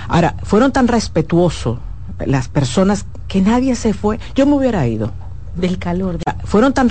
Ahora, 0.08 0.36
fueron 0.42 0.72
tan 0.72 0.88
respetuosos 0.88 1.78
las 2.26 2.48
personas 2.48 3.06
que 3.28 3.40
nadie 3.40 3.74
se 3.76 3.94
fue. 3.94 4.18
Yo 4.34 4.46
me 4.46 4.54
hubiera 4.54 4.86
ido. 4.86 5.12
Del 5.56 5.78
calor. 5.78 6.18
Fueron 6.44 6.72
tan 6.72 6.88